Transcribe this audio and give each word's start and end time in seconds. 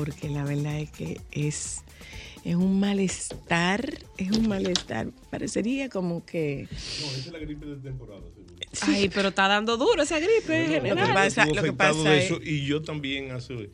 porque 0.00 0.30
la 0.30 0.44
verdad 0.44 0.78
es 0.80 0.90
que 0.90 1.20
es, 1.30 1.82
es 2.44 2.54
un 2.56 2.80
malestar, 2.80 3.98
es 4.16 4.30
un 4.30 4.48
malestar. 4.48 5.08
Parecería 5.30 5.90
como 5.90 6.24
que... 6.24 6.66
No, 6.70 7.06
esa 7.08 7.16
es 7.18 7.26
la 7.32 7.38
gripe 7.38 7.66
de 7.66 7.76
temporada, 7.76 8.22
seguro. 8.34 8.54
Ay, 8.82 9.10
pero 9.12 9.28
está 9.28 9.46
dando 9.48 9.76
duro 9.76 10.02
esa 10.02 10.18
gripe 10.18 10.56
en 10.56 10.62
Lo 10.62 10.82
que 10.82 10.88
general. 10.88 11.12
pasa- 11.14 11.44
lo 11.46 11.62
que 11.62 11.72
pasa 11.74 12.08
de 12.10 12.18
es- 12.18 12.24
eso, 12.26 12.38
y 12.42 12.64
yo 12.64 12.80
también 12.80 13.30
hace 13.32 13.68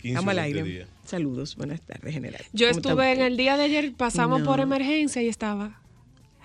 15 0.00 0.14
Vamos 0.14 0.30
al 0.30 0.38
o 0.38 0.42
20 0.42 0.58
aire. 0.60 0.62
días. 0.70 0.88
Saludos, 1.04 1.56
buenas 1.56 1.80
tardes, 1.80 2.12
general. 2.14 2.40
Yo 2.52 2.68
¿Cómo 2.68 2.78
está 2.78 2.88
estuve 2.90 3.12
en 3.12 3.20
el 3.20 3.36
día 3.36 3.56
de 3.56 3.64
ayer, 3.64 3.92
pasamos 3.96 4.40
No. 4.40 4.46
por 4.46 4.60
emergencia 4.60 5.22
y 5.22 5.28
estaba 5.28 5.80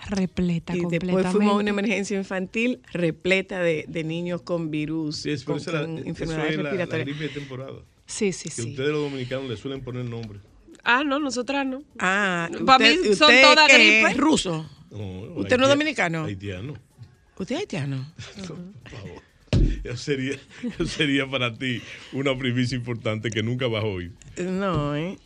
repleta 0.08 0.74
Y 0.74 0.80
completamente. 0.80 1.16
después 1.22 1.32
fuimos 1.36 1.54
a 1.54 1.58
una 1.58 1.70
emergencia 1.70 2.16
infantil 2.18 2.80
repleta 2.92 3.60
de, 3.60 3.84
de 3.86 4.02
niños 4.02 4.42
con 4.42 4.70
virus, 4.70 5.18
Sí, 5.18 5.36
con, 5.44 5.58
esa 5.58 5.70
es 5.70 5.74
la- 5.74 5.80
con 5.82 5.98
enfermedades 6.08 6.50
es 6.50 6.56
la, 6.56 6.62
la 6.64 6.70
respiratorias. 6.70 7.06
gripe 7.06 7.22
de 7.22 7.28
temporada. 7.40 7.78
Sí, 8.10 8.32
sí, 8.32 8.48
Que 8.48 8.62
sí. 8.62 8.70
ustedes 8.70 8.90
los 8.90 9.02
dominicanos 9.10 9.48
le 9.48 9.56
suelen 9.56 9.80
poner 9.82 10.04
nombre. 10.04 10.40
Ah, 10.82 11.04
no, 11.04 11.18
nosotras 11.18 11.64
no. 11.66 11.82
Ah, 11.98 12.48
Pa' 12.66 12.78
mí 12.78 12.86
son 12.96 13.10
usted 13.12 13.42
todas 13.42 13.68
que 13.68 13.74
gripes. 13.78 14.10
es 14.12 14.16
ruso. 14.16 14.68
No, 14.90 15.20
¿Usted 15.36 15.56
no 15.58 15.64
es 15.64 15.68
dominicano? 15.70 16.24
Haitiano. 16.24 16.74
¿Usted 17.38 17.54
es 17.54 17.60
haitiano? 17.60 18.12
Por 18.36 18.44
favor. 18.90 19.22
Eso 19.84 19.96
sería, 19.96 20.34
eso 20.74 20.86
sería 20.86 21.26
para 21.30 21.54
ti 21.54 21.80
una 22.12 22.36
primicia 22.36 22.76
importante 22.76 23.30
que 23.30 23.42
nunca 23.42 23.66
vas 23.68 23.84
a 23.84 23.86
oír. 23.86 24.12
No, 24.38 24.96
¿eh? 24.96 25.16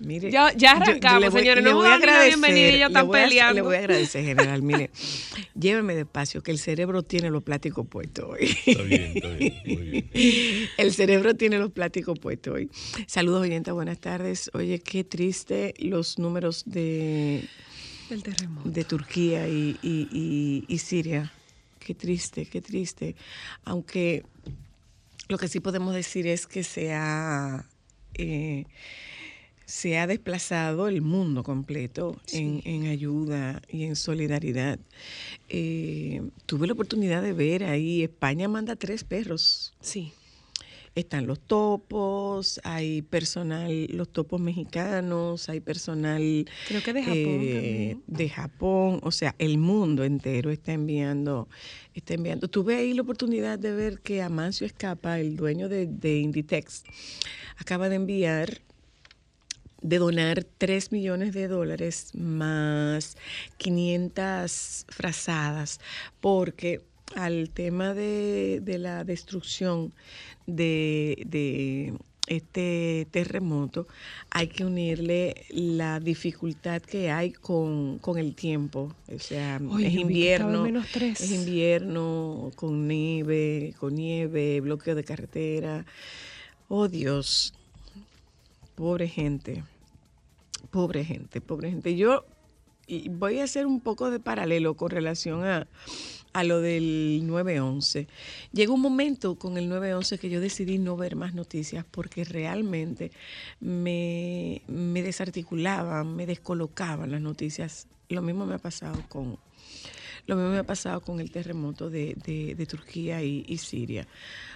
Mire, 0.00 0.30
Ya- 0.30 0.52
ya 0.56 0.72
arrancamos, 0.72 1.20
le 1.20 1.28
voy- 1.28 1.40
señores, 1.42 1.62
le 1.62 1.70
no 1.70 1.76
voy 1.76 1.86
a 1.88 1.94
agradecer, 1.94 2.28
bienvenida 2.38 2.68
y 2.68 2.72
ya 2.72 2.76
le 2.78 2.84
están 2.86 3.06
voy 3.06 3.20
a- 3.20 3.24
peleando. 3.24 3.54
Le 3.54 3.60
voy 3.62 3.76
a 3.76 3.78
agradecer, 3.80 4.24
general. 4.24 4.62
Mire, 4.62 4.90
lléveme 5.54 5.94
despacio, 5.94 6.42
que 6.42 6.50
el 6.52 6.58
cerebro 6.58 7.02
tiene 7.02 7.28
los 7.30 7.42
plásticos 7.42 7.86
puestos 7.86 8.24
hoy. 8.30 8.56
Está 8.66 8.82
bien, 8.82 9.12
está 9.14 9.28
bien. 9.28 9.54
Muy 9.66 9.76
bien. 9.90 10.10
El 10.78 10.92
cerebro 10.94 11.34
tiene 11.34 11.58
los 11.58 11.70
plásticos 11.70 12.18
puestos 12.18 12.54
hoy. 12.54 12.70
Saludos, 13.06 13.42
oyentes, 13.42 13.74
buenas 13.74 13.98
tardes. 13.98 14.50
Oye, 14.54 14.78
qué 14.80 15.04
triste 15.04 15.74
los 15.78 16.18
números 16.18 16.62
de, 16.66 17.44
El 18.08 18.22
terremoto. 18.22 18.68
de 18.70 18.84
Turquía 18.84 19.46
y, 19.48 19.76
y- 19.82 20.08
y- 20.10 20.64
y 20.66 20.78
Siria. 20.78 21.30
Qué 21.78 21.94
triste, 21.94 22.46
qué 22.46 22.62
triste. 22.62 23.16
Aunque 23.64 24.24
lo 25.28 25.36
que 25.36 25.46
sí 25.48 25.60
podemos 25.60 25.94
decir 25.94 26.26
es 26.26 26.46
que 26.46 26.64
se 26.64 26.92
ha, 26.94 27.66
eh, 28.14 28.64
se 29.70 29.98
ha 29.98 30.08
desplazado 30.08 30.88
el 30.88 31.00
mundo 31.00 31.44
completo 31.44 32.20
en, 32.32 32.60
en 32.64 32.86
ayuda 32.88 33.62
y 33.68 33.84
en 33.84 33.94
solidaridad. 33.94 34.80
Eh, 35.48 36.22
tuve 36.46 36.66
la 36.66 36.72
oportunidad 36.72 37.22
de 37.22 37.32
ver 37.32 37.62
ahí, 37.62 38.02
España 38.02 38.48
manda 38.48 38.74
tres 38.74 39.04
perros 39.04 39.72
Sí. 39.80 40.12
están 40.96 41.28
los 41.28 41.38
topos, 41.38 42.60
hay 42.64 43.02
personal, 43.02 43.86
los 43.92 44.08
topos 44.12 44.40
mexicanos, 44.40 45.48
hay 45.48 45.60
personal 45.60 46.46
Creo 46.66 46.82
que 46.82 46.92
de 46.92 47.02
Japón 47.04 47.22
también. 47.24 48.02
de 48.08 48.28
Japón, 48.28 49.00
o 49.04 49.12
sea, 49.12 49.36
el 49.38 49.56
mundo 49.58 50.02
entero 50.02 50.50
está 50.50 50.72
enviando, 50.72 51.48
está 51.94 52.14
enviando. 52.14 52.48
Tuve 52.48 52.74
ahí 52.74 52.92
la 52.92 53.02
oportunidad 53.02 53.56
de 53.56 53.72
ver 53.72 54.00
que 54.00 54.20
Amancio 54.20 54.66
Escapa, 54.66 55.20
el 55.20 55.36
dueño 55.36 55.68
de, 55.68 55.86
de 55.86 56.18
Inditex, 56.18 56.82
acaba 57.56 57.88
de 57.88 57.94
enviar 57.94 58.60
de 59.82 59.98
donar 59.98 60.44
3 60.58 60.92
millones 60.92 61.32
de 61.32 61.48
dólares 61.48 62.10
más 62.14 63.16
500 63.58 64.86
frazadas, 64.88 65.80
porque 66.20 66.82
al 67.16 67.50
tema 67.50 67.94
de, 67.94 68.60
de 68.62 68.78
la 68.78 69.04
destrucción 69.04 69.92
de, 70.46 71.22
de 71.26 71.94
este 72.30 73.08
terremoto, 73.10 73.88
hay 74.30 74.46
que 74.46 74.64
unirle 74.64 75.46
la 75.50 75.98
dificultad 75.98 76.80
que 76.80 77.10
hay 77.10 77.32
con, 77.32 77.98
con 77.98 78.18
el 78.18 78.34
tiempo. 78.36 78.94
O 79.12 79.18
sea, 79.18 79.60
Oye, 79.68 79.88
es 79.88 79.94
invierno, 79.94 80.62
menos 80.62 80.86
tres. 80.92 81.20
es 81.20 81.32
invierno 81.32 82.52
con 82.54 82.86
nieve, 82.86 83.74
con 83.80 83.96
nieve, 83.96 84.60
bloqueo 84.60 84.94
de 84.94 85.02
carretera. 85.02 85.84
Oh 86.68 86.86
Dios, 86.86 87.52
pobre 88.76 89.08
gente, 89.08 89.64
pobre 90.70 91.04
gente, 91.04 91.40
pobre 91.40 91.70
gente. 91.70 91.96
Yo 91.96 92.24
voy 93.10 93.38
a 93.38 93.44
hacer 93.44 93.66
un 93.66 93.80
poco 93.80 94.10
de 94.10 94.20
paralelo 94.20 94.74
con 94.74 94.90
relación 94.90 95.44
a, 95.44 95.68
a 96.32 96.44
lo 96.44 96.60
del 96.60 97.22
911. 97.26 98.08
Llegó 98.52 98.74
un 98.74 98.80
momento 98.80 99.36
con 99.36 99.56
el 99.56 99.68
911 99.68 100.18
que 100.18 100.30
yo 100.30 100.40
decidí 100.40 100.78
no 100.78 100.96
ver 100.96 101.16
más 101.16 101.34
noticias 101.34 101.84
porque 101.90 102.24
realmente 102.24 103.10
me, 103.60 104.62
me 104.66 105.02
desarticulaban, 105.02 106.14
me 106.16 106.26
descolocaban 106.26 107.10
las 107.10 107.20
noticias. 107.20 107.86
Lo 108.08 108.22
mismo 108.22 108.46
me 108.46 108.54
ha 108.54 108.58
pasado 108.58 109.02
con, 109.08 109.38
lo 110.30 110.36
mismo 110.36 110.50
me 110.52 110.58
ha 110.58 110.64
pasado 110.64 111.00
con 111.00 111.18
el 111.20 111.30
terremoto 111.32 111.90
de, 111.90 112.66
Turquía 112.68 113.22
y, 113.22 113.58
Siria. 113.58 114.06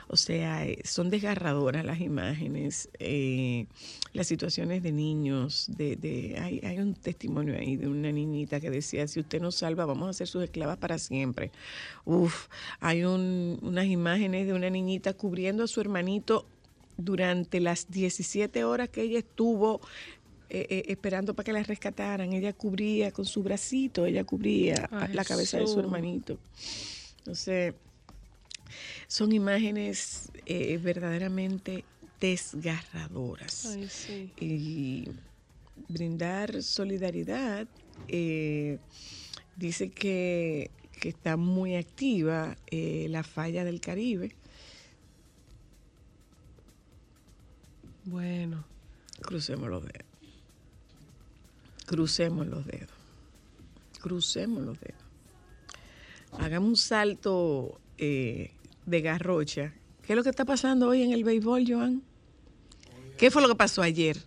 O 0.06 0.16
sea, 0.16 0.64
eh, 0.66 0.78
son 0.84 1.10
desgarradoras 1.10 1.84
las 1.84 2.00
imágenes, 2.00 2.88
eh, 3.00 3.66
las 4.12 4.28
situaciones 4.28 4.84
de 4.84 4.92
niños. 4.92 5.66
De, 5.76 6.38
hay, 6.40 6.78
un 6.78 6.94
testimonio 6.94 7.58
ahí 7.58 7.76
de 7.76 7.88
una 7.88 8.12
niñita 8.12 8.60
que 8.60 8.70
decía, 8.70 9.08
si 9.08 9.18
usted 9.18 9.40
nos 9.40 9.56
salva, 9.56 9.84
vamos 9.84 10.08
a 10.08 10.12
ser 10.12 10.28
sus 10.28 10.44
esclavas 10.44 10.76
para 10.78 10.98
siempre. 10.98 11.50
Uf, 12.04 12.46
hay 12.78 13.02
un- 13.04 13.58
unas 13.60 13.86
imágenes 13.86 14.46
de 14.46 14.52
una 14.52 14.70
niñita 14.70 15.12
cubriendo 15.14 15.64
a 15.64 15.66
su 15.66 15.80
hermanito 15.80 16.46
durante 16.96 17.58
las 17.58 17.90
17 17.90 18.62
horas 18.62 18.90
que 18.90 19.02
ella 19.02 19.18
estuvo 19.18 19.80
eh, 20.54 20.66
eh, 20.70 20.84
esperando 20.86 21.34
para 21.34 21.46
que 21.46 21.52
la 21.52 21.64
rescataran. 21.64 22.32
Ella 22.32 22.52
cubría 22.52 23.10
con 23.10 23.24
su 23.24 23.42
bracito, 23.42 24.06
ella 24.06 24.22
cubría 24.22 24.88
Ay, 24.92 25.12
la 25.12 25.24
cabeza 25.24 25.58
de 25.58 25.66
su 25.66 25.80
hermanito. 25.80 26.38
Entonces, 27.18 27.74
son 29.08 29.32
imágenes 29.32 30.30
eh, 30.46 30.78
verdaderamente 30.80 31.84
desgarradoras. 32.20 33.66
Ay, 33.66 33.88
sí. 33.88 34.32
Y 34.38 35.08
brindar 35.88 36.62
solidaridad, 36.62 37.66
dice 39.56 39.90
que, 39.90 40.70
que 41.00 41.08
está 41.08 41.36
muy 41.36 41.74
activa 41.74 42.56
la 42.70 43.24
falla 43.24 43.64
del 43.64 43.80
Caribe. 43.80 44.36
Bueno. 48.04 48.64
Crucemos 49.20 49.68
los 49.68 49.82
dedos. 49.82 50.13
Crucemos 51.86 52.46
los 52.46 52.66
dedos. 52.66 52.90
Crucemos 54.00 54.62
los 54.62 54.78
dedos. 54.80 55.00
hagamos 56.38 56.68
un 56.68 56.76
salto 56.76 57.80
eh, 57.98 58.52
de 58.86 59.00
garrocha. 59.00 59.72
¿Qué 60.02 60.12
es 60.12 60.16
lo 60.16 60.22
que 60.22 60.30
está 60.30 60.44
pasando 60.44 60.88
hoy 60.88 61.02
en 61.02 61.12
el 61.12 61.24
béisbol, 61.24 61.64
Joan? 61.66 62.02
¿Qué 63.16 63.30
fue 63.30 63.40
lo 63.42 63.48
que 63.48 63.54
pasó 63.54 63.80
ayer? 63.82 64.18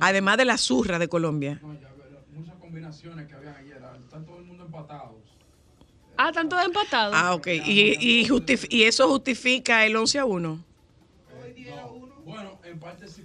Además 0.00 0.36
de 0.36 0.44
la 0.44 0.58
zurra 0.58 0.98
de 0.98 1.08
Colombia. 1.08 1.58
No, 1.62 1.72
ya 1.74 1.88
veo, 1.94 2.20
muchas 2.34 2.54
combinaciones 2.56 3.26
que 3.26 3.34
habían 3.34 3.56
ayer. 3.56 3.80
ah, 3.82 3.96
Están 4.04 4.24
todo 4.26 4.38
el 4.38 4.44
mundo 4.44 4.64
empatados. 4.66 5.14
Ah, 6.18 6.28
están 6.28 6.48
todos 6.48 6.64
empatados. 6.64 7.14
Ah, 7.16 7.34
ok. 7.34 7.46
Y, 7.66 7.96
y, 8.24 8.28
y 8.70 8.82
eso 8.84 9.08
justifica 9.08 9.84
el 9.86 9.96
11 9.96 10.18
a 10.18 10.24
1. 10.26 10.48
No, 10.48 10.64
bueno, 12.24 12.58
en 12.64 12.78
parte 12.78 13.08
sí, 13.08 13.22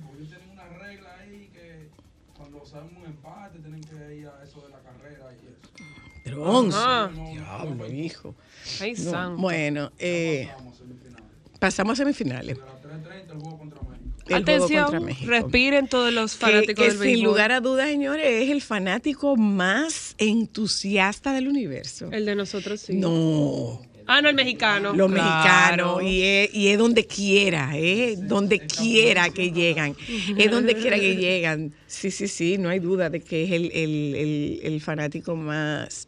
tienen 3.60 3.82
que 3.82 4.16
ir 4.16 4.28
a 4.28 4.44
eso 4.44 4.62
de 4.62 4.70
la 4.70 4.80
carrera 4.80 5.26
y 5.34 5.48
eso. 5.48 5.86
Pero 6.24 6.44
11. 6.44 6.78
Ah. 6.80 7.10
No, 7.14 7.30
Diablo, 7.32 7.92
hijo. 7.92 8.36
Ay, 8.80 8.94
No, 8.94 9.12
santo. 9.12 9.42
Bueno, 9.42 9.92
eh, 9.98 10.48
Pasamos 10.50 10.78
semifinales. 10.78 11.24
pasamos 11.60 11.94
a 11.94 11.96
semifinales. 11.98 12.58
De 12.58 12.64
las 12.64 12.82
3.30 12.84 13.32
el 13.34 13.40
juego 13.40 13.58
contra 13.58 13.82
México. 13.82 14.02
El 14.28 14.46
juego 14.46 14.60
contra 14.68 14.86
Atención, 14.98 15.28
respiren 15.30 15.88
todos 15.88 16.14
los 16.14 16.36
fanáticos 16.36 16.76
que 16.76 16.84
del 16.84 16.92
sin 16.92 17.00
béisbol. 17.02 17.24
lugar 17.26 17.52
a 17.52 17.60
dudas, 17.60 17.88
señores, 17.90 18.26
es 18.44 18.50
el 18.52 18.62
fanático 18.62 19.36
más 19.36 20.16
entusiasta 20.20 21.34
del 21.34 21.48
universo. 21.48 22.10
El 22.12 22.26
de 22.26 22.36
nosotros 22.36 22.80
sí. 22.82 22.94
No, 22.96 23.82
Ah, 24.08 24.22
no, 24.22 24.30
el 24.30 24.36
mexicano. 24.36 24.94
los 24.94 25.12
Claro. 25.12 25.98
mexicanos, 26.00 26.04
y 26.04 26.24
es, 26.24 26.54
y 26.54 26.68
es 26.70 26.78
donde 26.78 27.06
quiera, 27.06 27.78
es 27.78 28.28
donde 28.28 28.60
quiera 28.66 29.30
que 29.30 29.52
llegan, 29.52 29.96
es 30.38 30.52
donde 30.52 30.76
quiera 30.76 30.98
que 30.98 31.16
llegan. 31.16 31.74
Sí, 31.88 32.10
sí, 32.12 32.28
sí, 32.28 32.58
no 32.58 32.70
hay 32.70 32.80
duda 32.80 33.10
de 33.10 33.20
que 33.22 33.44
es 33.44 33.52
el, 33.52 33.72
el- 33.74 34.16
el- 34.16 34.60
el 34.64 34.82
fanático 34.82 35.36
más, 35.36 36.08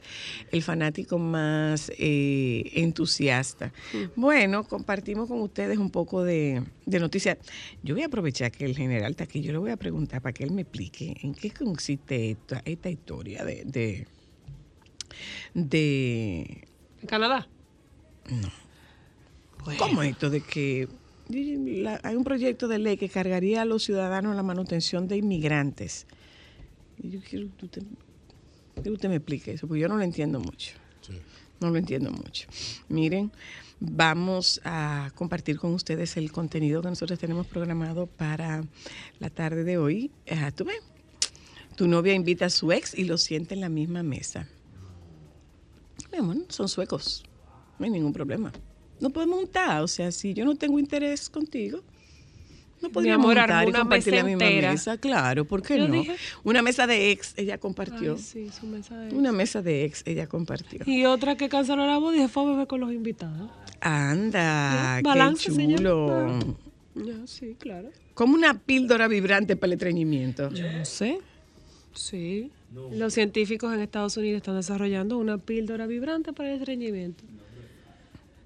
el 0.52 0.64
fanático 0.64 1.18
más 1.20 1.92
eh, 1.98 2.64
entusiasta. 2.76 3.74
Bueno, 4.16 4.64
compartimos 4.64 5.28
con 5.28 5.42
ustedes 5.42 5.78
un 5.78 5.90
poco 5.92 6.24
de, 6.24 6.64
de 6.86 7.00
noticias. 7.00 7.38
Yo 7.84 7.96
voy 7.96 8.04
a 8.04 8.08
aprovechar 8.08 8.52
que 8.52 8.66
el 8.66 8.76
general 8.76 9.12
está 9.12 9.26
aquí, 9.26 9.42
yo 9.42 9.52
le 9.52 9.58
voy 9.58 9.72
a 9.72 9.78
preguntar 9.78 10.22
para 10.22 10.34
que 10.34 10.44
él 10.44 10.52
me 10.52 10.62
explique 10.64 11.16
en 11.22 11.34
qué 11.36 11.52
consiste 11.52 12.32
esta, 12.32 12.62
esta 12.66 12.90
historia 12.90 13.44
de, 13.44 13.64
de, 13.66 14.08
de 15.54 16.68
¿En 18.30 18.42
Canadá? 18.42 18.54
¿Cómo 19.80 20.04
esto 20.04 20.30
de 20.30 20.42
que 20.42 20.88
la- 21.30 22.00
hay 22.04 22.16
un 22.16 22.24
proyecto 22.24 22.68
de 22.68 22.80
ley 22.80 22.98
que 22.98 23.08
cargaría 23.10 23.62
a 23.62 23.66
los 23.66 23.84
ciudadanos 23.84 24.36
la 24.36 24.44
manutención 24.44 25.08
de 25.08 25.18
inmigrantes? 25.18 26.06
Y 27.02 27.10
yo 27.12 27.20
quiero 27.28 27.48
que 27.58 27.66
usted, 27.66 27.84
quiero 28.76 28.84
que 28.84 28.90
usted 28.92 29.10
me 29.10 29.16
explique 29.16 29.52
eso, 29.54 29.68
porque 29.68 29.82
yo 29.82 29.88
no 29.88 29.98
lo 29.98 30.04
entiendo 30.04 30.40
mucho. 30.40 30.74
No 31.62 31.70
lo 31.70 31.78
entiendo 31.78 32.12
mucho. 32.12 32.48
Miren, 32.90 33.32
vamos 33.80 34.60
a 34.66 35.12
compartir 35.16 35.58
con 35.58 35.74
ustedes 35.74 36.18
el 36.18 36.30
contenido 36.32 36.82
que 36.82 36.90
nosotros 36.90 37.18
tenemos 37.20 37.48
programado 37.48 38.08
para 38.08 38.64
la 39.20 39.30
tarde 39.30 39.64
de 39.64 39.78
hoy. 39.78 40.12
Ah, 40.30 40.52
¿Tú 40.52 40.66
ves? 40.66 40.82
Tu 41.78 41.88
novia 41.88 42.14
invita 42.14 42.48
a 42.48 42.50
su 42.50 42.72
ex 42.74 42.94
y 42.94 43.06
lo 43.06 43.18
siente 43.18 43.54
en 43.54 43.62
la 43.62 43.70
misma 43.70 44.04
mesa. 44.04 44.48
Mi 46.12 46.18
amor, 46.20 46.38
son 46.50 46.68
suecos. 46.68 47.24
No 47.84 47.88
hay 47.88 47.92
ningún 47.92 48.14
problema. 48.14 48.50
No 49.02 49.10
podemos 49.10 49.40
juntar. 49.40 49.82
O 49.82 49.88
sea, 49.90 50.10
si 50.14 50.34
yo 50.34 50.46
no 50.46 50.56
tengo 50.56 50.80
interés 50.80 51.30
contigo, 51.30 51.82
no 52.82 52.90
podríamos 52.90 53.26
amor, 53.26 53.38
juntar 53.38 53.66
y 53.66 53.70
una 53.70 53.80
compartir 53.80 54.14
la 54.14 54.24
mesa 54.24 54.28
misma 54.38 54.46
entera. 54.50 54.72
mesa. 54.72 54.98
Claro, 54.98 55.44
¿por 55.46 55.62
qué 55.62 55.78
Yo 55.78 55.88
no? 55.90 55.94
dije- 55.96 56.16
Una 56.46 56.62
mesa 56.62 56.88
de 56.88 57.12
ex, 57.12 57.34
ella 57.36 57.58
compartió. 57.58 58.14
Ay, 58.16 58.22
sí, 58.22 58.50
su 58.58 58.66
mesa 58.68 58.98
de- 58.98 59.14
Una 59.14 59.34
mesa 59.34 59.62
de 59.62 59.84
ex, 59.84 60.02
ella 60.06 60.28
compartió. 60.28 60.80
Y 60.86 61.04
otra 61.04 61.36
que 61.36 61.50
canceló 61.50 61.86
la 61.86 61.98
boda 61.98 62.16
y 62.16 62.20
se 62.20 62.30
fue 62.30 62.44
a 62.44 62.46
beber 62.46 62.68
con 62.68 62.80
los 62.80 62.94
invitados. 62.94 63.52
Anda, 63.82 65.00
qué 65.00 65.04
Balance, 65.10 65.52
señor. 65.52 65.80
chulo. 65.80 66.58
Sí, 67.26 67.58
claro. 67.60 67.90
Como 68.14 68.36
una 68.36 68.60
píldora 68.60 69.10
vibrante 69.10 69.58
para 69.58 69.68
el 69.68 69.74
estreñimiento. 69.74 70.50
No 70.50 70.86
sé. 70.86 71.20
Sí. 71.94 72.50
Los 72.94 73.14
científicos 73.14 73.74
en 73.74 73.82
Estados 73.82 74.16
Unidos 74.18 74.38
están 74.38 74.56
desarrollando 74.56 75.18
una 75.18 75.38
píldora 75.38 75.86
vibrante 75.86 76.32
para 76.32 76.50
el 76.54 76.60
estreñimiento. 76.60 77.24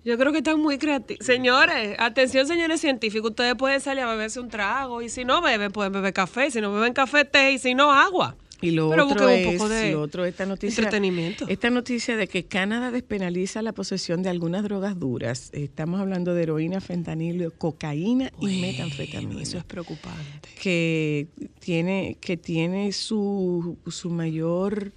Yo 0.07 0.17
creo 0.17 0.31
que 0.31 0.37
están 0.37 0.61
muy 0.61 0.77
creativos. 0.77 1.25
Señores, 1.25 1.97
atención, 1.99 2.47
señores 2.47 2.79
científicos, 2.79 3.31
ustedes 3.31 3.55
pueden 3.55 3.81
salir 3.81 4.05
a 4.05 4.09
beberse 4.09 4.39
un 4.39 4.47
trago 4.47 5.01
y 5.01 5.09
si 5.09 5.25
no 5.25 5.41
beben, 5.41 5.73
pueden 5.73 5.91
beber 5.91 6.13
café. 6.13 6.49
Si 6.49 6.61
no 6.61 6.71
beben 6.71 6.93
café, 6.93 7.25
té 7.25 7.51
y 7.51 7.57
si 7.59 7.75
no, 7.75 7.91
agua. 7.91 8.37
Y 8.61 8.71
lo 8.71 8.89
Pero 8.89 9.03
otro 9.03 9.27
busquen 9.27 9.47
un 9.47 9.53
es, 9.53 9.57
poco 9.57 9.69
de 9.69 9.91
lo 9.91 10.01
otro, 10.01 10.23
esta 10.23 10.45
noticia, 10.45 10.81
entretenimiento. 10.81 11.45
esta 11.49 11.69
noticia 11.69 12.15
de 12.15 12.29
que 12.29 12.45
Canadá 12.45 12.89
despenaliza 12.89 13.61
la 13.61 13.73
posesión 13.73 14.23
de 14.23 14.29
algunas 14.29 14.63
drogas 14.63 14.97
duras. 14.97 15.49
Estamos 15.51 15.99
hablando 15.99 16.33
de 16.33 16.43
heroína, 16.43 16.79
fentanilo, 16.79 17.51
cocaína 17.51 18.31
y 18.39 18.61
metanfetamina. 18.61 19.41
Eso 19.41 19.57
es 19.57 19.65
preocupante. 19.65 20.47
que 20.61 21.27
tiene, 21.59 22.15
que 22.21 22.37
tiene 22.37 22.93
su, 22.93 23.77
su 23.87 24.09
mayor 24.09 24.93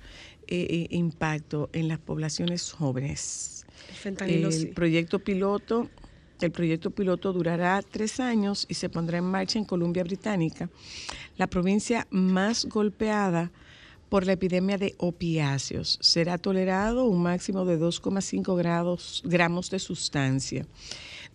eh, 0.46 0.66
eh, 0.70 0.86
impacto 0.90 1.68
en 1.72 1.88
las 1.88 1.98
poblaciones 1.98 2.72
jóvenes. 2.72 3.59
El 4.00 4.16
fentanilo 4.16 4.48
El 4.48 4.54
sí. 4.54 4.66
proyecto 4.66 5.18
piloto, 5.18 5.90
el 6.40 6.50
proyecto 6.50 6.90
piloto 6.90 7.34
durará 7.34 7.82
tres 7.82 8.18
años 8.18 8.64
y 8.68 8.74
se 8.74 8.88
pondrá 8.88 9.18
en 9.18 9.24
marcha 9.24 9.58
en 9.58 9.66
Columbia 9.66 10.02
Británica, 10.02 10.70
la 11.36 11.46
provincia 11.46 12.06
más 12.10 12.64
golpeada 12.64 13.50
por 14.08 14.26
la 14.26 14.32
epidemia 14.32 14.78
de 14.78 14.94
opiáceos. 14.96 15.98
Será 16.00 16.38
tolerado 16.38 17.04
un 17.04 17.22
máximo 17.22 17.64
de 17.66 17.78
2,5 17.78 18.56
grados, 18.56 19.22
gramos 19.24 19.70
de 19.70 19.78
sustancia. 19.78 20.66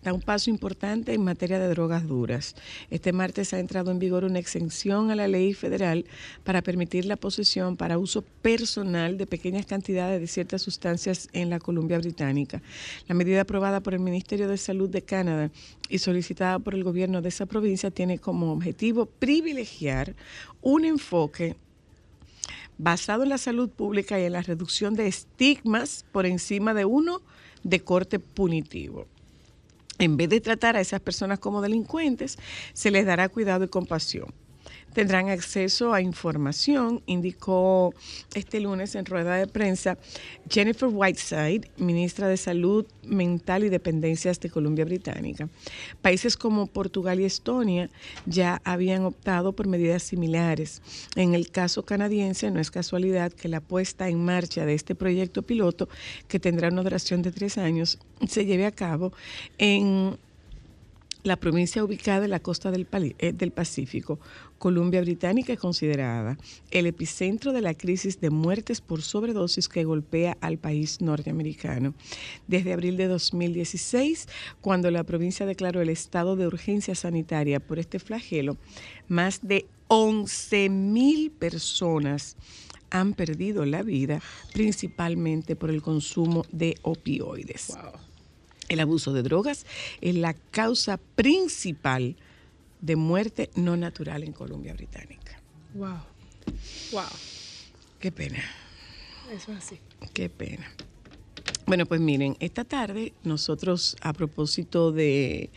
Da 0.02 0.12
un 0.12 0.20
paso 0.20 0.50
importante 0.50 1.14
en 1.14 1.24
materia 1.24 1.58
de 1.58 1.68
drogas 1.68 2.06
duras. 2.06 2.54
Este 2.90 3.12
martes 3.12 3.52
ha 3.52 3.58
entrado 3.58 3.90
en 3.90 3.98
vigor 3.98 4.22
una 4.22 4.38
exención 4.38 5.10
a 5.10 5.16
la 5.16 5.26
ley 5.26 5.52
federal 5.52 6.04
para 6.44 6.62
permitir 6.62 7.06
la 7.06 7.16
posesión 7.16 7.76
para 7.76 7.98
uso 7.98 8.22
personal 8.22 9.18
de 9.18 9.26
pequeñas 9.26 9.66
cantidades 9.66 10.20
de 10.20 10.28
ciertas 10.28 10.62
sustancias 10.62 11.28
en 11.32 11.50
la 11.50 11.58
Columbia 11.58 11.98
Británica. 11.98 12.62
La 13.08 13.16
medida 13.16 13.40
aprobada 13.40 13.80
por 13.80 13.94
el 13.94 14.00
Ministerio 14.00 14.46
de 14.46 14.58
Salud 14.58 14.88
de 14.88 15.02
Canadá 15.02 15.50
y 15.88 15.98
solicitada 15.98 16.60
por 16.60 16.74
el 16.74 16.84
gobierno 16.84 17.20
de 17.20 17.30
esa 17.30 17.46
provincia 17.46 17.90
tiene 17.90 18.18
como 18.18 18.52
objetivo 18.52 19.06
privilegiar 19.06 20.14
un 20.62 20.84
enfoque 20.84 21.56
basado 22.78 23.22
en 23.22 23.30
la 23.30 23.38
salud 23.38 23.70
pública 23.70 24.20
y 24.20 24.24
en 24.24 24.32
la 24.32 24.42
reducción 24.42 24.94
de 24.94 25.06
estigmas 25.08 26.04
por 26.12 26.26
encima 26.26 26.74
de 26.74 26.84
uno 26.84 27.22
de 27.62 27.80
corte 27.80 28.18
punitivo. 28.18 29.06
En 29.98 30.16
vez 30.16 30.28
de 30.28 30.40
tratar 30.40 30.76
a 30.76 30.80
esas 30.80 31.00
personas 31.00 31.38
como 31.38 31.62
delincuentes, 31.62 32.38
se 32.72 32.90
les 32.90 33.06
dará 33.06 33.28
cuidado 33.28 33.64
y 33.64 33.68
compasión. 33.68 34.45
Tendrán 34.96 35.28
acceso 35.28 35.92
a 35.92 36.00
información, 36.00 37.02
indicó 37.04 37.92
este 38.32 38.60
lunes 38.60 38.94
en 38.94 39.04
rueda 39.04 39.36
de 39.36 39.46
prensa 39.46 39.98
Jennifer 40.48 40.88
Whiteside, 40.90 41.70
ministra 41.76 42.28
de 42.28 42.38
Salud 42.38 42.86
Mental 43.04 43.64
y 43.64 43.68
Dependencias 43.68 44.40
de 44.40 44.48
Columbia 44.48 44.86
Británica. 44.86 45.50
Países 46.00 46.38
como 46.38 46.66
Portugal 46.66 47.20
y 47.20 47.26
Estonia 47.26 47.90
ya 48.24 48.62
habían 48.64 49.04
optado 49.04 49.52
por 49.52 49.66
medidas 49.66 50.02
similares. 50.02 50.80
En 51.14 51.34
el 51.34 51.50
caso 51.50 51.84
canadiense, 51.84 52.50
no 52.50 52.58
es 52.58 52.70
casualidad 52.70 53.34
que 53.34 53.48
la 53.48 53.60
puesta 53.60 54.08
en 54.08 54.24
marcha 54.24 54.64
de 54.64 54.72
este 54.72 54.94
proyecto 54.94 55.42
piloto, 55.42 55.90
que 56.26 56.40
tendrá 56.40 56.68
una 56.68 56.82
duración 56.82 57.20
de 57.20 57.32
tres 57.32 57.58
años, 57.58 57.98
se 58.26 58.46
lleve 58.46 58.64
a 58.64 58.72
cabo 58.72 59.12
en 59.58 60.16
la 61.26 61.36
provincia 61.36 61.82
ubicada 61.82 62.24
en 62.24 62.30
la 62.30 62.38
costa 62.38 62.70
del, 62.70 62.86
eh, 63.18 63.32
del 63.32 63.50
Pacífico, 63.50 64.20
Columbia 64.58 65.00
Británica 65.00 65.52
es 65.52 65.58
considerada 65.58 66.38
el 66.70 66.86
epicentro 66.86 67.52
de 67.52 67.60
la 67.60 67.74
crisis 67.74 68.20
de 68.20 68.30
muertes 68.30 68.80
por 68.80 69.02
sobredosis 69.02 69.68
que 69.68 69.84
golpea 69.84 70.38
al 70.40 70.58
país 70.58 71.00
norteamericano. 71.00 71.94
Desde 72.46 72.72
abril 72.72 72.96
de 72.96 73.08
2016, 73.08 74.28
cuando 74.60 74.90
la 74.92 75.02
provincia 75.02 75.46
declaró 75.46 75.82
el 75.82 75.88
estado 75.88 76.36
de 76.36 76.46
urgencia 76.46 76.94
sanitaria 76.94 77.58
por 77.58 77.80
este 77.80 77.98
flagelo, 77.98 78.56
más 79.08 79.40
de 79.42 79.66
11 79.88 80.68
mil 80.70 81.32
personas 81.32 82.36
han 82.90 83.14
perdido 83.14 83.66
la 83.66 83.82
vida, 83.82 84.22
principalmente 84.52 85.56
por 85.56 85.70
el 85.70 85.82
consumo 85.82 86.46
de 86.52 86.76
opioides. 86.82 87.76
El 88.68 88.80
abuso 88.80 89.12
de 89.12 89.22
drogas 89.22 89.66
es 90.00 90.14
la 90.14 90.34
causa 90.34 90.98
principal 91.14 92.16
de 92.80 92.96
muerte 92.96 93.50
no 93.54 93.76
natural 93.76 94.22
en 94.22 94.32
Colombia 94.32 94.74
Británica. 94.74 95.40
Wow. 95.74 95.98
Wow. 96.92 97.04
Qué 97.98 98.12
pena, 98.12 98.42
Eso 99.32 99.52
es 99.52 99.58
así. 99.58 99.78
qué 100.12 100.28
pena. 100.28 100.70
Bueno, 101.66 101.86
pues 101.86 102.00
miren, 102.00 102.36
esta 102.38 102.64
tarde 102.64 103.12
nosotros 103.24 103.96
a 104.00 104.12
propósito 104.12 104.92
de 104.92 105.50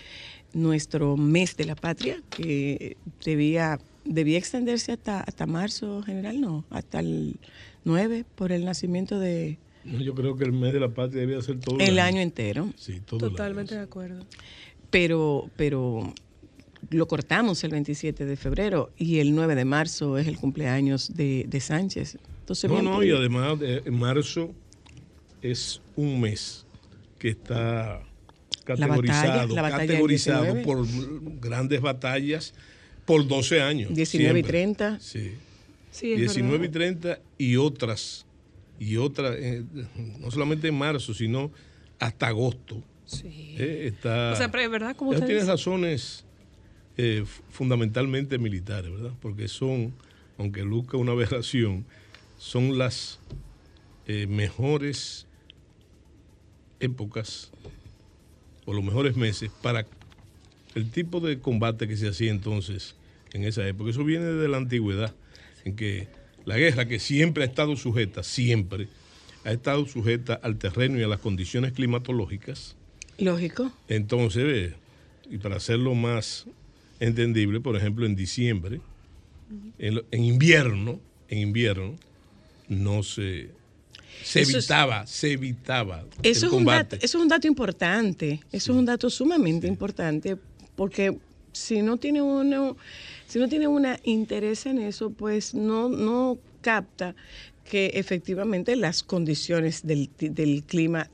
nuestro 0.54 1.18
mes 1.18 1.56
de 1.58 1.66
la 1.66 1.76
patria, 1.76 2.24
que 2.30 2.98
debía, 3.24 3.80
debía 4.06 4.38
extenderse 4.40 4.94
hasta, 4.94 5.22
hasta 5.22 5.46
marzo 5.46 6.02
general, 6.02 6.42
no, 6.42 6.66
hasta 6.72 7.00
el 7.00 7.40
9 7.84 8.26
por 8.36 8.52
el 8.52 8.66
nacimiento 8.66 9.20
de, 9.20 9.60
No, 9.86 10.00
yo 10.00 10.14
creo 10.14 10.36
que 10.36 10.44
el 10.44 10.52
mes 10.52 10.74
de 10.74 10.80
la 10.80 10.90
patria 10.90 11.22
debía 11.22 11.42
ser 11.42 11.60
todo 11.60 11.80
El 11.80 12.00
año 12.00 12.20
entero. 12.22 12.72
Sí, 12.78 13.00
todo 13.06 13.26
el 13.28 13.32
Totalmente 13.32 13.74
año. 13.76 13.82
de 13.82 13.86
acuerdo. 13.88 14.26
pero, 14.90 15.50
pero 15.56 16.14
lo 16.90 17.08
cortamos 17.08 17.64
el 17.64 17.72
27 17.72 18.26
de 18.26 18.36
febrero 18.36 18.92
y 18.98 19.20
el 19.20 19.36
9 19.36 19.56
de 19.56 19.66
marzo 19.66 20.18
es 20.18 20.28
el 20.28 20.38
cumpleaños 20.38 21.14
de, 21.16 21.46
de 21.48 21.60
Sánchez. 21.60 22.18
Entonces, 22.42 22.70
No, 22.70 22.82
no, 22.82 22.94
por- 22.96 23.06
y 23.06 23.12
además 23.12 23.60
de- 23.60 23.82
en 23.86 23.98
marzo 24.00 24.54
es 25.42 25.82
un 25.96 26.20
mes 26.22 26.66
que 27.18 27.30
está 27.30 28.02
categorizado, 28.64 29.56
la 29.56 29.62
batalla 29.62 29.78
del 29.80 29.88
categorizado 29.90 30.44
19. 30.54 30.64
por 30.66 31.40
grandes 31.40 31.82
batallas 31.82 32.54
por 33.06 33.28
12 33.28 33.62
años. 33.62 33.94
19 33.94 34.30
y 34.40 34.44
siempre. 34.44 34.50
30. 34.52 35.00
Sí. 35.00 35.32
Sí, 35.92 36.14
es 36.14 36.20
19 36.20 36.56
y 36.56 36.60
verdad. 36.60 36.74
30 36.74 37.20
y 37.38 37.56
otras, 37.56 38.26
y 38.80 38.98
otras, 38.98 39.36
eh, 39.38 39.64
no 40.20 40.32
solamente 40.32 40.68
en 40.68 40.78
marzo, 40.78 41.14
sino 41.14 41.52
hasta 42.00 42.28
agosto. 42.28 42.82
Sí. 43.06 43.56
eh, 43.58 43.88
está, 43.88 44.32
O 44.34 44.36
sea, 44.36 44.52
pero 44.52 44.64
es 44.64 44.70
verdad, 44.70 44.96
como 44.96 45.12
usted 45.12 45.26
tiene 45.26 45.44
razones 45.44 46.26
eh, 46.98 47.26
fundamentalmente 47.50 48.38
militares, 48.38 48.92
¿verdad? 48.92 49.12
Porque 49.22 49.48
son, 49.48 49.94
aunque 50.38 50.64
luzca 50.64 50.98
una 50.98 51.12
aberración, 51.14 51.86
son 52.38 52.78
las 52.78 53.20
mejores 54.28 55.28
épocas 56.80 57.52
o 58.66 58.74
los 58.74 58.84
mejores 58.84 59.16
meses 59.16 59.52
para 59.62 59.86
el 60.74 60.90
tipo 60.90 61.20
de 61.20 61.40
combate 61.40 61.88
que 61.88 61.98
se 61.98 62.08
hacía 62.08 62.32
entonces 62.32 62.96
en 63.34 63.44
esa 63.44 63.68
época. 63.68 63.90
Eso 63.90 64.04
viene 64.04 64.26
de 64.26 64.48
la 64.48 64.58
antigüedad, 64.58 65.14
en 65.66 65.76
que 65.76 66.08
la 66.46 66.58
guerra 66.58 66.88
que 66.88 67.00
siempre 67.00 67.44
ha 67.44 67.48
estado 67.48 67.76
sujeta, 67.76 68.24
siempre, 68.24 68.88
ha 69.46 69.52
estado 69.52 69.86
sujeta 69.86 70.34
al 70.36 70.58
terreno 70.58 71.00
y 71.00 71.04
a 71.04 71.08
las 71.08 71.20
condiciones 71.20 71.74
climatológicas. 71.74 72.76
Lógico. 73.18 73.72
Entonces, 73.88 74.74
y 75.30 75.38
para 75.38 75.58
hacerlo 75.58 75.94
más 75.96 76.46
entendible, 77.00 77.60
por 77.62 77.76
ejemplo, 77.76 78.06
en 78.06 78.16
diciembre, 78.16 78.82
en, 79.78 80.02
en 80.12 80.24
invierno, 80.24 81.00
en 81.28 81.40
invierno, 81.40 81.96
no 82.68 83.04
se, 83.04 83.50
se 84.24 84.42
Eso 84.42 84.58
es- 84.58 84.66
evitaba, 84.66 85.08
se 85.08 85.32
evitaba 85.34 86.06
Eso 86.24 86.24
el 86.24 86.30
es, 86.32 86.44
un 86.44 86.50
combate. 86.50 86.96
dato, 86.98 87.06
eso 87.06 87.18
es 87.18 87.22
un 87.24 87.28
dato 87.30 87.48
importante, 87.48 88.40
eso 88.52 88.72
es 88.74 88.78
un 88.78 88.86
dato 88.86 89.10
sumamente 89.10 89.68
importante, 89.68 90.38
porque 90.76 91.18
si 91.52 91.82
no 91.82 91.98
tiene 91.98 92.22
uno, 92.22 92.78
si 93.30 93.38
no 93.40 93.48
tiene 93.48 93.68
una 93.68 94.00
interés 94.04 94.66
en 94.66 94.80
eso, 94.80 95.12
pues 95.12 95.54
no, 95.54 95.88
no 95.88 96.38
capta 96.62 97.16
que 97.64 97.92
efectivamente 97.94 98.76
las 98.76 99.04
condiciones 99.04 99.86
del, 99.86 100.10
del 100.20 100.64
clima 100.64 101.10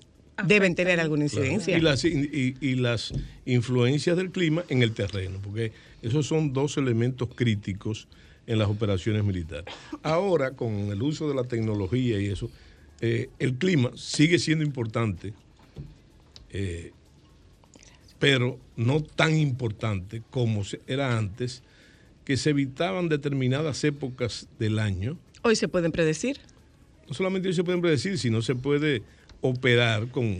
deben 0.47 0.75
tener 0.75 0.99
alguna 1.01 1.25
Claro. 1.27 1.45
incidencia. 1.45 1.77
Y 1.77 1.81
las, 1.81 2.05
y- 2.05 2.55
y 2.61 2.75
las 2.75 3.13
influencias 3.45 4.15
del 4.17 4.31
clima 4.31 4.63
en 4.69 4.81
el 4.81 4.93
terreno, 4.93 5.39
porque 5.43 5.73
esos 6.01 6.25
son 6.25 6.53
dos 6.53 6.77
elementos 6.77 7.27
críticos 7.35 8.07
en 8.47 8.59
las 8.59 8.69
operaciones 8.69 9.23
militares. 9.25 9.65
Ahora, 10.01 10.51
con 10.51 10.71
el 10.71 11.01
uso 11.01 11.27
de 11.27 11.35
la 11.35 11.43
tecnología 11.43 12.19
y 12.19 12.27
eso, 12.27 12.49
eh, 13.01 13.29
el 13.39 13.55
clima 13.55 13.91
sigue 13.95 14.39
siendo 14.39 14.63
importante, 14.63 15.33
eh, 16.51 16.93
pero 18.19 18.59
no 18.77 19.01
tan 19.03 19.35
importante 19.37 20.21
como 20.29 20.63
era 20.87 21.17
antes, 21.17 21.63
que 22.25 22.37
se 22.37 22.49
evitaban 22.49 23.07
determinadas 23.07 23.83
épocas 23.83 24.47
del 24.59 24.79
año 24.79 25.17
Hoy 25.43 25.55
se 25.55 25.67
pueden 25.67 25.91
predecir. 25.91 26.39
no 27.07 27.13
solamente 27.13 27.53
se 27.53 27.63
pueden 27.63 27.81
predecir, 27.81 28.17
sino 28.17 28.41
se 28.41 28.55
puede 28.55 29.03
operar 29.41 30.07
con 30.07 30.37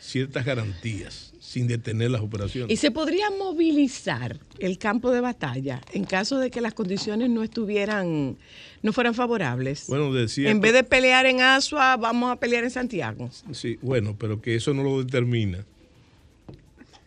ciertas 0.00 0.44
garantías 0.44 1.32
sin 1.38 1.66
detener 1.66 2.10
las 2.10 2.20
operaciones. 2.20 2.70
Y 2.70 2.76
se 2.76 2.90
podría 2.90 3.30
movilizar 3.30 4.38
el 4.58 4.78
campo 4.78 5.12
de 5.12 5.20
batalla 5.20 5.80
en 5.92 6.04
caso 6.04 6.38
de 6.38 6.50
que 6.50 6.60
las 6.60 6.74
condiciones 6.74 7.30
no 7.30 7.42
estuvieran, 7.42 8.36
no 8.82 8.92
fueran 8.92 9.14
favorables. 9.14 9.86
bueno, 9.88 10.12
decía. 10.12 10.50
en 10.50 10.60
vez 10.60 10.72
de 10.72 10.82
pelear 10.84 11.24
en 11.26 11.40
Asua, 11.40 11.96
vamos 11.96 12.30
a 12.32 12.36
pelear 12.36 12.64
en 12.64 12.70
Santiago. 12.70 13.30
Sí, 13.52 13.78
bueno, 13.80 14.16
pero 14.18 14.42
que 14.42 14.56
eso 14.56 14.74
no 14.74 14.82
lo 14.82 15.02
determina 15.02 15.64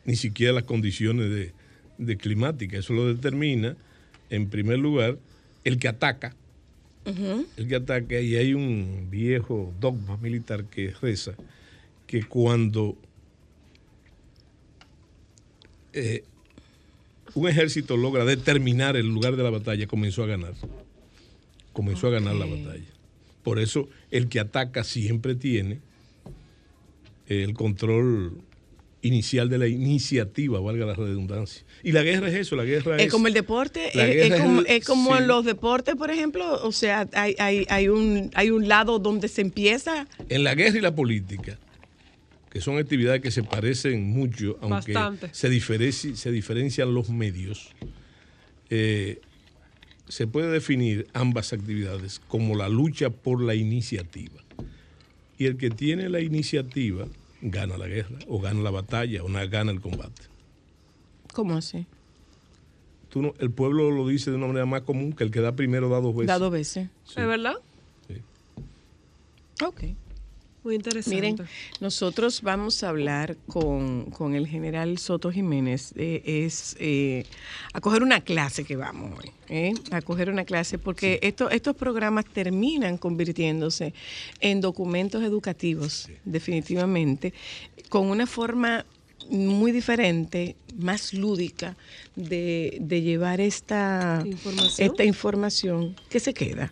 ni 0.05 0.15
siquiera 0.15 0.53
las 0.53 0.63
condiciones 0.63 1.29
de, 1.29 1.53
de 1.97 2.17
climáticas. 2.17 2.79
Eso 2.79 2.93
lo 2.93 3.13
determina, 3.13 3.75
en 4.31 4.49
primer 4.49 4.79
lugar, 4.79 5.19
el 5.63 5.77
que 5.77 5.87
ataca. 5.87 6.35
El 7.05 7.67
que 7.67 7.75
ataca, 7.75 8.19
y 8.19 8.35
hay 8.35 8.53
un 8.53 9.07
viejo 9.11 9.73
dogma 9.79 10.17
militar 10.17 10.65
que 10.65 10.91
reza 11.01 11.33
que 12.07 12.23
cuando 12.23 12.97
eh, 15.93 16.23
un 17.33 17.47
ejército 17.47 17.97
logra 17.97 18.23
determinar 18.23 18.95
el 18.95 19.07
lugar 19.07 19.35
de 19.35 19.43
la 19.43 19.49
batalla, 19.49 19.85
comenzó 19.85 20.23
a 20.23 20.27
ganar. 20.27 20.53
Comenzó 21.73 22.07
a 22.07 22.11
ganar 22.11 22.35
la 22.35 22.45
batalla. 22.45 22.85
Por 23.43 23.59
eso 23.59 23.89
el 24.11 24.29
que 24.29 24.39
ataca 24.39 24.83
siempre 24.83 25.35
tiene 25.35 25.79
el 27.27 27.53
control 27.53 28.41
inicial 29.03 29.49
de 29.49 29.57
la 29.57 29.67
iniciativa, 29.67 30.59
valga 30.59 30.85
la 30.85 30.93
redundancia. 30.93 31.63
Y 31.83 31.91
la 31.91 32.03
guerra 32.03 32.27
es 32.29 32.35
eso, 32.35 32.55
la 32.55 32.63
guerra 32.65 32.97
es... 32.97 33.03
Es 33.07 33.11
como 33.11 33.27
el 33.27 33.33
deporte, 33.33 33.89
la 33.95 34.07
es, 34.07 34.39
como, 34.39 34.59
el- 34.61 34.67
es 34.67 34.85
como 34.85 35.11
sí. 35.15 35.21
en 35.23 35.27
los 35.27 35.43
deportes, 35.45 35.95
por 35.95 36.11
ejemplo, 36.11 36.63
o 36.63 36.71
sea, 36.71 37.07
hay, 37.13 37.35
hay, 37.39 37.65
hay, 37.69 37.87
un, 37.87 38.29
hay 38.35 38.51
un 38.51 38.67
lado 38.67 38.99
donde 38.99 39.27
se 39.27 39.41
empieza, 39.41 40.07
En 40.29 40.43
la 40.43 40.53
guerra 40.53 40.77
y 40.77 40.81
la 40.81 40.93
política, 40.93 41.57
que 42.51 42.61
son 42.61 42.77
actividades 42.77 43.21
que 43.21 43.31
se 43.31 43.41
parecen 43.43 44.03
mucho, 44.03 44.57
aunque 44.61 44.93
Bastante. 44.93 45.29
se, 45.31 45.49
diferenci- 45.49 46.15
se 46.15 46.31
diferencian 46.31 46.93
los 46.93 47.09
medios, 47.09 47.69
eh, 48.69 49.19
se 50.07 50.27
puede 50.27 50.49
definir 50.51 51.07
ambas 51.13 51.53
actividades 51.53 52.19
como 52.27 52.55
la 52.55 52.69
lucha 52.69 53.09
por 53.09 53.41
la 53.41 53.55
iniciativa. 53.55 54.43
Y 55.37 55.45
el 55.45 55.57
que 55.57 55.69
tiene 55.71 56.09
la 56.09 56.19
iniciativa 56.19 57.07
gana 57.41 57.77
la 57.77 57.87
guerra, 57.87 58.17
o 58.27 58.39
gana 58.39 58.61
la 58.61 58.71
batalla, 58.71 59.23
o 59.23 59.29
na- 59.29 59.45
gana 59.47 59.71
el 59.71 59.81
combate. 59.81 60.23
¿cómo 61.33 61.55
así? 61.55 61.85
Tú 63.09 63.21
no- 63.21 63.33
el 63.39 63.51
pueblo 63.51 63.89
lo 63.91 64.07
dice 64.07 64.31
de 64.31 64.37
una 64.37 64.47
manera 64.47 64.65
más 64.65 64.81
común 64.81 65.13
que 65.13 65.23
el 65.23 65.31
que 65.31 65.39
da 65.41 65.53
primero 65.55 65.87
da 65.89 65.99
dos 66.01 66.13
veces. 66.15 66.27
Da 66.27 66.37
dos 66.39 66.51
veces. 66.51 66.89
Sí. 67.05 67.19
¿Es 67.21 67.27
verdad? 67.27 67.55
Sí. 68.07 68.21
Ok. 69.65 69.83
Muy 70.63 70.75
interesante. 70.75 71.15
Miren, 71.19 71.37
nosotros 71.79 72.43
vamos 72.43 72.83
a 72.83 72.89
hablar 72.89 73.35
con, 73.47 74.11
con 74.11 74.35
el 74.35 74.47
general 74.47 74.99
Soto 74.99 75.31
Jiménez. 75.31 75.91
eh, 75.95 76.21
es 76.45 76.75
eh, 76.79 77.25
a 77.73 77.81
coger 77.81 78.03
una 78.03 78.21
clase 78.21 78.63
que 78.63 78.75
vamos 78.75 79.17
hoy. 79.19 79.31
¿eh? 79.49 79.73
A 79.91 80.01
coger 80.01 80.29
una 80.29 80.45
clase 80.45 80.77
porque 80.77 81.19
esto- 81.23 81.49
estos 81.49 81.75
programas 81.75 82.25
terminan 82.25 82.97
convirtiéndose 82.99 83.93
en 84.39 84.61
documentos 84.61 85.23
educativos, 85.23 86.09
definitivamente, 86.25 87.33
con 87.89 88.07
una 88.11 88.27
forma 88.27 88.85
muy 89.31 89.71
diferente, 89.71 90.55
más 90.77 91.13
lúdica 91.13 91.75
de, 92.15 92.77
de 92.81 93.01
llevar 93.01 93.41
esta 93.41 94.21
Información. 94.25 94.91
esta 94.91 95.03
información 95.05 95.95
que 96.09 96.19
se 96.19 96.33
queda. 96.35 96.71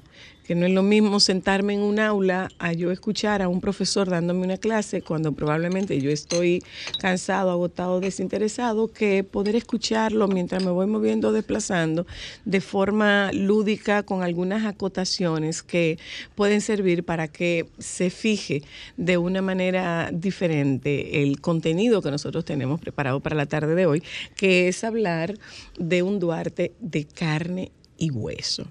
Que 0.50 0.56
no 0.56 0.66
es 0.66 0.72
lo 0.72 0.82
mismo 0.82 1.20
sentarme 1.20 1.76
en 1.76 1.82
un 1.82 2.00
aula 2.00 2.50
a 2.58 2.74
yo 2.74 2.90
escuchar 2.90 3.44
a 3.44 3.48
un 3.48 3.62
profesor 3.62 4.10
dándome 4.10 4.44
una 4.44 4.58
clase 4.58 5.04
cuando 5.04 5.32
probablemente 5.32 6.02
yo 6.02 6.10
estoy 6.10 6.64
cansado, 6.98 7.52
agotado, 7.52 8.00
desinteresado, 8.00 8.88
que 8.88 9.24
poder 9.24 9.56
escucharlo 9.56 10.28
mientras 10.28 10.66
me 10.66 10.72
voy 10.72 10.88
moviendo, 10.88 11.32
desplazando, 11.32 12.08
de 12.46 12.62
forma 12.62 13.32
lúdica, 13.32 14.02
con 14.02 14.24
algunas 14.24 14.66
acotaciones 14.66 15.62
que 15.62 16.00
pueden 16.34 16.62
servir 16.62 17.04
para 17.04 17.28
que 17.28 17.68
se 17.78 18.10
fije 18.10 18.64
de 18.98 19.20
una 19.20 19.44
manera 19.44 20.10
diferente 20.12 21.22
el 21.22 21.42
contenido 21.42 22.02
que 22.02 22.10
nosotros 22.10 22.44
tenemos 22.44 22.80
preparado 22.80 23.20
para 23.20 23.36
la 23.36 23.46
tarde 23.46 23.76
de 23.76 23.86
hoy, 23.86 24.02
que 24.36 24.68
es 24.68 24.84
hablar 24.84 25.36
de 25.78 26.02
un 26.02 26.18
Duarte 26.18 26.74
de 26.80 27.06
carne 27.06 27.72
y 28.00 28.10
hueso 28.10 28.66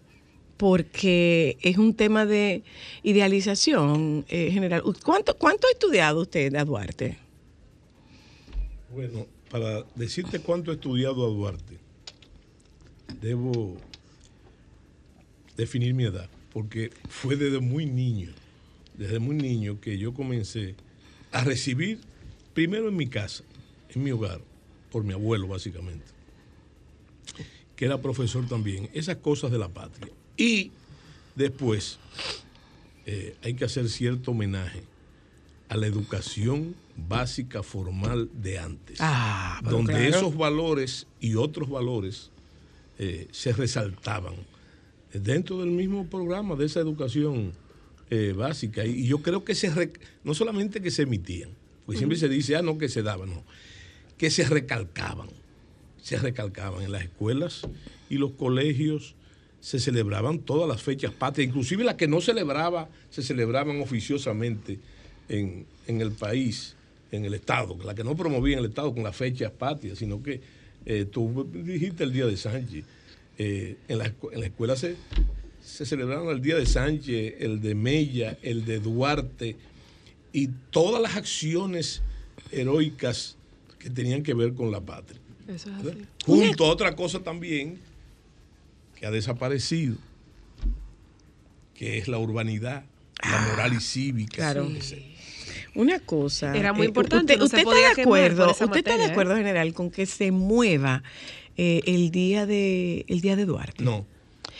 porque 0.59 1.57
es 1.62 1.79
un 1.79 1.95
tema 1.95 2.27
de 2.27 2.62
idealización 3.03 4.27
eh, 4.29 4.50
general. 4.50 4.83
¿Cuánto, 5.03 5.38
¿Cuánto 5.38 5.69
ha 5.69 5.71
estudiado 5.71 6.23
usted 6.23 6.55
a 6.57 6.65
Duarte? 6.65 7.17
Bueno, 8.93 9.27
para 9.50 9.85
decirte 9.95 10.41
cuánto 10.41 10.73
he 10.73 10.75
estudiado 10.75 11.25
a 11.25 11.31
Duarte, 11.31 11.79
debo 13.21 13.77
definir 15.57 15.95
mi 15.95 16.05
edad, 16.05 16.29
porque 16.53 16.91
fue 17.09 17.37
desde 17.37 17.61
muy 17.61 17.87
niño, 17.87 18.31
desde 18.97 19.21
muy 19.21 19.37
niño 19.37 19.81
que 19.81 19.97
yo 19.97 20.12
comencé 20.12 20.75
a 21.31 21.45
recibir, 21.45 22.00
primero 22.53 22.88
en 22.88 22.97
mi 22.97 23.07
casa, 23.07 23.45
en 23.95 24.03
mi 24.03 24.11
hogar, 24.11 24.41
por 24.91 25.05
mi 25.05 25.12
abuelo 25.12 25.47
básicamente, 25.47 26.07
que 27.77 27.85
era 27.85 28.03
profesor 28.03 28.47
también, 28.49 28.91
esas 28.93 29.17
cosas 29.17 29.53
de 29.53 29.59
la 29.59 29.69
patria. 29.69 30.11
Y 30.38 30.71
después 31.35 31.99
eh, 33.04 33.37
hay 33.42 33.54
que 33.54 33.66
hacer 33.66 33.90
cierto 33.90 34.30
homenaje 34.30 34.83
a 35.68 35.76
la 35.76 35.87
educación 35.87 36.75
básica 36.97 37.62
formal 37.62 38.30
de 38.33 38.59
antes, 38.59 38.99
Ah, 39.00 39.61
donde 39.62 39.92
claro. 39.92 40.09
esos 40.09 40.37
valores 40.37 41.07
y 41.21 41.35
otros 41.35 41.68
valores 41.68 42.30
eh, 42.99 43.28
se 43.30 43.52
resaltaban 43.52 44.35
dentro 45.12 45.59
del 45.61 45.71
mismo 45.71 46.07
programa 46.07 46.57
de 46.57 46.66
esa 46.66 46.80
educación 46.80 47.52
eh, 48.11 48.33
básica. 48.37 48.87
Y, 48.87 49.07
yo 49.07 49.23
creo 49.23 49.45
que 49.45 49.54
se 49.54 49.92
no 50.25 50.35
solamente 50.35 50.80
que 50.80 50.90
se 50.90 51.02
emitían, 51.02 51.50
porque 51.85 51.99
siempre 51.99 52.18
se 52.18 52.28
dice, 52.28 52.57
ah, 52.57 52.62
no, 52.62 52.78
que 52.78 52.88
se 52.88 53.02
daban, 53.02 53.30
no, 53.30 53.45
que 54.16 54.30
se 54.30 54.45
recalcaban, 54.45 55.28
se 56.00 56.16
recalcaban 56.18 56.83
en 56.83 56.92
las 56.92 57.02
escuelas 57.02 57.62
y 58.09 58.16
los 58.16 58.33
colegios. 58.33 59.14
Se 59.61 59.81
celebraban 59.81 60.38
todas 60.38 60.69
las 60.69 60.83
fechas 60.83 61.12
patrias, 61.12 61.49
inclusive 61.49 61.85
las 61.85 61.97
que 61.97 62.07
no 62.07 62.21
celebraba, 62.21 62.88
se 63.11 63.23
celebraban 63.23 63.81
oficiosamente 63.81 64.79
en, 65.29 65.67
en 65.87 66.00
el 66.00 66.12
país, 66.12 66.77
en 67.11 67.25
el 67.25 67.35
Estado, 67.35 67.77
la 67.85 67.95
que 67.95 68.05
no 68.05 68.17
promovía 68.17 68.55
en 68.55 68.61
el 68.61 68.71
Estado 68.71 68.95
con 68.95 69.03
las 69.03 69.17
fechas 69.17 69.50
patrias, 69.50 69.99
sino 69.99 70.23
que 70.23 70.41
eh, 70.87 71.07
tú 71.11 71.49
dijiste 71.53 72.05
el 72.05 72.12
Día 72.12 72.27
de 72.27 72.37
Sánchez. 72.37 72.85
Eh, 73.37 73.77
en, 73.88 73.99
la, 73.99 74.12
en 74.33 74.41
la 74.41 74.47
escuela 74.47 74.75
se, 74.75 74.97
se 75.65 75.87
celebraron 75.87 76.29
el 76.29 76.41
Día 76.41 76.57
de 76.57 76.67
Sánchez, 76.67 77.35
el 77.38 77.61
de 77.61 77.75
Mella, 77.75 78.37
el 78.43 78.65
de 78.65 78.81
Duarte 78.81 79.57
y 80.33 80.49
todas 80.71 81.00
las 81.00 81.17
acciones 81.17 82.03
heroicas 82.50 83.37
que 83.79 83.91
tenían 83.91 84.23
que 84.23 84.35
ver 84.35 84.55
con 84.55 84.71
la 84.71 84.81
patria. 84.81 85.21
Eso 85.47 85.71
es 85.71 85.87
así. 85.87 86.05
Junto 86.25 86.65
a 86.65 86.71
otra 86.71 86.95
cosa 86.97 87.21
también 87.21 87.79
que 88.99 89.07
ha 89.07 89.11
desaparecido, 89.11 89.97
que 91.75 91.99
es 91.99 92.09
la 92.09 92.19
urbanidad, 92.19 92.85
la 93.23 93.40
moral 93.50 93.75
y 93.75 93.81
cívica. 93.81 94.37
claro. 94.37 94.69
Ese- 94.76 95.02
Una 95.75 96.00
cosa. 96.00 96.57
Era 96.57 96.73
muy 96.73 96.87
eh, 96.87 96.88
importante, 96.88 97.35
¿Usted, 97.35 97.38
no 97.38 97.49
se 97.49 97.57
usted 97.57 97.64
podía 97.64 97.88
está 97.90 97.97
de 97.97 98.02
acuerdo? 98.02 98.50
¿Usted 98.50 98.76
está 98.76 98.97
de 98.97 99.05
¿eh? 99.05 99.11
acuerdo, 99.11 99.37
general, 99.37 99.73
con 99.75 99.90
que 99.90 100.07
se 100.07 100.33
mueva 100.33 101.02
eh, 101.57 101.83
el 101.87 102.11
día 102.11 102.47
de 102.47 103.05
el 103.09 103.21
día 103.21 103.37
de 103.37 103.45
Duarte? 103.45 103.85
No. 103.85 104.05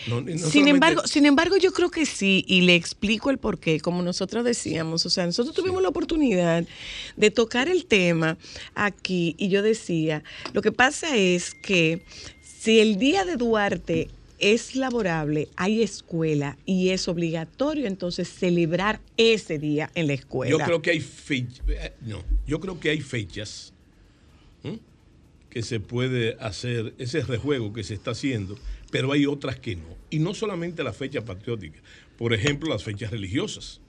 no, 0.07 0.21
y 0.21 0.35
no 0.35 0.47
sin 0.47 0.68
embargo, 0.68 1.02
sin 1.07 1.26
embargo, 1.26 1.57
yo 1.57 1.73
creo 1.73 1.90
que 1.90 2.07
sí, 2.07 2.45
y 2.47 2.61
le 2.61 2.76
explico 2.76 3.30
el 3.30 3.38
porqué, 3.38 3.80
como 3.80 4.02
nosotros 4.02 4.45
decíamos, 4.45 5.04
o 5.07 5.11
sea, 5.11 5.26
nosotros 5.26 5.54
tuvimos 5.57 5.83
la 5.83 5.88
oportunidad 5.88 6.64
de 7.16 7.30
tocar 7.33 7.68
el 7.68 7.87
tema 7.87 8.38
aquí, 8.76 9.35
y 9.38 9.49
yo 9.49 9.62
decía, 9.62 10.23
lo 10.52 10.62
que 10.62 10.71
pasa 10.71 11.16
es 11.16 11.54
que 11.54 12.02
si 12.42 12.78
el 12.80 12.99
día 12.99 13.25
de 13.25 13.37
Duarte 13.37 14.09
es 14.38 14.76
laborable, 14.76 15.49
hay 15.57 15.83
escuela 15.83 16.59
y 16.64 16.90
es 16.90 17.09
obligatorio 17.09 17.87
entonces 17.87 18.28
celebrar 18.28 19.00
ese 19.16 19.59
día 19.59 19.90
en 19.95 20.07
la 20.07 20.14
escuela. 20.14 20.50
Yo 20.50 20.59
creo 20.59 20.83
que 20.83 20.90
hay 20.90 21.00
fechas, 21.00 21.64
no, 22.00 22.23
yo 22.47 22.61
creo 22.61 22.78
que 22.80 22.90
hay 22.90 23.00
fechas 23.00 23.73
que 25.50 25.62
se 25.62 25.80
puede 25.80 26.37
hacer 26.40 26.95
ese 26.99 27.23
rejuego 27.23 27.73
que 27.73 27.83
se 27.83 27.95
está 27.95 28.11
haciendo, 28.11 28.59
pero 28.90 29.12
hay 29.12 29.25
otras 29.26 29.59
que 29.59 29.76
no. 29.76 29.97
Y 30.11 30.18
no 30.18 30.35
solamente 30.35 30.83
las 30.83 30.97
fechas 30.97 31.25
patrióticas, 31.25 31.83
por 32.18 32.35
ejemplo, 32.35 32.68
las 32.68 32.85
fechas 32.85 33.11
religiosas. 33.11 33.80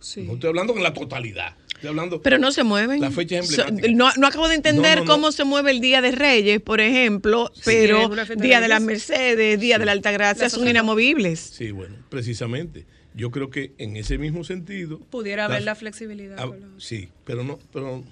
Sí. 0.00 0.22
No 0.22 0.34
estoy 0.34 0.48
hablando 0.48 0.76
en 0.76 0.82
la 0.82 0.92
totalidad, 0.92 1.56
estoy 1.78 1.88
hablando 1.88 2.20
Pero 2.22 2.38
no 2.38 2.52
se 2.52 2.62
mueven. 2.64 3.00
No, 3.00 4.10
no 4.16 4.26
acabo 4.26 4.48
de 4.48 4.54
entender 4.56 4.98
No, 4.98 5.04
no, 5.04 5.06
no. 5.06 5.12
cómo 5.12 5.32
se 5.32 5.44
mueve 5.44 5.70
el 5.70 5.80
Día 5.80 6.00
de 6.00 6.10
Reyes, 6.12 6.60
por 6.60 6.80
ejemplo, 6.80 7.50
pero 7.64 8.08
Día 8.36 8.60
de 8.60 8.68
las. 8.68 8.82
Mercedes, 8.82 9.58
Día 9.60 9.78
de 9.78 9.86
la 9.86 9.92
Altagracia 9.92 10.44
Las 10.44 10.52
son 10.52 10.68
inamovibles. 10.68 11.38
Sí, 11.40 11.70
bueno, 11.70 11.96
precisamente. 12.08 12.86
Yo 13.14 13.30
creo 13.30 13.50
que 13.50 13.72
en 13.78 13.96
ese 13.96 14.18
mismo 14.18 14.44
sentido. 14.44 14.98
Pudiera 15.10 15.46
haber 15.46 15.62
la 15.62 15.74
flexibilidad. 15.74 16.36
ah, 16.38 16.50
sí, 16.78 17.08
pero 17.24 17.42
no, 17.42 17.58
pero 17.72 18.04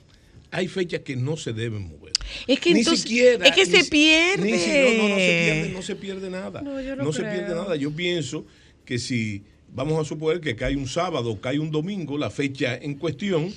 hay 0.50 0.68
fechas 0.68 1.00
que 1.00 1.16
no 1.16 1.37
se 1.37 1.52
deben 1.52 1.83
mover. 1.88 2.12
Es 2.46 2.59
que 2.59 2.72
Ni 2.72 2.81
entonces- 2.81 3.02
siquiera, 3.02 3.46
es 3.46 3.52
que 3.55 3.64
ni 3.66 3.70
se 3.83 3.85
pierde. 3.90 4.44
ni 4.44 4.98
no, 4.98 5.02
no, 5.02 5.09
no 5.11 5.16
se 5.16 5.44
pierde, 5.44 5.68
no 5.72 5.83
se 5.83 5.96
pierde 5.96 6.31
nada. 6.31 6.62
No, 6.62 6.81
yo 6.81 6.96
no 6.96 7.12
se 7.12 7.22
pierde 7.22 7.55
nada. 7.55 7.76
Yo 7.76 7.90
pienso 7.92 8.46
que 8.85 8.98
si 8.98 9.44
vamos 9.74 10.00
a 10.00 10.05
suponer 10.05 10.40
que 10.40 10.57
cae 10.57 10.76
un 10.76 10.88
sábado 10.88 11.40
cae 11.40 11.59
un 11.59 11.70
domingo, 11.70 12.18
la 12.18 12.31
fecha 12.31 12.76
en 12.76 12.94
cuestión, 12.94 13.52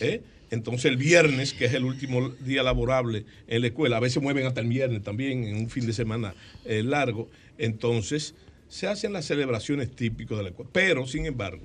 ¿eh? 0.00 0.22
entonces 0.50 0.86
el 0.86 0.96
viernes, 0.96 1.54
que 1.54 1.64
es 1.64 1.74
el 1.74 1.84
último 1.84 2.28
día 2.28 2.62
laborable 2.62 3.24
en 3.46 3.62
la 3.62 3.68
escuela, 3.68 3.96
a 3.96 4.00
veces 4.00 4.22
mueven 4.22 4.46
hasta 4.46 4.60
el 4.60 4.68
viernes 4.68 5.02
también, 5.02 5.44
en 5.44 5.56
un 5.56 5.70
fin 5.70 5.86
de 5.86 5.92
semana 5.92 6.34
eh, 6.64 6.82
largo, 6.82 7.30
entonces 7.58 8.34
se 8.68 8.86
hacen 8.86 9.12
las 9.12 9.24
celebraciones 9.24 9.90
típicas 9.94 10.36
de 10.38 10.44
la 10.44 10.50
escuela. 10.50 10.70
Pero, 10.72 11.06
sin 11.06 11.26
embargo, 11.26 11.62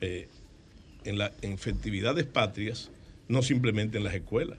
eh, 0.00 0.28
en, 1.04 1.18
la, 1.18 1.32
en 1.42 1.58
festividades 1.58 2.24
patrias, 2.24 2.90
no 3.28 3.42
simplemente 3.42 3.98
en 3.98 4.04
las 4.04 4.14
escuelas. 4.14 4.58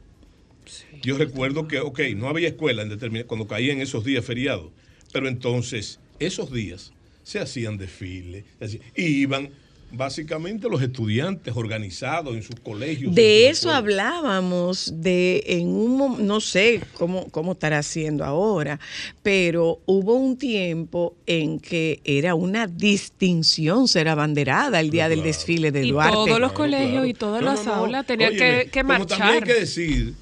Yo 1.01 1.17
recuerdo 1.17 1.67
que, 1.67 1.79
ok, 1.79 1.99
no 2.15 2.29
había 2.29 2.47
escuela 2.47 2.83
en 2.83 3.23
cuando 3.23 3.47
caían 3.47 3.81
esos 3.81 4.05
días 4.05 4.23
feriados, 4.23 4.71
pero 5.11 5.27
entonces 5.27 5.99
esos 6.19 6.51
días 6.51 6.93
se 7.23 7.39
hacían 7.39 7.77
desfiles, 7.77 8.43
se 8.59 8.65
hacía- 8.65 8.79
y 8.95 9.03
iban 9.21 9.49
básicamente 9.93 10.69
los 10.69 10.81
estudiantes 10.81 11.53
organizados 11.53 12.33
en 12.33 12.43
sus 12.43 12.55
colegios. 12.61 13.13
De 13.13 13.49
eso 13.49 13.67
escuelas. 13.69 13.77
hablábamos 13.77 14.93
de 14.95 15.43
en 15.47 15.67
un 15.67 16.25
no 16.25 16.39
sé 16.39 16.81
cómo 16.93 17.27
cómo 17.29 17.51
estará 17.51 17.79
haciendo 17.79 18.23
ahora, 18.23 18.79
pero 19.21 19.81
hubo 19.85 20.13
un 20.15 20.37
tiempo 20.37 21.13
en 21.25 21.59
que 21.59 21.99
era 22.05 22.35
una 22.35 22.67
distinción 22.67 23.89
ser 23.89 24.07
abanderada 24.07 24.79
el 24.79 24.91
día 24.91 25.09
del 25.09 25.19
Claro. 25.19 25.27
desfile 25.27 25.71
de 25.73 25.85
Y 25.85 25.91
Duarte. 25.91 26.13
todos 26.13 26.27
los 26.29 26.37
Claro, 26.37 26.53
colegios 26.53 26.91
claro. 26.91 27.05
y 27.07 27.13
todas 27.13 27.41
No, 27.41 27.47
las 27.49 27.65
no, 27.65 27.75
no. 27.75 27.81
aulas 27.81 28.05
tenían 28.05 28.31
Óyeme, 28.31 28.63
que, 28.63 28.69
que 28.71 28.81
como 28.83 29.05
También 29.05 29.21
hay 29.21 29.27
marchar. 29.39 29.43
que 29.43 29.53
decir, 29.59 30.13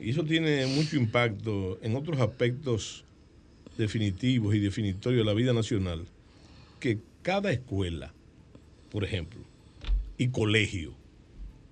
y 0.00 0.10
eso 0.10 0.24
tiene 0.24 0.66
mucho 0.66 0.96
impacto 0.96 1.78
en 1.82 1.94
otros 1.94 2.18
aspectos 2.20 3.04
definitivos 3.78 4.54
y 4.54 4.58
definitorios 4.58 5.20
de 5.20 5.24
la 5.24 5.34
vida 5.34 5.52
nacional, 5.52 6.04
que 6.84 6.98
cada 7.22 7.50
escuela, 7.50 8.12
por 8.90 9.04
ejemplo, 9.04 9.40
y 10.18 10.28
colegio, 10.28 10.94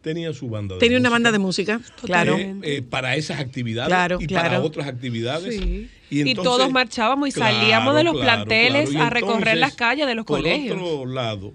tenía 0.00 0.32
su 0.32 0.48
banda 0.48 0.76
de 0.76 0.80
Tenía 0.80 0.96
una 0.96 1.10
banda 1.10 1.30
de 1.30 1.38
música, 1.38 1.82
claro. 2.00 2.38
Eh, 2.38 2.56
eh, 2.62 2.82
para 2.82 3.14
esas 3.16 3.38
actividades 3.38 3.88
Claro, 3.88 4.16
y 4.22 4.26
para 4.26 4.62
otras 4.62 4.86
actividades. 4.88 5.54
Sí. 5.54 5.90
Y, 6.08 6.34
todos 6.34 6.72
marchábamos 6.72 7.28
y 7.28 7.32
salíamos 7.32 7.94
de 7.94 8.04
los 8.04 8.18
planteles 8.18 8.96
a 8.96 9.10
recorrer 9.10 9.58
las 9.58 9.74
calles 9.74 10.06
de 10.06 10.14
los 10.14 10.24
por 10.24 10.38
colegios. 10.38 10.78
otro 10.80 11.04
lado, 11.04 11.52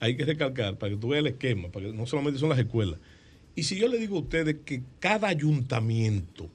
hay 0.00 0.16
que 0.16 0.24
recalcar, 0.24 0.78
para 0.78 0.94
que 0.94 0.98
tú 0.98 1.08
veas 1.08 1.20
el 1.20 1.26
esquema, 1.26 1.68
para 1.68 1.84
que 1.88 1.92
no 1.92 2.06
solamente 2.06 2.40
son 2.40 2.48
las 2.48 2.58
escuelas. 2.58 2.98
Y 3.54 3.64
si 3.64 3.76
yo 3.78 3.88
le 3.88 3.98
digo 3.98 4.16
a 4.16 4.20
ustedes 4.20 4.56
que 4.64 4.80
cada 5.00 5.28
ayuntamiento 5.28 6.48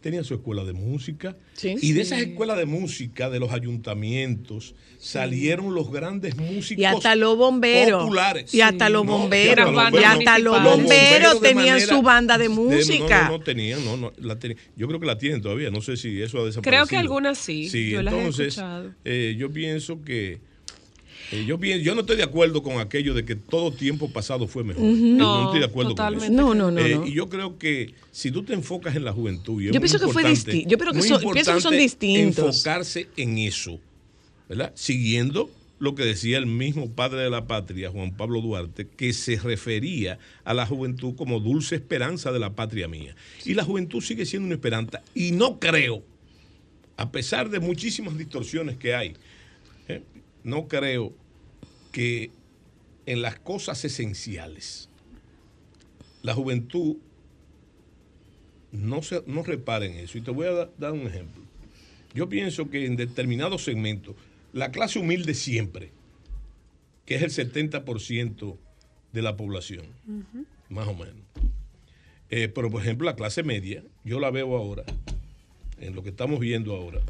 tenía 0.00 0.22
su 0.24 0.34
escuela 0.34 0.64
de 0.64 0.72
música, 0.72 1.36
Sí. 1.54 1.74
y 1.82 1.92
de 1.92 2.02
esas 2.02 2.20
escuelas 2.20 2.56
de 2.56 2.66
música 2.66 3.28
de 3.30 3.40
los 3.40 3.50
ayuntamientos 3.52 4.74
salieron 4.98 5.74
los 5.74 5.90
grandes 5.90 6.36
músicos 6.36 6.80
Y 6.82 6.84
hasta 6.84 7.14
los 7.16 7.36
bomberos. 7.36 8.02
populares. 8.02 8.54
Y 8.54 8.60
hasta 8.60 8.88
los 8.88 9.06
bomberos. 9.06 9.68
Y 9.92 10.04
hasta 10.04 10.38
los 10.38 10.62
bomberos 10.62 11.40
tenían 11.40 11.66
manera- 11.76 11.86
su 11.94 12.02
banda 12.02 12.38
de 12.38 12.44
de- 12.44 12.48
música. 12.50 13.22
no, 13.24 13.30
no, 13.32 13.38
no 13.38 13.44
tenían, 13.44 13.84
no, 13.84 13.96
no, 13.96 14.12
la 14.18 14.38
teni- 14.38 14.56
yo 14.76 14.86
creo 14.88 15.00
que 15.00 15.06
la 15.06 15.18
tienen 15.18 15.40
todavía, 15.42 15.70
no 15.70 15.80
sé 15.80 15.96
si 15.96 16.20
eso 16.20 16.38
ha 16.38 16.44
desaparecido. 16.46 16.62
Creo 16.62 16.86
que 16.86 16.96
algunas 16.96 17.38
sí, 17.38 17.68
Sí, 17.68 17.90
yo 17.90 18.02
las 18.02 18.14
he 18.14 18.18
entonces, 18.18 18.46
escuchado. 18.48 18.94
eh, 19.04 19.34
yo 19.38 19.50
pienso 19.52 20.02
que 20.02 20.40
eh, 21.32 21.44
yo, 21.46 21.94
no 21.94 22.00
estoy 22.00 22.16
de 22.16 22.22
acuerdo 22.22 22.62
con 22.62 22.80
aquello 22.80 23.14
de 23.14 23.24
que 23.24 23.36
todo 23.36 23.72
tiempo 23.72 24.10
pasado 24.10 24.46
fue 24.46 24.64
mejor. 24.64 24.82
Yo 24.84 24.90
No, 24.92 25.44
estoy 25.46 25.60
de 25.60 25.66
acuerdo 25.66 25.90
totalmente. 25.90 26.26
con 26.28 26.34
eso. 26.36 26.42
No, 26.42 26.54
no, 26.54 26.70
no, 26.70 26.80
Eh, 26.86 26.94
no. 26.96 27.06
Y 27.06 27.12
yo 27.12 27.28
creo 27.28 27.58
que 27.58 27.94
si 28.12 28.30
tú 28.30 28.42
te 28.42 28.54
enfocas 28.54 28.96
en 28.96 29.04
la 29.04 29.12
juventud, 29.12 29.60
Yo 29.62 29.72
pienso 29.72 29.98
que 29.98 30.08
fue 30.12 30.22
importante- 30.22 30.52
disti- 30.52 30.66
yo 30.66 30.78
creo 30.78 30.92
que 30.92 30.98
muy 30.98 31.08
son- 31.08 31.32
pienso 31.32 31.54
que 31.54 31.60
son 31.60 31.76
distintos. 31.76 32.56
Enfocarse 32.56 33.08
en 33.16 33.38
eso, 33.38 33.78
¿verdad? 34.48 34.72
Siguiendo 34.74 35.50
lo 35.80 35.94
que 35.94 36.04
decía 36.04 36.38
el 36.38 36.46
mismo 36.46 36.90
padre 36.90 37.20
de 37.22 37.30
la 37.30 37.46
patria, 37.46 37.90
Juan 37.90 38.16
Pablo 38.16 38.40
Duarte, 38.40 38.86
que 38.96 39.12
se 39.12 39.36
refería 39.36 40.18
a 40.44 40.52
la 40.54 40.66
juventud 40.66 41.14
como 41.14 41.38
dulce 41.38 41.76
esperanza 41.76 42.32
de 42.32 42.40
la 42.40 42.50
patria 42.54 42.88
mía. 42.88 43.14
Y 43.44 43.54
la 43.54 43.62
juventud 43.64 44.00
sigue 44.02 44.26
siendo 44.26 44.46
una 44.46 44.56
esperanza. 44.56 45.02
Y 45.14 45.30
no 45.30 45.60
creo, 45.60 46.02
a 46.96 47.12
pesar 47.12 47.48
de 47.48 47.60
muchísimas 47.60 48.18
distorsiones 48.18 48.76
que 48.76 48.92
hay, 48.94 49.08
¿eh? 49.08 49.14
No 50.48 50.66
creo 50.66 51.12
que 51.92 52.30
en 53.06 53.22
las 53.22 53.38
cosas 53.38 53.84
esenciales 53.84 54.88
la 56.22 56.34
juventud 56.34 56.96
no, 58.72 59.02
se, 59.02 59.22
no 59.26 59.42
repara 59.42 59.86
en 59.86 59.92
eso. 59.94 60.18
Y 60.18 60.20
te 60.22 60.30
voy 60.30 60.46
a 60.46 60.52
da- 60.52 60.70
dar 60.78 60.92
un 60.92 61.06
ejemplo. 61.06 61.42
Yo 62.14 62.28
pienso 62.28 62.70
que 62.70 62.86
en 62.86 62.96
determinados 62.96 63.64
segmentos, 63.64 64.14
la 64.52 64.70
clase 64.70 64.98
humilde 64.98 65.34
siempre, 65.34 65.90
que 67.06 67.14
es 67.16 67.22
el 67.22 67.30
70% 67.52 68.56
de 69.12 69.22
la 69.22 69.36
población, 69.36 69.86
más 70.68 70.88
o 70.88 70.94
menos. 70.94 71.22
Eh, 72.30 72.48
pero, 72.48 72.70
por 72.70 72.82
ejemplo, 72.82 73.06
la 73.06 73.16
clase 73.16 73.42
media, 73.42 73.82
yo 74.04 74.20
la 74.20 74.30
veo 74.30 74.56
ahora, 74.56 74.84
en 75.80 75.94
lo 75.94 76.02
que 76.02 76.10
estamos 76.10 76.40
viendo 76.40 76.74
ahora, 76.74 77.00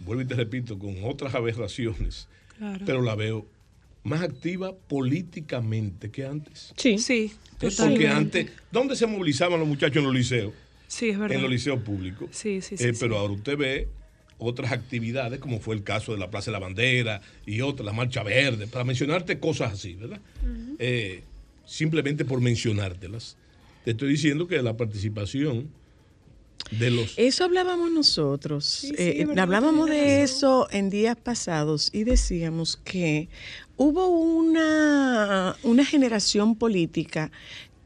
vuelvo 0.00 0.22
y 0.22 0.26
te 0.26 0.34
repito, 0.34 0.78
con 0.78 0.96
otras 1.04 1.34
aberraciones, 1.34 2.28
Claro. 2.58 2.84
pero 2.84 3.02
la 3.02 3.14
veo 3.14 3.46
más 4.04 4.22
activa 4.22 4.74
políticamente 5.22 6.10
que 6.10 6.24
antes. 6.24 6.72
Sí. 6.76 6.98
Sí, 6.98 7.32
Es 7.60 7.76
totalmente. 7.76 7.78
porque 7.90 8.08
antes, 8.08 8.50
¿dónde 8.70 8.96
se 8.96 9.06
movilizaban 9.06 9.58
los 9.58 9.68
muchachos 9.68 9.96
en 9.98 10.04
los 10.04 10.14
liceos? 10.14 10.52
Sí, 10.86 11.10
es 11.10 11.18
verdad. 11.18 11.36
En 11.36 11.42
los 11.42 11.50
liceos 11.50 11.80
públicos. 11.82 12.28
Sí, 12.32 12.60
sí, 12.60 12.76
sí, 12.76 12.84
Eh, 12.84 12.94
sí. 12.94 12.98
Pero 13.00 13.18
ahora 13.18 13.34
usted 13.34 13.56
ve 13.56 13.88
otras 14.38 14.72
actividades, 14.72 15.40
como 15.40 15.60
fue 15.60 15.74
el 15.74 15.82
caso 15.82 16.12
de 16.12 16.18
la 16.18 16.30
Plaza 16.30 16.50
de 16.50 16.52
la 16.52 16.58
Bandera 16.60 17.20
y 17.44 17.60
otras, 17.60 17.84
la 17.84 17.92
Marcha 17.92 18.22
Verde, 18.22 18.66
para 18.68 18.84
mencionarte 18.84 19.38
cosas 19.40 19.72
así, 19.72 19.94
¿verdad? 19.94 20.20
Eh, 20.78 21.22
simplemente 21.66 22.24
por 22.24 22.40
mencionártelas. 22.40 23.36
Te 23.84 23.90
estoy 23.92 24.08
diciendo 24.10 24.46
que 24.48 24.62
la 24.62 24.76
participación 24.76 25.68
de 26.70 26.90
los... 26.90 27.14
Eso 27.16 27.44
hablábamos 27.44 27.90
nosotros. 27.90 28.64
Sí, 28.64 28.88
sí, 28.88 28.94
Eh, 28.98 29.26
hablábamos 29.38 29.88
de 29.88 30.22
eso 30.22 30.68
en 30.70 30.90
días 30.90 31.16
pasados 31.16 31.90
y 31.92 32.04
decíamos 32.04 32.76
que 32.76 33.28
hubo 33.76 34.08
una, 34.08 35.56
una 35.62 35.84
generación 35.84 36.56
política 36.56 37.30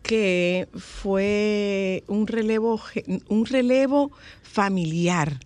que 0.02 0.68
fue 0.76 2.02
un 2.08 2.26
relevo, 2.26 2.80
un 3.28 3.46
relevo 3.46 4.10
familiar 4.42 5.38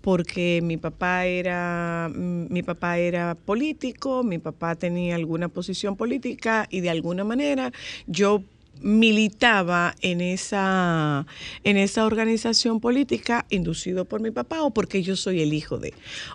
porque 0.00 0.60
mi 0.62 0.76
papá 0.76 1.26
era 1.26 2.10
mi 2.12 2.62
papá 2.62 2.98
era 2.98 3.36
político, 3.36 4.24
mi 4.24 4.38
papá 4.38 4.74
tenía 4.74 5.14
alguna 5.14 5.48
posición 5.48 5.96
política 5.96 6.66
y 6.70 6.80
de 6.80 6.90
alguna 6.90 7.22
manera 7.24 7.72
yo 8.06 8.42
militaba 8.80 9.94
en 10.00 10.20
esa 10.20 11.26
en 11.64 11.76
esa 11.76 12.04
organización 12.04 12.80
política 12.80 13.46
inducido 13.50 14.04
por 14.04 14.20
mi 14.20 14.30
papá 14.30 14.62
o 14.62 14.70
porque 14.70 15.02
yo 15.02 15.16
soy 15.16 15.40
el 15.40 15.52
hijo 15.52 15.78
de. 15.78 15.94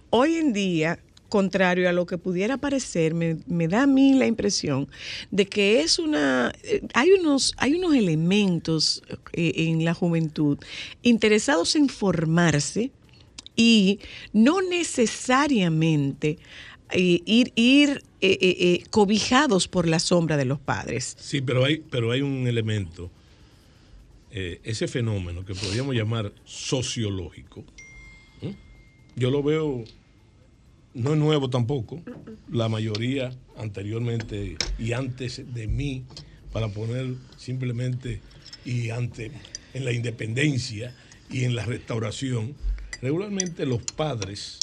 Hoy 0.09 0.35
en 0.35 0.53
día 0.53 0.99
contrario 1.29 1.89
a 1.89 1.91
lo 1.91 2.05
que 2.05 2.17
pudiera 2.17 2.57
parecer, 2.57 3.13
me, 3.13 3.37
me 3.47 3.67
da 3.67 3.83
a 3.83 3.87
mí 3.87 4.13
la 4.13 4.27
impresión 4.27 4.87
de 5.31 5.45
que 5.45 5.81
es 5.81 5.99
una, 5.99 6.53
eh, 6.63 6.81
hay 6.93 7.11
unos, 7.11 7.53
hay 7.57 7.75
unos 7.75 7.95
elementos 7.95 9.03
eh, 9.33 9.51
en 9.55 9.83
la 9.83 9.93
juventud 9.93 10.57
interesados 11.01 11.75
en 11.75 11.89
formarse, 11.89 12.91
y 13.59 13.99
no 14.33 14.61
necesariamente 14.61 16.37
ir, 16.93 17.51
ir 17.55 18.03
eh, 18.21 18.37
eh, 18.41 18.57
eh, 18.59 18.83
cobijados 18.89 19.67
por 19.67 19.87
la 19.87 19.99
sombra 19.99 20.37
de 20.37 20.45
los 20.45 20.59
padres. 20.59 21.15
Sí, 21.19 21.41
pero 21.41 21.65
hay, 21.65 21.83
pero 21.89 22.11
hay 22.11 22.21
un 22.21 22.47
elemento, 22.47 23.11
eh, 24.31 24.59
ese 24.63 24.87
fenómeno 24.87 25.45
que 25.45 25.53
podríamos 25.53 25.95
llamar 25.95 26.31
sociológico. 26.45 27.63
Yo 29.15 29.31
lo 29.31 29.41
veo, 29.41 29.83
no 30.93 31.13
es 31.13 31.17
nuevo 31.17 31.49
tampoco, 31.49 32.03
la 32.51 32.69
mayoría 32.69 33.31
anteriormente 33.57 34.57
y 34.77 34.93
antes 34.93 35.41
de 35.53 35.67
mí, 35.67 36.03
para 36.51 36.67
poner 36.69 37.15
simplemente 37.35 38.21
y 38.63 38.91
antes 38.91 39.31
en 39.73 39.85
la 39.85 39.91
independencia 39.91 40.95
y 41.31 41.45
en 41.45 41.55
la 41.55 41.65
restauración, 41.65 42.55
regularmente 43.01 43.65
los 43.65 43.81
padres 43.81 44.59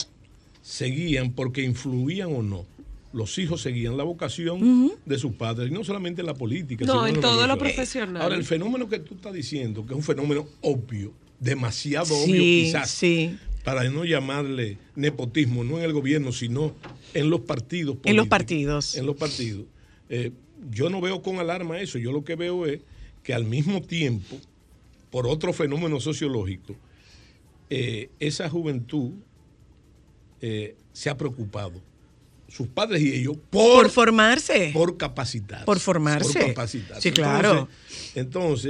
seguían 0.65 1.33
porque 1.33 1.63
influían 1.63 2.35
o 2.35 2.43
no. 2.43 2.67
Los 3.13 3.39
hijos 3.39 3.61
seguían 3.61 3.97
la 3.97 4.03
vocación 4.03 4.93
de 5.05 5.19
sus 5.19 5.35
padres, 5.35 5.71
y 5.71 5.75
no 5.75 5.85
solamente 5.85 6.23
en 6.23 6.27
la 6.27 6.35
política. 6.35 6.85
No, 6.85 7.05
sino 7.05 7.07
en 7.07 7.21
todo 7.21 7.47
lo 7.47 7.57
profesional. 7.57 8.21
Ahora, 8.21 8.35
el 8.35 8.45
fenómeno 8.45 8.89
que 8.89 8.99
tú 8.99 9.15
estás 9.15 9.33
diciendo, 9.33 9.87
que 9.87 9.93
es 9.93 9.97
un 9.97 10.03
fenómeno 10.03 10.49
obvio, 10.63 11.13
demasiado 11.39 12.13
obvio 12.17 12.41
quizás, 12.41 12.91
sí. 12.91 13.37
para 13.63 13.85
no 13.89 14.05
llamarle 14.05 14.79
nepotismo, 14.97 15.63
no 15.63 15.79
en 15.79 15.85
el 15.85 15.93
gobierno, 15.93 16.33
sino 16.33 16.75
en 17.13 17.31
los 17.31 17.43
partidos. 17.43 17.99
En 18.05 18.17
los 18.17 18.27
partidos. 18.27 18.97
En 18.97 19.07
los 19.07 19.17
partidos. 19.17 19.67
Eh, 20.09 20.33
yo 20.73 20.91
no 20.91 21.01
veo 21.01 21.23
con 21.23 21.39
alarma 21.39 21.79
eso, 21.79 21.99
yo 21.99 22.11
lo 22.11 22.25
que 22.25 22.35
veo 22.35 22.67
es 22.67 22.81
que 23.23 23.33
al 23.33 23.45
mismo 23.45 23.81
tiempo, 23.81 24.41
por 25.11 25.29
otro 25.29 25.53
fenómeno 25.53 26.01
sociológico, 26.01 26.75
eh, 27.71 28.09
esa 28.19 28.49
juventud 28.51 29.13
eh, 30.47 30.77
se 30.93 31.09
ha 31.09 31.17
preocupado, 31.17 31.81
sus 32.49 32.69
padres 32.69 33.01
y 33.01 33.15
ellos, 33.15 33.39
por, 33.49 33.85
Por 33.85 33.91
formarse. 33.91 34.73
por 34.75 34.99
capacitar. 34.99 35.65
Por 35.65 35.81
formarse. 35.81 36.39
Por 36.39 36.49
capacitarse. 36.49 37.01
Sí, 37.01 37.13
claro. 37.13 37.67
Entonces, 38.15 38.17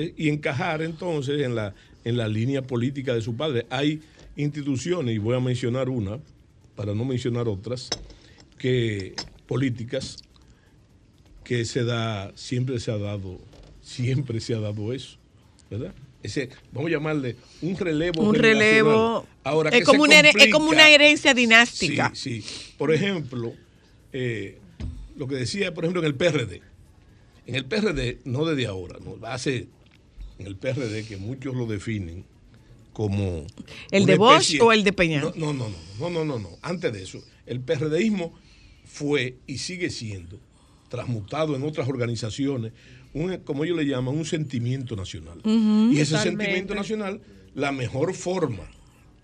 entonces, 0.05 0.13
y 0.17 0.29
encajar 0.29 0.83
entonces 0.83 1.43
en 1.43 1.57
la, 1.57 1.75
en 2.05 2.17
la 2.17 2.29
línea 2.29 2.63
política 2.63 3.13
de 3.13 3.23
su 3.23 3.35
padre. 3.35 3.67
Hay 3.71 4.01
instituciones, 4.37 5.17
y 5.17 5.19
voy 5.19 5.35
a 5.37 5.41
mencionar 5.41 5.89
una, 5.89 6.21
para 6.77 6.95
no 6.95 7.05
mencionar 7.05 7.49
otras, 7.49 7.91
que 8.57 9.17
políticas 9.49 10.19
que 11.43 11.65
se 11.65 11.83
da, 11.83 12.31
siempre 12.37 12.79
se 12.79 12.93
ha 12.93 12.99
dado, 12.99 13.41
siempre 13.83 14.39
se 14.39 14.55
ha 14.55 14.61
dado 14.61 14.93
eso, 14.93 15.17
¿verdad? 15.69 15.93
Ese, 16.25 16.49
vamos 16.73 16.89
a 16.89 16.93
llamarle 16.95 17.37
un 17.61 17.77
relevo. 17.77 18.23
un 18.23 18.35
relevo. 18.35 19.27
Ahora, 19.45 19.69
es, 19.69 19.81
que 19.81 19.85
como 19.85 20.05
una, 20.05 20.21
es 20.21 20.51
como 20.51 20.71
una 20.71 20.89
herencia 20.89 21.35
dinástica. 21.35 22.13
Sí, 22.15 22.41
sí. 22.41 22.73
Por 22.79 22.95
ejemplo, 22.95 23.53
eh, 24.11 24.59
lo 25.17 25.29
que 25.29 25.35
decía, 25.35 25.75
por 25.75 25.85
ejemplo, 25.85 26.01
en 26.01 26.07
el 26.07 26.15
PRD. 26.15 26.63
En 27.47 27.55
el 27.57 27.67
PRD, 27.67 28.21
no 28.25 28.47
desde 28.47 28.67
ahora, 28.67 28.99
no, 29.05 29.19
hace 29.27 29.69
en 30.39 30.47
el 30.47 30.57
PRD 30.57 31.05
que 31.05 31.19
muchos 31.19 31.55
lo 31.55 31.67
definen 31.67 32.25
como... 32.95 33.47
¿El 33.91 34.07
de 34.07 34.17
Bosch 34.17 34.59
o 34.63 34.73
el 34.73 34.83
de 34.83 34.95
Peña? 34.95 35.21
No, 35.21 35.33
no, 35.37 35.53
no, 35.53 35.69
no, 35.69 35.77
no, 35.99 36.11
no, 36.11 36.25
no, 36.25 36.39
no. 36.39 36.49
Antes 36.63 36.91
de 36.91 37.03
eso, 37.03 37.23
el 37.45 37.61
PRDismo 37.61 38.33
fue 38.87 39.37
y 39.47 39.59
sigue 39.59 39.91
siendo 39.91 40.41
transmutado 40.89 41.55
en 41.55 41.65
otras 41.65 41.87
organizaciones, 41.87 42.73
un, 43.15 43.37
como 43.39 43.65
ellos 43.65 43.77
le 43.79 43.87
llaman, 43.87 44.15
un 44.17 44.25
sentimiento 44.27 44.95
nacional. 44.97 45.39
y 45.45 45.99
ese 46.01 46.13
Totalmente. 46.13 46.45
sentimiento 46.45 46.75
nacional, 46.75 47.21
la 47.55 47.73
mejor 47.73 48.13
forma 48.15 48.65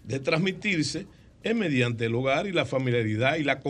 de 0.05 0.18
transmitirse 0.20 1.07
es 1.42 1.55
mediante 1.55 2.07
el 2.07 2.14
hogar 2.14 2.46
y 2.46 2.53
la 2.53 2.64
familiaridad 2.66 3.37
y 3.37 3.42
la 3.44 3.61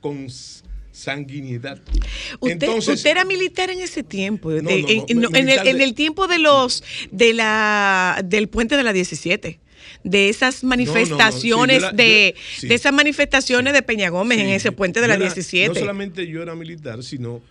consanguinidad. 0.00 1.80
Usted, 2.40 2.68
usted 2.68 3.06
era 3.10 3.24
militar 3.24 3.70
en 3.70 3.80
ese 3.80 4.02
tiempo, 4.02 4.50
de- 4.50 4.62
No, 4.62 4.70
no, 4.70 4.76
no, 4.78 5.36
en, 5.36 5.48
el, 5.48 5.80
en 5.80 5.94
tiempo 5.94 6.26
de 6.26 6.38
los 6.38 6.82
de 7.10 7.32
la 7.34 8.20
del 8.24 8.48
puente 8.48 8.76
de 8.76 8.82
la 8.82 8.92
17, 8.92 9.60
de 10.04 10.28
esas 10.28 10.62
manifestaciones 10.64 11.82
Sí, 11.82 11.88
de, 11.96 12.34
yo- 12.36 12.40
sí. 12.60 12.68
de 12.68 12.74
esas 12.74 12.92
manifestaciones 12.92 13.72
de 13.74 13.82
Peña 13.82 14.08
Gómez 14.10 14.38
en 14.38 14.48
ese 14.48 14.72
puente 14.72 15.00
de 15.00 15.08
la 15.08 15.14
era- 15.14 15.24
17. 15.24 15.68
No 15.68 15.74
solamente 15.74 16.26
yo 16.26 16.42
era 16.42 16.54
militar, 16.54 17.02
sino 17.02 17.42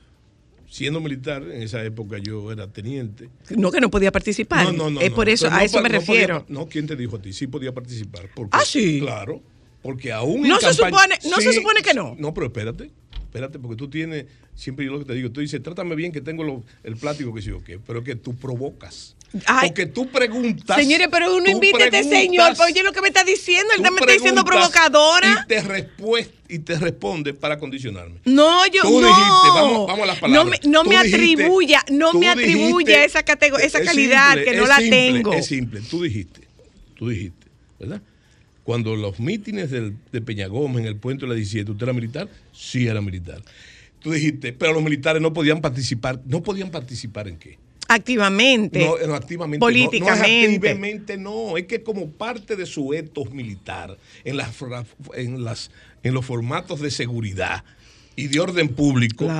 siendo 0.73 0.99
militar, 0.99 1.43
en 1.43 1.61
esa 1.61 1.83
época 1.83 2.17
yo 2.17 2.51
era 2.51 2.67
teniente. 2.67 3.29
No, 3.55 3.71
que 3.71 3.79
no 3.79 3.91
podía 3.91 4.11
participar. 4.11 4.65
No, 4.65 4.71
no, 4.71 4.89
no. 4.89 5.01
es 5.01 5.11
por 5.11 5.29
eso, 5.29 5.47
a 5.51 5.63
eso 5.63 5.77
me 5.77 5.83
podía 5.83 5.99
refiero. 5.99 6.45
no, 6.49 6.67
¿quién 6.67 6.87
te 6.87 6.95
dijo 6.95 7.17
a 7.17 7.21
ti? 7.21 7.31
Sí 7.31 7.45
podía 7.45 7.71
participar. 7.71 8.27
Porque, 8.33 8.57
Ah, 8.59 8.63
sí. 8.65 8.99
Claro. 8.99 9.39
Porque 9.83 10.11
aún 10.11 10.41
No 10.47 10.55
en 10.55 10.61
se 10.61 10.73
supone- 10.73 11.19
no 11.29 11.39
se 11.41 11.53
supone 11.53 11.81
que 11.83 11.93
no. 11.93 12.15
No, 12.17 12.33
pero 12.33 12.47
espérate. 12.47 12.89
Espérate, 13.19 13.59
porque 13.59 13.75
tú 13.75 13.87
tienes, 13.87 14.25
siempre 14.55 14.85
yo 14.85 14.93
lo 14.93 14.99
que 14.99 15.05
te 15.05 15.13
digo, 15.13 15.29
tú 15.29 15.41
dices, 15.41 15.61
trátame 15.61 15.93
bien 15.95 16.11
que 16.11 16.21
tengo 16.21 16.43
lo- 16.43 16.63
el 16.83 16.95
plático 16.97 17.33
que 17.35 17.41
sí 17.43 17.51
o 17.51 17.63
qué, 17.63 17.77
pero 17.79 18.03
que 18.03 18.15
tú 18.15 18.35
provocas. 18.35 19.15
Ay. 19.47 19.69
porque 19.69 19.85
tú 19.87 20.07
preguntas. 20.09 20.77
Señores, 20.77 21.07
pero 21.11 21.33
uno 21.35 21.45
tú 21.45 21.51
invita 21.51 21.79
a 21.79 21.85
este 21.85 22.03
señor, 22.03 22.55
pues, 22.55 22.69
oye 22.71 22.83
lo 22.83 22.91
que 22.93 23.01
me 23.01 23.07
está 23.07 23.23
diciendo, 23.23 23.73
él 23.75 23.81
me 23.81 23.89
está 23.89 24.11
diciendo 24.13 24.45
provocadora. 24.45 25.43
Y 25.43 25.47
te, 25.47 25.61
respues- 25.63 26.29
y 26.47 26.59
te 26.59 26.77
responde 26.77 27.33
para 27.33 27.57
condicionarme. 27.57 28.19
No, 28.25 28.65
yo 28.67 28.83
Tú 28.83 29.01
no. 29.01 29.07
dijiste, 29.07 29.47
vamos- 29.53 29.87
vamos 29.87 30.03
a 30.03 30.05
las 30.05 30.15
No 30.17 30.21
palabras. 30.21 30.59
me, 30.63 30.69
no 30.69 30.83
me 30.83 30.97
dijiste- 31.03 31.15
atribuya, 31.33 31.83
no 31.89 32.13
me 32.13 32.29
atribuya 32.29 32.85
dijiste- 32.99 33.05
esa 33.05 33.23
categoría, 33.23 33.65
esa 33.65 33.79
es 33.79 33.85
calidad 33.87 34.33
simple, 34.33 34.51
que 34.51 34.57
no 34.57 34.65
la 34.67 34.77
simple, 34.77 34.97
tengo. 35.13 35.33
Es 35.33 35.45
simple, 35.47 35.81
tú 35.89 36.03
dijiste, 36.03 36.41
tú 36.95 37.09
dijiste, 37.09 37.47
¿verdad? 37.79 38.01
Cuando 38.63 38.95
los 38.95 39.19
mítines 39.19 39.71
del- 39.71 39.95
de 40.11 40.21
Peña 40.21 40.47
Gómez 40.47 40.81
en 40.81 40.85
el 40.87 40.95
puente 40.95 41.25
de 41.25 41.29
la 41.29 41.35
17, 41.35 41.71
¿usted 41.71 41.83
era 41.83 41.93
militar? 41.93 42.29
Sí, 42.53 42.87
era 42.87 43.01
militar. 43.01 43.41
Tú 43.99 44.11
dijiste, 44.11 44.53
pero 44.53 44.73
los 44.73 44.83
militares 44.83 45.21
no 45.21 45.33
podían 45.33 45.59
participar. 45.59 46.19
¿No 46.25 46.43
podían 46.43 46.69
participar 46.71 47.27
en 47.27 47.37
qué? 47.37 47.57
Activamente. 47.87 48.79
No, 48.79 48.95
no, 49.07 49.15
activamente. 49.15 49.57
no. 49.57 49.65
Políticamente. 49.65 50.47
No, 50.47 50.53
es 50.53 50.55
activamente, 50.55 51.17
no. 51.17 51.57
Es 51.57 51.65
que 51.65 51.83
como 51.83 52.09
parte 52.09 52.55
de 52.55 52.65
su 52.65 52.93
etos 52.93 53.31
militar, 53.31 53.97
en, 54.23 54.37
las, 54.37 54.49
en, 55.15 55.43
las, 55.43 55.71
en 56.03 56.13
los 56.13 56.25
formatos 56.25 56.79
de 56.81 56.91
seguridad 56.91 57.63
y 58.15 58.27
de 58.27 58.39
orden 58.39 58.69
público, 58.69 59.23
entonces 59.25 59.37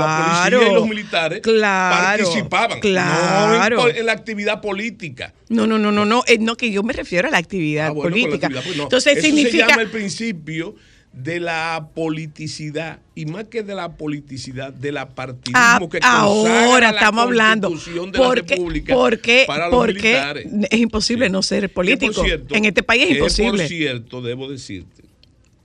la 0.00 0.48
policía 0.48 0.70
y 0.70 0.74
los 0.74 0.88
militares 0.88 1.40
Claro, 1.40 2.24
participaban. 2.24 2.80
claro. 2.80 3.76
No 3.78 3.88
en, 3.88 3.96
en 3.96 4.06
la 4.06 4.12
actividad 4.12 4.60
política. 4.60 5.34
No, 5.48 5.66
no, 5.66 5.76
no, 5.78 5.90
no, 5.90 6.04
no, 6.04 6.22
eh, 6.28 6.38
no, 6.38 6.56
que 6.56 6.70
yo 6.70 6.82
me 6.84 6.92
refiero 6.92 7.28
a 7.28 7.30
la 7.32 7.38
actividad 7.38 7.88
Ah, 7.88 7.90
bueno, 7.90 8.02
con 8.10 8.10
la 8.20 8.24
política. 8.26 8.46
actividad, 8.46 8.64
pues 8.64 8.76
no. 8.76 8.82
Entonces 8.84 9.16
Eso 9.18 9.26
significa 9.26 9.64
se 9.66 9.70
llama 9.72 9.82
el 9.82 9.90
principio 9.90 10.76
de 11.12 11.40
la 11.40 11.90
politicidad 11.94 13.00
y 13.14 13.26
más 13.26 13.44
que 13.44 13.62
de 13.62 13.74
la 13.74 13.96
politicidad 13.96 14.72
de 14.72 14.92
la 14.92 15.10
partidismo 15.10 15.58
Ah, 15.60 15.78
que 15.90 15.98
ahora 16.02 16.50
consagra 16.52 16.80
la 16.80 16.90
estamos 16.90 17.22
hablando 17.24 17.68
Constitución 17.68 18.12
de 18.12 18.18
la 18.18 18.24
porque, 18.24 18.54
República 18.54 18.94
porque, 18.94 19.44
para 19.46 19.68
los 19.68 19.74
porque 19.76 19.92
militares. 19.94 20.46
es 20.70 20.80
imposible 20.80 21.28
no 21.28 21.42
ser 21.42 21.70
político. 21.72 22.14
por 22.14 22.24
cierto, 22.24 22.54
en 22.54 22.64
este 22.64 22.82
país 22.82 23.04
es 23.04 23.10
imposible. 23.10 23.62
Por 23.62 23.68
cierto, 23.68 24.22
debo 24.22 24.50
decirte, 24.50 25.02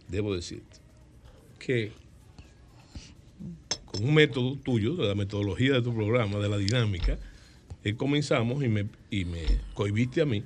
debo 0.10 0.36
decirte 0.36 0.78
que 1.60 1.92
con 3.86 4.04
un 4.04 4.14
método 4.14 4.58
tuyo, 4.58 4.96
de 4.96 5.08
la 5.08 5.16
metodología 5.16 5.74
de 5.74 5.82
tu 5.82 5.96
programa, 5.96 6.40
de 6.40 6.50
la 6.50 6.58
dinámica, 6.58 7.18
eh, 7.86 7.96
comenzamos 7.96 8.64
y 8.64 8.68
me, 8.68 8.86
y 9.10 9.24
me 9.24 9.44
cohibiste 9.74 10.22
a 10.22 10.26
mí 10.26 10.44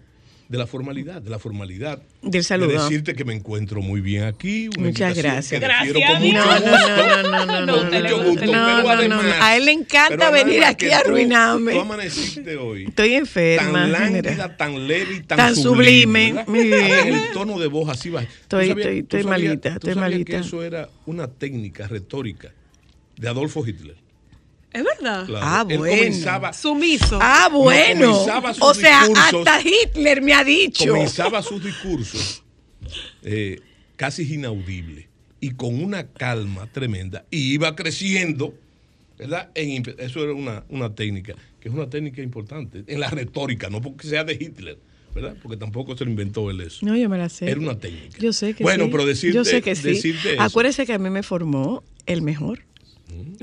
de 0.52 0.58
la 0.58 0.68
formalidad, 0.68 1.22
de 1.22 1.30
la 1.30 1.40
formalidad. 1.40 2.02
Del 2.22 2.44
saludo. 2.44 2.68
De 2.68 2.78
decirte 2.78 3.16
que 3.16 3.24
me 3.24 3.34
encuentro 3.34 3.82
muy 3.82 4.02
bien 4.02 4.24
aquí. 4.26 4.68
una 4.78 4.88
Muchas 4.90 5.16
gracias. 5.16 5.62
Gracias, 5.62 5.94
con 6.12 6.22
mucho 6.22 6.34
No, 6.38 6.46
no, 6.46 6.52
gusto. 6.54 6.72
no, 6.98 7.24
no, 7.24 7.46
no, 7.46 7.66
no, 7.66 7.76
Con 7.78 7.86
mucho 8.02 8.24
gusto. 8.26 8.46
No, 8.48 8.82
no, 8.84 8.90
además- 8.90 9.24
no. 9.24 9.44
A 9.46 9.56
él 9.56 9.64
le 9.66 9.72
encanta 9.72 10.30
venir 10.30 10.66
aquí 10.66 10.88
a 10.90 11.00
arruinarme. 11.00 11.72
Tú 11.72 11.80
amaneciste 11.80 12.58
hoy. 12.58 12.84
Estoy 12.84 13.14
enferma. 13.14 13.72
Tan 13.84 13.92
lánguida, 13.94 14.58
tan 14.58 14.88
leve 14.88 15.16
y 15.16 15.20
tan, 15.22 15.38
Tan 15.38 15.56
sublime, 15.56 16.44
ver, 16.46 17.08
El 17.08 17.32
tono 17.32 17.58
de 17.58 17.68
voz 17.68 17.88
así 17.90 18.10
va. 18.10 18.20
¿Tú 18.22 18.28
Estoy- 18.58 18.68
sabías- 18.68 18.78
estoy- 18.88 19.00
estoy 19.00 19.24
sabías- 19.24 19.42
malita, 19.48 19.70
estoy 19.70 19.96
malita. 19.96 20.32
que 20.34 20.38
eso 20.40 20.64
era 20.64 20.90
una 21.06 21.28
técnica 21.30 21.88
retórica 21.88 22.52
de 23.16 23.28
Adolfo 23.30 23.66
Hitler. 23.66 23.96
Es 24.74 24.84
verdad. 24.84 25.26
Claro. 25.26 25.46
Ah, 25.46 25.66
Él 25.68 25.78
bueno. 25.80 25.96
comenzaba, 25.98 26.54
Sumiso. 26.54 27.20
Ah, 27.22 27.50
bueno. 27.52 28.12
comenzaba 28.12 28.54
sus 28.54 28.64
o 28.64 28.74
sea, 28.74 29.02
hasta 29.04 29.60
Hitler 29.62 30.22
me 30.22 30.34
ha 30.34 30.44
dicho. 30.44 30.88
comenzaba 30.88 31.42
sus 31.42 31.64
discursos 31.64 32.44
eh, 33.24 33.60
casi 33.98 34.34
inaudible 34.34 35.10
y 35.40 35.52
con 35.52 35.84
una 35.84 36.08
calma 36.08 36.68
tremenda 36.72 37.26
y 37.30 37.54
iba 37.54 37.76
creciendo, 37.76 38.54
¿verdad? 39.18 39.50
En 39.56 39.84
eso 39.98 40.24
era 40.24 40.34
una, 40.34 40.64
una 40.70 40.94
técnica, 40.96 41.36
que 41.60 41.68
es 41.70 41.74
una 41.76 41.90
técnica 41.90 42.22
importante 42.22 42.84
en 42.88 43.00
la 43.00 43.10
retórica, 43.10 43.70
no 43.70 43.82
porque 43.82 44.08
sea 44.08 44.24
de 44.24 44.34
Hitler, 44.34 44.78
¿verdad? 45.14 45.36
Porque 45.42 45.58
tampoco 45.58 45.98
se 45.98 46.06
lo 46.06 46.12
inventó 46.12 46.50
él 46.50 46.62
eso. 46.62 46.86
No, 46.86 46.96
yo 46.96 47.10
me 47.10 47.18
la 47.18 47.28
sé. 47.30 47.50
Era 47.50 47.60
una 47.60 47.78
técnica. 47.78 48.18
Yo 48.20 48.32
sé 48.34 48.54
que 48.54 48.64
bueno, 48.64 48.86
sí. 48.86 48.90
pero 48.92 49.06
decirte, 49.06 49.36
Yo 49.36 49.44
sé 49.44 49.62
que 49.62 49.76
sí. 49.76 49.84
decirte 49.90 50.34
eso, 50.34 50.42
Acuérdese 50.42 50.86
que 50.86 50.94
a 50.94 50.98
mí 51.00 51.10
me 51.10 51.24
formó 51.24 51.84
el 52.06 52.22
mejor. 52.22 52.64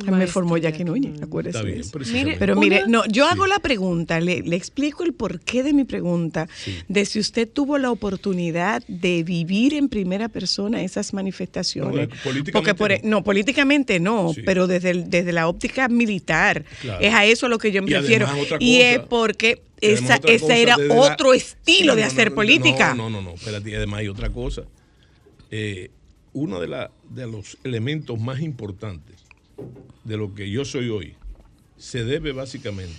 Me 0.06 0.26
formó 0.26 0.56
Jackie 0.56 0.78
Jackie 0.78 0.84
Núñez, 0.84 1.22
acuérdese 1.22 1.58
está 1.58 1.66
bien, 1.68 1.82
precisamente. 1.90 2.36
Pero 2.38 2.54
mire, 2.56 2.84
no, 2.86 3.04
yo 3.06 3.24
Sí. 3.26 3.30
hago 3.32 3.46
la 3.46 3.58
pregunta, 3.58 4.20
le, 4.20 4.42
le 4.42 4.54
explico 4.54 5.02
el 5.02 5.12
porqué 5.12 5.62
de 5.62 5.72
mi 5.72 5.84
pregunta, 5.84 6.46
Sí. 6.56 6.76
de 6.88 7.04
si 7.04 7.18
usted 7.18 7.48
tuvo 7.48 7.78
la 7.78 7.90
oportunidad 7.90 8.82
de 8.86 9.22
vivir 9.24 9.74
en 9.74 9.88
primera 9.88 10.28
persona 10.28 10.82
esas 10.82 11.12
manifestaciones. 11.14 12.08
No, 12.08 12.14
políticamente 12.22 12.52
Porque 12.52 12.74
por, 12.74 12.92
e- 12.92 13.00
no. 13.02 13.10
no, 13.18 13.24
políticamente 13.24 13.98
no, 13.98 14.32
Sí. 14.34 14.42
pero 14.44 14.66
desde, 14.66 14.90
el- 14.90 15.10
desde 15.10 15.32
la 15.32 15.48
óptica 15.48 15.88
militar. 15.88 16.64
Claro. 16.80 17.00
Es 17.04 17.12
a 17.14 17.24
eso 17.24 17.46
a 17.46 17.48
lo 17.48 17.58
que 17.58 17.72
yo 17.72 17.82
me 17.82 17.90
Y 17.90 17.94
refiero. 17.94 18.26
además 18.28 18.46
Y 18.60 18.76
es 18.82 19.00
porque 19.00 19.62
esa, 19.80 20.18
cosa, 20.20 20.56
era 20.56 20.76
la- 20.76 20.94
otro 20.94 21.34
estilo 21.34 21.96
de 21.96 22.04
hacer 22.04 22.30
no, 22.30 22.36
política. 22.36 22.94
No, 22.94 23.10
no, 23.10 23.20
no, 23.20 23.30
no, 23.30 23.34
espérate, 23.34 23.74
además 23.76 24.00
hay 24.00 24.08
otra 24.08 24.30
cosa. 24.30 24.62
Eh, 25.50 25.90
uno 26.34 26.60
de, 26.60 26.68
la- 26.68 26.90
de 27.10 27.26
los 27.26 27.58
elementos 27.64 28.20
más 28.20 28.40
importantes 28.40 29.17
de 30.04 30.16
lo 30.16 30.34
que 30.34 30.50
yo 30.50 30.64
soy 30.64 30.88
hoy 30.88 31.14
se 31.76 32.04
debe 32.04 32.32
básicamente 32.32 32.94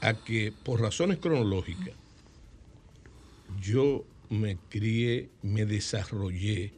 a 0.00 0.14
que 0.14 0.52
por 0.52 0.80
razones 0.80 1.18
cronológicas 1.18 1.94
yo 3.60 4.04
me 4.28 4.58
crié, 4.68 5.30
me 5.42 5.64
desarrollé 5.64 6.72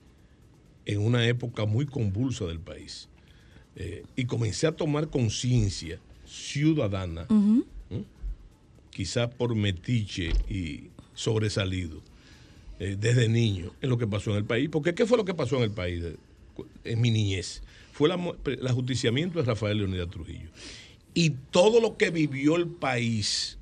en 0.86 1.00
una 1.00 1.26
época 1.26 1.64
muy 1.66 1.86
convulsa 1.86 2.46
del 2.46 2.60
país 2.60 3.08
Eh, 3.76 4.04
y 4.16 4.24
comencé 4.26 4.66
a 4.66 4.72
tomar 4.72 5.08
conciencia 5.10 6.00
ciudadana 6.26 7.26
quizás 8.90 9.32
por 9.32 9.54
metiche 9.54 10.32
y 10.48 10.90
sobresalido 11.14 12.02
eh, 12.80 12.96
desde 12.98 13.28
niño 13.28 13.72
en 13.80 13.88
lo 13.90 13.96
que 13.96 14.08
pasó 14.08 14.32
en 14.32 14.38
el 14.38 14.44
país. 14.44 14.68
Porque 14.70 14.92
¿qué 14.94 15.06
fue 15.06 15.16
lo 15.16 15.24
que 15.24 15.34
pasó 15.34 15.56
en 15.58 15.62
el 15.62 15.70
país 15.70 16.02
de- 16.02 16.18
en 16.84 17.00
mi 17.00 17.10
niñez? 17.12 17.62
Fue 18.00 18.08
el 18.08 18.66
ajusticiamiento 18.66 19.40
de 19.40 19.44
Rafael 19.44 19.76
Leonidas 19.76 20.08
Trujillo. 20.08 20.48
Y 21.12 21.34
todo 21.50 21.82
lo 21.82 21.98
que 21.98 22.08
vivió 22.08 22.56
el 22.56 22.66
país, 22.66 23.58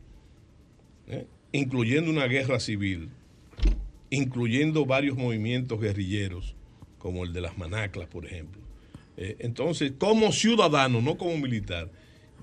¿eh? 1.09 1.27
incluyendo 1.51 2.09
una 2.09 2.27
guerra 2.27 2.61
civil, 2.61 3.09
incluyendo 4.11 4.87
varios 4.87 5.17
movimientos 5.17 5.81
guerrilleros, 5.81 6.55
como 7.01 7.25
el 7.25 7.33
de 7.33 7.41
las 7.41 7.59
manaclas, 7.59 8.07
por 8.07 8.27
ejemplo. 8.27 8.63
Eh, 9.17 9.35
entonces, 9.41 9.95
como 9.99 10.31
ciudadano, 10.31 11.03
no 11.03 11.19
como 11.19 11.37
militar, 11.37 11.91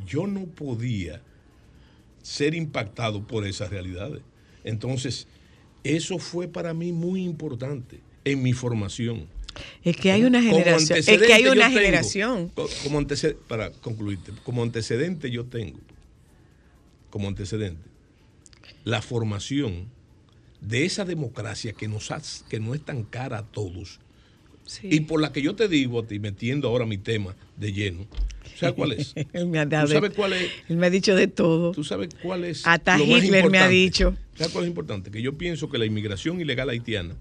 yo 0.06 0.28
no 0.28 0.48
podía 0.48 1.22
ser 2.22 2.56
impactado 2.56 3.26
por 3.26 3.48
esas 3.48 3.70
realidades. 3.70 4.22
Entonces, 4.66 5.30
eso 5.86 6.20
fue 6.20 6.50
para 6.50 6.74
mí 6.74 6.92
muy 6.92 7.24
importante 7.24 8.02
en 8.26 8.44
mi 8.44 8.52
formación. 8.52 9.28
Es 9.84 9.96
que 9.98 10.12
hay 10.12 10.24
una 10.24 10.42
generación. 10.42 11.00
Es 11.00 11.06
que 11.06 11.34
hay 11.34 11.46
una 11.48 11.68
tengo- 11.70 11.80
generación. 11.80 12.50
co- 12.50 12.70
Como 12.84 12.98
antecedente, 13.00 13.42
para 13.48 13.72
concluirte, 13.72 14.32
como 14.44 14.64
antecedente 14.64 15.32
yo 15.32 15.46
tengo, 15.46 15.80
como 17.10 17.28
antecedente, 17.28 17.82
la 18.84 19.02
formación 19.02 19.88
de 20.62 20.86
esa 20.86 21.06
democracia 21.06 21.74
que 21.74 21.88
nos 21.88 22.12
hace- 22.12 22.44
que 22.50 22.60
no 22.60 22.74
es 22.74 22.84
tan 22.84 23.04
cara 23.04 23.40
a 23.40 23.44
todos 23.46 24.00
Sí. 24.66 24.88
y 24.92 25.02
por 25.02 25.22
la 25.22 25.32
que 25.32 25.42
yo 25.42 25.56
te 25.56 25.68
digo 25.68 26.00
a 26.00 26.08
ti, 26.08 26.18
metiendo 26.20 26.68
ahora 26.68 26.86
mi 26.88 26.98
tema 26.98 27.36
de 27.56 27.72
lleno, 27.72 28.08
¿sabes 28.58 28.76
cuál 28.76 28.94
es? 28.94 29.14
Él 29.34 29.46
me 29.48 29.60
ha 29.60 29.64
¿Tú 29.66 29.70
dado- 29.70 29.88
sabes 29.88 30.12
cuál 30.16 30.34
es? 30.34 30.50
Él 30.68 30.78
me 30.78 30.88
ha 30.88 30.90
dicho 30.90 31.16
de 31.16 31.28
todo. 31.28 31.72
¿Tú 31.72 31.84
sabes 31.84 32.10
cuál 32.22 32.46
es? 32.46 32.66
Hasta 32.66 32.98
lo 32.98 33.06
más 33.06 33.24
Hitler 33.24 33.32
me 33.32 33.38
ha 33.60 33.70
importante? 33.70 33.76
dicho. 33.76 34.18
¿Sabes 34.36 34.52
cuál 34.54 34.66
es 34.66 34.70
importante? 34.70 35.12
Que 35.12 35.22
yo 35.22 35.38
pienso 35.38 35.70
que 35.70 35.78
la 35.78 35.86
inmigración 35.86 36.42
ilegal 36.42 36.70
haitiana, 36.70 37.16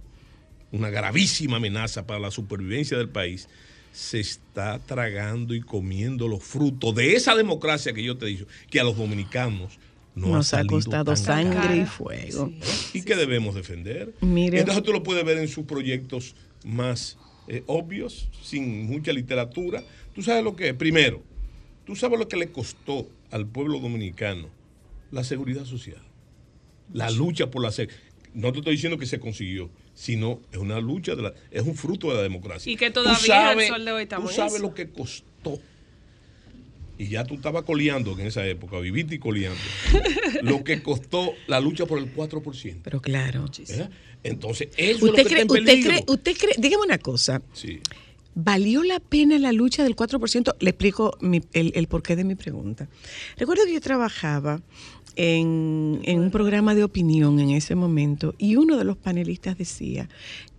una 0.75 0.91
gravísima 0.91 1.57
amenaza 1.59 2.07
para 2.07 2.19
la 2.19 2.31
supervivencia 2.31 2.99
del 2.99 3.09
país, 3.09 3.49
se 3.93 4.19
está 4.19 4.81
tragando 4.81 5.55
y 5.55 5.61
comiendo 5.61 6.27
los 6.27 6.43
frutos 6.43 6.95
de 6.97 7.15
esa 7.15 7.37
democracia 7.37 7.93
que 7.93 8.03
yo 8.03 8.19
te 8.19 8.27
he 8.27 8.29
dicho, 8.31 8.47
que 8.69 8.81
a 8.81 8.85
los 8.85 8.97
dominicanos 8.97 9.79
no 10.17 10.29
Nos 10.29 10.53
ha 10.53 10.65
costado 10.65 11.05
tan 11.05 11.17
sangre 11.17 11.55
cara. 11.61 11.77
y 11.77 11.87
fuego. 11.87 12.53
y 12.93 13.03
que 13.03 13.15
debemos 13.15 13.55
defender. 13.55 14.13
Mire. 14.21 14.59
Entonces 14.61 14.83
tú 14.83 14.93
lo 14.93 15.03
puedes 15.05 15.25
ver 15.25 15.39
en 15.39 15.49
sus 15.49 15.65
proyectos 15.65 16.35
más 16.65 17.19
eh, 17.47 17.63
obvios, 17.67 18.29
sin 18.43 18.87
mucha 18.87 19.13
literatura. 19.13 19.83
Tú 20.13 20.23
sabes 20.23 20.43
lo 20.43 20.57
que 20.57 20.71
es. 20.71 20.75
Primero, 20.75 21.23
tú 21.85 21.95
sabes 21.95 22.19
lo 22.19 22.27
que 22.27 22.37
le 22.37 22.51
costó 22.51 23.09
al 23.31 23.47
pueblo 23.47 23.79
dominicano 23.79 24.49
la 25.13 25.23
seguridad 25.23 25.65
social. 25.65 26.03
La 26.93 27.11
lucha 27.11 27.51
por 27.51 27.63
la 27.63 27.71
seguridad. 27.71 28.01
No 28.35 28.51
te 28.53 28.59
estoy 28.59 28.75
diciendo 28.75 28.99
que 28.99 29.07
se 29.07 29.21
consiguió, 29.21 29.71
sino 29.95 30.41
es 30.53 30.59
una 30.59 30.81
lucha, 30.81 31.15
de 31.15 31.23
la, 31.23 31.35
es 31.51 31.63
un 31.63 31.75
fruto 31.75 32.09
de 32.09 32.15
la 32.17 32.23
democracia. 32.23 32.73
Y 32.73 32.77
que 32.77 32.91
Tú 32.91 33.03
todavía 33.03 33.51
al 33.51 33.67
sol 33.67 33.85
de 33.85 33.93
hoy 33.93 34.03
estamos 34.05 34.31
Tú 34.31 34.37
sabes 34.37 34.55
eso. 34.55 34.63
lo 34.63 34.75
que 34.75 34.89
costó. 34.91 35.61
Y 36.97 37.09
ya 37.09 37.25
tú 37.25 37.35
estabas 37.35 37.65
coleando 37.65 38.13
en 38.19 38.27
esa 38.27 38.47
época, 38.47 38.79
viviste 38.79 39.17
y 39.17 39.19
coleando. 39.19 39.59
lo 40.43 40.63
que 40.63 40.81
costó 40.83 41.33
la 41.49 41.59
lucha 41.61 41.87
por 41.87 41.99
el 41.99 42.15
4%. 42.15 42.77
Pero 42.85 43.01
claro. 43.01 43.47
¿verdad? 43.69 43.91
Entonces, 44.23 44.69
eso 44.77 44.97
es 44.97 45.03
lo 45.03 45.09
¿Usted 45.11 45.23
que 45.25 45.29
cree, 45.29 45.43
está 45.43 45.55
en 45.57 45.61
usted 45.65 45.81
cree, 45.83 46.05
usted 46.07 46.37
cree, 46.39 46.55
dígame 46.57 46.85
una 46.85 46.99
cosa, 46.99 47.43
Sí. 47.53 47.81
¿valió 48.37 48.85
la 48.85 49.01
pena 49.01 49.39
la 49.41 49.51
lucha 49.53 49.83
del 49.83 49.97
4%? 49.97 50.55
Le 50.61 50.71
explico 50.71 51.17
mi- 51.21 51.43
el, 51.53 51.73
el 51.75 51.89
porqué 51.89 52.15
de 52.17 52.23
mi 52.25 52.37
pregunta. 52.37 52.89
Recuerdo 53.39 53.65
que 53.67 53.75
yo 53.75 53.81
trabajaba 53.81 54.61
en, 55.17 56.01
en 56.05 56.21
un 56.21 56.31
programa 56.31 56.75
de 56.75 56.85
opinión 56.85 57.41
en 57.41 57.51
ese 57.51 57.75
momento 57.75 58.35
y 58.39 58.57
uno 58.57 58.77
de 58.77 58.85
los 58.85 58.97
panelistas 58.97 59.59
decía 59.59 60.09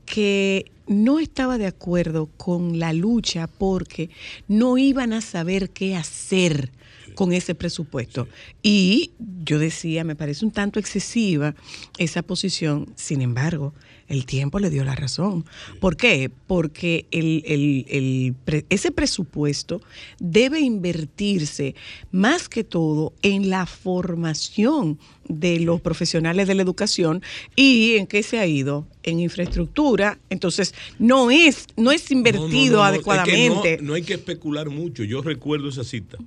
que 0.05 0.71
no 0.87 1.19
estaba 1.19 1.57
de 1.57 1.65
acuerdo 1.65 2.29
con 2.37 2.79
la 2.79 2.93
lucha 2.93 3.47
porque 3.47 4.09
no 4.47 4.77
iban 4.77 5.13
a 5.13 5.21
saber 5.21 5.71
qué 5.71 5.95
hacer 5.95 6.71
con 7.15 7.33
ese 7.33 7.55
presupuesto. 7.55 8.27
Y 8.61 9.11
yo 9.43 9.57
decía, 9.57 10.03
me 10.03 10.15
parece 10.15 10.45
un 10.45 10.51
tanto 10.51 10.79
excesiva 10.79 11.55
esa 11.97 12.21
posición, 12.21 12.93
sin 12.95 13.21
embargo, 13.21 13.73
el 14.07 14.25
tiempo 14.25 14.59
le 14.59 14.69
dio 14.69 14.83
la 14.83 14.93
razón. 14.95 15.45
¿Por 15.79 15.97
qué? 15.97 16.29
Porque 16.47 17.05
el- 17.11 17.41
el- 17.47 17.85
el 17.89 18.35
pre- 18.45 18.65
ese 18.69 18.91
presupuesto 18.91 19.81
debe 20.19 20.59
invertirse 20.59 21.73
más 22.11 22.47
que 22.47 22.63
todo 22.63 23.13
en 23.23 23.49
la 23.49 23.65
formación 23.65 24.99
de 25.27 25.59
los 25.59 25.81
profesionales 25.81 26.47
de 26.47 26.53
la 26.55 26.61
educación 26.61 27.23
y 27.55 27.95
en 27.95 28.05
qué 28.05 28.21
se 28.21 28.37
ha 28.37 28.45
ido 28.45 28.87
en 29.01 29.19
infraestructura 29.19 30.19
entonces 30.29 30.75
no 30.99 31.31
es 31.31 31.65
no 31.75 31.91
es 31.91 32.11
invertido 32.11 32.45
No, 32.45 32.83
no, 32.83 32.91
no, 32.91 32.91
no, 32.91 32.97
es 32.97 33.03
que 33.03 33.11
adecuadamente 33.11 33.79
no, 33.81 33.93
hay 33.95 34.03
que 34.03 34.13
especular 34.13 34.69
mucho. 34.69 35.03
Yo 35.03 35.21
recuerdo 35.23 35.69
esa 35.69 35.83
cita. 35.83 36.17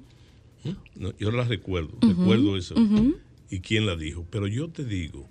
No, 0.96 1.12
yo 1.18 1.30
la 1.30 1.44
recuerdo. 1.44 1.92
recuerdo 2.02 2.56
eso. 2.56 2.74
Y 3.50 3.60
quién 3.60 3.86
la 3.86 3.96
dijo. 3.96 4.26
Pero 4.30 4.46
yo 4.48 4.68
te 4.68 4.84
digo 4.84 5.26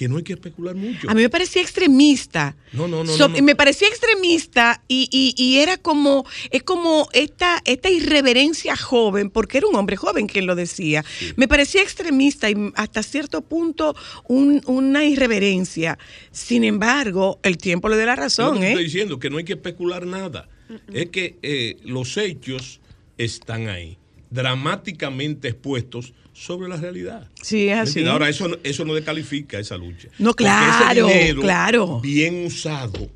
que 0.00 0.08
no 0.08 0.16
hay 0.16 0.22
que 0.22 0.32
especular 0.32 0.74
mucho. 0.74 1.10
A 1.10 1.12
mí 1.14 1.20
me 1.20 1.28
parecía 1.28 1.60
extremista. 1.60 2.56
No, 2.72 2.88
no, 2.88 3.04
no, 3.04 3.12
So- 3.12 3.28
no, 3.28 3.36
no. 3.36 3.42
Me 3.42 3.54
parecía 3.54 3.86
extremista 3.86 4.82
y, 4.88 5.10
y- 5.12 5.34
y 5.36 5.58
era 5.58 5.76
como, 5.76 6.24
es 6.50 6.62
como 6.62 7.06
esta, 7.12 7.60
esta 7.66 7.90
irreverencia 7.90 8.78
joven, 8.78 9.28
porque 9.28 9.58
era 9.58 9.66
un 9.66 9.74
hombre 9.76 9.96
joven 9.98 10.26
quien 10.26 10.46
lo 10.46 10.54
decía. 10.54 11.04
Me 11.36 11.48
parecía 11.48 11.82
extremista 11.82 12.48
y 12.48 12.54
hasta 12.76 13.02
cierto 13.02 13.42
punto 13.42 13.94
un- 14.26 14.62
una 14.64 15.04
irreverencia. 15.04 15.98
Sin 16.32 16.64
embargo, 16.64 17.38
el 17.42 17.58
tiempo 17.58 17.90
le 17.90 17.96
dio 17.98 18.06
la 18.06 18.16
razón, 18.16 18.60
te 18.60 18.64
¿eh? 18.64 18.68
estoy 18.70 18.84
diciendo, 18.84 19.18
que 19.18 19.28
no 19.28 19.36
hay 19.36 19.44
que 19.44 19.52
especular 19.52 20.06
nada. 20.06 20.48
Es 20.94 21.10
que 21.10 21.36
eh, 21.42 21.76
los 21.84 22.16
hechos 22.16 22.80
están 23.18 23.68
ahí, 23.68 23.98
dramáticamente 24.30 25.48
expuestos 25.48 26.12
sobre 26.32 26.68
la 26.68 26.76
realidad. 26.76 27.28
Sí, 27.42 27.68
es 27.68 27.74
¿Me 27.76 27.80
así. 27.82 28.04
Ahora, 28.06 28.28
eso, 28.28 28.48
no- 28.48 28.56
eso 28.62 28.84
no 28.84 28.94
descalifica 28.94 29.58
esa 29.58 29.76
lucha. 29.76 30.08
No, 30.18 30.30
ese 30.30 30.36
claro, 30.36 31.06
dinero 31.08 31.40
claro. 31.42 32.00
Bien 32.00 32.46
usado, 32.46 33.10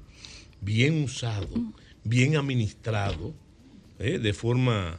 bien 0.61 1.03
usado, 1.05 1.49
bien 2.03 2.37
administrado, 2.37 3.33
¿eh? 3.99 4.19
de 4.19 4.33
forma 4.35 4.99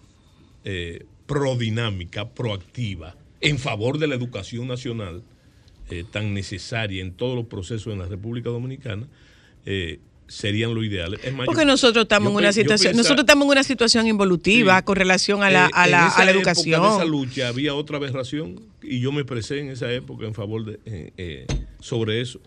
eh, 0.64 1.06
prodinámica, 1.28 2.30
proactiva, 2.30 3.16
en 3.42 3.60
favor 3.60 4.00
de 4.00 4.08
la 4.08 4.16
educación 4.16 4.68
nacional, 4.68 5.22
eh, 5.92 6.04
tan 6.10 6.34
necesaria 6.34 7.04
en 7.04 7.12
todos 7.14 7.36
los 7.36 7.46
procesos 7.46 7.94
en 7.94 8.00
la 8.00 8.08
República 8.08 8.50
Dominicana, 8.50 9.08
eh, 9.66 10.00
serían 10.28 10.74
lo 10.74 10.84
ideal. 10.84 11.20
Es 11.24 11.34
más, 11.34 11.46
Porque 11.46 11.62
yo- 11.62 11.68
nosotros 11.68 12.04
estamos 12.04 12.32
yo 12.32 12.40
en 12.40 12.44
una 12.46 12.52
situación, 12.54 12.96
nosotros 12.96 13.20
estamos 13.22 13.46
en 13.46 13.52
una 13.52 13.64
situación 13.64 14.08
involutiva 14.08 14.78
Sí. 14.80 14.84
con 14.84 14.96
relación 14.96 15.44
a 15.44 15.50
la, 15.52 15.68
eh, 15.68 15.72
a 15.74 15.86
en 15.86 15.92
la, 15.92 16.08
esa 16.08 16.22
a 16.22 16.26
la 16.26 16.32
educación. 16.32 16.82
de 16.82 16.88
esa 16.90 17.06
lucha 17.06 17.48
había 17.48 17.74
otra 17.76 17.98
aberración 17.98 18.60
y 18.82 19.00
yo 19.00 19.12
me 19.12 19.22
expresé 19.22 19.60
en 19.60 19.70
esa 19.70 19.92
época 19.92 20.26
en 20.26 20.34
favor 20.34 20.66
de 20.66 20.80
eh, 20.86 21.12
eh, 21.18 21.46
sobre 21.80 22.22
eso 22.22 22.40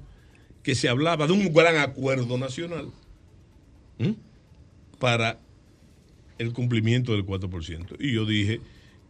que 0.62 0.74
se 0.74 0.88
hablaba 0.88 1.26
de 1.26 1.32
un 1.32 1.52
gran 1.52 1.76
acuerdo 1.76 2.36
nacional 2.36 2.90
para 4.98 5.38
el 6.38 6.52
cumplimiento 6.52 7.12
del 7.12 7.24
4% 7.24 7.96
y 7.98 8.12
yo 8.12 8.24
dije 8.26 8.60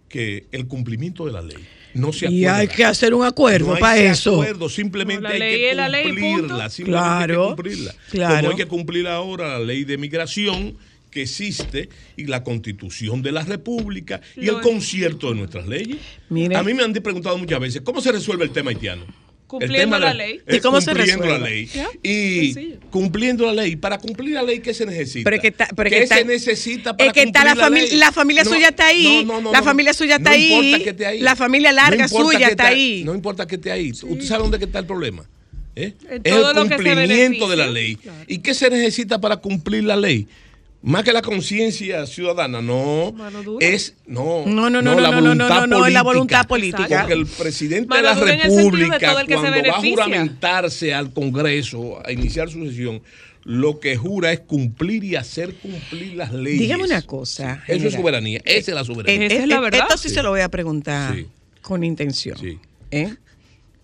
que 0.09 0.47
el 0.53 0.67
cumplimiento 0.67 1.27
de 1.27 1.33
la 1.33 1.43
ley 1.43 1.59
no 1.95 2.13
se 2.13 2.31
y 2.31 2.45
hay 2.47 2.69
que 2.69 2.85
hacer 2.85 3.15
un 3.15 3.25
acuerdo 3.25 3.75
No 3.75 3.79
para 3.79 3.99
eso. 3.99 4.33
acuerdo, 4.35 4.69
simplemente 4.69 5.23
No, 5.23 5.29
hay 5.29 5.39
ley 5.39 5.61
que 5.61 5.75
ley, 5.75 6.05
simplemente 6.05 6.55
Claro, 6.85 7.43
hay 7.43 7.49
que 7.51 7.57
cumplirla. 7.57 7.95
claro. 8.11 8.37
Como 8.37 8.51
hay 8.51 8.57
que 8.57 8.67
cumplir 8.67 9.07
ahora 9.09 9.59
la 9.59 9.65
ley 9.65 9.85
de 9.85 9.99
migración 9.99 10.77
que 11.11 11.23
existe 11.23 11.89
y 12.17 12.25
la 12.27 12.45
constitución 12.45 13.23
de 13.23 13.33
la 13.33 13.43
república 13.43 14.21
y 14.37 14.47
Lo 14.47 14.57
el 14.57 14.63
concierto 14.63 15.31
de 15.31 15.37
nuestras 15.37 15.67
leyes. 15.67 15.99
Mire. 16.29 16.55
A 16.57 16.63
mí 16.63 16.75
me 16.75 16.83
han 16.83 16.93
preguntado 16.93 17.39
muchas 17.39 17.59
veces, 17.61 17.81
¿cómo 17.83 18.01
se 18.01 18.13
resuelve 18.13 18.45
el 18.45 18.51
tema 18.51 18.71
haitiano? 18.71 19.05
Cumpliendo 19.49 19.99
la 19.99 20.15
ley. 20.15 20.41
¿Y 20.47 20.61
cómo 20.61 20.81
se 20.81 20.93
cumpliendo 20.93 21.25
la 21.25 21.39
resuelve? 21.39 21.51
ley. 21.57 21.67
Ya, 21.75 21.89
Y 22.03 22.53
sencillo. 22.53 22.77
cumpliendo 22.91 23.47
la 23.47 23.55
ley. 23.55 23.77
Para 23.77 23.99
cumplir 23.99 24.35
la 24.35 24.43
ley, 24.43 24.61
¿qué 24.61 24.73
se 24.75 24.87
necesita? 24.87 25.29
Pero 25.29 25.43
que 25.43 25.51
pero 25.53 25.91
¿Qué 25.91 26.01
que 26.01 26.07
se 26.07 26.25
necesita 26.25 26.97
para 26.97 27.09
es 27.09 27.13
que 27.15 27.23
está 27.23 27.45
la 27.45 27.51
cumplir 27.55 27.65
familia- 27.65 27.89
ley? 27.91 27.99
la 27.99 28.13
familia 28.13 28.45
suya 28.45 28.69
está 28.69 28.87
ahí, 28.87 29.27
la 29.53 29.63
familia 29.63 29.93
suya 29.95 30.17
está 30.17 30.31
no 30.31 30.37
ahí, 30.37 30.53
importa 30.53 30.85
que 30.85 30.91
esté 30.91 31.07
ahí. 31.07 31.21
la 31.21 31.35
familia 31.35 31.73
larga 31.73 32.09
suya 32.09 32.49
está 32.49 32.67
ahí. 32.69 33.03
No 33.05 33.15
importa 33.15 33.47
que 33.47 33.55
esté 33.57 33.73
ahí. 33.73 33.91
¿Usted 33.91 34.23
sabe 34.25 34.43
dónde 34.43 34.65
está 34.65 34.79
el 34.79 34.87
problema? 34.87 35.25
¿Eh? 35.75 35.95
Es 36.25 36.35
el 36.35 36.69
cumplimiento 36.69 37.49
de 37.49 37.57
la 37.57 37.67
ley. 37.69 37.97
Claro. 37.97 38.19
¿Y 38.27 38.39
qué 38.39 38.53
se 38.53 38.69
necesita 38.69 39.21
para 39.21 39.39
cumplir 39.39 39.85
la 39.85 39.97
ley? 39.97 40.27
Más 40.81 41.03
que 41.03 41.13
la 41.13 41.23
conciencia 41.23 42.07
ciudadana, 42.07 42.63
no. 42.63 43.13
Es, 43.59 43.95
no. 44.07 44.45
No, 44.47 44.71
no, 44.71 44.81
no, 44.81 45.01
la 45.01 45.11
no, 45.11 45.21
no, 45.21 45.35
no, 45.35 45.45
voluntad 45.49 45.61
no, 45.67 45.67
no, 45.67 45.87
es 45.87 45.93
la 45.93 46.05
política. 46.05 46.45
voluntad 46.45 46.47
política. 46.47 47.01
Porque 47.01 47.15
el 47.15 47.27
presidente 47.27 47.89
Mano 47.89 48.15
de 48.15 48.15
la 48.15 48.37
de 48.37 48.43
República, 48.45 49.13
cuando 49.13 49.43
va 49.43 49.77
a 49.77 49.81
juramentarse 49.81 50.95
al 50.95 51.13
Congreso, 51.13 52.01
a 52.07 52.13
iniciar 52.13 52.49
su 52.49 52.65
sesión, 52.65 53.03
lo 53.43 53.81
que 53.81 53.97
jura 53.97 54.33
es 54.33 54.41
cumplir 54.41 55.03
y 55.05 55.17
hacer 55.17 55.55
cumplir 55.57 56.15
las 56.15 56.33
leyes. 56.33 56.61
Dígame 56.61 56.85
una 56.85 57.03
cosa, 57.03 57.63
Eso 57.67 57.89
es 57.89 57.95
soberanía. 57.95 58.41
Esa 58.45 58.71
es 58.71 58.75
la 58.75 58.83
Eh, 58.83 58.85
soberanía. 58.85 59.27
Esa 59.27 59.35
eh, 59.35 59.43
es 59.43 59.49
la 59.49 59.57
eh, 59.57 59.61
verdad. 59.61 59.81
Esto 59.81 59.97
sí, 59.99 60.09
Sí. 60.11 60.15
se 60.15 60.23
lo 60.23 60.31
voy 60.31 60.41
a 60.43 60.49
preguntar 60.49 61.15
Sí. 61.17 61.27
con 61.63 61.83
intención. 61.83 62.39
Sí. 62.39 62.59
¿eh? 62.93 63.15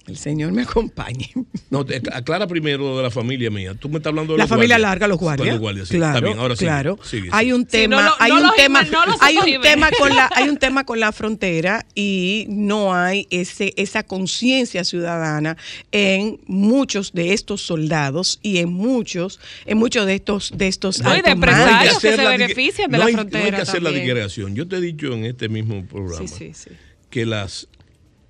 El 0.06 0.16
Señor 0.18 0.52
me 0.52 0.62
acompañe. 0.62 1.30
No, 1.70 1.84
te- 1.84 2.00
aclara 2.12 2.46
primero 2.46 2.84
lo 2.84 2.96
de 2.98 3.02
la 3.02 3.10
familia 3.10 3.50
mía. 3.50 3.74
Tú 3.74 3.88
me 3.88 3.96
estás 3.96 4.10
hablando 4.12 4.34
de 4.34 4.38
La 4.38 4.44
los 4.44 4.48
familia 4.50 4.76
guardias. 4.76 4.90
larga, 4.90 5.08
los 5.08 5.18
guardias. 5.18 5.48
Los 5.48 5.58
guardias, 5.58 5.88
sí. 5.88 5.96
Claro, 5.96 6.14
Está 6.18 6.26
bien, 6.28 6.38
ahora 6.38 6.54
sí. 6.56 6.64
claro. 6.64 6.98
Sigue, 7.02 7.28
hay 7.32 7.52
un 7.52 7.62
Sí, 7.62 7.66
tema, 7.70 8.02
no 8.04 8.12
hay 8.20 8.30
no 8.30 8.36
un 8.42 8.50
tema, 8.56 8.80
hay 9.20 9.36
un 9.38 9.60
tema 9.60 9.90
con 9.98 10.14
la, 10.14 10.30
hay 10.36 10.48
un 10.48 10.56
tema 10.58 10.84
con 10.84 11.00
la 11.00 11.10
frontera 11.10 11.84
y 11.96 12.46
no 12.48 12.94
hay 12.94 13.26
ese, 13.30 13.72
esa 13.76 14.04
conciencia 14.04 14.84
ciudadana 14.84 15.56
en 15.90 16.38
muchos 16.46 17.12
de 17.12 17.32
estos 17.32 17.62
soldados 17.62 18.38
y 18.40 18.58
en 18.58 18.72
muchos, 18.72 19.40
en 19.66 19.78
muchos 19.78 20.06
de 20.06 20.14
estos, 20.14 20.52
de 20.56 20.68
estos 20.68 21.00
No, 21.00 21.16
y 21.16 21.22
de 21.22 21.30
empresarios. 21.30 21.98
que 21.98 22.08
hacer 22.08 22.16
se 22.20 22.26
benefician 22.28 22.88
de 22.90 22.98
la 22.98 23.06
hay- 23.06 23.14
frontera 23.14 23.40
No 23.40 23.46
hay 23.46 23.52
que 23.56 23.62
hacer 23.62 23.82
la 23.82 23.90
digregación. 23.90 24.54
Yo 24.54 24.68
te 24.68 24.76
he 24.76 24.80
dicho 24.80 25.12
en 25.12 25.24
este 25.24 25.48
mismo 25.48 25.84
programa 25.86 26.28
Sí, 26.28 26.28
sí, 26.28 26.52
sí. 26.54 26.70
que 27.10 27.26
las, 27.26 27.66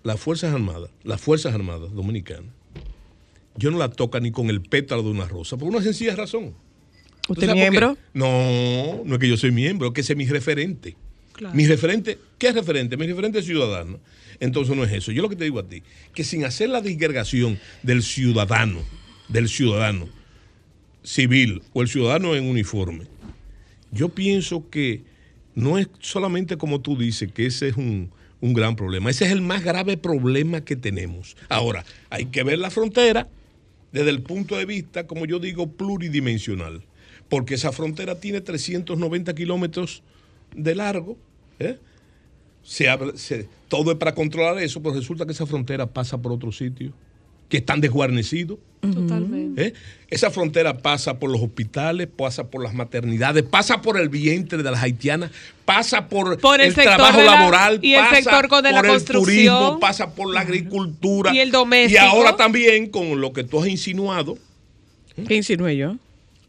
las 0.05 0.21
Fuerzas 0.21 0.55
Armadas, 0.55 0.91
las 1.03 1.21
Fuerzas 1.21 1.55
Armadas 1.55 1.93
Dominicanas, 1.93 2.53
yo 3.57 3.71
no 3.71 3.79
la 3.79 3.89
toca 3.89 4.21
ni 4.21 4.31
con 4.31 4.51
el 4.51 4.61
pétalo 4.61 5.03
de 5.03 5.11
una 5.11 5.27
rosa, 5.27 5.57
por 5.57 5.69
una 5.69 5.83
sencilla 5.83 6.15
razón. 6.15 6.55
¿Tú 7.23 7.33
¿Usted 7.33 7.49
qué? 7.49 7.55
miembro? 7.55 7.97
No, 8.13 9.03
no 9.05 9.15
es 9.15 9.21
que 9.21 9.29
yo 9.29 9.37
soy 9.37 9.51
miembro, 9.51 9.89
es 9.89 9.95
que 9.95 10.03
ese 10.03 10.13
es 10.13 10.17
mi 10.17 10.27
referente. 10.27 10.95
Claro. 11.33 11.55
Mi 11.55 11.67
referente, 11.67 12.19
¿qué 12.39 12.49
es 12.49 12.55
referente? 12.55 12.97
Mi 12.97 13.07
referente 13.07 13.39
es 13.39 13.47
ciudadano. 13.47 13.99
Entonces 14.41 14.77
no 14.77 14.85
es 14.85 14.93
eso. 14.93 15.11
Yo 15.11 15.23
lo 15.23 15.29
que 15.29 15.37
te 15.37 15.45
digo 15.45 15.59
a 15.59 15.67
ti, 15.67 15.83
que 16.15 16.23
sin 16.23 16.45
hacer 16.45 16.69
la 16.69 16.81
disgregación 16.81 17.59
del 17.83 18.03
ciudadano, 18.03 18.81
del 19.29 19.49
ciudadano 19.49 20.09
civil 21.03 21.63
o 21.73 21.83
el 21.83 21.89
ciudadano 21.89 22.35
en 22.37 22.45
uniforme, 22.45 23.07
yo 23.91 24.11
pienso 24.11 24.69
que 24.69 25.03
no 25.55 25.79
es 25.79 25.89
solamente 26.01 26.57
como 26.57 26.83
tú 26.83 26.97
dices, 26.97 27.33
que 27.33 27.47
ese 27.47 27.69
es 27.69 27.77
un, 27.77 28.11
un 28.45 28.53
gran 28.53 28.77
problema. 28.77 29.09
Ese 29.09 29.25
es 29.25 29.33
el 29.33 29.41
más 29.41 29.65
grave 29.65 29.97
problema 29.97 30.61
que 30.63 30.77
tenemos. 30.77 31.35
Ahora, 31.49 31.83
hay 32.11 32.27
que 32.27 32.43
ver 32.43 32.59
la 32.59 32.71
frontera 32.71 33.27
desde 33.91 34.11
el 34.11 34.21
punto 34.23 34.57
de 34.57 34.67
vista, 34.67 35.07
como 35.07 35.25
yo 35.25 35.39
digo, 35.39 35.67
pluridimensional. 35.73 36.83
Porque 37.31 37.55
esa 37.55 37.73
frontera 37.73 38.21
tiene 38.21 38.43
390 38.43 39.35
kilómetros 39.35 40.03
de 40.55 40.75
largo. 40.75 41.17
¿eh? 41.59 41.79
Se 42.63 42.91
abre- 42.91 43.15
todo 43.69 43.93
es 43.93 43.97
para 43.97 44.15
controlar 44.15 44.63
eso, 44.63 44.83
pero 44.83 44.95
resulta 44.95 45.25
que 45.25 45.33
esa 45.33 45.47
frontera 45.47 45.87
pasa 45.87 46.21
por 46.21 46.31
otro 46.33 46.53
sitio, 46.53 46.93
que 47.49 47.57
están 47.57 47.81
desguarnecidos. 47.81 48.59
Totalmente. 48.93 49.67
¿eh? 49.69 49.75
Esa 50.11 50.31
frontera 50.31 50.77
pasa 50.79 51.19
por 51.19 51.31
los 51.31 51.41
hospitales, 51.43 52.07
pasa 52.15 52.49
por 52.51 52.63
las 52.63 52.75
maternidades, 52.75 53.43
pasa 53.43 53.81
por 53.83 53.99
el 53.99 54.09
vientre 54.09 54.63
de 54.63 54.71
las 54.71 54.83
haitianas, 54.83 55.31
pasa 55.65 56.09
por, 56.09 56.39
Por 56.39 56.61
el 56.61 56.75
sector 56.75 56.95
trabajo 56.97 57.19
la- 57.23 57.33
laboral, 57.41 57.79
y 57.83 57.95
el 57.95 58.01
pasa 58.05 58.17
sector 58.17 58.49
con- 58.49 58.63
de 58.65 58.71
la 58.73 58.77
por 58.79 58.85
el 58.87 58.91
construcción. 58.93 59.25
turismo, 59.59 59.81
pasa 59.81 60.15
por 60.15 60.33
la 60.33 60.41
agricultura 60.41 61.35
Y 61.35 61.41
el 61.41 61.51
doméstico. 61.51 62.03
Y 62.03 62.07
ahora 62.07 62.37
también 62.37 62.89
con 62.89 63.21
lo 63.21 63.33
que 63.33 63.43
tú 63.45 63.61
has 63.61 63.69
insinuado, 63.69 64.39
¿Qué 65.27 65.35
insinué 65.37 65.77
yo? 65.77 65.97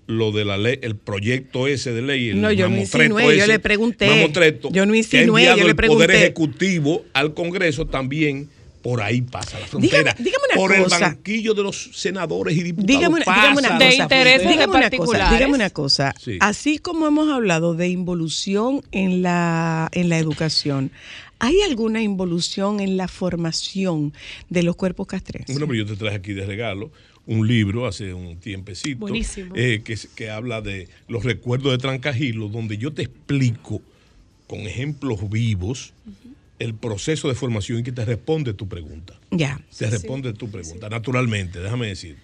lo 0.08 0.32
de 0.32 0.45
la 0.45 0.58
ley, 0.58 0.78
el 0.84 0.95
proyecto 0.95 1.65
ese 1.67 1.91
de 1.91 2.04
ley, 2.04 2.30
el 2.30 2.39
No, 2.41 2.52
yo 2.52 2.69
no 2.69 2.78
insinué, 2.78 3.38
yo 3.38 3.48
le 3.48 3.58
pregunté. 3.58 4.08
mamotreto, 4.08 4.69
Yo 4.71 4.86
no 4.86 4.91
que 4.91 4.98
ha 4.98 5.00
insinué, 5.00 5.45
yo 5.45 5.56
le 5.56 5.62
el 5.62 5.76
Poder 5.76 5.76
pregunté. 5.76 6.17
Ejecutivo 6.17 7.06
al 7.13 7.34
Congreso 7.34 7.88
también. 7.88 8.48
Por 8.86 9.02
ahí 9.02 9.21
pasa 9.24 9.60
la 9.60 9.65
frontera. 9.65 10.13
Dígame- 10.13 10.24
dígame 10.24 10.43
una 10.52 10.56
por 10.62 10.84
cosa. 10.84 10.95
el 10.98 11.02
banquillo 11.02 11.54
de 11.56 11.63
los 11.63 11.89
senadores 11.95 12.56
y 12.56 12.62
diputados. 12.62 12.88
Dígame 12.88 13.15
una, 13.15 13.26
pasa 13.26 13.41
dígame 13.41 13.60
una 13.60 13.69
la 13.69 13.78
De 13.80 13.86
cosa. 13.89 14.04
intereses 14.04 14.41
dígame 14.48 14.56
una 14.65 14.67
cosa, 14.67 14.82
particulares. 14.82 15.32
dígame 15.39 15.54
una 15.56 15.69
cosa. 15.71 16.13
Sí. 16.24 16.38
Así 16.39 16.78
como 16.78 17.08
hemos 17.08 17.30
hablado 17.32 17.74
de 17.74 17.88
involución 17.89 18.84
en 18.91 19.24
la, 19.24 19.89
en 19.91 20.10
la 20.10 20.19
educación, 20.19 20.91
¿hay 21.39 21.62
alguna 21.62 22.04
involución 22.04 22.80
en 22.80 22.95
la 22.95 23.08
formación 23.08 24.13
de 24.52 24.62
los 24.62 24.76
cuerpos 24.76 25.08
castrenses? 25.08 25.56
Bueno, 25.56 25.65
pero 25.67 25.80
yo 25.84 25.86
te 25.91 25.95
traje 25.98 26.17
aquí 26.17 26.34
de 26.34 26.45
regalo 26.45 26.91
un 27.26 27.48
libro 27.48 27.88
hace 27.88 28.13
un 28.13 28.38
tiempecito 28.38 29.00
Buenísimo. 29.00 29.56
eh, 29.56 29.82
que, 29.84 29.98
que 30.15 30.30
habla 30.30 30.62
de 30.62 30.89
los 31.08 31.24
recuerdos 31.24 31.71
de 31.71 31.79
Trancajilo, 31.79 32.50
donde 32.50 32.77
yo 32.77 32.94
te 32.94 33.02
explico 33.02 33.81
con 34.46 34.60
ejemplos 34.60 35.27
vivos 35.27 35.92
el 36.60 36.73
proceso 36.73 37.27
de 37.27 37.35
formación 37.35 37.79
y 37.79 37.83
que 37.83 37.91
te 37.91 38.06
responde 38.06 38.53
tu 38.53 38.67
pregunta. 38.67 39.13
ya. 39.31 39.60
Te 39.77 39.89
responde 39.89 40.33
tu 40.33 40.49
pregunta, 40.49 40.89
naturalmente, 40.89 41.60
déjame 41.60 41.87
decir. 41.87 42.17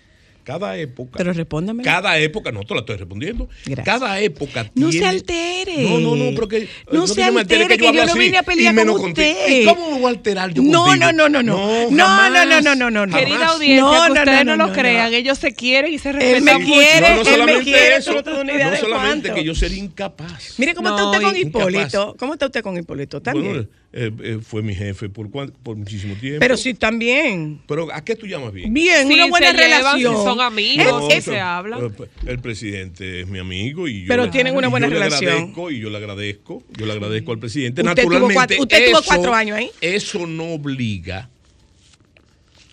Cada 0.44 0.76
época. 0.76 1.18
Pero 1.20 1.34
respóndame. 1.34 1.84
Cada 1.84 2.18
época, 2.18 2.52
no 2.52 2.64
te 2.64 2.74
la 2.74 2.80
estoy 2.80 2.98
respondiendo. 2.98 3.48
Gracias. 3.64 3.86
Cada 3.86 4.20
época 4.22 4.72
No 4.74 4.90
tiene. 4.90 5.06
se 5.06 5.06
altere. 5.08 5.84
No, 5.88 6.00
no, 6.00 6.16
no, 6.16 6.36
porque. 6.36 6.68
No 6.92 7.06
se 7.06 7.14
que 7.14 7.32
me 7.32 7.42
altere, 7.42 7.62
altere, 7.62 7.78
que 7.78 7.84
yo 7.84 7.90
hablo 7.90 8.06
no 8.06 8.10
así, 8.12 8.20
vine 8.20 8.38
a 8.40 8.44
pelear 8.44 8.76
con 8.76 8.88
contigo. 8.88 9.08
usted. 9.08 9.62
¿Y 9.62 9.66
cómo 9.66 9.92
me 9.92 9.96
voy 10.00 10.06
a 10.06 10.10
alterar 10.10 10.52
yo 10.52 10.64
No, 10.64 10.86
contigo? 10.86 11.12
no, 11.12 11.12
no, 11.14 11.30
no, 11.30 11.44
no. 11.44 11.92
No, 11.92 12.06
jamás, 12.08 12.32
no, 12.48 12.62
no, 12.62 12.76
no, 12.76 12.90
no, 12.90 13.06
no. 13.06 13.16
Querida 13.20 13.46
audiencia, 13.50 13.82
No, 13.82 13.92
que 13.92 13.98
no, 14.10 14.14
ustedes 14.16 14.26
no, 14.40 14.44
no, 14.44 14.58
no, 14.58 14.64
lo 14.66 14.68
no, 14.72 14.74
crean, 14.82 15.12
no. 15.12 15.18
ellos 15.18 15.38
se 15.38 15.54
quieren 15.54 15.94
y 15.94 16.00
se 16.00 16.10
Él 16.10 16.16
respetan 16.16 16.44
me 16.44 16.54
mucho. 16.54 16.66
quiere, 16.74 17.02
No, 17.02 17.08
no 17.08 17.12
él 17.12 17.18
me 17.26 17.32
solamente 17.32 17.64
quiere, 17.64 17.96
eso, 17.98 18.12
no 18.14 18.44
no 18.44 18.78
solamente 18.78 19.34
que 19.36 19.44
yo 19.44 19.54
sería 19.54 19.78
incapaz. 19.78 20.56
Mire 20.58 20.74
cómo 20.74 20.90
está 20.90 21.04
No, 21.04 21.12
usted 21.12 21.22
con 21.24 21.38
Hipólito. 21.38 22.16
¿Cómo 22.18 22.34
está 22.34 22.48
usted 22.48 22.64
con 22.64 22.76
Hipólito? 22.80 23.22
También. 23.22 23.70
Eh, 23.94 24.10
eh, 24.24 24.40
fue 24.42 24.62
mi 24.62 24.74
jefe 24.74 25.10
por, 25.10 25.30
cuan- 25.30 25.52
por 25.64 25.76
muchísimo 25.76 26.16
tiempo. 26.16 26.40
pero 26.40 26.56
sí, 26.56 26.74
también. 26.74 27.60
Pero 27.68 27.94
¿a 27.94 28.02
qué 28.06 28.16
tú 28.16 28.26
llamas 28.26 28.54
bien? 28.54 28.74
Bien, 28.74 29.06
Sí, 29.06 29.14
una 29.16 29.28
buena 29.28 29.48
se 29.52 29.54
llevan, 29.58 29.70
relación. 29.70 30.16
si 30.18 30.24
son 30.24 30.40
amigos, 30.40 30.86
Es- 30.86 30.92
No, 30.94 31.10
es- 31.10 31.24
se 31.26 31.40
hablan. 31.42 31.86
eh, 31.86 31.90
pues, 31.98 32.10
El 32.26 32.40
presidente 32.40 33.20
es 33.20 33.28
mi 33.28 33.40
amigo 33.40 33.90
y 33.90 34.04
yo. 34.04 34.08
Pero 34.08 34.26
le- 34.26 34.32
tienen 34.32 34.56
una 34.56 34.70
buena 34.70 34.88
yo 34.88 34.94
le 34.94 35.00
relación. 35.00 35.32
agradezco 35.34 35.72
y 35.72 35.80
yo 35.82 35.90
le 35.90 35.98
agradezco. 35.98 36.64
Yo 36.78 36.86
le 36.86 36.94
agradezco 36.94 37.34
al 37.34 37.40
presidente. 37.40 37.82
Usted 37.82 37.94
tuvo 38.04 38.04
Naturalmente. 38.14 38.34
cuatro- 38.36 38.62
usted 38.62 38.86
tuvo 38.92 39.00
eso- 39.00 39.08
cuatro 39.08 39.34
años 39.34 39.58
ahí. 39.58 39.70
Eso 39.82 40.26
no 40.26 40.46
obliga 40.54 41.30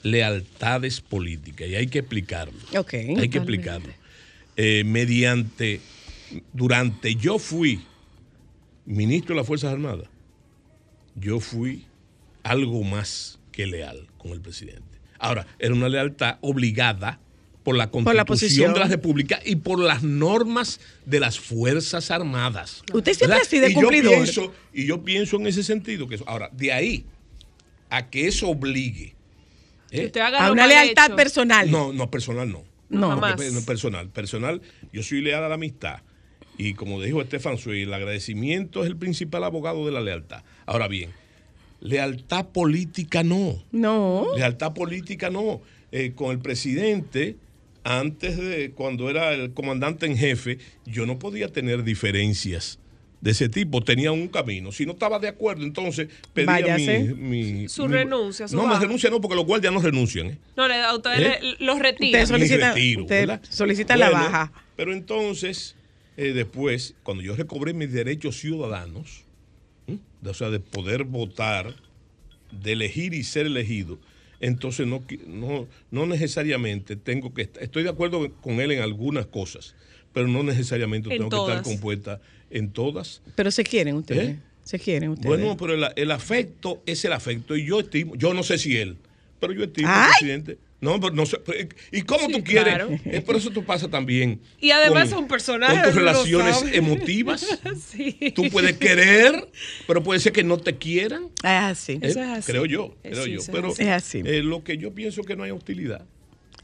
lealtades 0.03 1.01
políticas 1.01 1.69
y 1.69 1.75
hay 1.75 1.87
que 1.89 1.99
explicarlo. 2.01 2.55
Ok. 2.77 2.95
Hay 2.95 3.29
que 3.29 3.39
explicarlo. 3.39 3.93
Eh, 4.57 4.83
mediante 4.87 5.81
durante 6.53 7.14
yo 7.14 7.39
fui 7.39 7.81
ministro 8.87 9.35
de 9.35 9.41
las 9.41 9.47
Fuerzas 9.47 9.73
Armadas, 9.73 10.07
yo 11.21 11.41
fui 11.41 11.87
algo 12.43 12.83
más 12.85 13.39
que 13.53 13.66
leal 13.66 14.07
con 14.19 14.33
el 14.33 14.41
presidente. 14.41 14.83
Ahora, 15.19 15.47
era 15.59 15.75
una 15.75 15.89
lealtad 15.89 16.39
obligada 16.41 17.21
por 17.64 17.77
la 17.77 17.91
Por 17.91 18.14
la 18.14 18.25
constitución 18.25 18.73
posición. 18.73 18.75
de 18.75 18.81
la 18.81 18.87
República 18.87 19.41
y 19.45 19.57
por 19.57 19.79
las 19.79 20.03
normas 20.03 20.81
de 21.05 21.21
las 21.21 21.39
Fuerzas 21.39 22.11
Armadas. 22.11 22.83
Usted 22.93 23.12
siempre 23.14 23.37
¿verdad? 23.37 23.43
ha 23.43 23.45
sido 23.51 23.69
y 23.69 23.75
yo 23.75 23.81
cumplidor. 23.81 24.14
pienso- 24.14 24.53
y 24.73 24.87
yo 24.87 25.05
pienso 25.05 25.37
en 25.37 25.47
ese 25.49 25.62
sentido. 25.62 26.09
que 26.09 26.14
eso- 26.14 26.25
Ahora, 26.29 26.49
de 26.53 26.73
ahí 26.73 27.05
a 27.91 28.09
que 28.09 28.27
eso 28.27 28.49
obligue. 28.49 29.14
¿eh? 29.91 30.01
Que 30.01 30.07
usted 30.07 30.21
haga 30.21 30.47
A 30.47 30.53
una 30.53 30.66
lealtad 30.66 31.07
hecho. 31.07 31.16
personal. 31.16 31.71
No, 31.71 31.93
no, 31.93 32.11
personal 32.11 32.51
no. 32.51 32.64
No. 32.89 33.09
Jamás. 33.11 33.35
Porque, 33.37 33.51
no, 33.51 33.61
personal. 33.62 34.09
Personal, 34.09 34.62
yo 34.93 35.03
soy 35.03 35.21
leal 35.21 35.45
a 35.45 35.49
la 35.49 35.57
amistad. 35.57 36.01
Y 36.59 36.74
como 36.74 37.00
dijo 37.00 37.22
Estefan 37.22 37.56
Suey, 37.56 37.82
el 37.82 37.94
agradecimiento 37.94 38.82
es 38.82 38.88
el 38.88 38.96
principal 38.96 39.44
abogado 39.44 39.86
de 39.86 39.92
la 39.92 40.00
lealtad. 40.00 40.42
Ahora 40.66 40.88
bien, 40.88 41.11
lealtad 41.80 42.46
política 42.46 43.22
no. 43.22 43.62
No. 43.72 44.26
Lealtad 44.36 44.74
política 44.74 45.30
no. 45.30 45.61
Eh, 45.92 46.12
con 46.14 46.32
el 46.32 46.38
presidente, 46.40 47.36
antes 47.84 48.36
de 48.36 48.72
cuando 48.72 49.09
era 49.09 49.32
el 49.32 49.52
comandante 49.54 50.06
en 50.06 50.16
jefe, 50.16 50.59
yo 50.84 51.06
no 51.06 51.18
podía 51.18 51.48
tener 51.48 51.82
diferencias 51.84 52.78
de 53.20 53.30
ese 53.30 53.48
tipo. 53.48 53.82
Tenía 53.82 54.12
un 54.12 54.28
camino. 54.28 54.70
Si 54.72 54.84
no 54.84 54.92
estaba 54.92 55.18
de 55.18 55.28
acuerdo, 55.28 55.62
entonces 55.64 56.09
pedía 56.34 56.76
mi, 56.76 57.14
mi- 57.14 57.68
Su 57.68 57.86
mi- 57.86 57.94
renuncia, 57.94 58.46
su 58.48 58.56
no, 58.56 58.62
me 58.64 58.70
baja. 58.70 58.82
renuncia 58.82 59.09
no, 59.11 59.20
porque 59.20 59.36
los 59.36 59.46
guardias 59.46 59.72
no 59.72 59.80
renuncian. 59.80 60.26
¿eh? 60.26 60.38
No, 60.56 60.68
le, 60.68 60.74
a 60.82 60.94
ustedes 60.94 61.20
¿Eh? 61.20 61.54
los 61.61 61.78
retiran. 61.78 62.22
Usted 62.24 62.34
solicita- 62.36 62.56
Mi 62.74 62.80
retiro, 62.80 63.02
usted 63.02 63.20
¿verdad? 63.20 63.40
solicita 63.48 63.96
la 63.96 64.11
baja. 64.11 64.52
Pero 64.76 64.92
entonces, 64.92 65.74
eh, 66.19 66.33
después, 66.33 66.97
cuando 67.05 67.23
yo 67.23 67.37
recobré 67.37 67.73
mis 67.73 67.93
derechos 67.93 68.37
ciudadanos, 68.41 69.23
o 70.25 70.35
sea, 70.35 70.51
de 70.51 70.59
poder 70.59 71.05
votar, 71.05 71.77
de 72.51 72.73
elegir 72.73 73.14
y 73.14 73.23
ser 73.23 73.47
elegido, 73.47 74.01
entonces 74.41 74.89
no, 74.89 75.05
no, 75.29 75.69
no 75.93 76.07
necesariamente 76.07 76.97
tengo 76.97 77.33
que 77.33 77.43
estar, 77.43 77.62
estoy 77.62 77.85
de 77.85 77.91
acuerdo 77.91 78.33
con 78.41 78.61
él 78.61 78.73
en 78.73 78.83
algunas 78.83 79.27
cosas, 79.27 79.77
pero 80.12 80.27
no 80.27 80.43
necesariamente 80.43 81.09
En 81.09 81.19
tengo 81.19 81.31
que 81.31 81.53
estar 81.53 81.62
compuesta 81.62 82.21
en 82.51 82.73
todas. 82.73 83.23
Pero 83.37 83.53
se 83.53 83.62
quieren 83.62 83.95
ustedes. 83.95 84.31
¿Eh? 84.31 84.39
Se 84.64 84.81
quieren 84.81 85.11
ustedes. 85.11 85.39
Bueno, 85.39 85.57
pero 85.57 85.75
el, 85.75 85.87
el 85.95 86.11
afecto 86.11 86.83
es 86.85 87.05
el 87.05 87.12
afecto 87.12 87.57
y 87.57 87.64
yo 87.64 87.79
estimo, 87.79 88.16
yo 88.16 88.35
no 88.35 88.43
sé 88.43 88.59
si 88.59 88.77
él, 88.77 88.97
pero 89.39 89.53
yo 89.53 89.62
estimo 89.62 89.89
¡Ay! 89.89 90.11
presidente. 90.19 90.59
No, 90.81 91.01
pero 91.01 91.12
no 91.12 91.26
sé. 91.26 91.39
pero, 91.45 91.68
¿Y 91.91 92.03
cómo 92.03 92.26
Sí, 92.26 92.33
tú 92.33 92.45
quieres? 92.45 92.74
claro. 92.74 92.89
Eh, 93.05 93.20
por 93.20 93.35
eso 93.35 93.51
tú 93.51 93.64
pasa 93.64 93.89
también. 93.89 94.41
Y 94.61 94.70
además 94.70 95.05
con- 95.09 95.12
es 95.12 95.18
un 95.24 95.29
personaje, 95.29 95.74
Con 95.74 95.85
tus 95.85 95.95
relaciones 95.95 96.64
emotivas. 96.72 97.47
sí. 97.91 98.33
Tú 98.35 98.49
puedes 98.51 98.76
querer, 98.79 99.49
pero 99.87 100.03
puede 100.03 100.20
ser 100.20 100.33
que 100.33 100.45
no 100.45 100.57
te 100.59 100.76
quieran. 100.76 101.24
Es 101.43 101.45
así. 101.45 101.93
¿eh? 101.95 101.99
Eso 102.03 102.22
es 102.22 102.29
así. 102.29 102.53
Creo 102.53 102.64
yo, 102.64 102.95
Eh, 103.03 103.11
creo 103.11 103.24
sí, 103.24 103.31
yo. 103.33 103.41
es 103.41 103.49
Pero. 103.51 103.70
Es 103.76 103.81
así. 103.89 104.22
eh, 104.24 104.43
lo 104.43 104.62
que 104.62 104.79
yo 104.79 104.93
pienso 104.95 105.22
que 105.22 105.35
no 105.35 105.43
hay 105.43 105.51
hostilidad. 105.51 106.05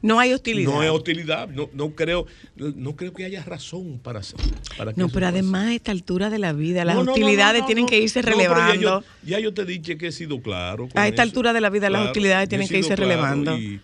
No 0.00 0.20
hay 0.20 0.34
hostilidad. 0.34 0.70
No 0.70 0.80
hay 0.82 0.90
hostilidad. 0.90 1.48
No, 1.48 1.70
no 1.72 1.94
creo, 1.94 2.26
no 2.56 2.94
creo 2.94 3.14
que 3.14 3.24
haya 3.24 3.42
razón 3.42 3.98
para 4.00 4.20
hacer. 4.20 4.38
Para 4.76 4.92
que 4.92 5.00
No, 5.00 5.08
pero 5.08 5.26
pase. 5.26 5.38
además 5.38 5.68
a 5.68 5.74
esta 5.74 5.92
altura 5.92 6.28
de 6.28 6.38
la 6.38 6.52
vida, 6.52 6.84
las 6.84 6.96
No, 6.96 7.10
hostilidades 7.10 7.64
tienen 7.64 7.86
que 7.86 7.98
irse 7.98 8.20
ya 8.22 8.30
relevando. 8.30 8.74
yo- 8.80 9.02
Ya 9.24 9.40
yo, 9.40 9.54
te 9.54 9.64
dije 9.64 9.96
que 9.96 10.08
he 10.08 10.12
sido 10.12 10.42
claro. 10.42 10.88
A 10.94 11.08
esta 11.08 11.22
eso. 11.22 11.30
altura 11.30 11.54
de 11.54 11.62
la 11.62 11.70
vida, 11.70 11.88
las 11.88 12.06
hostilidades 12.06 12.50
tienen 12.50 12.68
que 12.68 12.78
irse 12.78 12.94
claro 12.94 13.02
relevando. 13.08 13.56
Y, 13.58 13.80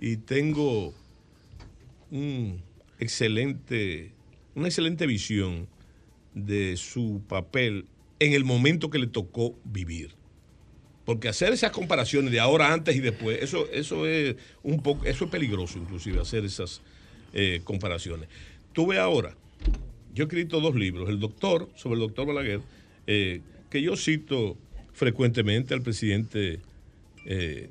y 0.00 0.16
tengo 0.16 0.94
una 2.10 2.56
excelente 2.98 5.06
visión 5.06 5.68
de 6.34 6.76
su 6.76 7.22
papel 7.28 7.86
en 8.18 8.32
el 8.32 8.44
momento 8.44 8.90
que 8.90 8.98
le 8.98 9.06
tocó 9.06 9.58
vivir. 9.64 10.14
Porque 11.04 11.28
hacer 11.28 11.52
esas 11.52 11.70
comparaciones 11.70 12.32
de 12.32 12.40
ahora, 12.40 12.72
antes 12.72 12.96
y 12.96 13.00
después, 13.00 13.42
eso, 13.42 13.68
eso 13.72 14.06
es 14.06 14.36
un 14.62 14.82
poco, 14.82 15.04
eso 15.04 15.24
es 15.24 15.30
peligroso 15.30 15.78
inclusive 15.78 16.20
hacer 16.20 16.44
esas 16.44 16.82
eh, 17.32 17.60
comparaciones. 17.64 18.28
Tuve 18.72 18.98
ahora, 18.98 19.36
yo 20.14 20.24
he 20.24 20.26
escrito 20.26 20.60
dos 20.60 20.76
libros, 20.76 21.08
el 21.08 21.20
doctor, 21.20 21.68
sobre 21.74 21.94
el 21.94 22.00
doctor 22.00 22.26
Balaguer, 22.26 22.60
eh, 23.06 23.40
que 23.68 23.82
yo 23.82 23.96
cito 23.96 24.56
frecuentemente 24.92 25.74
al 25.74 25.82
presidente 25.82 26.60
eh, 27.26 27.70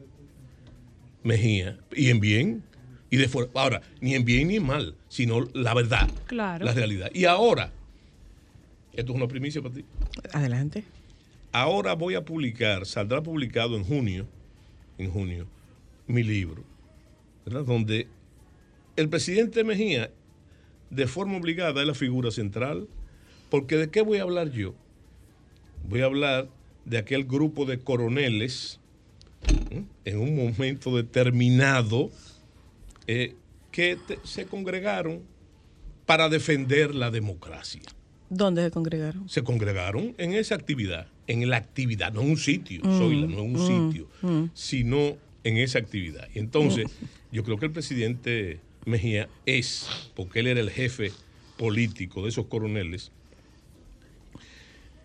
Mejía, 1.34 1.78
y 1.96 2.10
en 2.10 2.20
bien, 2.20 2.64
y 3.12 3.18
de 3.18 3.28
fuera. 3.30 3.50
Ahora, 3.54 3.82
ni 4.02 4.16
en 4.16 4.26
bien 4.26 4.48
ni 4.48 4.56
en 4.56 4.66
mal, 4.66 4.96
sino 5.10 5.42
la 5.54 5.76
verdad, 5.76 6.10
Claro. 6.26 6.66
la 6.66 6.74
realidad. 6.74 7.12
Y 7.14 7.26
ahora, 7.26 7.72
esto 8.94 9.12
es 9.12 9.16
una 9.16 9.28
primicia 9.28 9.62
para 9.62 9.76
ti. 9.76 9.86
Adelante. 10.34 10.84
Ahora 11.52 11.94
voy 11.94 12.16
a 12.16 12.26
publicar, 12.26 12.86
saldrá 12.88 13.22
publicado 13.22 13.78
en 13.78 13.84
junio, 13.84 14.28
en 14.98 15.12
junio, 15.12 15.46
mi 16.08 16.24
libro, 16.24 16.64
¿verdad? 17.46 17.64
Donde 17.64 18.08
el 18.96 19.08
presidente 19.08 19.64
Mejía, 19.64 20.10
de 20.90 21.06
forma 21.08 21.38
obligada, 21.38 21.82
es 21.82 21.88
la 21.88 21.94
figura 21.94 22.32
central, 22.32 22.88
porque 23.52 23.78
¿de 23.78 23.90
qué 23.92 24.02
voy 24.02 24.18
a 24.18 24.24
hablar 24.24 24.50
yo? 24.52 24.74
Voy 25.88 26.02
a 26.02 26.06
hablar 26.06 26.50
de 26.86 26.98
aquel 26.98 27.26
grupo 27.26 27.66
de 27.66 27.80
coroneles. 27.80 28.80
En 30.06 30.18
un 30.20 30.36
momento 30.36 30.96
determinado, 30.96 32.12
eh, 33.08 33.36
que 33.72 33.98
te- 34.08 34.20
se 34.24 34.46
congregaron 34.46 35.22
para 36.06 36.28
defender 36.30 36.96
la 36.96 37.12
democracia 37.12 37.82
¿Dónde 38.30 38.64
se 38.66 38.72
congregaron? 38.72 39.28
se 39.30 39.44
congregaron 39.44 40.14
en 40.18 40.34
esa 40.34 40.56
actividad, 40.56 41.08
en 41.28 41.50
la 41.50 41.58
actividad, 41.58 42.12
no 42.14 42.22
en 42.22 42.32
un 42.32 42.38
sitio, 42.38 42.82
Mm, 42.84 42.98
Zoila, 42.98 43.28
no 43.28 43.40
en 43.44 43.56
un 43.56 43.60
sitio, 43.60 44.08
sino 44.54 45.18
en 45.44 45.58
esa 45.58 45.80
actividad. 45.80 46.28
Y 46.36 46.40
entonces, 46.40 46.86
Mm. 46.86 47.06
yo 47.36 47.44
creo 47.44 47.58
que 47.58 47.66
el 47.68 47.72
presidente 47.72 48.60
Mejía 48.86 49.30
es, 49.46 49.88
porque 50.16 50.40
él 50.40 50.48
era 50.48 50.60
el 50.60 50.70
jefe 50.72 51.12
político 51.58 52.24
de 52.24 52.30
esos 52.30 52.46
coroneles, 52.48 53.12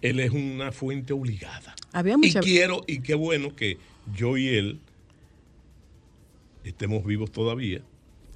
él 0.03 0.20
es 0.20 0.30
una 0.30 0.70
fuente 0.72 1.12
obligada. 1.12 1.74
Había 1.93 2.14
Y 2.14 2.18
mucha... 2.18 2.41
quiero, 2.41 2.82
y 2.87 3.01
qué 3.01 3.14
bueno 3.14 3.55
que 3.57 3.78
yo 4.12 4.36
y 4.36 4.48
él 4.48 4.80
estemos 6.64 7.05
vivos 7.05 7.30
todavía, 7.30 7.82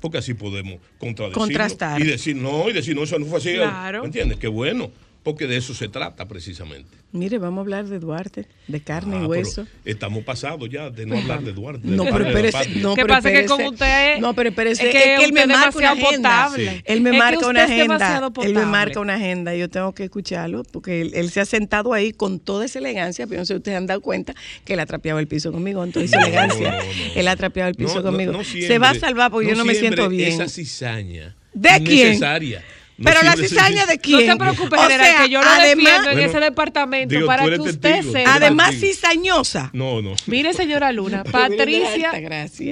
porque 0.01 0.19
así 0.19 0.35
podemos 0.35 0.81
Contrastar. 0.99 2.01
y 2.01 2.05
decir 2.05 2.37
no, 2.37 2.69
y 2.69 2.73
decir 2.73 2.95
no, 2.95 3.03
eso 3.03 3.19
no 3.19 3.27
fue 3.27 3.39
así. 3.39 3.55
Claro. 3.55 4.01
¿Me 4.01 4.07
entiendes? 4.07 4.39
Qué 4.39 4.49
bueno, 4.49 4.91
porque 5.23 5.47
de 5.47 5.57
eso 5.57 5.75
se 5.75 5.89
trata 5.89 6.27
precisamente. 6.27 6.97
Mire, 7.11 7.39
vamos 7.39 7.59
a 7.59 7.61
hablar 7.63 7.87
de 7.87 7.99
Duarte, 7.99 8.47
de 8.67 8.81
carne 8.83 9.15
Ah, 9.17 9.19
y 9.19 9.21
pero 9.21 9.29
hueso. 9.31 9.67
Estamos 9.85 10.25
pasados 10.25 10.69
ya 10.69 10.91
de 10.91 11.07
no 11.07 11.17
hablar 11.19 11.43
de 11.43 11.53
Duarte. 11.53 11.89
de 11.89 11.97
No, 11.97 12.05
pero 12.05 12.27
espérese, 12.27 12.69
no, 12.81 12.95
¿Qué 12.95 13.03
pero 13.03 13.15
pasa? 13.15 13.33
Que 13.33 13.47
con 13.47 13.63
usted 13.65 14.19
No, 14.21 14.35
pero 14.35 14.51
espérese, 14.51 14.89
es 14.89 14.95
es 14.95 15.03
que 15.03 15.17
que, 15.17 15.25
él 15.25 15.33
me 15.33 15.47
marca 15.47 15.71
una 15.79 15.89
demasiado 15.95 16.09
agenda. 16.09 16.45
potable. 16.45 16.83
Él 16.85 17.01
me 17.01 17.11
Es 17.11 17.13
que 17.15 17.19
marca 17.19 17.47
una 17.49 17.65
agenda. 17.65 18.31
Él 18.43 18.55
me 18.55 18.67
marca 18.67 19.01
una 19.01 19.15
agenda. 19.15 19.55
Yo 19.55 19.71
tengo 19.71 19.95
que 19.95 20.05
escucharlo 20.05 20.65
porque 20.65 21.01
él, 21.01 21.13
él 21.15 21.31
se 21.31 21.41
ha 21.41 21.47
sentado 21.47 21.95
ahí 21.95 22.13
con 22.13 22.41
toda 22.41 22.67
esa 22.67 22.79
elegancia. 22.79 23.27
Pero 23.27 23.41
no 23.41 23.45
sé 23.47 23.55
si 23.55 23.57
ustedes 23.57 23.79
han 23.79 23.87
dado 23.87 24.03
cuenta 24.03 24.35
que 24.67 24.75
él 24.75 24.81
ha 24.81 24.87
trapeado 24.87 25.19
el 25.19 25.27
piso 25.29 25.51
conmigo 25.51 25.81
con 25.81 25.93
toda 25.93 26.05
esa 26.05 26.21
No, 26.21 26.27
elegancia. 26.27 26.71
no, 26.73 26.77
no, 26.77 26.83
él 27.15 27.29
ha 27.29 27.37
trapeado 27.37 27.71
el 27.71 27.75
piso 27.75 27.95
No, 27.97 28.01
no, 28.03 28.11
conmigo. 28.11 28.45
se 28.45 28.79
va 28.79 28.91
a 28.91 28.95
salvar 28.95 29.31
porque 29.31 29.49
yo 29.49 29.55
no 29.57 29.65
me 29.65 29.75
siento 29.75 30.09
bien. 30.11 30.33
Esa 30.33 30.49
cizaña. 30.49 31.35
¿De 31.55 31.71
quién? 31.83 32.09
innecesaria. 32.09 32.63
No 32.99 33.05
pero 33.11 33.23
la 33.23 33.37
cizaña 33.37 33.87
de 33.87 33.95
No 33.97 34.01
quién? 34.03 34.31
se 34.33 34.37
preocupe, 34.37 34.77
O 34.77 34.81
general, 34.83 35.07
sea, 35.07 35.23
que 35.23 35.31
yo 35.31 35.41
lo 35.41 35.47
además, 35.49 35.85
defiendo 36.03 36.11
en 36.11 36.29
ese 36.29 36.41
departamento 36.41 37.15
digo, 37.15 37.27
para 37.29 37.45
que 37.45 37.61
usted 37.61 37.81
testigo. 37.81 38.13
sepa. 38.13 38.35
Además, 38.35 38.75
cizañosa. 38.75 39.71
No, 39.73 40.03
no. 40.03 40.15
Mire, 40.27 40.53
señora 40.53 40.91
Luna, 40.93 41.23
Patricia 41.33 42.11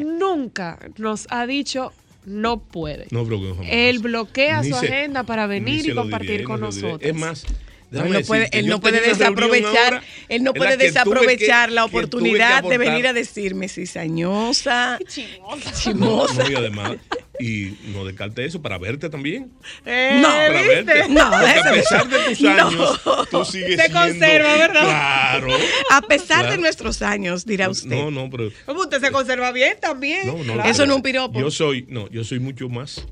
nunca 0.05 0.79
nos 0.99 1.27
ha 1.31 1.47
dicho 1.47 1.93
no 2.25 2.59
puede. 2.59 3.07
No, 3.13 3.25
jamás. 3.55 3.71
Él 3.71 4.01
bloquea 4.01 4.63
Ni 4.63 4.71
su 4.71 4.81
se- 4.81 4.87
agenda 4.87 5.23
para 5.23 5.47
ni 5.47 5.61
venir 5.61 5.83
se 5.85 5.91
y 5.93 5.95
compartir 5.95 6.31
diré, 6.33 6.45
con 6.45 6.61
no 6.61 6.73
se 6.73 6.83
nosotros. 6.83 7.09
Es 7.09 7.15
más, 7.17 7.45
No, 7.91 8.03
déjame 8.03 8.17
él 8.17 8.23
no 8.23 8.27
puede, 8.27 8.49
él 8.53 8.67
no 8.67 8.81
puede 8.81 9.01
desaprovechar, 9.01 10.03
él 10.29 10.43
no 10.43 10.53
puede 10.55 10.71
la 10.71 10.77
desaprovechar 10.77 11.69
que- 11.69 11.75
la 11.77 11.85
oportunidad 11.85 12.63
de 12.65 12.79
venir 12.79 13.07
a 13.07 13.13
decirme 13.13 13.69
cizañosa, 13.69 14.99
chimosa. 15.07 16.43
No, 16.43 16.51
y 16.51 16.55
además, 16.55 16.93
y 17.39 17.77
no 17.93 18.05
descarte 18.05 18.45
eso 18.45 18.61
para 18.61 18.79
verte 18.79 19.09
también. 19.09 19.53
no, 19.85 20.23
Para 20.23 20.49
verte. 20.63 21.09
No, 21.09 21.31
Porque 21.31 21.47
a 21.61 21.63
de- 21.73 21.79
pesar 21.79 22.09
de 22.09 22.19
tus 22.19 22.41
No. 22.41 22.51
años, 22.51 23.01
tú 23.31 23.45
sigues 23.45 23.81
siendo- 23.81 24.01
conserva, 24.01 24.57
¿verdad? 24.57 24.83
Claro. 24.83 25.49
A 25.91 26.03
pesar 26.03 26.39
de 26.43 26.47
Claro. 26.47 26.61
nuestros 26.63 27.03
años, 27.03 27.45
dirá 27.47 27.69
usted. 27.69 27.91
No, 27.91 28.11
no, 28.11 28.29
pero 28.31 28.51
¿Cómo 28.65 28.81
usted 28.81 29.01
se 29.01 29.11
conserva 29.13 29.53
bien 29.53 29.77
también? 29.81 30.27
No, 30.27 30.39
no, 30.43 30.55
Claro. 30.55 30.69
Eso 30.71 30.87
no 30.87 30.93
es 30.95 30.97
un 30.97 31.03
piropo. 31.03 31.39
Yo 31.39 31.51
soy, 31.51 31.87
no, 31.89 32.11
yo 32.11 32.25
soy 32.25 32.41
mucho 32.41 32.69
más 32.69 33.07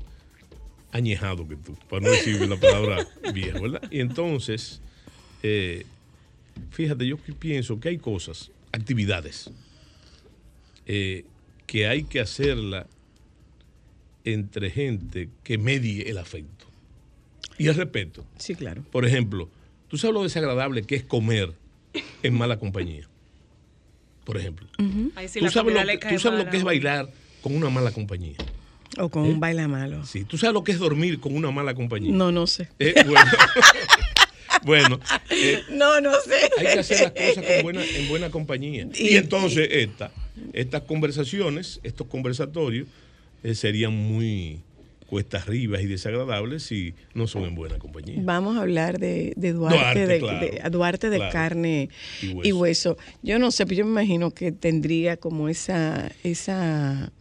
añejado 0.95 1.47
que 1.47 1.57
tú, 1.57 1.75
para 1.89 2.01
no 2.03 2.11
decir 2.11 2.39
la 2.47 2.55
palabra 2.55 3.05
viejo, 3.33 3.61
¿verdad? 3.63 3.83
Y 3.91 3.99
entonces, 3.99 4.81
eh, 5.43 5.85
fíjate, 6.71 7.05
yo 7.05 7.21
que 7.21 7.33
pienso 7.33 7.79
que 7.79 7.89
hay 7.89 7.97
cosas, 7.97 8.51
actividades, 8.71 9.51
eh, 10.85 11.25
que 11.67 11.87
hay 11.87 12.03
que 12.03 12.21
hacerla 12.21 12.87
entre 14.23 14.69
gente 14.71 15.29
que 15.43 15.57
medie 15.57 16.09
el 16.09 16.17
afecto. 16.17 16.65
Y 17.57 17.67
el 17.67 17.75
respeto. 17.75 18.25
Sí, 18.37 18.55
claro. 18.55 18.83
Por 18.91 19.05
ejemplo, 19.05 19.49
tú 19.89 19.97
sabes 19.97 20.13
lo 20.13 20.23
desagradable 20.23 20.83
que 20.83 20.95
es 20.95 21.03
comer 21.03 21.53
en 22.23 22.33
mala 22.33 22.57
compañía. 22.57 23.07
Por 24.23 24.37
ejemplo. 24.37 24.67
Ahí 25.15 25.27
sí 25.27 25.39
tú 25.39 25.49
sabes, 25.49 25.75
lo 25.75 25.85
que, 25.85 25.99
cae 25.99 26.13
tú 26.13 26.19
sabes 26.19 26.39
lo 26.39 26.45
mal 26.45 26.51
que 26.51 26.57
es 26.57 26.63
bailar 26.63 27.09
con 27.41 27.55
una 27.55 27.69
mala 27.69 27.91
compañía. 27.91 28.37
O 28.97 29.09
con 29.09 29.23
un 29.23 29.39
baile 29.39 29.67
malo. 29.67 30.05
Sí, 30.05 30.23
tú 30.23 30.37
sabes 30.37 30.53
lo 30.53 30.63
que 30.63 30.71
es 30.71 30.79
dormir 30.79 31.19
con 31.19 31.35
una 31.35 31.51
mala 31.51 31.73
compañía. 31.73 32.11
No, 32.13 32.31
no 32.31 32.47
sé. 32.47 32.69
Eh, 32.79 32.93
bueno, 33.05 33.31
bueno 34.63 34.99
eh, 35.29 35.61
No, 35.71 35.99
no 36.01 36.11
sé. 36.21 36.49
hay 36.57 36.73
que 36.73 36.79
hacer 36.79 37.01
las 37.01 37.11
cosas 37.11 37.43
con 37.45 37.63
buena, 37.63 37.83
en 37.83 38.07
buena 38.07 38.29
compañía. 38.29 38.87
Y, 38.95 39.09
Y- 39.13 39.17
entonces 39.17 39.67
esta, 39.71 40.11
estas 40.53 40.83
conversaciones, 40.83 41.79
estos 41.83 42.07
conversatorios, 42.07 42.87
eh, 43.43 43.53
serían 43.55 43.93
muy 43.95 44.59
cuesta 45.07 45.37
arriba 45.37 45.79
y 45.79 45.85
desagradables 45.85 46.63
si 46.63 46.95
no 47.13 47.27
son 47.27 47.43
en 47.43 47.53
buena 47.53 47.77
compañía. 47.77 48.15
Vamos 48.21 48.57
a 48.57 48.61
hablar 48.61 48.97
de, 48.97 49.33
de 49.35 49.53
Duarte, 49.53 49.77
Duarte, 49.77 50.07
de, 50.07 50.19
claro, 50.19 50.39
de- 50.39 50.69
Duarte 50.71 51.09
de 51.11 51.17
claro. 51.17 51.31
carne 51.31 51.89
Y 52.23 52.25
y 52.25 52.51
hueso. 52.53 52.57
hueso. 52.93 52.97
Yo 53.21 53.37
no 53.37 53.51
sé, 53.51 53.65
pero 53.67 53.79
yo 53.79 53.85
me 53.85 53.91
imagino 54.01 54.31
que 54.31 54.51
tendría 54.51 55.17
como 55.17 55.47
esa, 55.47 56.11
esa, 56.23 57.11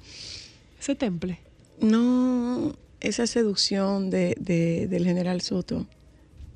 Ese 0.80 0.94
temple. 0.94 1.38
No, 1.80 2.74
esa 3.00 3.26
seducción 3.26 4.10
de, 4.10 4.36
de- 4.40 4.86
del 4.88 5.04
general 5.04 5.40
Soto. 5.40 5.86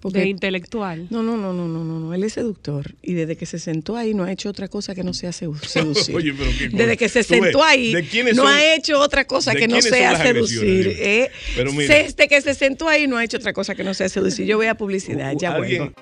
Porque 0.00 0.20
De 0.20 0.26
intelectual. 0.28 1.08
no, 1.10 1.24
no, 1.24 1.36
no, 1.36 1.52
no, 1.52 1.66
no, 1.66 1.82
no, 1.82 1.98
no, 1.98 2.14
él 2.14 2.22
es 2.22 2.34
seductor 2.34 2.94
y 3.02 3.14
desde 3.14 3.34
que 3.36 3.46
se 3.46 3.58
sentó 3.58 3.96
ahí 3.96 4.14
no 4.14 4.22
ha 4.22 4.30
hecho 4.30 4.48
otra 4.48 4.68
cosa 4.68 4.94
que 4.94 5.02
no 5.02 5.12
sea 5.12 5.30
sedu- 5.30 5.58
seducir. 5.66 6.14
Oye, 6.14 6.32
pero 6.38 6.50
qué 6.56 6.68
desde 6.68 6.96
que 6.96 7.08
se 7.08 7.24
sentó 7.24 7.64
ahí 7.64 7.92
¿de 7.92 8.04
quiénes 8.06 8.36
no 8.36 8.44
son- 8.44 8.52
ha 8.52 8.74
hecho 8.76 9.00
otra 9.00 9.24
cosa 9.26 9.56
que 9.56 9.66
no 9.66 9.82
sea 9.82 10.16
seducir. 10.22 10.94
eh. 11.00 11.30
Pero 11.56 11.72
mira. 11.72 11.92
Desde 11.96 12.28
que 12.28 12.40
se 12.40 12.54
sentó 12.54 12.88
ahí 12.88 13.08
no 13.08 13.16
ha 13.16 13.24
hecho 13.24 13.38
otra 13.38 13.52
cosa 13.52 13.74
que 13.74 13.82
no 13.82 13.92
sea 13.92 14.08
seducir. 14.08 14.46
Yo 14.46 14.56
voy 14.56 14.66
a 14.66 14.76
publicidad, 14.76 15.34
ya 15.36 15.56
vuelvo. 15.58 15.92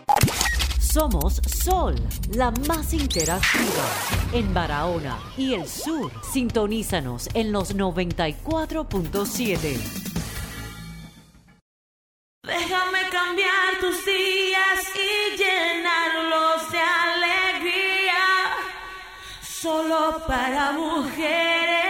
Somos 0.96 1.40
Sol, 1.62 1.94
la 2.30 2.50
más 2.50 2.94
interactiva 2.94 3.84
en 4.32 4.54
Barahona 4.54 5.18
y 5.36 5.52
el 5.52 5.68
sur. 5.68 6.10
Sintonízanos 6.32 7.28
en 7.34 7.52
los 7.52 7.76
94.7. 7.76 9.78
Déjame 12.44 13.00
cambiar 13.12 13.78
tus 13.78 14.06
días 14.06 14.86
y 14.94 15.36
llenarlos 15.36 16.72
de 16.72 16.80
alegría. 16.80 18.56
Solo 19.42 20.22
para 20.26 20.72
mujeres. 20.72 21.85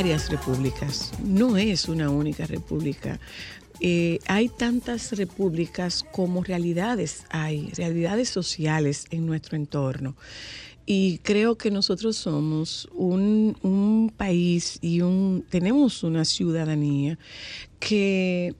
Varias 0.00 0.30
repúblicas, 0.30 1.12
no 1.22 1.58
es 1.58 1.86
una 1.86 2.08
única 2.08 2.46
república. 2.46 3.20
Eh, 3.80 4.18
hay 4.26 4.48
tantas 4.48 5.12
repúblicas 5.12 6.06
como 6.10 6.42
realidades 6.42 7.26
hay, 7.28 7.70
realidades 7.76 8.30
sociales 8.30 9.04
en 9.10 9.26
nuestro 9.26 9.58
entorno. 9.58 10.16
Y 10.86 11.18
creo 11.18 11.58
que 11.58 11.70
nosotros 11.70 12.16
somos 12.16 12.88
un, 12.94 13.58
un 13.60 14.10
país 14.16 14.78
y 14.80 15.02
un, 15.02 15.44
tenemos 15.50 16.02
una 16.02 16.24
ciudadanía 16.24 17.18
que 17.78 18.54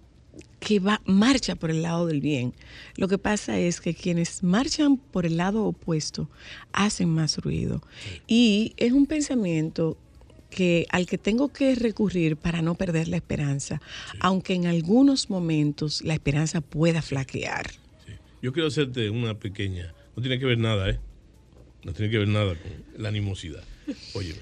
que 0.58 0.78
va, 0.78 1.00
marcha 1.06 1.54
por 1.54 1.70
el 1.70 1.80
lado 1.80 2.06
del 2.06 2.20
bien. 2.20 2.52
Lo 2.96 3.08
que 3.08 3.16
pasa 3.16 3.58
es 3.58 3.80
que 3.80 3.94
quienes 3.94 4.42
marchan 4.42 4.98
por 4.98 5.24
el 5.24 5.38
lado 5.38 5.64
opuesto 5.64 6.28
hacen 6.70 7.08
más 7.08 7.38
ruido. 7.38 7.82
Y 8.26 8.74
es 8.76 8.92
un 8.92 9.06
pensamiento 9.06 9.96
que 10.50 10.86
al 10.90 11.06
que 11.06 11.16
tengo 11.18 11.52
que 11.52 11.74
recurrir 11.74 12.36
para 12.36 12.60
no 12.60 12.74
perder 12.74 13.08
la 13.08 13.16
esperanza, 13.16 13.80
aunque 14.18 14.54
en 14.54 14.66
algunos 14.66 15.30
momentos 15.30 16.02
la 16.02 16.14
esperanza 16.14 16.60
pueda 16.60 17.00
flaquear. 17.02 17.70
Sí. 18.06 18.12
Yo 18.42 18.52
quiero 18.52 18.68
hacerte 18.68 19.08
una 19.10 19.38
pequeña, 19.38 19.94
no 20.16 20.22
tiene 20.22 20.38
que 20.38 20.44
ver 20.46 20.58
nada, 20.58 20.90
¿eh? 20.90 20.98
No 21.84 21.92
tiene 21.94 22.10
que 22.10 22.18
ver 22.18 22.28
nada 22.28 22.54
con 22.56 23.02
la 23.02 23.08
animosidad. 23.08 23.64
Oye, 24.14 24.34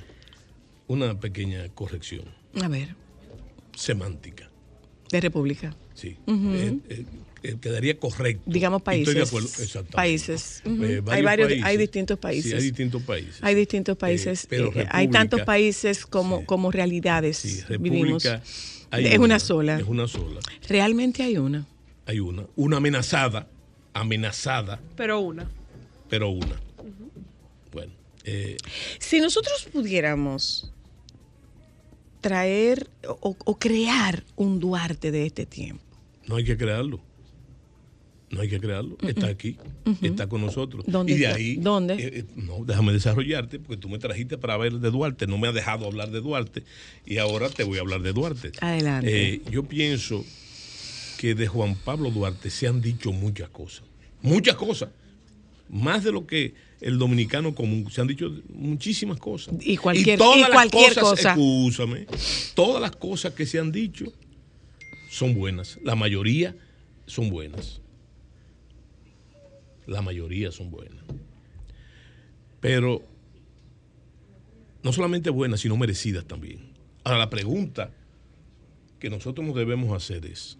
una 0.89 1.21
pequeña 1.21 1.69
corrección 1.69 2.25
A 2.61 2.67
ver, 2.69 2.97
semántica. 3.77 4.51
de 5.11 5.21
república. 5.21 5.77
Sí. 5.95 6.17
Eh, 6.27 6.27
eh, 6.29 6.79
eh, 6.91 7.05
quedaría 7.61 7.99
correcto. 7.99 8.43
Digamos 8.47 8.83
Y 8.87 8.99
estoy 9.01 9.15
de 9.15 9.21
países. 9.21 9.29
acuerdo, 9.29 9.49
exactamente. 9.49 9.93
Países. 9.97 10.63
Eh, 10.67 11.03
hay 11.09 11.23
varios, 11.23 11.53
hay 11.63 11.77
distintos 11.77 12.19
países. 12.19 12.51
Sí, 12.51 12.57
hay 12.57 12.63
distintos 12.63 13.03
países. 13.03 13.37
Hay 13.43 13.55
distintos 13.55 13.97
países. 13.97 14.45
Eh, 14.45 14.47
pero 14.51 14.73
eh, 14.75 14.87
hay 14.91 15.09
tantos 15.09 15.43
países 15.43 16.05
como, 16.07 16.41
Sí. 16.41 16.45
como 16.47 16.71
realidades. 16.71 17.37
Sí, 17.39 17.63
vivimos. 17.79 18.25
hay 18.91 19.07
Es 19.07 19.19
una 19.19 19.39
sola. 19.39 19.79
Es 19.79 19.87
una 19.87 20.09
sola. 20.09 20.41
Realmente 20.69 21.23
hay 21.23 21.39
una. 21.39 21.67
Hay 22.07 22.21
una. 22.21 22.47
Una 22.57 22.79
amenazada, 22.79 23.47
amenazada, 23.93 24.81
Pero 24.97 25.21
una. 25.21 25.49
pero 26.09 26.31
una. 26.31 26.61
Bueno, 27.73 27.93
eh, 28.25 28.57
Si 28.99 29.21
nosotros 29.21 29.69
pudiéramos 29.73 30.73
traer 32.21 32.89
o, 33.07 33.37
o 33.45 33.59
crear 33.59 34.25
un 34.37 34.59
Duarte 34.59 35.11
de 35.11 35.27
este 35.27 35.47
tiempo, 35.47 35.83
no 36.27 36.37
hay 36.37 36.45
que 36.45 36.57
crearlo. 36.57 37.01
No 38.31 38.43
hay 38.43 38.49
que 38.49 38.61
crearlo. 38.61 38.99
Está 39.07 39.29
aquí. 39.29 39.57
Está 40.03 40.29
con 40.29 40.43
nosotros. 40.43 40.85
¿Dónde 40.87 41.13
y 41.13 41.17
de 41.17 41.25
está? 41.25 41.37
ahí. 41.37 41.57
¿Dónde? 41.57 41.95
eh, 41.95 42.11
eh, 42.19 42.25
no, 42.37 42.65
déjame 42.65 42.93
desarrollarte, 42.93 43.59
porque 43.59 43.79
tú 43.79 43.89
me 43.89 43.99
trajiste 43.99 44.37
para 44.37 44.57
ver 44.59 44.75
de 44.75 44.91
Duarte. 44.91 45.27
No 45.27 45.39
me 45.39 45.49
has 45.49 45.55
dejado 45.55 45.87
hablar 45.87 46.11
de 46.11 46.21
Duarte. 46.21 46.63
Y 47.07 47.19
ahora 47.19 47.49
te 47.49 47.65
voy 47.65 47.79
a 47.79 47.81
hablar 47.81 48.03
de 48.03 48.13
Duarte. 48.13 48.53
Adelante. 48.61 49.35
Eh, 49.35 49.41
yo 49.51 49.63
pienso 49.65 50.25
que 51.19 51.35
de 51.35 51.47
Juan 51.49 51.75
Pablo 51.75 52.11
Duarte 52.11 52.51
se 52.51 52.67
han 52.69 52.81
dicho 52.83 53.13
muchas 53.13 53.49
cosas. 53.49 53.85
Muchas 54.21 54.57
cosas. 54.57 54.91
Más 55.71 56.05
de 56.05 56.13
lo 56.13 56.27
que 56.27 56.55
el 56.81 56.99
dominicano 56.99 57.55
común. 57.55 57.91
Se 57.91 58.01
han 58.03 58.07
dicho 58.09 58.31
muchísimas 58.55 59.19
cosas. 59.19 59.55
Y 59.61 59.77
cualquier- 59.79 60.19
todas 60.19 60.37
y 60.37 60.41
las 60.43 60.51
cualquier 60.51 60.95
cosas, 60.95 61.03
cosa. 61.03 61.31
Escúchame. 61.31 62.07
Todas 62.55 62.81
las 62.83 62.93
cosas 62.93 63.33
que 63.33 63.47
se 63.47 63.59
han 63.59 63.73
dicho 63.73 64.13
son 65.11 65.35
buenas. 65.35 65.79
La 65.83 65.95
mayoría 65.95 66.55
son 67.07 67.31
buenas. 67.31 67.81
La 69.89 70.03
mayoría 70.03 70.53
son 70.53 70.71
buenas. 70.71 71.03
Pero 72.61 73.03
no 74.83 74.93
solamente 74.93 75.31
buenas, 75.31 75.61
sino 75.61 75.79
merecidas 75.79 76.27
también. 76.27 76.61
Ahora, 77.05 77.19
la 77.19 77.31
pregunta 77.31 77.91
que 79.01 79.09
nosotros 79.09 79.47
nos 79.47 79.57
debemos 79.57 79.97
hacer 79.97 80.27
es, 80.27 80.59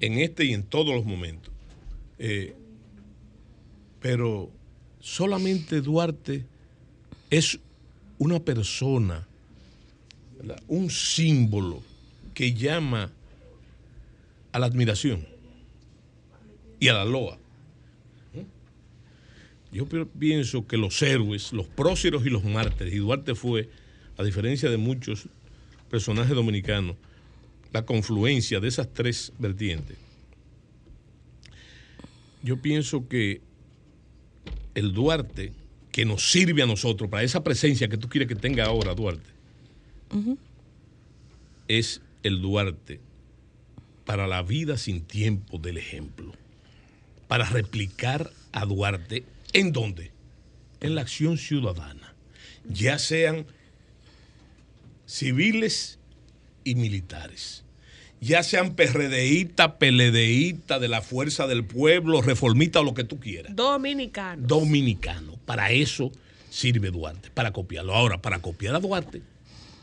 en 0.00 0.18
este 0.18 0.44
y 0.44 0.52
en 0.52 0.64
todos 0.64 0.92
los 0.92 1.04
momentos, 1.04 1.52
eh, 2.18 2.56
pero 4.00 4.50
solamente 4.98 5.80
Duarte 5.80 6.44
es 7.30 7.60
una 8.18 8.40
persona, 8.40 9.28
un 10.66 10.90
símbolo 10.90 11.82
que 12.34 12.52
llama 12.52 13.12
a 14.58 14.60
la 14.60 14.66
admiración 14.66 15.24
y 16.80 16.88
a 16.88 16.92
la 16.92 17.04
loa. 17.04 17.38
Yo 19.70 19.86
pi- 19.86 20.04
pienso 20.18 20.66
que 20.66 20.76
los 20.76 21.00
héroes, 21.02 21.52
los 21.52 21.66
próceros 21.66 22.26
y 22.26 22.30
los 22.30 22.42
mártires, 22.44 22.92
y 22.92 22.98
Duarte 22.98 23.34
fue, 23.34 23.68
a 24.16 24.24
diferencia 24.24 24.68
de 24.70 24.76
muchos 24.78 25.28
personaje 25.90 26.34
dominicano, 26.34 26.96
la 27.72 27.84
confluencia 27.84 28.60
de 28.60 28.68
esas 28.68 28.92
tres 28.92 29.32
vertientes, 29.38 29.96
yo 32.42 32.60
pienso 32.60 33.08
que 33.08 33.40
el 34.74 34.92
Duarte 34.92 35.52
que 35.92 36.04
nos 36.04 36.30
sirve 36.30 36.62
a 36.62 36.66
nosotros 36.66 37.10
para 37.10 37.22
esa 37.22 37.42
presencia 37.44 37.88
que 37.88 37.96
tú 37.98 38.08
quieres 38.08 38.28
que 38.28 38.34
tenga 38.36 38.64
ahora 38.64 38.94
Duarte, 38.94 39.30
es 41.68 42.00
el 42.22 42.40
Duarte 42.40 43.00
para 44.08 44.26
la 44.26 44.40
vida 44.40 44.78
sin 44.78 45.02
tiempo 45.02 45.58
del 45.58 45.76
ejemplo, 45.76 46.32
para 47.26 47.44
replicar 47.44 48.30
a 48.52 48.64
Duarte 48.64 49.24
en 49.52 49.70
dónde? 49.70 50.12
En 50.80 50.94
la 50.94 51.02
acción 51.02 51.36
ciudadana, 51.36 52.14
ya 52.66 52.98
sean 52.98 53.44
civiles 55.04 55.98
y 56.64 56.74
militares, 56.74 57.64
ya 58.22 58.42
sean 58.42 58.76
PRDistas, 58.76 59.72
PLDistas, 59.72 60.80
de 60.80 60.88
la 60.88 61.02
fuerza 61.02 61.46
del 61.46 61.66
pueblo, 61.66 62.22
reformistas 62.22 62.80
o 62.80 62.84
lo 62.86 62.94
que 62.94 63.04
tú 63.04 63.20
quieras 63.20 63.54
Dominicano. 63.54 64.46
dominicano. 64.46 65.34
Para 65.44 65.70
eso 65.70 66.12
sirve 66.48 66.90
Duarte, 66.90 67.28
para 67.28 67.52
copiarlo. 67.52 67.94
Ahora, 67.94 68.22
para 68.22 68.38
copiar 68.38 68.74
a 68.74 68.80
Duarte, 68.80 69.20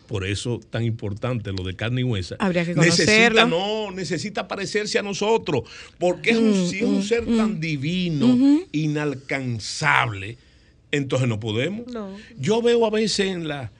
por 0.06 0.26
eso 0.26 0.60
tan 0.70 0.84
importante 0.84 1.52
lo 1.52 1.64
de 1.64 1.76
carne 1.76 2.02
y 2.02 2.04
huesa. 2.04 2.36
Habría 2.40 2.66
que 2.66 2.76
necesita, 2.76 3.46
no, 3.46 3.92
necesita 3.92 4.48
parecerse 4.48 5.00
a 5.00 5.02
nosotros, 5.02 5.64
porque 5.98 6.32
es 6.32 6.38
un, 6.38 6.68
si 6.68 6.78
es 6.78 6.84
un 6.84 7.04
ser 7.04 7.26
tan 7.26 7.60
divino, 7.60 8.64
inalcanzable, 8.72 10.38
entonces 10.92 11.28
no 11.28 11.40
podemos. 11.40 11.88
No. 11.88 12.16
Yo 12.38 12.62
veo 12.62 12.86
a 12.86 12.90
veces 12.90 13.28
en 13.28 13.48
la, 13.48 13.72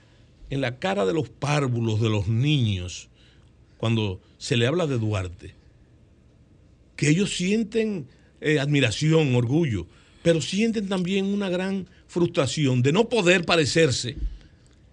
en 0.50 0.60
la 0.60 0.78
cara 0.78 1.06
de 1.06 1.14
los 1.14 1.28
párvulos 1.28 2.00
de 2.00 2.10
los 2.10 2.28
niños, 2.28 3.08
cuando 3.78 4.20
se 4.38 4.56
le 4.56 4.66
habla 4.66 4.86
de 4.86 4.98
Duarte, 4.98 5.54
que 6.96 7.08
ellos 7.08 7.36
sienten 7.36 8.06
eh, 8.40 8.58
admiración, 8.58 9.34
orgullo, 9.34 9.86
pero 10.22 10.40
sienten 10.40 10.88
también 10.88 11.26
una 11.26 11.48
gran 11.48 11.88
frustración 12.08 12.82
de 12.82 12.92
no 12.92 13.08
poder 13.08 13.44
parecerse 13.44 14.16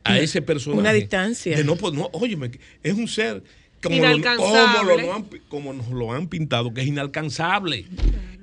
a 0.04 0.20
ese 0.20 0.42
personaje. 0.42 0.80
una 0.80 0.94
distancia. 0.94 1.56
De 1.58 1.64
no, 1.64 1.76
po- 1.76 1.92
no, 1.92 2.10
óyeme, 2.14 2.52
es 2.82 2.94
un 2.94 3.08
ser 3.08 3.44
como, 3.82 3.96
lo, 3.98 4.04
Inalcanzable. 4.16 4.94
como, 4.96 5.02
lo 5.02 5.14
han, 5.14 5.24
como 5.50 5.74
nos 5.74 5.90
lo 5.90 6.12
han 6.14 6.28
pintado, 6.28 6.74
que 6.74 6.82
es 6.82 6.88
inalcanzable 6.88 7.86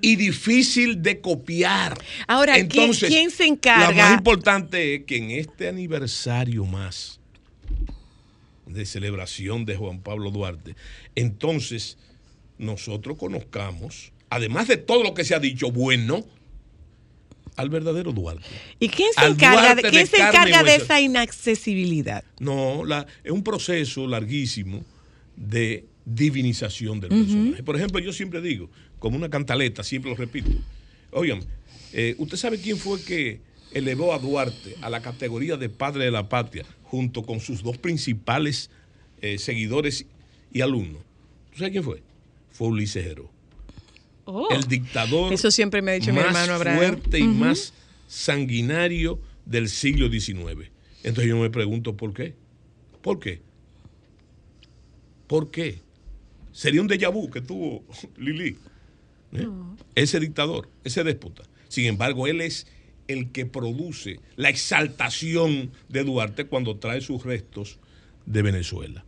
y 0.02 0.16
difícil 0.16 1.02
de 1.02 1.20
copiar. 1.20 1.96
Ahora, 2.26 2.54
¿quién- 2.54 2.66
Entonces, 2.66 3.08
quién 3.08 3.30
se 3.30 3.44
Lo 3.46 3.52
encarga? 3.54 3.92
más 4.10 4.18
importante 4.18 4.94
es 4.96 5.04
que 5.04 5.16
en 5.16 5.30
este 5.30 5.68
aniversario 5.68 6.64
más 6.64 7.20
de 8.66 8.86
celebración 8.86 9.64
de 9.64 9.76
Juan 9.76 10.00
Pablo 10.00 10.30
Duarte, 10.30 10.76
entonces 11.16 11.98
nosotros 12.58 13.16
conozcamos, 13.18 14.12
además 14.28 14.68
de 14.68 14.76
todo 14.76 15.02
lo 15.02 15.12
que 15.14 15.24
se 15.24 15.34
ha 15.34 15.40
dicho 15.40 15.70
bueno, 15.72 16.24
al 17.56 17.68
verdadero 17.68 18.12
Duarte. 18.12 18.44
¿Y 18.78 18.88
quién 18.88 19.12
se 19.12 19.20
Al 19.20 19.32
encarga, 19.32 19.74
de, 19.74 19.82
quién 19.82 20.04
de 20.04 20.06
se 20.06 20.16
encarga 20.16 20.62
de 20.62 20.76
esa 20.76 21.00
inaccesibilidad? 21.00 22.24
No, 22.38 22.84
la- 22.84 23.06
es 23.24 23.30
un 23.32 23.42
proceso 23.42 24.06
larguísimo 24.06 24.84
de 25.36 25.86
divinización 26.04 27.00
del 27.00 27.10
personaje. 27.10 27.62
Por 27.62 27.76
ejemplo, 27.76 27.98
yo 28.00 28.12
siempre 28.12 28.40
digo, 28.40 28.70
como 28.98 29.16
una 29.16 29.28
cantaleta, 29.28 29.82
siempre 29.84 30.10
lo 30.10 30.16
repito. 30.16 30.50
Oigan, 31.12 31.40
eh, 31.92 32.14
¿usted 32.18 32.36
sabe 32.36 32.58
quién 32.60 32.76
fue 32.78 33.02
que 33.02 33.40
elevó 33.72 34.12
a 34.14 34.18
Duarte 34.18 34.76
a 34.82 34.90
la 34.90 35.00
categoría 35.02 35.56
de 35.56 35.68
padre 35.68 36.04
de 36.04 36.10
la 36.10 36.28
patria 36.28 36.64
junto 36.84 37.22
con 37.22 37.40
sus 37.40 37.62
dos 37.62 37.78
principales 37.78 38.70
eh, 39.22 39.38
seguidores 39.38 40.06
y 40.52 40.60
alumnos? 40.62 41.02
¿Tú 41.52 41.58
sabes 41.58 41.72
quién 41.72 41.84
fue? 41.84 42.02
Fue 42.50 42.68
Ulises 42.68 43.04
Heró. 43.06 43.30
Oh. 44.32 44.48
El 44.50 44.62
dictador 44.64 45.32
Eso 45.32 45.50
siempre 45.50 45.82
me 45.82 45.90
ha 45.90 45.94
dicho 45.94 46.12
mi 46.12 46.18
más 46.18 46.26
hermano 46.26 46.54
Abraham. 46.54 46.76
fuerte 46.76 47.18
y 47.18 47.26
más 47.26 47.72
sanguinario 48.06 49.20
del 49.44 49.68
siglo 49.68 50.08
XIX. 50.08 50.70
Entonces 51.02 51.28
yo 51.28 51.36
me 51.36 51.50
pregunto 51.50 51.96
por 51.96 52.12
qué. 52.14 52.34
¿Por 53.02 53.18
qué? 53.18 53.40
¿Por 55.26 55.50
qué? 55.50 55.80
Sería 56.52 56.80
un 56.82 56.88
déjà 56.88 57.10
vu 57.12 57.30
que 57.30 57.40
tuvo 57.40 57.84
Lili. 58.16 58.56
¿eh? 59.32 59.48
Ese 59.94 60.20
dictador, 60.20 60.68
ese 60.84 61.04
déspota. 61.04 61.44
Sin 61.68 61.86
embargo, 61.86 62.26
él 62.26 62.40
es 62.40 62.66
el 63.08 63.30
que 63.32 63.46
produce 63.46 64.20
la 64.36 64.48
exaltación 64.50 65.72
de 65.88 66.04
Duarte 66.04 66.46
cuando 66.46 66.76
trae 66.76 67.00
sus 67.00 67.24
restos 67.24 67.78
de 68.26 68.42
Venezuela. 68.42 69.04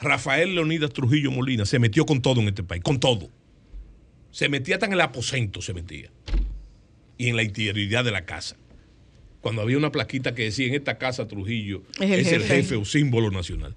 Rafael 0.00 0.54
Leonidas 0.54 0.90
Trujillo 0.92 1.30
Molina 1.30 1.66
se 1.66 1.78
metió 1.78 2.06
con 2.06 2.22
todo 2.22 2.40
en 2.40 2.48
este 2.48 2.62
país, 2.62 2.82
con 2.82 2.98
todo. 3.00 3.28
Se 4.30 4.48
metía 4.48 4.76
hasta 4.76 4.86
en 4.86 4.92
el 4.92 5.00
aposento, 5.00 5.60
se 5.60 5.74
metía. 5.74 6.10
Y 7.18 7.28
en 7.28 7.36
la 7.36 7.42
interioridad 7.42 8.04
de 8.04 8.10
la 8.10 8.24
casa. 8.24 8.56
Cuando 9.40 9.62
había 9.62 9.78
una 9.78 9.92
plaquita 9.92 10.34
que 10.34 10.44
decía, 10.44 10.66
en 10.68 10.74
esta 10.74 10.98
casa 10.98 11.26
Trujillo 11.26 11.82
Es 11.98 12.26
es 12.26 12.32
el 12.32 12.42
jefe 12.42 12.76
o 12.76 12.84
símbolo 12.84 13.30
nacional. 13.30 13.74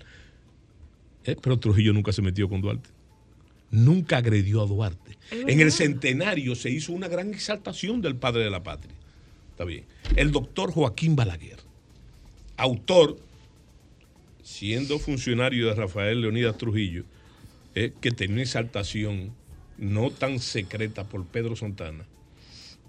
Eh, 1.26 1.36
Pero 1.42 1.58
Trujillo 1.60 1.94
nunca 1.94 2.12
se 2.12 2.22
metió 2.22 2.50
con 2.50 2.62
Duarte. 2.62 2.90
Nunca 3.72 4.18
agredió 4.18 4.62
a 4.62 4.68
Duarte. 4.68 5.18
En 5.32 5.60
el 5.60 5.72
centenario 5.72 6.54
se 6.56 6.70
hizo 6.70 6.92
una 6.92 7.08
gran 7.08 7.34
exaltación 7.34 8.02
del 8.02 8.16
padre 8.16 8.44
de 8.44 8.50
la 8.50 8.62
patria. 8.62 8.94
Está 9.52 9.64
bien. 9.66 9.86
El 10.16 10.32
doctor 10.32 10.72
Joaquín 10.72 11.16
Balaguer, 11.16 11.58
autor, 12.58 13.18
siendo 14.44 15.00
funcionario 15.00 15.68
de 15.68 15.74
Rafael 15.74 16.22
Leonidas 16.22 16.58
Trujillo, 16.58 17.06
eh, 17.74 17.94
que 18.00 18.12
tenía 18.12 18.36
una 18.36 18.44
exaltación 18.44 19.34
no 19.78 20.12
tan 20.12 20.40
secreta 20.40 21.06
por 21.06 21.26
Pedro 21.26 21.56
Santana. 21.56 22.06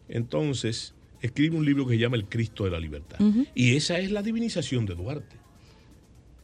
Entonces, 0.08 0.94
escribe 1.22 1.56
un 1.56 1.64
libro 1.64 1.86
que 1.86 1.94
se 1.94 2.00
llama 2.00 2.16
El 2.16 2.26
Cristo 2.26 2.64
de 2.64 2.70
la 2.70 2.78
Libertad. 2.78 3.18
Y 3.54 3.76
esa 3.76 3.98
es 3.98 4.10
la 4.10 4.22
divinización 4.22 4.84
de 4.84 4.94
Duarte. 4.94 5.36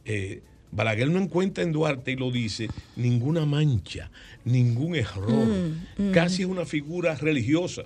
Eh, 0.05 0.41
Balaguer 0.71 1.09
no 1.09 1.19
encuentra 1.19 1.63
en 1.63 1.73
Duarte, 1.73 2.13
y 2.13 2.15
lo 2.15 2.31
dice, 2.31 2.69
ninguna 2.95 3.45
mancha, 3.45 4.09
ningún 4.45 4.95
error. 4.95 5.47
Casi 6.13 6.43
es 6.43 6.47
una 6.47 6.65
figura 6.65 7.13
religiosa. 7.15 7.83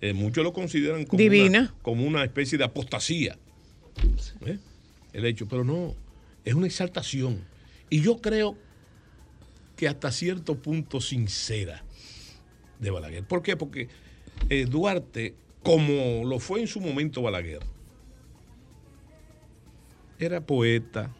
Eh, 0.00 0.14
muchos 0.14 0.42
lo 0.42 0.52
consideran 0.52 1.04
como 1.04 1.18
Divina. 1.18 1.60
Una, 1.60 1.74
como 1.82 2.06
una 2.06 2.24
especie 2.24 2.58
de 2.58 2.64
apostasía. 2.64 3.38
¿eh? 4.46 4.58
El 5.12 5.26
hecho, 5.26 5.46
pero 5.46 5.62
no, 5.62 5.94
es 6.44 6.54
una 6.54 6.66
exaltación. 6.66 7.44
Y 7.90 8.00
yo 8.00 8.20
creo 8.20 8.56
que 9.76 9.88
hasta 9.88 10.12
cierto 10.12 10.56
punto 10.56 11.00
sincera 11.00 11.84
de 12.78 12.90
Balaguer. 12.90 13.24
¿Por 13.24 13.42
qué? 13.42 13.56
Porque 13.56 13.88
eh, 14.48 14.66
Duarte, 14.66 15.34
como 15.62 16.24
lo 16.24 16.38
fue 16.38 16.60
en 16.60 16.66
su 16.66 16.80
momento 16.80 17.22
Balaguer, 17.22 17.60
era 20.18 20.40
poeta, 20.40 21.10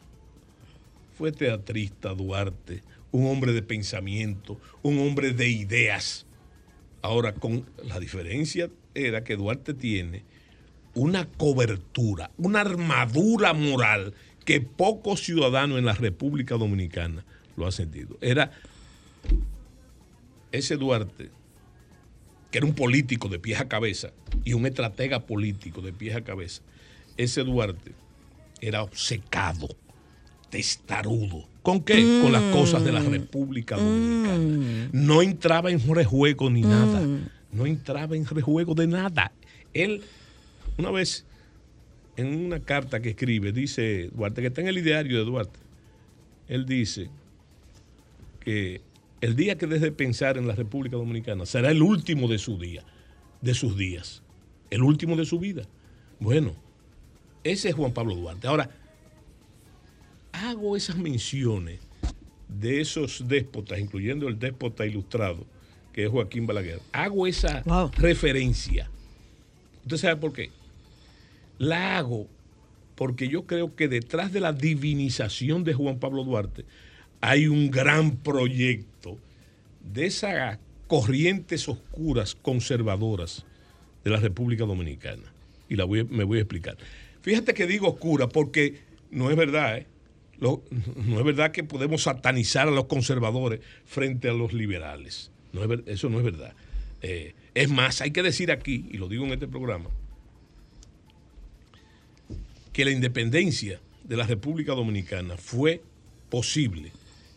fue 1.16 1.32
teatrista 1.32 2.14
Duarte, 2.14 2.82
un 3.10 3.26
hombre 3.26 3.52
de 3.52 3.62
pensamiento, 3.62 4.60
un 4.82 4.98
hombre 4.98 5.32
de 5.32 5.48
ideas. 5.48 6.26
Ahora, 7.02 7.34
con 7.34 7.68
la 7.84 7.98
diferencia 7.98 8.70
era 8.94 9.24
que 9.24 9.36
Duarte 9.36 9.74
tiene 9.74 10.24
una 10.94 11.26
cobertura, 11.26 12.30
una 12.36 12.60
armadura 12.60 13.54
moral 13.54 14.14
que 14.44 14.60
pocos 14.60 15.20
ciudadanos 15.20 15.78
en 15.78 15.84
la 15.84 15.94
República 15.94 16.56
Dominicana 16.56 17.24
lo 17.56 17.66
han 17.66 17.72
sentido. 17.72 18.16
Era 18.20 18.50
ese 20.50 20.76
Duarte, 20.76 21.30
que 22.50 22.58
era 22.58 22.66
un 22.66 22.74
político 22.74 23.28
de 23.28 23.38
pies 23.38 23.60
a 23.60 23.68
cabeza 23.68 24.10
y 24.44 24.52
un 24.52 24.66
estratega 24.66 25.20
político 25.26 25.80
de 25.80 25.92
pies 25.92 26.16
a 26.16 26.22
cabeza, 26.22 26.62
ese 27.16 27.42
Duarte 27.44 27.92
era 28.60 28.82
obcecado, 28.82 29.68
testarudo. 30.50 31.48
¿Con 31.62 31.82
qué? 31.82 32.20
Con 32.22 32.32
las 32.32 32.42
cosas 32.54 32.84
de 32.84 32.92
la 32.92 33.00
República 33.00 33.76
Dominicana. 33.76 34.88
No 34.92 35.22
entraba 35.22 35.70
en 35.70 35.94
rejuego 35.94 36.50
ni 36.50 36.62
nada. 36.62 37.02
No 37.52 37.66
entraba 37.66 38.16
en 38.16 38.26
rejuego 38.26 38.74
de 38.74 38.86
nada. 38.86 39.32
Él, 39.72 40.02
una 40.76 40.90
vez, 40.90 41.24
en 42.16 42.44
una 42.44 42.60
carta 42.60 43.00
que 43.00 43.10
escribe, 43.10 43.52
dice 43.52 44.10
Duarte, 44.14 44.40
que 44.42 44.48
está 44.48 44.60
en 44.60 44.68
el 44.68 44.78
ideario 44.78 45.18
de 45.18 45.24
Duarte, 45.24 45.58
él 46.48 46.66
dice 46.66 47.08
que 48.40 48.80
el 49.20 49.36
día 49.36 49.56
que 49.56 49.66
deje 49.66 49.86
de 49.86 49.92
pensar 49.92 50.36
en 50.36 50.46
la 50.46 50.54
República 50.54 50.96
Dominicana 50.96 51.46
será 51.46 51.70
el 51.70 51.82
último 51.82 52.28
de 52.28 52.38
su 52.38 52.58
día, 52.58 52.84
de 53.40 53.54
sus 53.54 53.76
días, 53.76 54.22
el 54.70 54.82
último 54.82 55.16
de 55.16 55.24
su 55.24 55.38
vida. 55.38 55.62
Bueno, 56.18 56.54
ese 57.44 57.68
es 57.70 57.74
Juan 57.74 57.92
Pablo 57.92 58.14
Duarte. 58.14 58.46
Ahora, 58.48 58.70
hago 60.32 60.76
esas 60.76 60.96
menciones 60.96 61.80
de 62.48 62.80
esos 62.80 63.26
déspotas, 63.28 63.78
incluyendo 63.78 64.28
el 64.28 64.38
déspota 64.38 64.84
ilustrado, 64.86 65.46
que 65.92 66.04
es 66.04 66.10
Joaquín 66.10 66.46
Balaguer. 66.46 66.80
Hago 66.92 67.26
esa 67.26 67.62
Wow. 67.62 67.90
referencia. 67.98 68.90
¿Usted 69.84 69.96
sabe 69.96 70.16
por 70.16 70.32
qué? 70.32 70.50
La 71.62 71.96
hago 71.96 72.26
porque 72.96 73.28
yo 73.28 73.46
creo 73.46 73.76
que 73.76 73.86
detrás 73.86 74.32
de 74.32 74.40
la 74.40 74.52
divinización 74.52 75.62
de 75.62 75.74
Juan 75.74 76.00
Pablo 76.00 76.24
Duarte 76.24 76.64
hay 77.20 77.46
un 77.46 77.70
gran 77.70 78.16
proyecto 78.16 79.16
de 79.80 80.06
esas 80.06 80.58
corrientes 80.88 81.68
oscuras 81.68 82.34
conservadoras 82.34 83.46
de 84.02 84.10
la 84.10 84.16
República 84.16 84.64
Dominicana. 84.64 85.22
Y 85.68 85.76
la 85.76 85.84
voy 85.84 86.02
me 86.02 86.24
voy 86.24 86.38
a 86.38 86.40
explicar. 86.40 86.78
Fíjate 87.20 87.54
que 87.54 87.68
digo 87.68 87.90
oscura 87.90 88.28
porque 88.28 88.80
no 89.12 89.30
es 89.30 89.36
verdad, 89.36 89.78
¿eh? 89.78 89.86
No 90.40 90.60
es 91.16 91.24
verdad 91.24 91.52
que 91.52 91.62
podemos 91.62 92.02
satanizar 92.02 92.66
a 92.66 92.72
los 92.72 92.86
conservadores 92.86 93.60
frente 93.84 94.28
a 94.28 94.32
los 94.32 94.52
liberales. 94.52 95.30
No 95.52 95.62
es 95.62 95.80
eso 95.86 96.08
no 96.08 96.18
es 96.18 96.24
verdad. 96.24 96.54
Eh, 97.02 97.36
es 97.54 97.70
más, 97.70 98.00
hay 98.00 98.10
que 98.10 98.24
decir 98.24 98.50
aquí, 98.50 98.84
y 98.90 98.96
lo 98.96 99.06
digo 99.06 99.24
en 99.26 99.32
este 99.32 99.46
programa, 99.46 99.90
que 102.72 102.84
la 102.84 102.90
independencia 102.90 103.80
de 104.04 104.16
la 104.16 104.26
República 104.26 104.74
Dominicana 104.74 105.36
fue 105.36 105.82
posible 106.30 106.92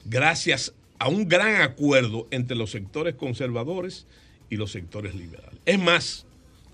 gracias 0.05 0.73
a 0.99 1.09
un 1.09 1.27
gran 1.27 1.61
acuerdo 1.61 2.27
entre 2.31 2.55
los 2.55 2.71
sectores 2.71 3.15
conservadores 3.15 4.07
y 4.49 4.55
los 4.55 4.71
sectores 4.71 5.15
liberales. 5.15 5.59
Es 5.65 5.79
más, 5.79 6.25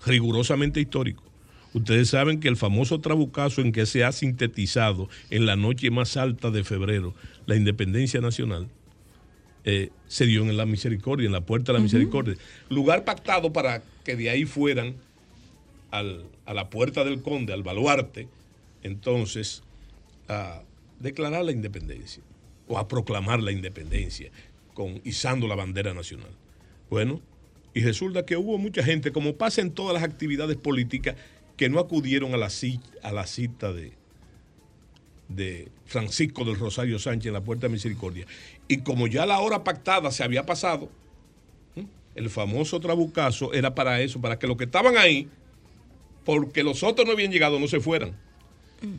rigurosamente 0.06 0.80
histórico. 0.80 1.22
Ustedes 1.74 2.10
saben 2.10 2.38
que 2.38 2.48
el 2.48 2.56
famoso 2.56 3.00
trabucazo 3.00 3.62
en 3.62 3.72
que 3.72 3.86
se 3.86 4.04
ha 4.04 4.12
sintetizado 4.12 5.08
en 5.30 5.46
la 5.46 5.56
noche 5.56 5.90
más 5.90 6.16
alta 6.16 6.50
de 6.50 6.64
febrero 6.64 7.14
la 7.46 7.56
independencia 7.56 8.20
nacional 8.20 8.68
eh, 9.64 9.90
se 10.06 10.26
dio 10.26 10.42
en 10.42 10.56
la 10.56 10.66
misericordia, 10.66 11.26
en 11.26 11.32
la 11.32 11.40
puerta 11.40 11.72
de 11.72 11.78
la 11.78 11.82
misericordia. 11.82 12.34
Lugar 12.68 13.04
pactado 13.04 13.52
para 13.52 13.82
que 14.04 14.16
de 14.16 14.28
ahí 14.28 14.44
fueran 14.44 14.96
al- 15.90 16.26
a 16.46 16.52
la 16.54 16.68
puerta 16.68 17.04
del 17.04 17.22
conde, 17.22 17.52
al 17.52 17.62
baluarte, 17.62 18.28
entonces 18.82 19.62
a 20.28 20.62
declarar 20.98 21.44
la 21.44 21.52
independencia 21.52 22.22
o 22.68 22.78
a 22.78 22.88
proclamar 22.88 23.42
la 23.42 23.52
independencia 23.52 24.30
con 24.74 25.00
izando 25.04 25.46
la 25.46 25.54
bandera 25.54 25.92
nacional. 25.94 26.30
Bueno, 26.88 27.20
y 27.74 27.80
resulta 27.80 28.24
que 28.24 28.36
hubo 28.36 28.58
mucha 28.58 28.82
gente, 28.82 29.12
como 29.12 29.36
pasa 29.36 29.60
en 29.60 29.72
todas 29.72 29.94
las 29.94 30.02
actividades 30.02 30.56
políticas, 30.56 31.16
que 31.56 31.68
no 31.68 31.78
acudieron 31.78 32.34
a 32.34 32.36
la, 32.36 32.50
cita 32.50 33.72
de, 33.72 33.92
Francisco 35.86 36.44
del 36.44 36.58
Rosario 36.58 36.98
Sánchez 36.98 37.28
en 37.28 37.34
la 37.34 37.44
Puerta 37.44 37.66
de 37.66 37.72
Misericordia. 37.72 38.26
Y 38.68 38.78
como 38.78 39.06
ya 39.06 39.26
la 39.26 39.40
hora 39.40 39.64
pactada 39.64 40.10
se 40.10 40.24
había 40.24 40.44
pasado, 40.44 40.90
el 42.14 42.28
famoso 42.30 42.80
trabucazo 42.80 43.52
era 43.54 43.74
para 43.74 44.00
eso, 44.00 44.20
para 44.20 44.38
que 44.38 44.46
los 44.46 44.56
que 44.56 44.64
estaban 44.64 44.96
ahí, 44.98 45.28
porque 46.24 46.62
los 46.62 46.82
otros 46.82 47.06
no 47.06 47.12
habían 47.12 47.32
llegado, 47.32 47.58
no 47.58 47.68
se 47.68 47.80
fueran. 47.80 48.16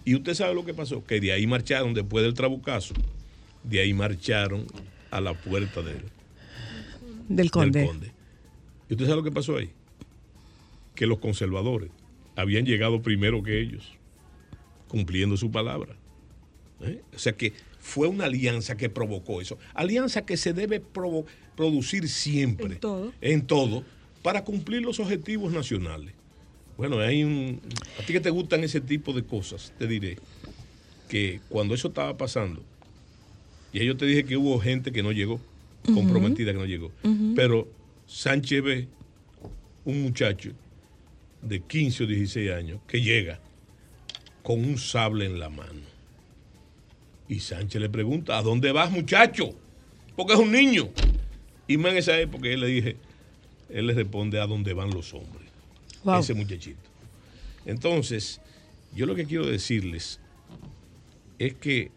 Y 0.06 0.16
usted 0.16 0.34
sabe 0.34 0.54
lo 0.56 0.66
que 0.66 0.74
pasó, 0.74 1.04
que 1.04 1.20
de 1.20 1.32
ahí 1.32 1.48
marcharon 1.48 1.94
después 1.94 2.24
del 2.24 2.34
trabucazo, 2.34 2.94
de 3.64 3.82
ahí 3.82 3.94
marcharon 3.94 4.66
a 5.12 5.22
la 5.22 5.34
puerta 5.34 5.82
del, 5.82 6.04
Del 7.30 7.52
conde. 7.52 7.80
del 7.80 7.88
conde. 7.90 8.12
¿Y 8.90 8.94
usted 8.94 9.06
sabe 9.06 9.18
lo 9.18 9.24
que 9.24 9.32
pasó 9.32 9.58
ahí? 9.58 9.70
Que 10.96 11.06
los 11.06 11.20
conservadores 11.20 11.90
habían 12.36 12.66
llegado 12.66 13.02
primero 13.02 13.44
que 13.44 13.60
ellos, 13.60 13.94
cumpliendo 14.88 15.38
su 15.38 15.52
palabra. 15.52 15.96
¿Eh? 16.82 17.02
O 17.16 17.20
sea 17.20 17.34
que 17.34 17.54
fue 17.80 18.08
una 18.08 18.26
alianza 18.26 18.76
que 18.76 18.90
provocó 18.90 19.42
eso. 19.42 19.58
Alianza 19.74 20.26
que 20.26 20.38
se 20.38 20.54
debe 20.54 20.82
producir 21.56 22.10
siempre. 22.10 22.74
En 22.76 22.80
todo. 22.80 23.14
En 23.22 23.46
todo, 23.48 23.84
para 24.22 24.44
cumplir 24.44 24.82
los 24.82 25.00
objetivos 25.00 25.54
nacionales. 25.54 26.14
Bueno, 26.78 27.00
hay 27.00 27.24
un. 27.24 27.62
A 28.00 28.06
ti 28.06 28.14
que 28.14 28.20
te 28.20 28.30
gustan 28.30 28.64
ese 28.64 28.82
tipo 28.82 29.14
de 29.14 29.24
cosas, 29.24 29.74
te 29.78 29.88
diré 29.88 30.18
que 31.08 31.40
cuando 31.50 31.76
eso 31.76 31.90
estaba 31.90 32.18
pasando, 32.18 32.64
y 33.72 33.86
yo 33.86 33.96
te 33.96 34.06
dije 34.06 34.24
que 34.24 34.38
hubo 34.38 34.60
gente 34.60 34.92
que 34.92 35.04
no 35.04 35.12
llegó, 35.12 35.40
comprometida 35.94 36.52
que 36.52 36.58
no 36.58 36.66
llegó, 36.66 36.92
pero 37.36 37.68
Sánchez 38.08 38.64
ve 38.64 38.88
un 39.86 40.02
muchacho 40.02 40.52
de 41.42 41.60
15 41.62 42.04
o 42.04 42.08
16 42.08 42.52
años 42.52 42.80
que 42.88 43.02
llega 43.02 43.40
con 44.42 44.64
un 44.64 44.78
sable 44.78 45.26
en 45.26 45.40
la 45.40 45.50
mano. 45.50 45.82
Y 47.28 47.40
Sánchez 47.40 47.82
le 47.82 47.90
pregunta, 47.90 48.38
¿a 48.38 48.42
dónde 48.42 48.72
vas 48.72 48.92
muchacho? 48.92 49.56
Porque 50.16 50.34
es 50.34 50.40
un 50.40 50.52
niño. 50.52 50.90
Y 51.68 51.78
más 51.78 51.94
en 51.94 51.98
esa 52.00 52.20
época 52.20 52.48
él 52.50 52.62
le 52.62 52.68
dije, 52.68 52.98
él 53.70 53.88
le 53.88 53.94
responde 53.94 54.40
a 54.40 54.48
dónde 54.48 54.74
van 54.74 54.92
los 54.92 55.14
hombres. 55.14 55.43
Wow. 56.04 56.20
Ese 56.20 56.34
muchachito. 56.34 56.80
Entonces, 57.66 58.42
yo 58.96 59.06
lo 59.06 59.16
que 59.16 59.26
quiero 59.26 59.46
decirles 59.46 60.20
es 61.40 61.54
que 61.54 61.92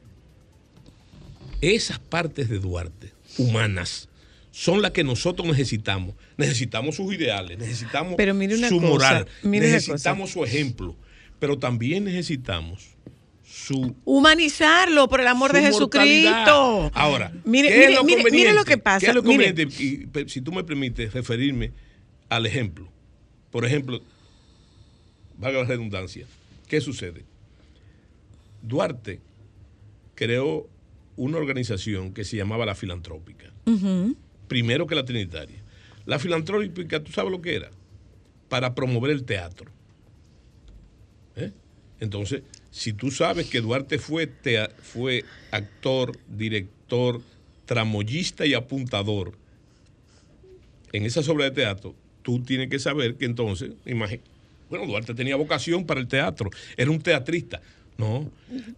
esas 1.60 1.98
partes 1.98 2.48
de 2.48 2.58
Duarte, 2.58 3.12
humanas, 3.38 4.08
son 4.50 4.80
las 4.82 4.92
que 4.92 5.04
nosotros 5.04 5.46
necesitamos. 5.48 6.14
Necesitamos 6.36 6.96
sus 6.96 7.12
ideales, 7.12 7.58
necesitamos 7.58 8.14
Pero 8.16 8.34
mire 8.34 8.54
una 8.56 8.68
su 8.68 8.76
cosa, 8.80 8.88
moral, 8.88 9.26
necesitamos 9.42 10.30
su 10.30 10.44
ejemplo, 10.44 10.96
pero 11.38 11.58
también 11.58 12.04
necesitamos 12.04 12.96
su 13.44 13.94
Humanizarlo, 14.04 15.08
por 15.08 15.20
el 15.20 15.26
amor 15.28 15.52
de 15.52 15.60
su 15.60 15.66
Jesucristo. 15.66 16.90
Ahora, 16.94 17.32
mire, 17.44 17.68
¿qué 17.68 17.74
mire, 17.74 17.88
es 17.90 17.94
lo 17.94 18.04
mire, 18.30 18.52
lo 18.52 18.64
que 18.64 18.78
pasa. 18.78 19.00
¿Qué 19.00 19.06
es 19.06 19.14
lo 19.14 19.22
Mire, 19.22 19.48
conveniente? 19.48 19.82
Y, 19.82 20.06
pe- 20.06 20.28
si 20.28 20.40
tú 20.40 20.52
me 20.52 20.64
permites 20.64 21.12
referirme 21.12 21.72
al 22.28 22.46
ejemplo. 22.46 22.90
Por 23.56 23.64
ejemplo, 23.64 24.02
valga 25.38 25.60
la 25.60 25.64
redundancia, 25.64 26.26
¿qué 26.68 26.82
sucede? 26.82 27.24
Duarte 28.60 29.18
creó 30.14 30.68
una 31.16 31.38
organización 31.38 32.12
que 32.12 32.24
se 32.24 32.36
llamaba 32.36 32.66
la 32.66 32.74
Filantrópica. 32.74 33.50
Primero 34.46 34.86
que 34.86 34.94
la 34.94 35.06
Trinitaria. 35.06 35.56
La 36.04 36.18
Filantrópica, 36.18 37.02
¿tú 37.02 37.12
sabes 37.12 37.32
lo 37.32 37.40
que 37.40 37.54
era? 37.54 37.70
Para 38.50 38.74
promover 38.74 39.10
el 39.10 39.24
teatro. 39.24 39.70
¿Eh? 41.36 41.50
Entonces, 41.98 42.42
si 42.70 42.92
tú 42.92 43.10
sabes 43.10 43.48
que 43.48 43.62
Duarte 43.62 43.98
fue, 43.98 44.30
fue 44.82 45.24
actor, 45.50 46.18
director, 46.28 47.22
tramoyista 47.64 48.44
y 48.44 48.52
apuntador 48.52 49.32
en 50.92 51.06
esa 51.06 51.20
obra 51.32 51.46
de 51.46 51.52
teatro, 51.52 51.94
tú 52.26 52.40
tienes 52.42 52.68
que 52.68 52.80
saber 52.80 53.14
que 53.14 53.24
entonces, 53.24 53.70
imagi- 53.86 54.18
bueno, 54.68 54.84
Duarte 54.84 55.14
tenía 55.14 55.36
vocación 55.36 55.86
para 55.86 56.00
el 56.00 56.08
teatro, 56.08 56.50
era 56.76 56.90
un 56.90 57.00
teatrista. 57.00 57.62
No. 57.98 58.28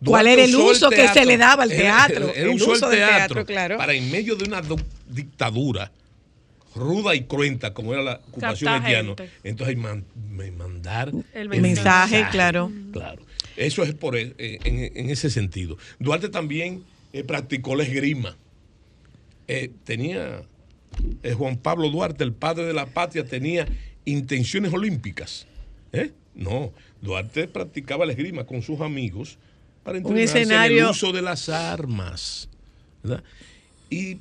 ¿Cuál 0.05 0.27
era 0.27 0.45
el 0.45 0.55
uso 0.55 0.91
que 0.91 1.09
se 1.09 1.25
le 1.25 1.39
daba 1.39 1.63
al 1.63 1.73
Era- 1.73 2.07
teatro? 2.07 2.29
Él 2.35 2.43
El 2.43 2.49
uso 2.51 2.75
el 2.75 2.81
del 2.83 2.91
teatro, 2.91 3.17
teatro, 3.37 3.47
claro. 3.47 3.77
para 3.79 3.95
en 3.95 4.11
medio 4.11 4.37
de 4.37 4.45
una 4.45 4.61
du- 4.61 4.79
dictadura 5.09 5.91
ruda 6.75 7.15
y 7.15 7.23
cruenta 7.23 7.73
como 7.73 7.95
era 7.95 8.03
la 8.03 8.21
ocupación 8.29 8.71
haitiana, 8.75 9.15
entonces 9.43 9.77
man- 9.79 10.05
me 10.31 10.51
mandar 10.53 11.11
El 11.33 11.49
mensaje, 11.49 12.27
claro. 12.31 12.71
Claro. 12.93 13.23
Eso 13.57 13.83
es 13.83 13.95
por 13.95 14.15
e- 14.15 14.35
eh, 14.37 14.59
en, 14.65 14.93
en 14.95 15.11
ese 15.11 15.31
sentido. 15.31 15.79
Duarte 15.99 16.29
también 16.29 16.85
eh, 17.15 17.25
practicó 17.25 17.75
la 17.75 17.83
esgrima. 17.85 18.37
Eh, 19.49 19.71
tenía 19.85 20.43
eh, 21.23 21.33
Juan 21.35 21.57
Pablo 21.57 21.91
Duarte, 21.91 22.25
el 22.25 22.33
padre 22.33 22.65
de 22.67 22.73
la 22.75 22.87
patria, 22.87 23.25
tenía 23.25 23.67
intenciones 24.05 24.73
olímpicas. 24.73 25.47
¿Eh? 25.93 26.13
No, 26.35 26.73
Duarte 27.01 27.49
practicaba 27.49 28.07
la 28.07 28.13
esgrima 28.13 28.45
con 28.45 28.63
sus 28.63 28.81
amigos 28.81 29.39
para 29.85 29.99
entrenarse 29.99 30.43
en 30.43 30.53
el 30.53 30.85
uso 30.85 31.13
de 31.13 31.23
las 31.23 31.49
armas. 31.49 32.49
¿verdad? 33.03 33.23
Y 33.91 34.19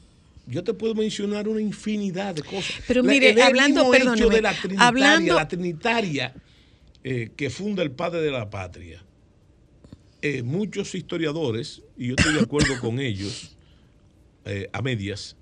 yo 0.47 0.63
te 0.63 0.73
puedo 0.73 0.95
mencionar 0.95 1.47
una 1.47 1.59
infinidad 1.61 2.35
de 2.35 2.41
cosas. 2.43 2.75
Pero 2.87 3.01
La- 3.03 3.11
mire, 3.11 3.31
el 3.31 3.41
hablando, 3.41 3.93
hecho 3.93 4.29
de 4.29 4.41
la 4.41 4.53
trinitaria, 4.53 4.87
hablando- 4.87 5.35
la 5.35 5.47
trinitaria 5.47 6.33
eh, 7.03 7.29
que 7.35 7.49
funda 7.49 7.83
el 7.83 7.91
padre 7.91 8.21
de 8.21 8.31
la 8.31 8.49
patria. 8.49 9.03
Eh, 10.21 10.41
muchos 10.41 10.95
historiadores, 10.95 11.83
y 11.97 12.07
yo 12.07 12.15
estoy 12.17 12.33
de 12.33 12.41
acuerdo 12.41 12.79
con 12.81 12.99
ellos, 12.99 13.55
eh, 14.45 14.69
a 14.73 14.81
medias, 14.81 15.35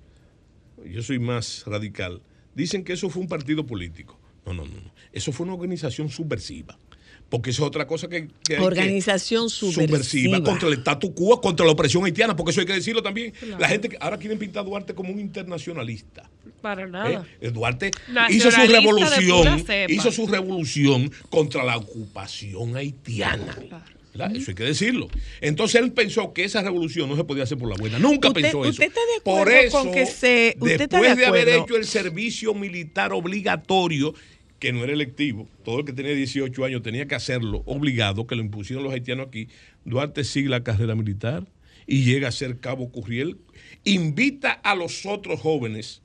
yo 0.92 1.02
soy 1.04 1.20
más 1.20 1.64
radical, 1.66 2.22
dicen 2.54 2.84
que 2.84 2.94
eso 2.94 3.10
fue 3.10 3.22
un 3.22 3.28
partido 3.28 3.66
político. 3.66 4.20
No, 4.46 4.54
no, 4.54 4.66
no. 4.66 4.94
Eso 5.12 5.32
fue 5.32 5.46
una 5.46 5.56
organización 5.56 6.10
subversiva. 6.10 6.78
Porque 7.28 7.50
eso 7.50 7.64
es 7.64 7.68
otra 7.68 7.88
cosa 7.88 8.08
que, 8.08 8.28
que 8.48 8.54
hay 8.54 8.60
que- 8.60 8.64
Organización 8.64 9.50
subversiva. 9.50 10.44
contra 10.44 10.68
el 10.68 10.76
statu 10.76 11.16
quo, 11.16 11.42
contra 11.42 11.66
la 11.66 11.72
opresión 11.72 12.06
haitiana, 12.06 12.36
porque 12.36 12.52
eso 12.52 12.60
hay 12.60 12.68
que 12.68 12.74
decirlo 12.74 13.02
también. 13.02 13.34
La 13.58 13.68
gente 13.68 13.90
que 13.90 13.98
ahora 14.00 14.20
quieren 14.20 14.38
pintar 14.38 14.62
a 14.62 14.66
Duarte 14.70 14.94
como 14.94 15.12
un 15.12 15.20
internacionalista. 15.20 16.30
Para 16.62 16.86
nada. 16.88 17.26
¿eh? 17.42 17.50
Duarte 17.50 17.90
hizo 18.30 18.52
su 18.52 18.62
revolución, 18.68 19.66
hizo 19.90 20.12
su 20.12 20.28
revolución 20.28 21.12
contra 21.32 21.64
la 21.64 21.78
ocupación 21.78 22.76
haitiana. 22.78 23.58
¿Verdad? 24.18 24.36
Eso 24.36 24.52
hay 24.52 24.56
que 24.56 24.64
decirlo. 24.64 25.08
Entonces 25.42 25.82
él 25.82 25.92
pensó 25.92 26.34
que 26.34 26.44
esa 26.44 26.62
revolución 26.62 27.10
no 27.10 27.16
se 27.16 27.24
podía 27.24 27.44
hacer 27.44 27.58
por 27.58 27.70
la 27.70 27.76
buena. 27.76 28.00
Nunca 28.00 28.30
¿Usted- 28.30 28.42
pensó 28.42 28.62
eso. 28.64 28.70
usted 28.72 28.86
está 28.88 29.00
de 29.02 29.22
por 29.24 29.52
eso, 29.52 29.78
con 29.84 29.92
que 29.92 30.06
se- 30.06 30.56
usted 30.60 30.82
está 30.82 31.00
después 31.00 31.16
de 31.18 31.22
de 31.22 31.26
haber 31.28 31.50
hecho 31.50 31.76
el 31.76 31.86
servicio 31.86 32.54
militar 32.54 33.12
obligatorio, 33.14 34.14
que 34.60 34.72
no 34.72 34.84
era 34.84 34.94
electivo, 34.94 35.48
todo 35.64 35.80
el 35.80 35.86
que 35.86 35.94
tenía 35.94 36.14
18 36.14 36.64
años 36.66 36.82
tenía 36.82 37.06
que 37.08 37.16
hacerlo 37.16 37.62
obligado, 37.66 38.26
que 38.26 38.36
lo 38.36 38.42
impusieron 38.42 38.84
los 38.84 38.94
haitianos 38.94 39.28
aquí, 39.28 39.50
Duarte 39.84 40.24
sigue 40.24 40.50
la 40.50 40.64
carrera 40.64 40.96
militar 40.96 41.46
y 41.86 42.04
llega 42.04 42.30
a 42.30 42.32
ser 42.32 42.58
cabo 42.60 42.90
Curriel, 42.90 43.38
invita 43.84 44.52
a 44.54 44.74
los 44.76 45.06
otros 45.06 45.40
jóvenes 45.42 46.02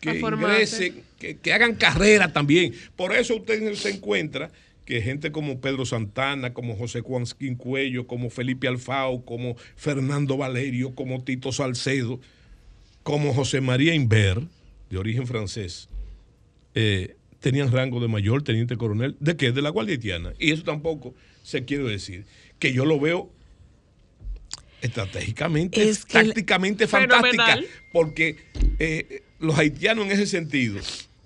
que 0.00 0.18
ingresen, 0.18 1.02
que, 1.18 1.36
que 1.38 1.52
hagan 1.52 1.74
carrera 1.74 2.32
también. 2.32 2.74
Por 2.96 3.14
eso 3.14 3.36
usted 3.36 3.74
se 3.74 3.90
encuentra 3.90 4.50
que 4.90 5.00
gente 5.02 5.30
como 5.30 5.60
Pedro 5.60 5.86
Santana, 5.86 6.52
como 6.52 6.74
José 6.74 7.00
Juan 7.00 7.24
Cuello, 7.56 8.08
como 8.08 8.28
Felipe 8.28 8.66
Alfao, 8.66 9.24
como 9.24 9.54
Fernando 9.76 10.36
Valerio, 10.36 10.96
como 10.96 11.22
Tito 11.22 11.52
Salcedo, 11.52 12.18
como 13.04 13.32
José 13.32 13.60
María 13.60 13.94
Inver, 13.94 14.40
de 14.90 14.98
origen 14.98 15.28
francés, 15.28 15.88
eh, 16.74 17.14
tenían 17.38 17.70
rango 17.70 18.00
de 18.00 18.08
mayor, 18.08 18.42
teniente 18.42 18.76
coronel, 18.76 19.16
¿de 19.20 19.36
qué? 19.36 19.52
De 19.52 19.62
la 19.62 19.68
Guardia 19.70 19.94
Haitiana. 19.94 20.32
Y 20.40 20.50
eso 20.50 20.64
tampoco 20.64 21.14
se 21.44 21.64
quiere 21.64 21.84
decir. 21.84 22.24
Que 22.58 22.72
yo 22.72 22.84
lo 22.84 22.98
veo 22.98 23.30
estratégicamente, 24.82 25.88
Es 25.88 26.04
que 26.04 26.18
el- 26.18 26.26
tácticamente 26.28 26.88
Fenomenal. 26.88 27.20
fantástica, 27.36 27.72
porque 27.92 28.38
eh, 28.80 29.22
los 29.38 29.56
haitianos 29.56 30.06
en 30.06 30.10
ese 30.10 30.26
sentido 30.26 30.80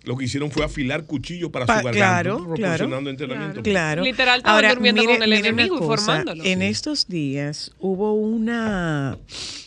lo 0.04 0.16
que 0.16 0.24
hicieron 0.26 0.50
fue 0.50 0.64
afilar 0.64 1.04
cuchillos 1.06 1.50
para 1.50 1.66
Pa- 1.66 1.78
su 1.80 1.84
garganta, 1.86 2.22
claro, 2.22 2.36
proporcionando 2.38 2.86
claro. 2.88 3.10
entrenamiento. 3.10 3.62
Claro. 3.62 4.02
Literal, 4.04 4.38
estaban 4.38 4.68
durmiendo 4.74 5.04
con 5.04 5.22
el 5.22 5.30
mire 5.30 5.48
enemigo 5.48 5.76
y 5.76 5.78
formándolo. 5.80 6.44
En 6.44 6.62
estos 6.62 7.08
días 7.08 7.72
hubo 7.78 8.12
una, 8.14 9.18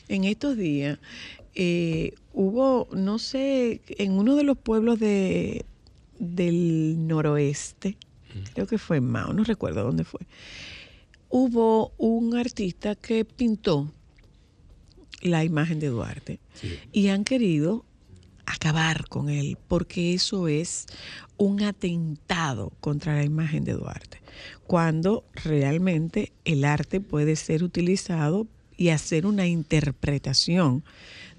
en 0.08 0.24
estos 0.26 0.56
días 0.58 1.00
eh, 1.56 2.14
hubo, 2.34 2.88
no 2.92 3.18
sé, 3.18 3.82
en 3.90 4.12
uno 4.14 4.36
de 4.36 4.44
los 4.44 4.58
pueblos 4.58 5.00
de 5.00 5.66
del 6.20 7.08
noroeste, 7.08 7.98
creo 8.54 8.66
que 8.68 8.78
fue 8.78 8.98
en 8.98 9.06
Mao, 9.06 9.34
no 9.34 9.44
recuerdo 9.44 9.84
dónde 9.84 10.04
fue, 10.04 10.22
hubo 11.30 11.94
un 11.98 12.36
artista 12.36 12.96
que 12.96 13.26
pintó 13.26 13.92
la 15.22 15.44
imagen 15.44 15.80
de 15.80 15.88
Duarte 15.88 16.40
y 16.92 17.08
han 17.10 17.24
querido 17.24 17.86
acabar 18.48 19.08
con 19.08 19.30
él 19.30 19.58
porque 19.68 20.14
eso 20.14 20.48
es 20.48 20.88
un 21.38 21.62
atentado 21.62 22.72
contra 22.80 23.14
la 23.16 23.24
imagen 23.24 23.64
de 23.64 23.74
Duarte 23.74 24.22
cuando 24.66 25.24
realmente 25.44 26.32
el 26.46 26.66
arte 26.66 27.02
puede 27.02 27.36
ser 27.36 27.64
utilizado 27.64 28.48
y 28.76 28.90
hacer 28.90 29.26
una 29.26 29.48
interpretación 29.48 30.84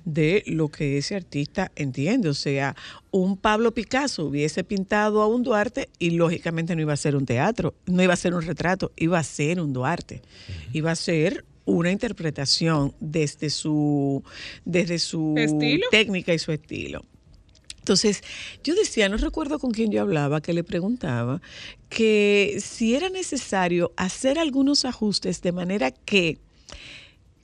de 0.05 0.43
lo 0.47 0.69
que 0.69 0.97
ese 0.97 1.17
artista 1.17 1.71
entiende. 1.77 2.29
O 2.29 2.35
sea, 2.35 2.75
un 3.11 3.37
Pablo 3.37 3.73
Picasso 3.75 4.25
hubiese 4.25 4.65
pintado 4.65 5.23
a 5.23 5.27
un 5.27 5.43
Duarte 5.43 5.91
y 5.99 6.11
lógicamente 6.11 6.75
no 6.75 6.83
iba 6.83 6.95
a 6.95 6.97
ser 6.97 7.15
un 7.15 7.27
teatro, 7.27 7.75
no 7.87 8.03
iba 8.03 8.15
a 8.15 8.17
ser 8.17 8.35
un 8.35 8.43
retrato, 8.43 8.91
iba 8.97 9.19
a 9.19 9.25
ser 9.25 9.61
un 9.61 9.73
Duarte. 9.73 10.23
Iba 10.73 10.93
a 10.93 10.97
ser 10.97 11.45
una 11.69 11.93
interpretación 11.93 12.95
desde 12.99 13.51
su, 13.51 14.23
desde 14.64 14.99
su 14.99 15.35
¿Estilo? 15.37 15.87
técnica 15.91 16.33
y 16.33 16.39
su 16.39 16.51
estilo. 16.53 17.05
Entonces, 17.79 18.23
yo 18.64 18.75
decía, 18.75 19.09
no 19.09 19.16
recuerdo 19.16 19.59
con 19.59 19.71
quién 19.71 19.91
yo 19.91 20.03
hablaba, 20.03 20.41
que 20.41 20.53
le 20.53 20.64
preguntaba 20.64 21.41
que 21.89 22.59
si 22.61 22.95
era 22.95 23.09
necesario 23.09 23.93
hacer 23.97 24.39
algunos 24.39 24.85
ajustes 24.85 25.41
de 25.41 25.53
manera 25.53 25.91
que, 25.91 26.39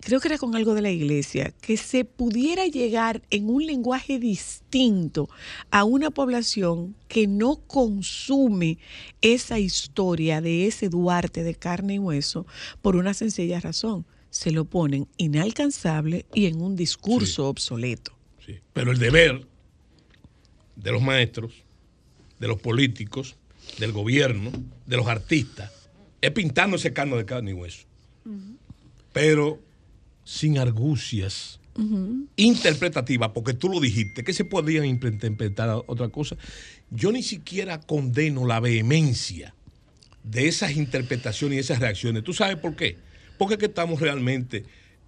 creo 0.00 0.20
que 0.20 0.28
era 0.28 0.38
con 0.38 0.54
algo 0.54 0.74
de 0.74 0.82
la 0.82 0.90
iglesia, 0.90 1.54
que 1.62 1.78
se 1.78 2.04
pudiera 2.04 2.66
llegar 2.66 3.22
en 3.30 3.48
un 3.48 3.64
lenguaje 3.64 4.18
distinto 4.18 5.30
a 5.70 5.84
una 5.84 6.10
población 6.10 6.94
que 7.08 7.26
no 7.26 7.56
consume 7.56 8.76
esa 9.22 9.58
historia 9.58 10.42
de 10.42 10.66
ese 10.66 10.90
Duarte 10.90 11.42
de 11.42 11.54
carne 11.54 11.94
y 11.94 11.98
hueso 11.98 12.46
por 12.82 12.96
una 12.96 13.14
sencilla 13.14 13.60
razón. 13.60 14.04
Se 14.34 14.50
lo 14.50 14.64
ponen 14.64 15.06
inalcanzable 15.16 16.26
y 16.34 16.46
en 16.46 16.60
un 16.60 16.74
discurso 16.74 17.46
obsoleto. 17.46 18.12
Sí. 18.44 18.58
Pero 18.72 18.90
el 18.90 18.98
deber 18.98 19.46
de 20.74 20.90
los 20.90 21.00
maestros, 21.00 21.52
de 22.40 22.48
los 22.48 22.60
políticos, 22.60 23.36
del 23.78 23.92
gobierno, 23.92 24.50
de 24.86 24.96
los 24.96 25.06
artistas, 25.06 25.70
es 26.20 26.32
pintarnos 26.32 26.80
ese 26.80 26.92
carno 26.92 27.16
de 27.16 27.24
carne 27.24 27.52
y 27.52 27.54
hueso. 27.54 27.86
Pero 29.12 29.60
sin 30.24 30.58
argucias 30.58 31.60
interpretativas, 32.34 33.30
porque 33.30 33.54
tú 33.54 33.68
lo 33.68 33.78
dijiste, 33.78 34.24
que 34.24 34.32
se 34.32 34.44
podían 34.44 34.84
interpretar 34.84 35.68
a 35.68 35.76
otra 35.76 36.08
cosa. 36.08 36.36
Yo 36.90 37.12
ni 37.12 37.22
siquiera 37.22 37.80
condeno 37.80 38.48
la 38.48 38.58
vehemencia 38.58 39.54
de 40.24 40.48
esas 40.48 40.72
interpretaciones 40.72 41.56
y 41.56 41.60
esas 41.60 41.78
reacciones. 41.78 42.24
¿Tú 42.24 42.32
sabes 42.32 42.56
por 42.56 42.74
qué? 42.74 42.98
Porque 43.38 43.54
es 43.54 43.58
que 43.60 43.66
estamos 43.66 44.00
realmente 44.00 44.64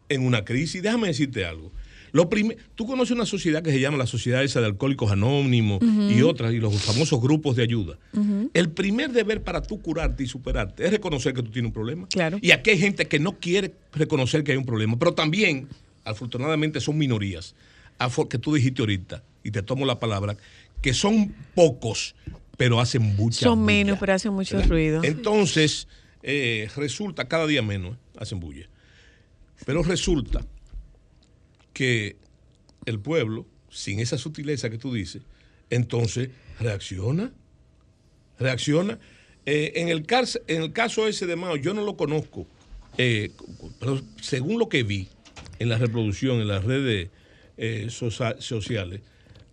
en 0.09 0.25
una 0.25 0.45
crisis. 0.45 0.83
Déjame 0.83 1.09
decirte 1.09 1.45
algo. 1.45 1.73
Lo 2.13 2.31
Tú 2.75 2.87
conoces 2.87 3.15
una 3.15 3.27
sociedad 3.27 3.63
que 3.63 3.71
se 3.71 3.79
llama 3.79 3.99
la 3.99 4.07
Sociedad 4.07 4.43
esa 4.43 4.61
de 4.61 4.67
Alcohólicos 4.67 5.11
Anónimos 5.11 5.81
y 5.83 6.23
otras, 6.23 6.55
y 6.55 6.59
los 6.59 6.75
famosos 6.83 7.21
grupos 7.21 7.57
de 7.57 7.63
ayuda. 7.63 7.99
El 8.55 8.71
primer 8.71 9.13
deber 9.13 9.43
para 9.43 9.61
tú 9.61 9.83
curarte 9.83 10.23
y 10.23 10.27
superarte 10.27 10.87
es 10.87 10.93
reconocer 10.93 11.35
que 11.35 11.43
tú 11.43 11.51
tienes 11.51 11.69
un 11.69 11.75
problema. 11.75 12.07
Claro. 12.09 12.39
Y 12.41 12.53
aquí 12.53 12.71
hay 12.71 12.79
gente 12.79 13.07
que 13.07 13.19
no 13.19 13.39
quiere 13.39 13.75
reconocer 13.93 14.45
que 14.45 14.53
hay 14.53 14.59
un 14.59 14.65
problema, 14.65 14.99
pero 14.99 15.13
también, 15.13 15.69
afortunadamente, 16.05 16.81
son 16.81 16.97
minorías, 16.97 17.55
que 18.31 18.39
tú 18.39 18.55
dijiste 18.55 18.81
ahorita, 18.81 19.23
y 19.45 19.51
te 19.51 19.63
tomo 19.63 19.85
la 19.85 19.99
palabra, 19.99 20.37
que 20.81 20.95
son 20.95 21.35
pocos, 21.55 22.15
pero 22.57 22.81
hacen 22.81 23.03
mucha 23.03 23.41
Son 23.41 23.59
bulla. 23.59 23.67
menos, 23.67 23.99
pero 23.99 24.15
hacen 24.15 24.33
mucho 24.33 24.57
¿verdad? 24.57 24.71
ruido. 24.71 25.05
Entonces, 25.05 25.87
eh, 26.29 26.69
resulta 26.77 27.29
cada 27.29 27.47
día 27.47 27.63
menos, 27.63 27.95
¿eh? 27.95 27.99
hacen 28.19 28.41
bulla. 28.41 28.69
Pero 29.65 29.85
resulta 29.85 30.45
que 31.73 32.17
el 32.85 32.99
pueblo, 32.99 33.47
sin 33.71 34.01
esa 34.01 34.19
sutileza 34.19 34.69
que 34.69 34.77
tú 34.77 34.93
dices, 34.93 35.23
entonces 35.71 36.31
reacciona, 36.59 37.33
reacciona. 38.41 38.99
Eh, 39.47 39.75
en, 39.77 39.89
el 39.89 40.05
cas- 40.05 40.41
en 40.49 40.63
el 40.63 40.73
caso 40.73 41.07
ese 41.07 41.27
de 41.27 41.37
Mao, 41.37 41.57
yo 41.57 41.75
no 41.75 41.85
lo 41.85 41.97
conozco, 41.97 42.49
pero 42.97 44.03
según 44.21 44.59
lo 44.59 44.69
que 44.69 44.83
vi 44.83 45.09
en 45.61 45.69
la 45.69 45.79
reproducción, 45.79 46.41
en 46.41 46.49
las 46.49 46.65
redes 46.65 47.11
socia- 47.89 48.41
sociales, 48.41 49.01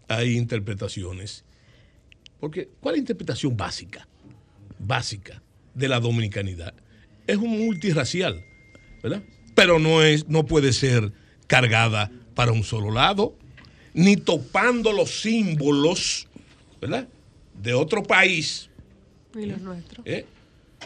hay 0.07 0.35
interpretaciones. 0.37 1.45
Porque, 2.39 2.67
¿cuál 2.79 2.95
es 2.95 2.97
la 2.97 3.01
interpretación 3.03 3.55
básica? 3.55 4.07
Básica 4.79 5.42
de 5.73 5.87
la 5.87 5.99
dominicanidad. 5.99 6.73
Es 7.27 7.37
un 7.37 7.65
multirracial, 7.65 8.43
¿verdad? 9.01 9.23
Pero 9.55 9.79
no, 9.79 10.01
es, 10.03 10.27
no 10.27 10.45
puede 10.45 10.73
ser 10.73 11.11
cargada 11.47 12.11
para 12.35 12.51
un 12.51 12.63
solo 12.63 12.91
lado, 12.91 13.35
ni 13.93 14.17
topando 14.17 14.91
los 14.91 15.21
símbolos, 15.21 16.27
¿verdad? 16.81 17.07
De 17.61 17.73
otro 17.73 18.03
país, 18.03 18.69
Y 19.35 19.45
los 19.45 19.61
nuestros. 19.61 20.05
¿eh? 20.05 20.25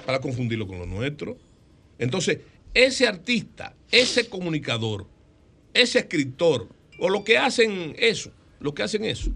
para 0.05 0.19
confundirlo 0.19 0.67
con 0.67 0.79
lo 0.79 0.85
nuestro. 0.85 1.37
Entonces, 1.99 2.39
ese 2.73 3.07
artista, 3.07 3.73
ese 3.91 4.29
comunicador, 4.29 5.07
ese 5.73 5.99
escritor, 5.99 6.67
o 6.99 7.09
lo 7.09 7.23
que 7.23 7.37
hacen 7.37 7.95
eso, 7.97 8.31
lo 8.59 8.73
que 8.73 8.83
hacen 8.83 9.05
eso, 9.05 9.31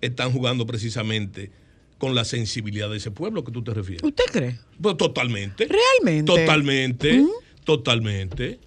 están 0.00 0.32
jugando 0.32 0.66
precisamente 0.66 1.50
con 1.98 2.14
la 2.14 2.24
sensibilidad 2.24 2.88
de 2.88 2.96
ese 2.96 3.10
pueblo 3.10 3.44
que 3.44 3.52
tú 3.52 3.62
te 3.62 3.74
refieres. 3.74 4.04
¿Usted 4.04 4.24
cree? 4.32 4.58
Pues 4.80 4.96
totalmente. 4.96 5.66
¿Realmente? 5.66 6.32
Totalmente. 6.32 7.24
Totalmente. 7.64 8.60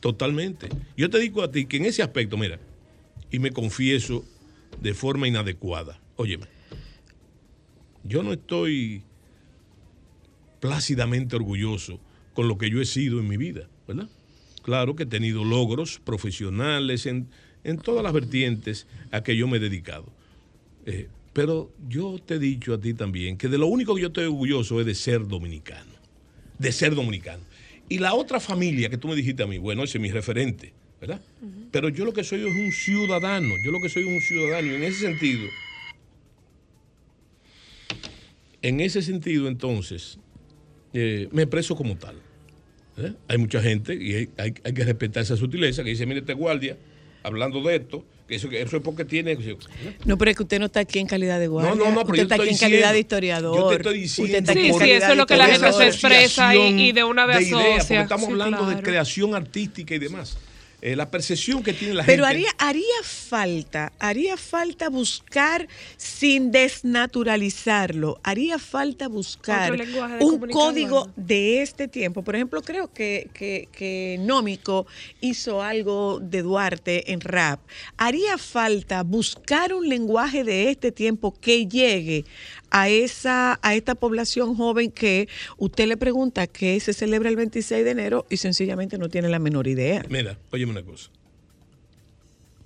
Totalmente. 0.00 0.68
Yo 0.96 1.08
te 1.08 1.18
digo 1.18 1.42
a 1.42 1.50
ti 1.50 1.64
que 1.64 1.78
en 1.78 1.86
ese 1.86 2.02
aspecto, 2.02 2.36
mira, 2.36 2.60
y 3.30 3.38
me 3.38 3.52
confieso 3.52 4.24
de 4.80 4.92
forma 4.92 5.26
inadecuada. 5.26 5.98
Óyeme, 6.16 6.46
yo 8.04 8.22
no 8.22 8.34
estoy 8.34 9.02
plácidamente 10.60 11.36
orgulloso 11.36 12.00
con 12.34 12.48
lo 12.48 12.58
que 12.58 12.68
yo 12.68 12.80
he 12.82 12.84
sido 12.84 13.18
en 13.18 13.28
mi 13.28 13.36
vida, 13.38 13.68
¿verdad? 13.88 14.08
Claro 14.62 14.94
que 14.94 15.04
he 15.04 15.06
tenido 15.06 15.44
logros 15.44 16.00
profesionales 16.04 17.06
en, 17.06 17.28
en 17.64 17.78
todas 17.78 18.02
las 18.04 18.12
vertientes 18.12 18.86
a 19.10 19.22
que 19.22 19.36
yo 19.36 19.48
me 19.48 19.56
he 19.56 19.60
dedicado. 19.60 20.12
Eh, 20.86 21.08
pero 21.34 21.70
yo 21.88 22.18
te 22.24 22.34
he 22.36 22.38
dicho 22.38 22.72
a 22.72 22.80
ti 22.80 22.94
también 22.94 23.36
que 23.36 23.48
de 23.48 23.58
lo 23.58 23.66
único 23.66 23.94
que 23.94 24.00
yo 24.00 24.06
estoy 24.06 24.24
orgulloso 24.24 24.80
es 24.80 24.86
de 24.86 24.94
ser 24.94 25.26
dominicano. 25.28 25.92
De 26.58 26.72
ser 26.72 26.94
dominicano. 26.94 27.42
Y 27.88 27.98
la 27.98 28.14
otra 28.14 28.40
familia 28.40 28.88
que 28.88 28.96
tú 28.96 29.08
me 29.08 29.14
dijiste 29.16 29.42
a 29.42 29.46
mí, 29.46 29.58
bueno, 29.58 29.82
ese 29.82 29.98
es 29.98 30.02
mi 30.02 30.10
referente, 30.10 30.72
¿verdad? 31.00 31.20
Pero 31.70 31.88
yo 31.90 32.04
lo 32.06 32.12
que 32.14 32.24
soy 32.24 32.40
es 32.48 32.54
un 32.56 32.72
ciudadano. 32.72 33.54
Yo 33.62 33.70
lo 33.72 33.80
que 33.80 33.88
soy 33.90 34.02
es 34.04 34.08
un 34.08 34.20
ciudadano. 34.20 34.68
Y 34.72 34.74
en 34.76 34.82
ese 34.84 35.00
sentido, 35.00 35.42
en 38.62 38.80
ese 38.80 39.02
sentido, 39.02 39.48
entonces, 39.48 40.18
eh, 40.94 41.28
me 41.32 41.42
expreso 41.42 41.76
como 41.76 41.96
tal. 41.96 42.16
¿eh? 42.96 43.12
Hay 43.28 43.38
mucha 43.38 43.60
gente 43.60 43.94
y 43.94 44.14
hay, 44.14 44.28
hay- 44.38 44.54
hay 44.64 44.72
que 44.72 44.84
respetar 44.84 45.22
esa 45.24 45.36
sutileza 45.36 45.82
que 45.84 45.90
dice, 45.90 46.06
mire, 46.06 46.20
este 46.20 46.32
guardia 46.34 46.76
hablando 47.24 47.60
de 47.62 47.76
esto, 47.76 48.04
que 48.28 48.36
eso, 48.36 48.48
que 48.48 48.62
eso 48.62 48.76
es 48.76 48.82
porque 48.82 49.04
tiene... 49.04 49.36
No, 50.04 50.16
pero 50.16 50.30
es 50.30 50.36
que 50.36 50.42
usted 50.44 50.58
no 50.60 50.66
está 50.66 50.80
aquí 50.80 50.98
en 51.00 51.06
calidad 51.06 51.40
de 51.40 51.48
guardia. 51.48 51.74
No, 51.74 51.84
no, 51.86 51.90
no, 51.90 52.04
pero 52.04 52.12
usted 52.12 52.16
yo 52.18 52.22
está 52.22 52.34
aquí 52.36 52.42
en 52.44 52.54
estoy 52.54 52.70
calidad 52.70 52.92
de 52.92 52.94
diciendo- 52.96 52.98
historiador. 52.98 53.56
yo 53.58 53.68
te 53.68 53.74
estoy 53.76 54.04
Usted 54.04 54.22
diciendo 54.22 54.38
está 54.38 54.52
aquí 54.52 54.60
Sí, 54.60 54.66
en 54.68 54.74
sí, 54.80 54.90
eso 54.92 55.10
es 55.12 55.16
lo 55.16 55.26
que 55.26 55.34
de 55.34 55.38
la 55.38 55.46
gente 55.48 55.72
se 55.72 55.86
expresa 55.86 56.54
y- 56.54 56.82
y 56.88 56.92
de 56.92 57.04
una 57.04 57.26
vez 57.26 57.38
de 57.38 57.42
ideas, 57.44 57.60
asocia. 57.78 57.78
porque 57.80 58.02
estamos 58.02 58.26
Sí, 58.26 58.32
hablando 58.32 58.58
de 58.66 58.72
claro. 58.74 58.82
creación 58.82 59.34
artística 59.34 59.94
y 59.94 59.98
demás. 59.98 60.36
Eh, 60.84 60.96
la 60.96 61.10
percepción 61.10 61.62
que 61.62 61.72
tiene 61.72 61.94
la 61.94 62.04
Pero 62.04 62.26
gente... 62.26 62.46
haría, 62.46 62.50
haría 62.58 63.02
falta, 63.02 63.90
haría 63.98 64.36
falta 64.36 64.90
buscar 64.90 65.66
sin 65.96 66.50
desnaturalizarlo, 66.50 68.20
haría 68.22 68.58
falta 68.58 69.08
buscar 69.08 69.74
un 70.20 70.40
código 70.50 71.10
de 71.16 71.62
este 71.62 71.88
tiempo. 71.88 72.22
Por 72.22 72.36
ejemplo, 72.36 72.60
creo 72.60 72.92
que, 72.92 73.30
que, 73.32 73.70
que 73.72 74.18
Nómico 74.20 74.86
hizo 75.22 75.62
algo 75.62 76.20
de 76.20 76.42
Duarte 76.42 77.12
en 77.14 77.22
rap. 77.22 77.60
Haría 77.96 78.36
falta 78.36 79.02
buscar 79.04 79.72
un 79.72 79.88
lenguaje 79.88 80.44
de 80.44 80.68
este 80.68 80.92
tiempo 80.92 81.32
que 81.40 81.66
llegue 81.66 82.26
a 82.74 82.88
esa 82.88 83.60
a 83.62 83.76
esta 83.76 83.94
población 83.94 84.56
joven 84.56 84.90
que 84.90 85.28
usted 85.58 85.86
le 85.86 85.96
pregunta 85.96 86.48
qué 86.48 86.80
se 86.80 86.92
celebra 86.92 87.28
el 87.28 87.36
26 87.36 87.84
de 87.84 87.90
enero 87.92 88.26
y 88.28 88.38
sencillamente 88.38 88.98
no 88.98 89.08
tiene 89.08 89.28
la 89.28 89.38
menor 89.38 89.68
idea. 89.68 90.04
Mira, 90.10 90.36
óyeme 90.50 90.72
una 90.72 90.82
cosa. 90.82 91.08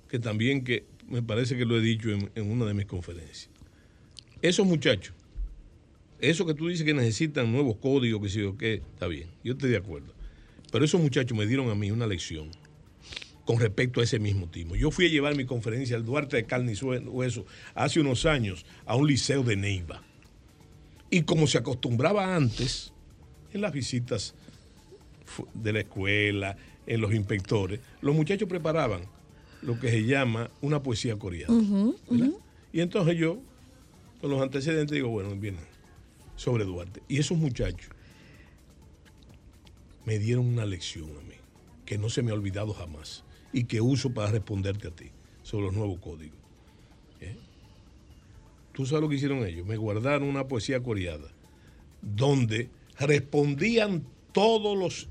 Que 0.09 0.17
también 0.17 0.63
que 0.63 0.83
me 1.07 1.21
parece 1.21 1.55
que 1.55 1.63
lo 1.63 1.77
he 1.77 1.81
dicho 1.81 2.09
en, 2.09 2.31
en 2.33 2.49
una 2.49 2.65
de 2.65 2.73
mis 2.73 2.87
conferencias. 2.87 3.51
Esos 4.41 4.65
muchachos, 4.65 5.13
eso 6.19 6.43
que 6.47 6.55
tú 6.55 6.69
dices 6.69 6.83
que 6.87 6.95
necesitan 6.95 7.51
nuevos 7.51 7.77
códigos, 7.77 8.19
que 8.19 8.29
sí 8.29 8.41
o 8.41 8.57
qué, 8.57 8.81
está 8.93 9.05
bien, 9.05 9.29
yo 9.43 9.53
estoy 9.53 9.69
de 9.69 9.77
acuerdo. 9.77 10.15
Pero 10.71 10.85
esos 10.85 10.99
muchachos 10.99 11.37
me 11.37 11.45
dieron 11.45 11.69
a 11.69 11.75
mí 11.75 11.91
una 11.91 12.07
lección 12.07 12.49
con 13.49 13.59
respecto 13.59 13.99
a 13.99 14.03
ese 14.03 14.19
mismo 14.19 14.47
timo. 14.47 14.75
Yo 14.75 14.91
fui 14.91 15.07
a 15.07 15.09
llevar 15.09 15.35
mi 15.35 15.43
conferencia 15.43 15.97
al 15.97 16.05
Duarte 16.05 16.37
de 16.37 16.45
Carne 16.45 16.71
y 16.71 16.85
Hueso 16.85 17.47
hace 17.73 17.99
unos 17.99 18.27
años 18.27 18.63
a 18.85 18.95
un 18.95 19.07
liceo 19.07 19.41
de 19.41 19.55
Neiva. 19.55 20.03
Y 21.09 21.23
como 21.23 21.47
se 21.47 21.57
acostumbraba 21.57 22.35
antes, 22.35 22.93
en 23.51 23.61
las 23.61 23.73
visitas 23.73 24.35
de 25.55 25.73
la 25.73 25.79
escuela, 25.79 26.57
en 26.85 27.01
los 27.01 27.11
inspectores, 27.11 27.79
los 28.01 28.15
muchachos 28.15 28.47
preparaban 28.47 29.01
lo 29.63 29.79
que 29.79 29.89
se 29.89 30.05
llama 30.05 30.51
una 30.61 30.83
poesía 30.83 31.17
coreana. 31.17 31.91
Y 32.71 32.81
entonces 32.81 33.17
yo, 33.17 33.39
con 34.21 34.29
los 34.29 34.43
antecedentes, 34.43 34.93
digo, 34.93 35.09
bueno, 35.09 35.35
bien, 35.35 35.57
sobre 36.35 36.65
Duarte. 36.65 37.01
Y 37.07 37.17
esos 37.17 37.35
muchachos 37.35 37.89
me 40.05 40.19
dieron 40.19 40.45
una 40.45 40.67
lección 40.67 41.09
a 41.17 41.27
mí, 41.27 41.33
que 41.87 41.97
no 41.97 42.11
se 42.11 42.21
me 42.21 42.29
ha 42.29 42.35
olvidado 42.35 42.75
jamás, 42.75 43.23
y 43.51 43.63
que 43.65 43.81
uso 43.81 44.13
para 44.13 44.31
responderte 44.31 44.87
a 44.87 44.91
ti 44.91 45.09
sobre 45.43 45.65
los 45.65 45.75
nuevos 45.75 45.99
códigos. 45.99 46.37
¿Eh? 47.21 47.35
¿Tú 48.73 48.85
sabes 48.85 49.01
lo 49.01 49.09
que 49.09 49.15
hicieron 49.15 49.45
ellos? 49.45 49.65
Me 49.65 49.77
guardaron 49.77 50.27
una 50.27 50.47
poesía 50.47 50.81
coreana 50.81 51.27
donde 52.01 52.69
respondían 52.97 54.03
todos 54.31 54.77
los 54.77 55.07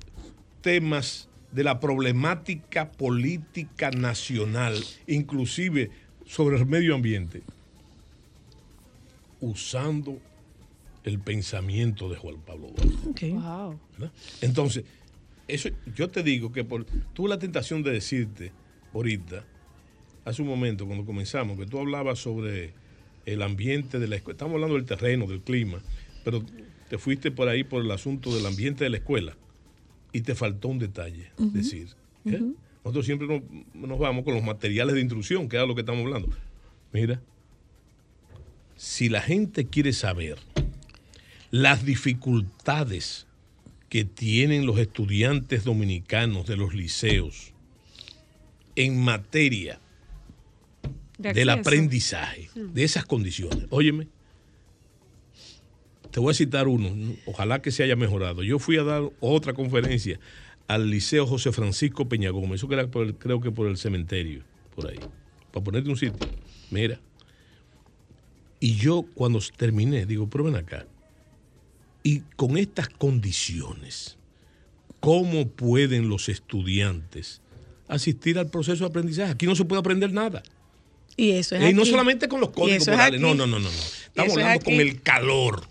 temas 0.61 1.29
de 1.53 1.65
la 1.65 1.81
problemática 1.81 2.93
política 2.93 3.91
nacional, 3.91 4.77
inclusive 5.07 5.91
sobre 6.27 6.59
el 6.59 6.67
medio 6.67 6.95
ambiente, 6.95 7.43
usando 9.41 10.19
el 11.05 11.19
pensamiento 11.19 12.11
de 12.11 12.17
Juan 12.17 12.37
Pablo 12.47 12.69
Duarte. 12.77 13.31
Wow. 13.31 13.79
¿verdad? 13.93 14.13
Entonces, 14.43 14.85
eso, 15.49 15.71
yo 15.97 16.09
te 16.09 16.23
digo 16.23 16.53
que 16.53 16.63
por, 16.65 16.85
tuve 17.15 17.29
la 17.29 17.39
tentación 17.39 17.83
de 17.83 17.91
decirte 17.91 18.53
ahorita, 18.95 19.45
hace 20.25 20.43
un 20.43 20.49
momento 20.49 20.87
cuando 20.87 21.05
comenzamos, 21.05 21.59
que 21.59 21.67
tú 21.67 21.79
hablabas 21.79 22.19
sobre 22.19 22.75
el 23.25 23.43
ambiente 23.43 23.99
de 23.99 24.09
la 24.09 24.17
escuela. 24.17 24.35
Estamos 24.35 24.55
hablando 24.55 24.77
del 24.77 24.85
terreno, 24.85 25.27
del 25.27 25.41
clima, 25.41 25.81
pero 26.25 26.45
te 26.89 26.99
fuiste 26.99 27.31
por 27.31 27.49
ahí 27.49 27.65
por 27.65 27.83
el 27.83 27.91
asunto 27.91 28.35
del 28.35 28.47
ambiente 28.47 28.85
de 28.85 28.91
la 28.91 28.99
escuela 28.99 29.37
y 30.13 30.21
te 30.21 30.35
faltó 30.35 30.69
un 30.69 30.79
detalle, 30.79 31.31
decir. 31.39 31.89
¿eh? 32.25 32.43
Nosotros 32.85 33.07
siempre 33.07 33.27
nos, 33.27 33.43
nos 33.75 33.99
vamos 33.99 34.25
con 34.25 34.35
los 34.35 34.43
materiales 34.43 34.95
de 34.95 35.01
instrucción, 35.01 35.49
que 35.49 35.61
es 35.61 35.67
lo 35.67 35.75
que 35.75 35.81
estamos 35.81 36.05
hablando. 36.05 36.29
Mira, 36.93 37.21
si 38.77 39.09
la 39.09 39.21
gente 39.21 39.67
quiere 39.67 39.93
saber 39.93 40.39
las 41.51 41.85
dificultades 41.85 43.28
que 43.89 44.05
tienen 44.05 44.67
los 44.67 44.79
estudiantes 44.79 45.65
dominicanos 45.65 46.47
de 46.47 46.57
los 46.57 46.75
liceos 46.75 47.53
en 48.77 49.01
materia 49.03 49.81
De 51.17 51.33
del 51.33 51.49
aprendizaje, 51.51 52.51
de 52.55 52.85
esas 52.85 53.05
condiciones. 53.07 53.67
Óyeme, 53.71 54.07
te 56.11 56.21
voy 56.21 56.31
a 56.31 56.35
citar 56.35 56.69
uno, 56.69 56.91
ojalá 57.27 57.61
que 57.61 57.71
se 57.71 57.83
haya 57.83 57.97
mejorado. 57.97 58.43
Yo 58.43 58.59
fui 58.59 58.77
a 58.77 58.85
dar 58.85 59.03
otra 59.21 59.53
conferencia 59.53 60.19
al 60.67 60.91
Liceo 60.91 61.27
José 61.27 61.53
Francisco 61.53 62.09
Peña 62.09 62.31
Gómez, 62.31 62.57
eso 62.61 62.69
que 62.69 62.75
era 62.75 62.87
por 62.91 63.07
el- 63.07 63.15
creo 63.15 63.41
que 63.41 63.51
por 63.51 63.67
el 63.69 63.77
cementerio, 63.79 64.43
por 64.75 64.91
ahí, 64.91 64.99
para 65.51 65.65
ponerte 65.65 65.89
un 65.91 65.97
sitio. 65.97 66.29
Mira, 66.71 67.01
y 68.61 68.75
yo 68.77 69.05
cuando 69.15 69.41
terminé, 69.57 70.05
digo, 70.07 70.29
ven 70.45 70.57
acá, 70.57 70.87
y 72.09 72.23
con 72.37 72.57
estas 72.57 72.89
condiciones, 72.89 74.17
¿cómo 75.01 75.49
pueden 75.49 76.09
los 76.09 76.29
estudiantes 76.29 77.41
asistir 77.89 78.39
al 78.39 78.49
proceso 78.49 78.85
de 78.85 78.91
aprendizaje? 78.91 79.33
Aquí 79.33 79.47
no 79.47 79.55
se 79.57 79.65
puede 79.65 79.81
aprender 79.81 80.13
nada. 80.13 80.43
Y 81.17 81.33
eso 81.33 81.57
es 81.57 81.71
Y 81.71 81.75
no 81.75 81.85
solamente 81.85 82.29
con 82.29 82.41
los 82.41 82.51
códigos 82.51 82.87
morales, 82.89 83.21
no, 83.21 83.35
no, 83.35 83.47
no, 83.47 83.59
no. 83.59 83.69
no. 83.69 83.77
Estamos 84.07 84.33
es 84.33 84.39
hablando 84.39 84.65
con 84.65 84.75
el 84.75 85.03
calor, 85.03 85.67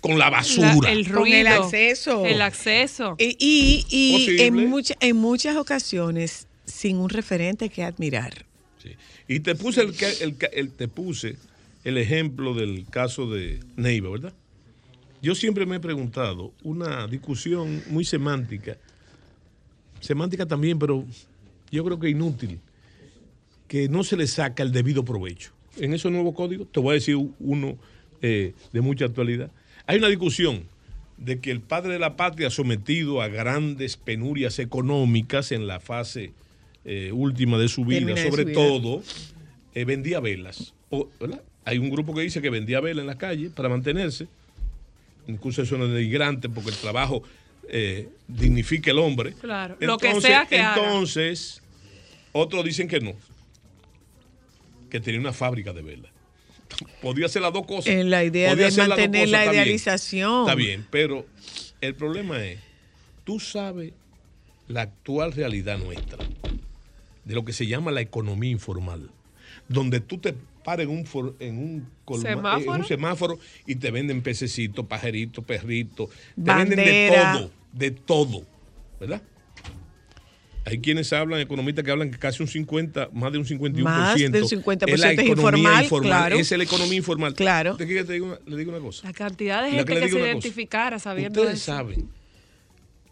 con 0.00 0.18
la 0.18 0.26
La- 0.26 0.30
basura. 0.30 0.92
el 0.92 1.10
Con 1.10 1.26
el 1.26 1.44
ruido, 1.46 1.64
acceso. 1.64 2.26
El 2.26 2.42
acceso. 2.42 3.16
Y, 3.18 3.84
y- 3.88 4.40
en, 4.42 4.54
mucha- 4.68 4.96
en 5.00 5.16
muchas 5.16 5.56
ocasiones 5.56 6.46
sin 6.66 6.98
un 6.98 7.08
referente 7.08 7.68
que 7.70 7.82
admirar. 7.82 8.44
Sí. 8.82 8.90
Y 9.28 9.40
te 9.40 9.54
puse 9.54 9.80
el, 9.82 9.94
el 10.20 10.36
el- 10.52 10.70
te 10.70 10.88
puse 10.88 11.36
el 11.84 11.96
ejemplo 11.98 12.52
del 12.54 12.84
caso 12.90 13.30
de 13.30 13.60
Neiva, 13.76 14.10
¿verdad? 14.10 14.32
Yo 15.26 15.34
siempre 15.34 15.66
me 15.66 15.74
he 15.74 15.80
preguntado 15.80 16.52
una 16.62 17.08
discusión 17.08 17.82
muy 17.88 18.04
semántica, 18.04 18.76
semántica 19.98 20.46
también, 20.46 20.78
pero 20.78 21.04
yo 21.72 21.84
creo 21.84 21.98
que 21.98 22.08
inútil, 22.08 22.60
que 23.66 23.88
no 23.88 24.04
se 24.04 24.16
le 24.16 24.28
saca 24.28 24.62
el 24.62 24.70
debido 24.70 25.04
provecho. 25.04 25.50
En 25.78 25.94
esos 25.94 26.12
nuevos 26.12 26.32
códigos, 26.32 26.70
te 26.70 26.78
voy 26.78 26.92
a 26.92 26.94
decir 26.94 27.16
uno 27.40 27.76
eh, 28.22 28.54
de 28.72 28.80
mucha 28.80 29.06
actualidad. 29.06 29.50
Hay 29.88 29.98
una 29.98 30.06
discusión 30.06 30.62
de 31.16 31.40
que 31.40 31.50
el 31.50 31.60
padre 31.60 31.94
de 31.94 31.98
la 31.98 32.14
patria 32.14 32.48
sometido 32.48 33.20
a 33.20 33.26
grandes 33.26 33.96
penurias 33.96 34.60
económicas 34.60 35.50
en 35.50 35.66
la 35.66 35.80
fase 35.80 36.34
eh, 36.84 37.10
última 37.10 37.58
de 37.58 37.66
su 37.66 37.84
vida, 37.84 37.98
Termina 37.98 38.22
sobre 38.30 38.42
su 38.44 38.48
vida. 38.50 38.60
todo, 38.60 39.02
eh, 39.74 39.84
vendía 39.84 40.20
velas. 40.20 40.72
Hay 41.64 41.78
un 41.78 41.90
grupo 41.90 42.14
que 42.14 42.20
dice 42.20 42.40
que 42.40 42.48
vendía 42.50 42.80
velas 42.80 43.02
en 43.02 43.08
la 43.08 43.18
calle 43.18 43.50
para 43.50 43.68
mantenerse. 43.68 44.28
Incluso 45.28 45.62
eso 45.62 45.76
no 45.76 45.86
es 45.86 45.92
denigrante 45.92 46.48
porque 46.48 46.70
el 46.70 46.76
trabajo 46.76 47.22
eh, 47.68 48.08
dignifica 48.28 48.90
el 48.90 48.98
hombre. 48.98 49.32
Claro, 49.34 49.76
lo 49.80 49.98
que 49.98 50.20
sea 50.20 50.46
que 50.46 50.60
haga. 50.60 50.76
Entonces, 50.76 51.62
otros 52.32 52.64
dicen 52.64 52.88
que 52.88 53.00
no. 53.00 53.14
Que 54.90 55.00
tenía 55.00 55.20
una 55.20 55.32
fábrica 55.32 55.72
de 55.72 55.82
velas. 55.82 56.12
Podía 57.00 57.26
hacer 57.26 57.42
las 57.42 57.52
dos 57.52 57.66
cosas. 57.66 57.86
En 57.88 58.10
la 58.10 58.24
idea 58.24 58.50
Podía 58.50 58.70
de 58.70 58.76
mantener 58.88 59.28
la 59.28 59.40
está 59.40 59.50
bien. 59.50 59.62
idealización. 59.62 60.40
Está 60.42 60.54
bien, 60.54 60.86
pero 60.90 61.26
el 61.80 61.94
problema 61.94 62.44
es, 62.44 62.60
tú 63.24 63.40
sabes 63.40 63.92
la 64.68 64.82
actual 64.82 65.32
realidad 65.32 65.78
nuestra, 65.78 66.24
de 67.24 67.34
lo 67.34 67.44
que 67.44 67.52
se 67.52 67.66
llama 67.66 67.90
la 67.92 68.00
economía 68.00 68.50
informal, 68.50 69.10
donde 69.68 70.00
tú 70.00 70.18
te 70.18 70.34
pares 70.66 70.86
en 70.88 70.92
un, 70.92 71.06
for- 71.06 71.36
en 71.38 71.56
un, 71.58 71.88
colma- 72.04 72.22
¿Semáforo? 72.34 72.74
en 72.74 72.80
un 72.80 72.86
semáforo 72.86 73.38
y 73.66 73.76
te 73.76 73.90
venden 73.92 74.20
pececitos, 74.20 74.84
pajaritos, 74.86 75.44
perritos, 75.44 76.10
te 76.10 76.52
venden 76.52 76.76
de 76.76 77.08
Bandera. 77.10 77.32
todo, 77.38 77.50
de 77.72 77.90
todo, 77.92 78.42
¿verdad? 79.00 79.22
Hay 80.64 80.80
quienes 80.80 81.12
hablan, 81.12 81.38
economistas 81.38 81.84
que 81.84 81.92
hablan 81.92 82.10
que 82.10 82.18
casi 82.18 82.42
un 82.42 82.48
50, 82.48 83.10
más 83.12 83.30
de 83.30 83.38
un 83.38 83.44
51%. 83.44 83.82
Más 83.84 84.16
de 84.16 84.26
un 84.26 84.32
50% 84.48 84.88
es 84.92 84.98
la 85.00 85.12
economía 85.12 85.82
informal, 85.84 86.08
claro. 86.10 86.36
Esa 86.36 86.54
es 86.56 86.58
la 86.58 86.64
economía 86.64 86.96
informal. 86.96 87.34
Claro. 87.34 87.72
¿Usted 87.72 87.86
quiere 87.86 88.00
que 88.00 88.06
te 88.08 88.12
diga 88.14 88.26
una- 88.26 88.38
le 88.44 88.56
digo 88.56 88.72
una 88.72 88.80
cosa? 88.80 89.06
La 89.06 89.12
cantidad 89.12 89.62
de 89.62 89.70
La 89.70 89.76
gente 89.76 89.92
que, 89.94 90.00
digo 90.00 90.08
se 90.08 90.14
cosa. 90.18 90.26
identificara 90.32 90.98
sabiendo 90.98 91.40
Ustedes 91.42 91.60
eso. 91.62 91.72
saben 91.72 92.08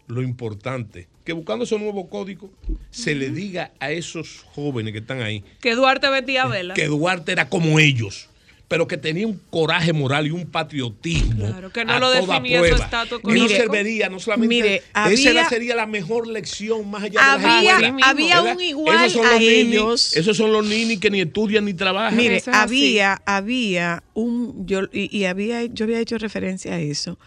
lo 0.07 0.21
importante 0.21 1.07
que 1.23 1.33
buscando 1.33 1.65
ese 1.65 1.77
nuevo 1.79 2.07
código 2.09 2.51
se 2.91 3.15
le 3.15 3.29
diga 3.31 3.71
a 3.79 3.91
esos 3.91 4.45
jóvenes 4.53 4.93
que 4.93 4.99
están 4.99 5.21
ahí 5.21 5.43
Que 5.61 5.73
Duarte 5.75 6.09
vendía 6.09 6.45
vela. 6.45 6.73
que 6.75 6.85
Duarte 6.85 7.31
era 7.31 7.49
como 7.49 7.79
ellos. 7.79 8.29
pero 8.67 8.87
que 8.87 8.97
tenía 8.97 9.27
un 9.27 9.39
coraje 9.51 9.93
moral 9.93 10.25
y 10.25 10.31
un 10.31 10.47
patriotismo. 10.47 11.45
Claro, 11.47 11.71
que 11.71 11.85
no 11.85 11.93
a 11.93 11.99
lo 11.99 12.07
toda 12.11 12.21
definía 12.39 12.57
su 12.57 12.65
prueba. 12.65 12.83
estatus 12.85 13.19
Que 13.21 13.27
no 13.27 13.33
Mire, 13.43 13.57
serviría, 13.57 14.09
no 14.09 14.19
solamente. 14.19 14.55
mire, 14.55 14.75
esa 14.77 15.03
había- 15.29 15.49
sería 15.49 15.75
la 15.75 15.85
mejor 15.85 16.27
lección 16.27 16.89
más 16.89 17.03
allá 17.03 17.19
de 17.21 17.27
las 17.27 17.35
escuelas, 17.63 17.93
había 18.03 18.41
¿verdad? 18.41 18.55
un 18.57 18.63
igual 18.63 19.05
Esos 19.05 19.11
son 19.13 19.25
a 19.27 19.31
los 19.33 19.39
ninis- 19.41 19.67
ellos. 19.69 20.15
esos 20.17 20.35
son 20.37 20.51
los 20.51 20.65
ninis 20.65 20.99
que 20.99 21.11
ni 21.11 21.21
estudian 21.21 21.63
ni 21.65 21.75
trabajan. 21.75 22.17
Mire, 22.17 22.37
así. 22.37 22.49
había, 22.51 23.21
había 23.27 24.03
un, 24.15 24.65
yo, 24.65 24.81
y, 24.91 25.15
y 25.15 25.25
había, 25.25 25.63
yo 25.65 25.85
había 25.85 25.99
hecho 25.99 26.17
referencia 26.17 26.73
a 26.73 26.79
eso. 26.79 27.19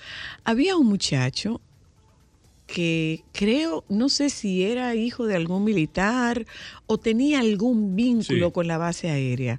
Había 0.42 0.76
un 0.76 0.88
muchacho 0.88 1.60
que 2.68 3.24
creo, 3.32 3.82
no 3.88 4.10
sé 4.10 4.28
si 4.28 4.62
era 4.62 4.94
hijo 4.94 5.26
de 5.26 5.34
algún 5.34 5.64
militar 5.64 6.44
o 6.86 6.98
tenía 6.98 7.40
algún 7.40 7.96
vínculo 7.96 8.46
Sí. 8.48 8.52
con 8.52 8.66
la 8.68 8.76
base 8.76 9.08
aérea, 9.08 9.58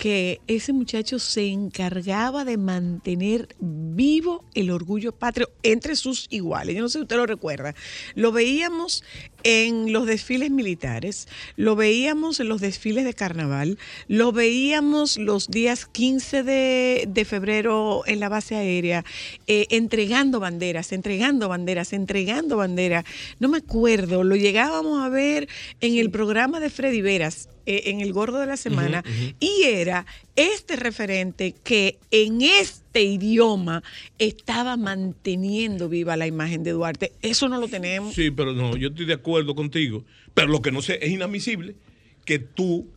que 0.00 0.40
ese 0.46 0.72
muchacho 0.72 1.18
se 1.18 1.48
encargaba 1.48 2.46
de 2.46 2.56
mantener 2.56 3.54
vivo 3.60 4.46
el 4.54 4.70
orgullo 4.70 5.12
patrio 5.12 5.50
entre 5.62 5.94
sus 5.94 6.26
iguales. 6.30 6.74
Yo 6.74 6.80
no 6.80 6.88
sé 6.88 7.00
si 7.00 7.02
usted 7.02 7.16
lo 7.16 7.26
recuerda. 7.26 7.74
Lo 8.14 8.32
veíamos 8.32 9.04
en 9.42 9.92
los 9.92 10.06
desfiles 10.06 10.50
militares, 10.50 11.28
lo 11.56 11.76
veíamos 11.76 12.40
en 12.40 12.48
los 12.48 12.62
desfiles 12.62 13.04
de 13.04 13.12
carnaval, 13.12 13.78
lo 14.08 14.32
veíamos 14.32 15.18
los 15.18 15.48
días 15.48 15.84
15 15.84 16.44
de, 16.44 17.04
de 17.06 17.24
febrero 17.26 18.02
en 18.06 18.20
la 18.20 18.30
base 18.30 18.56
aérea, 18.56 19.04
eh, 19.46 19.66
entregando 19.68 20.40
banderas, 20.40 20.92
entregando 20.92 21.50
banderas, 21.50 21.92
entregando 21.92 22.56
banderas. 22.56 23.04
No 23.38 23.50
me 23.50 23.58
acuerdo, 23.58 24.24
lo 24.24 24.36
llegábamos 24.36 25.04
a 25.04 25.10
ver 25.10 25.46
en 25.82 25.98
el 25.98 26.10
programa 26.10 26.58
de 26.58 26.70
Freddy 26.70 27.02
Veras, 27.02 27.50
eh, 27.70 27.82
en 27.90 28.00
El 28.00 28.12
Gordo 28.12 28.40
de 28.40 28.46
la 28.46 28.56
Semana, 28.56 29.04
y 29.38 29.62
era 29.62 30.04
este 30.34 30.74
referente 30.74 31.54
que 31.62 31.98
en 32.10 32.42
este 32.42 33.04
idioma 33.04 33.84
estaba 34.18 34.76
manteniendo 34.76 35.88
viva 35.88 36.16
la 36.16 36.26
imagen 36.26 36.64
de 36.64 36.72
Duarte. 36.72 37.12
Eso 37.22 37.48
no 37.48 37.60
lo 37.60 37.68
tenemos. 37.68 38.12
Sí, 38.12 38.32
pero 38.32 38.54
no, 38.54 38.76
yo 38.76 38.88
estoy 38.88 39.06
de 39.06 39.14
acuerdo 39.14 39.54
contigo. 39.54 40.04
Pero 40.34 40.48
lo 40.48 40.62
que 40.62 40.72
no 40.72 40.82
sé 40.82 40.98
es 41.00 41.12
inadmisible 41.12 41.76
que 42.24 42.40
tú, 42.40 42.88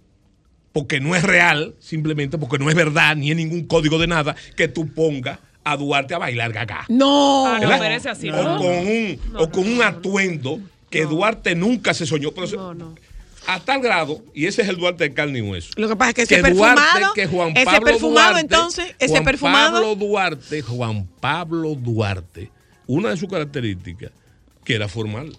porque 0.71 0.99
no 0.99 1.15
es 1.15 1.21
real, 1.21 1.75
simplemente 1.77 2.39
porque 2.39 2.57
no 2.57 2.67
es 2.67 2.75
verdad, 2.75 3.15
ni 3.15 3.29
en 3.29 3.37
ningún 3.37 3.67
código 3.67 3.99
de 3.99 4.07
nada, 4.07 4.35
que 4.55 4.67
tú 4.67 4.91
pongas 4.91 5.37
a 5.63 5.77
Duarte 5.77 6.15
a 6.15 6.17
bailar 6.17 6.51
gaga. 6.51 6.85
No. 6.89 7.45
Ah, 7.45 7.59
no, 7.61 7.69
merece 7.77 8.09
así, 8.09 8.27
o 8.31 8.43
¿no? 8.43 8.57
con 8.57 8.71
un, 8.71 9.19
o 9.37 9.51
con 9.51 9.71
un 9.71 9.83
atuendo 9.83 10.59
que 10.89 11.05
Duarte 11.05 11.53
nunca 11.53 11.93
se 11.93 12.07
soñó. 12.07 12.31
Pero 12.31 12.47
No, 12.55 12.73
no. 12.73 12.95
A 13.45 13.59
tal 13.59 13.81
grado, 13.81 14.23
y 14.33 14.45
ese 14.45 14.61
es 14.61 14.69
el 14.69 14.77
Duarte 14.77 15.03
de 15.03 15.13
carne 15.13 15.39
y 15.39 15.41
hueso. 15.41 15.71
Lo 15.75 15.89
que 15.89 15.95
pasa 15.97 16.09
es 16.11 16.15
que 16.15 16.21
ese 16.23 16.37
Duarte, 16.41 16.53
perfumado, 16.81 17.13
que 17.13 17.27
Juan 17.27 17.49
ese 17.55 17.65
Pablo 17.65 17.85
perfumado 17.85 18.29
Duarte, 18.31 18.39
entonces, 18.41 18.95
ese 18.99 19.07
Juan 19.09 19.23
perfumado. 19.25 19.71
Pablo 19.81 19.95
Duarte, 19.95 20.61
Juan 20.61 21.07
Pablo 21.19 21.75
Duarte, 21.75 22.49
una 22.87 23.09
de 23.09 23.17
sus 23.17 23.29
características, 23.29 24.11
que 24.63 24.75
era 24.75 24.87
formal. 24.87 25.35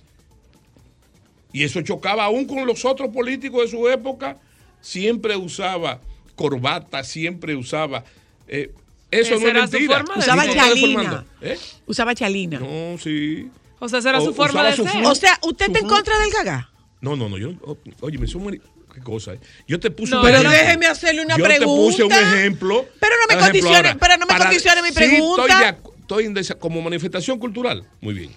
Y 1.53 1.63
eso 1.63 1.81
chocaba 1.83 2.25
aún 2.25 2.45
con 2.47 2.67
los 2.67 2.85
otros 2.85 3.09
políticos 3.11 3.63
de 3.63 3.69
su 3.69 3.89
época. 3.89 4.37
Siempre 4.81 5.37
usaba 5.37 6.01
corbata, 6.35 7.05
siempre 7.05 7.55
usaba. 7.57 8.05
eh, 8.49 8.71
eso 9.11 9.39
no 9.39 9.47
era 9.49 9.67
su 9.67 9.73
mentira. 9.75 9.99
forma 9.99 10.15
de 10.15 10.21
Usaba 10.21 10.43
ser. 10.43 10.55
chalina. 10.55 11.25
¿Eh? 11.41 11.59
Usaba 11.87 12.15
chalina. 12.17 12.59
No, 12.59 12.99
sí. 12.99 13.49
O 13.79 13.89
sea, 13.89 14.01
esa 14.01 14.09
era 14.11 14.19
O 14.21 14.25
su 14.25 14.35
forma 14.35 14.65
de 14.65 14.75
su 14.75 14.85
ser. 14.85 15.05
O 15.07 15.15
sea, 15.15 15.39
¿usted 15.43 15.67
está 15.67 15.79
en 15.79 15.85
Su- 15.89 15.95
contra 15.95 16.19
del 16.19 16.31
gaga? 16.33 16.71
No, 17.05 17.17
no, 17.17 17.29
no. 17.29 17.37
Yo, 17.39 17.51
oh, 17.63 17.77
oye, 18.01 18.17
me 18.19 18.27
sumo. 18.27 18.51
Qué 18.51 19.01
cosa. 19.03 19.35
eh. 19.35 19.41
Yo 19.69 19.79
te 19.79 19.91
puse 19.91 20.13
No, 20.13 20.21
un 20.21 20.25
Pero 20.27 20.39
ejemplo. 20.39 20.59
déjeme 20.59 20.87
hacerle 20.87 21.23
una 21.23 21.37
Yo 21.37 21.45
pregunta. 21.45 21.67
te 21.67 21.67
puse 21.67 22.03
un 22.05 22.13
ejemplo. 22.13 22.87
Pero 23.01 23.15
no 23.21 23.35
me 23.35 23.41
condicione, 23.43 23.97
pero 23.97 24.15
no 24.17 24.21
me 24.21 24.27
Para- 24.27 24.45
condicione 24.47 24.83
mi 24.83 24.89
Sí, 24.89 24.95
pregunta. 24.95 25.43
estoy, 25.47 25.61
de 25.65 25.71
acu- 25.73 25.93
estoy 26.01 26.25
en 26.27 26.35
desa- 26.35 26.59
como 26.59 26.81
manifestación 26.81 27.39
cultural. 27.39 27.85
Muy 28.01 28.15
bien. 28.15 28.31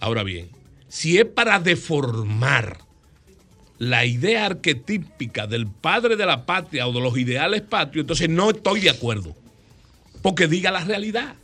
Ahora 0.00 0.22
bien, 0.22 0.48
si 0.88 1.18
es 1.18 1.26
para 1.26 1.58
deformar 1.60 2.78
la 3.78 4.04
idea 4.06 4.46
arquetípica 4.46 5.46
del 5.46 5.66
padre 5.66 6.16
de 6.16 6.24
la 6.26 6.46
patria 6.46 6.86
o 6.88 6.92
de 6.92 7.00
los 7.00 7.16
ideales 7.18 7.60
patrios, 7.60 8.04
entonces 8.04 8.28
no 8.30 8.50
estoy 8.50 8.80
de 8.80 8.90
acuerdo. 8.90 9.36
Porque 10.22 10.48
diga 10.48 10.70
la 10.72 10.82
realidad. 10.84 11.34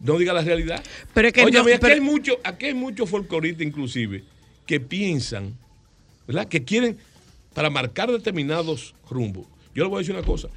No 0.00 0.18
diga 0.18 0.32
la 0.32 0.42
realidad. 0.42 0.82
Pero 1.12 1.28
es 1.28 1.34
que 1.34 1.42
Oye, 1.44 1.52
no- 1.58 1.62
aquí, 1.64 1.72
pero- 1.80 1.94
hay 1.94 2.00
mucho, 2.00 2.38
aquí 2.44 2.66
hay 2.66 2.74
muchos 2.74 3.10
folcloristas 3.10 3.66
inclusive 3.66 4.22
que 4.66 4.80
piensan, 4.80 5.56
¿verdad? 6.26 6.46
Que 6.48 6.64
quieren, 6.64 6.98
para 7.54 7.70
marcar 7.70 8.10
determinados 8.10 8.94
rumbos. 9.08 9.46
Yo 9.74 9.84
le 9.84 9.90
voy 9.90 9.96
a 9.96 10.00
decir 10.00 10.14
una 10.14 10.24
cosa. 10.24 10.48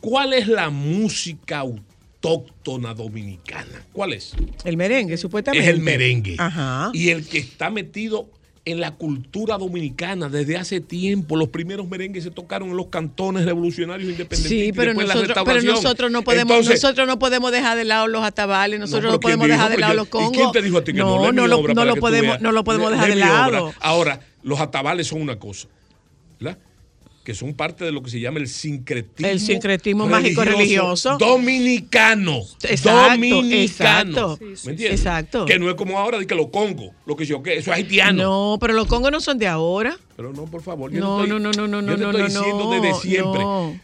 ¿Cuál 0.00 0.32
es 0.32 0.46
la 0.48 0.70
música 0.70 1.58
autóctona 1.58 2.94
dominicana? 2.94 3.86
¿Cuál 3.92 4.12
es? 4.12 4.34
El 4.64 4.76
merengue, 4.76 5.16
supuestamente. 5.16 5.66
Es 5.66 5.74
el 5.74 5.80
merengue. 5.80 6.36
Ajá. 6.38 6.90
Y 6.92 7.10
el 7.10 7.26
que 7.26 7.38
está 7.38 7.70
metido 7.70 8.30
en 8.66 8.80
la 8.80 8.90
cultura 8.96 9.56
dominicana 9.58 10.28
desde 10.28 10.56
hace 10.56 10.80
tiempo. 10.80 11.36
Los 11.36 11.48
primeros 11.48 11.88
merengues 11.88 12.24
se 12.24 12.30
tocaron 12.32 12.70
en 12.70 12.76
los 12.76 12.88
cantones 12.88 13.44
revolucionarios 13.44 14.10
independentistas. 14.10 14.48
Sí, 14.66 14.72
pero 14.74 14.92
nosotros, 14.92 15.38
pero 15.44 15.62
nosotros 15.62 16.10
no 16.10 16.22
podemos, 16.22 16.50
Entonces, 16.56 16.82
nosotros 16.82 17.06
no 17.06 17.18
podemos 17.18 17.52
dejar 17.52 17.78
de 17.78 17.84
lado 17.84 18.08
los 18.08 18.24
atabales, 18.24 18.80
nosotros 18.80 19.12
no, 19.12 19.20
pero 19.20 19.20
¿quién 19.20 19.38
podemos 19.38 19.46
dijo? 19.46 19.56
dejar 19.56 19.70
de 19.70 19.78
lado 19.80 19.92
yo- 19.92 19.96
los 19.96 20.08
congos. 20.08 20.32
¿Y 20.32 20.36
quién 20.36 20.52
te 20.52 20.62
dijo 20.62 20.78
a 20.78 20.84
ti 20.84 20.92
que 20.92 20.98
no? 20.98 21.16
no, 21.16 21.32
no 21.32 21.46
lo, 21.46 21.62
no 21.62 21.84
lo 21.84 21.94
tú 21.94 22.00
podemos, 22.00 22.40
no 22.40 22.50
lo 22.52 22.64
podemos 22.64 22.90
dejar 22.90 23.06
de 23.14 23.22
obra. 23.22 23.50
lado. 23.50 23.72
Ahora, 23.80 24.20
los 24.42 24.60
atabales 24.60 25.06
son 25.06 25.22
una 25.22 25.38
cosa. 25.38 25.68
Que 27.26 27.34
son 27.34 27.54
parte 27.54 27.84
de 27.84 27.90
lo 27.90 28.04
que 28.04 28.10
se 28.10 28.20
llama 28.20 28.38
el 28.38 28.46
sincretismo. 28.46 29.26
El 29.28 29.40
sincretismo 29.40 30.06
mágico 30.06 30.44
religioso. 30.44 31.18
Dominicano. 31.18 32.42
Exacto, 32.62 33.10
dominicano. 33.10 33.52
exacto. 33.52 34.38
¿Me 34.40 34.70
entiendes? 34.70 35.00
Exacto. 35.00 35.44
Que 35.44 35.58
no 35.58 35.68
es 35.68 35.74
como 35.74 35.98
ahora 35.98 36.20
de 36.20 36.26
que 36.28 36.36
los 36.36 36.50
congos, 36.50 36.90
lo 37.04 37.16
que 37.16 37.24
yo 37.26 37.42
que 37.42 37.54
eso 37.56 37.72
es 37.72 37.78
haitiano. 37.78 38.22
No, 38.22 38.58
pero 38.60 38.74
los 38.74 38.86
congos 38.86 39.10
no 39.10 39.20
son 39.20 39.38
de 39.38 39.48
ahora. 39.48 39.98
Pero 40.14 40.32
no, 40.32 40.44
por 40.44 40.62
favor. 40.62 40.92
yo 40.92 41.00
No, 41.00 41.26
no, 41.26 41.38
estoy- 41.38 41.40
no, 41.40 41.66
no, 41.66 41.82
no, 41.82 41.90
yo 41.90 41.96
te 41.96 42.02
no, 42.04 42.10
estoy 42.10 42.22
no, 42.22 42.26
diciendo 42.28 42.64
no, 42.64 42.70
desde 42.70 42.94
siempre. 43.00 43.40
no. 43.42 43.80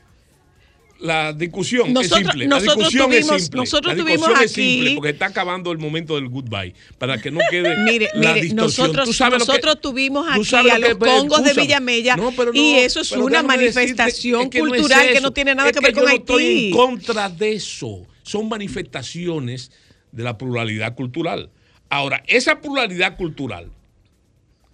La 1.02 1.32
discusión 1.32 1.92
Nosotros- 1.92 2.20
es 2.20 2.26
simple. 2.28 2.46
nosotros 2.46 2.76
la 2.76 2.84
discusión 2.84 3.10
tuvimos- 3.10 3.36
es 3.36 3.42
simple. 3.42 3.60
nosotros 3.60 3.92
la 3.96 4.02
tuvimos 4.02 4.20
discusión 4.28 4.44
es 4.44 4.52
aquí- 4.52 4.72
simple 4.74 4.94
porque 4.94 5.10
está 5.10 5.26
acabando 5.26 5.72
el 5.72 5.78
momento 5.78 6.14
del 6.14 6.28
goodbye. 6.28 6.74
Para 6.98 7.18
que 7.20 7.30
no 7.32 7.40
quede 7.50 7.76
Mire, 7.78 8.08
la 8.14 8.28
mire, 8.34 8.42
distorsión. 8.42 8.86
nosotros, 8.86 9.08
Tú 9.08 9.12
sabes 9.12 9.38
lo 9.40 9.44
que- 9.46 9.50
nosotros 9.52 9.80
tuvimos 9.80 10.26
tú 10.26 10.32
aquí 10.32 10.44
sabes 10.44 10.72
a 10.72 10.78
los 10.78 10.94
congos 10.94 11.42
de. 11.44 11.54
Villamella 11.54 12.16
No, 12.16 12.30
pero 12.32 12.52
y 12.54 12.72
no, 12.74 12.78
eso 12.78 13.00
es 13.00 13.12
una 13.12 13.42
déjame 13.42 13.58
decirte, 13.58 13.80
manifestación 13.80 14.42
es 14.42 14.48
que 14.50 14.58
no 14.60 14.66
es 14.66 14.80
cultural 14.80 15.12
que 15.12 15.20
no 15.20 15.30
tiene 15.32 15.54
nada 15.54 15.68
Es 15.70 15.76
que 15.76 15.80
ver 15.84 15.92
con 15.92 16.02
yo 16.02 16.06
no 16.06 16.12
Haití. 16.12 16.20
estoy 16.22 16.66
en 16.66 16.72
contra 16.72 17.28
de 17.28 17.52
eso. 17.54 18.06
Son 18.22 18.48
manifestaciones 18.48 19.72
de 20.12 20.22
la 20.22 20.38
pluralidad 20.38 20.94
cultural. 20.94 21.50
Ahora, 21.90 22.22
esa 22.26 22.60
pluralidad 22.60 23.16
cultural 23.16 23.70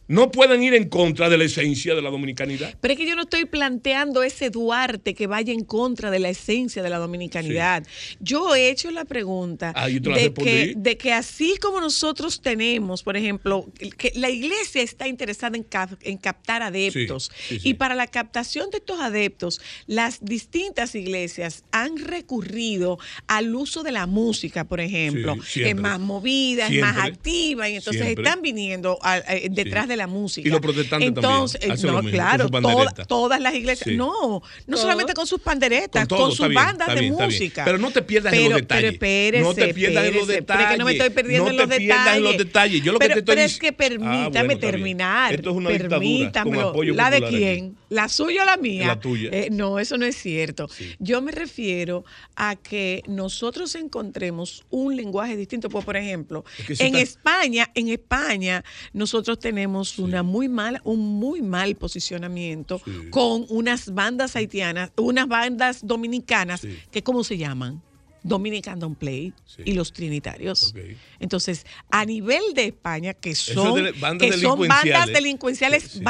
no 0.08 0.30
pueden 0.30 0.62
ir 0.62 0.74
en 0.74 0.88
contra 0.88 1.28
de 1.28 1.38
la 1.38 1.44
esencia 1.44 1.94
de 1.94 2.02
la 2.02 2.10
dominicanidad. 2.10 2.74
Pero 2.80 2.92
es 2.94 2.98
que 2.98 3.06
yo 3.06 3.14
no 3.14 3.22
estoy 3.22 3.44
planteando 3.44 4.22
ese 4.22 4.50
Duarte 4.50 5.14
que 5.14 5.26
vaya 5.26 5.52
en 5.52 5.64
contra 5.64 6.10
de 6.10 6.18
la 6.18 6.30
esencia 6.30 6.82
de 6.82 6.88
la 6.90 6.98
dominicanidad. 6.98 7.86
Yo 8.18 8.54
he 8.54 8.70
hecho 8.70 8.90
la 8.90 9.04
pregunta 9.04 9.72
Ah, 9.76 9.88
la 9.88 10.16
de, 10.16 10.32
que, 10.32 10.72
de 10.76 10.96
que 10.96 11.12
así 11.12 11.56
como 11.60 11.80
nosotros 11.80 12.40
tenemos, 12.40 13.02
por 13.02 13.16
ejemplo, 13.16 13.66
que 13.98 14.12
la 14.16 14.30
iglesia 14.30 14.82
está 14.82 15.06
interesada 15.08 15.56
en, 15.56 15.62
cap- 15.62 15.98
en 16.02 16.16
captar 16.16 16.62
adeptos 16.62 17.30
Sí, 17.46 17.56
sí, 17.56 17.60
sí. 17.60 17.68
y 17.70 17.74
para 17.74 17.94
la 17.94 18.06
captación 18.06 18.70
de 18.70 18.78
estos 18.78 19.00
adeptos, 19.00 19.60
las 19.86 20.24
distintas 20.24 20.94
iglesias 20.94 21.64
han 21.70 21.98
recurrido 21.98 22.98
al 23.26 23.54
uso 23.54 23.82
de 23.82 23.92
la 23.92 24.06
música, 24.06 24.64
por 24.64 24.80
ejemplo, 24.80 25.36
es 25.54 25.76
más 25.76 26.00
movida, 26.00 26.68
es 26.68 26.80
más 26.80 26.96
activa 26.96 27.68
y 27.68 27.76
entonces 27.76 28.02
Siempre. 28.02 28.24
están 28.24 28.40
viniendo 28.42 28.98
a- 29.02 29.18
eh, 29.18 29.48
detrás 29.50 29.86
de 29.86 29.97
la 29.98 30.06
música. 30.06 30.48
Y 30.48 30.50
los 30.50 30.60
protestantes 30.60 31.12
también 31.12 31.32
Entonces, 31.32 31.60
eh, 31.62 31.70
hacen 31.72 31.86
no, 31.88 31.92
lo 31.98 32.02
mismo, 32.02 32.16
claro, 32.16 32.48
toda- 32.48 32.92
todas 33.06 33.40
las 33.40 33.54
iglesias. 33.54 33.90
Sí. 33.90 33.96
No, 33.96 34.42
no 34.66 34.76
solamente 34.78 35.12
con 35.14 35.26
sus 35.26 35.40
panderetas, 35.40 36.08
Con 36.08 36.32
sus 36.32 36.48
bien, 36.48 36.54
bandas 36.54 36.94
de 36.94 37.00
bien, 37.00 37.12
música. 37.14 37.64
Pero 37.64 37.78
no 37.78 37.90
te 37.90 38.00
pierdas 38.02 38.32
en 38.32 38.38
los 38.44 38.48
Pero- 38.48 38.56
detalles. 38.60 38.82
Pero 38.98 39.36
espérese, 39.38 39.44
No 39.44 39.54
te 39.54 39.74
pierdas 39.74 40.04
en 40.04 40.14
los 40.14 40.22
espérese, 40.22 40.42
pero 40.46 40.60
es 40.60 40.66
que 40.70 40.76
no 40.78 40.84
me 40.84 40.90
estoy 40.92 41.08
detalles. 41.08 41.14
perdiendo 41.14 41.44
No 41.44 41.50
en 41.50 41.56
los 41.58 41.68
te 41.68 41.76
pierdas 41.78 42.16
en 42.16 42.22
los 42.22 42.32
detalles. 42.32 42.46
detalles. 42.46 42.82
Yo 42.82 42.92
lo 42.92 42.98
que 42.98 43.04
pero, 43.04 43.14
te 43.14 43.20
estoy 43.20 43.34
pero 43.34 43.46
es 43.46 43.58
que 43.58 43.68
Ah, 43.68 43.74
permítame 43.76 44.44
bueno, 44.46 44.60
terminar. 44.60 45.34
Esto 45.34 45.50
es 45.50 45.56
una 45.56 45.70
dictadura 45.70 45.98
con 45.98 46.00
permítamelo. 46.00 46.68
apoyo 46.70 46.94
¿La 46.94 47.10
de 47.10 47.16
aquí. 47.18 47.72
¿La 47.90 48.08
suya 48.08 48.42
o 48.42 48.44
la 48.44 48.56
mía? 48.58 48.86
La 48.88 49.00
tuya. 49.00 49.30
Eh, 49.32 49.48
no, 49.50 49.78
eso 49.78 49.96
no 49.96 50.04
es 50.04 50.16
cierto. 50.16 50.68
Sí. 50.68 50.94
Yo 50.98 51.22
me 51.22 51.32
refiero 51.32 52.04
a 52.36 52.54
que 52.56 53.02
nosotros 53.08 53.74
encontremos 53.76 54.64
un 54.70 54.94
lenguaje 54.96 55.36
distinto. 55.36 55.68
Pues, 55.70 55.84
por 55.84 55.96
ejemplo, 55.96 56.44
Es 56.58 56.66
que 56.66 56.72
eso 56.74 56.82
en 56.84 56.96
está- 56.96 57.00
España, 57.40 57.70
en 57.74 57.88
España, 57.88 58.64
nosotros 58.92 59.38
tenemos 59.38 59.98
una 59.98 60.22
muy 60.22 60.48
mala, 60.48 60.80
un 60.84 60.98
muy 61.18 61.40
mal 61.42 61.76
posicionamiento 61.76 62.80
Sí. 62.84 63.08
con 63.10 63.46
unas 63.48 63.92
bandas 63.94 64.36
haitianas, 64.36 64.90
unas 64.96 65.26
bandas 65.28 65.80
dominicanas, 65.86 66.66
que 66.90 67.02
¿cómo 67.02 67.24
se 67.24 67.38
llaman? 67.38 67.82
Dominican 68.22 68.78
Don't 68.80 68.98
Play 68.98 69.32
Sí. 69.46 69.62
y 69.64 69.72
los 69.72 69.92
Trinitarios. 69.92 70.74
Entonces, 71.20 71.64
a 71.90 72.04
nivel 72.04 72.42
de 72.54 72.66
España, 72.66 73.14
que 73.14 73.34
son, 73.34 73.82
de- 73.82 73.92
bandas 73.92 74.30
que 74.30 74.38
son 74.38 74.66
bandas 74.68 75.06
delincuenciales. 75.06 75.84
Sí, 75.84 75.98
sí. 76.00 76.04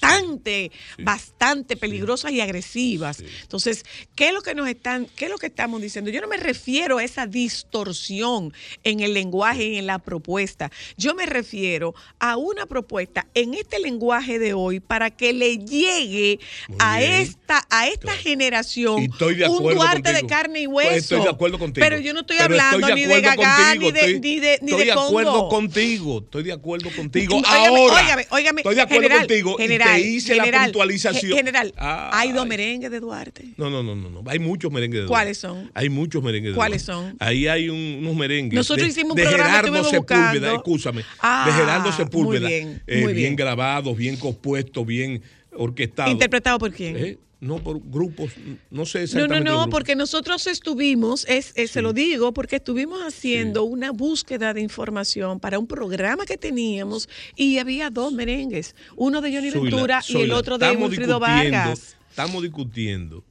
Bas- 0.00 0.10
bastante, 0.20 0.70
bastante 0.98 1.76
peligrosas 1.76 2.32
y 2.32 2.40
agresivas. 2.40 3.22
Entonces, 3.42 3.84
¿qué 4.14 4.28
es 4.28 4.34
lo 4.34 4.42
que 4.42 4.54
nos 4.54 4.68
están, 4.68 5.06
qué 5.16 5.26
es 5.26 5.30
lo 5.30 5.38
que 5.38 5.46
estamos 5.46 5.80
diciendo? 5.82 6.10
Yo 6.10 6.20
no 6.20 6.28
me 6.28 6.36
refiero 6.36 6.98
a 6.98 7.04
esa 7.04 7.26
distorsión 7.26 8.52
en 8.84 9.00
el 9.00 9.14
lenguaje 9.14 9.64
y 9.64 9.78
en 9.78 9.86
la 9.86 9.98
propuesta. 9.98 10.70
Yo 10.96 11.14
me 11.14 11.26
refiero 11.26 11.94
a 12.18 12.36
una 12.36 12.66
propuesta 12.66 13.26
en 13.34 13.54
este 13.54 13.78
lenguaje 13.78 14.38
de 14.38 14.54
hoy 14.54 14.80
para 14.80 15.10
que 15.10 15.32
le 15.32 15.58
llegue 15.58 16.38
Muy 16.68 16.76
a 16.80 16.98
bien. 16.98 17.12
esta, 17.12 17.66
a 17.70 17.88
esta 17.88 18.12
generación 18.12 18.98
estoy 19.04 19.34
de 19.36 19.48
un 19.48 19.62
Duarte 19.74 20.12
de 20.12 20.26
carne 20.26 20.60
y 20.62 20.66
Pues 20.66 20.86
hueso. 20.86 20.96
estoy 20.96 21.20
de 21.22 21.28
acuerdo 21.30 21.58
contigo. 21.58 21.84
Pero 21.86 21.98
yo 22.00 22.12
no 22.14 22.20
estoy 22.20 22.36
Pero 22.38 22.44
hablando 22.54 22.86
estoy 22.88 23.00
ni 23.02 23.06
de 23.06 23.20
Gagá, 23.20 23.74
ni 23.74 23.90
de, 23.92 24.00
estoy- 24.00 24.20
ni 24.20 24.40
de, 24.40 24.58
ni 24.62 24.70
Estoy 24.70 24.78
de 24.80 24.84
de 24.86 24.92
acuerdo 24.92 25.32
Congo. 25.32 25.48
contigo. 25.48 26.18
Estoy 26.24 26.42
de 26.42 26.52
acuerdo 26.52 26.90
contigo. 26.94 27.36
Óigame, 27.40 27.66
Ahora. 27.66 27.94
óigame, 28.02 28.26
óigame, 28.30 28.60
estoy 28.60 28.74
de 28.74 28.80
acuerdo 28.82 29.02
general, 29.02 29.18
contigo. 29.26 29.56
General, 29.56 29.88
te 29.94 30.00
hice 30.00 30.34
general, 30.34 30.52
la 30.52 30.64
puntualización. 30.66 31.32
ge- 31.32 31.36
General, 31.36 31.72
Ah, 31.76 32.10
hay 32.12 32.32
dos 32.32 32.46
merengues 32.46 32.90
de 32.90 33.00
Duarte. 33.00 33.44
No, 33.56 33.70
no, 33.70 33.82
no, 33.82 33.94
no, 33.96 34.10
no. 34.10 34.22
Hay 34.26 34.38
muchos 34.38 34.70
merengues 34.72 35.02
de 35.02 35.06
¿Cuáles 35.06 35.40
Duarte. 35.40 35.60
son? 35.62 35.70
Hay 35.74 35.88
muchos 35.88 36.22
merengues 36.22 36.52
de 36.52 36.56
¿Cuáles 36.56 36.86
Duarte. 36.86 37.08
son? 37.10 37.16
Ahí 37.20 37.46
hay 37.46 37.68
un- 37.68 37.98
unos 38.04 38.16
merengues. 38.16 38.54
Nosotros 38.56 38.86
de, 38.86 38.90
hicimos 38.92 39.12
un 39.12 39.16
de 39.16 39.22
programa, 39.24 39.50
Gerardo 39.50 39.84
Sepúlveda, 39.84 40.54
escúchame. 40.54 41.04
Ah, 41.20 41.44
de 41.46 41.52
Gerardo 41.52 41.88
muy 41.88 41.92
Sepúlveda. 41.96 42.48
bien, 42.48 42.82
eh, 42.86 42.96
muy 43.02 43.12
bien 43.12 43.16
bien. 43.16 43.36
grabados, 43.36 43.96
bien 43.96 44.16
compuestos, 44.16 44.86
bien 44.86 45.22
orquestados. 45.52 46.12
¿Interpretado 46.12 46.58
por 46.58 46.72
quién? 46.72 46.96
Eh, 46.96 47.18
No 47.40 47.56
por 47.62 47.80
grupos, 47.82 48.32
no 48.70 48.84
sé 48.84 48.98
No, 48.98 49.04
exactamente. 49.04 49.44
no, 49.44 49.50
no, 49.52 49.56
grupos. 49.62 49.70
porque 49.70 49.96
nosotros 49.96 50.46
estuvimos, 50.46 51.24
es, 51.26 51.52
es- 51.56 51.70
se 51.70 51.80
lo 51.80 51.94
digo, 51.94 52.32
porque 52.34 52.56
estuvimos 52.56 53.00
haciendo 53.00 53.64
una 53.64 53.92
búsqueda 53.92 54.52
de 54.52 54.60
información 54.60 55.40
para 55.40 55.58
un 55.58 55.66
programa 55.66 56.26
que 56.26 56.36
teníamos 56.36 57.08
y 57.36 57.56
había 57.56 57.88
dos 57.88 58.12
merengues, 58.12 58.76
uno 58.94 59.22
de 59.22 59.34
Johnny 59.34 59.50
Ventura 59.50 60.02
y 60.06 60.16
el 60.20 60.32
otro 60.32 60.58
de 60.58 60.70
Wilfrido 60.76 61.18
Vargas. 61.18 61.96
Estamos 62.10 62.42
discutiendo 62.42 63.24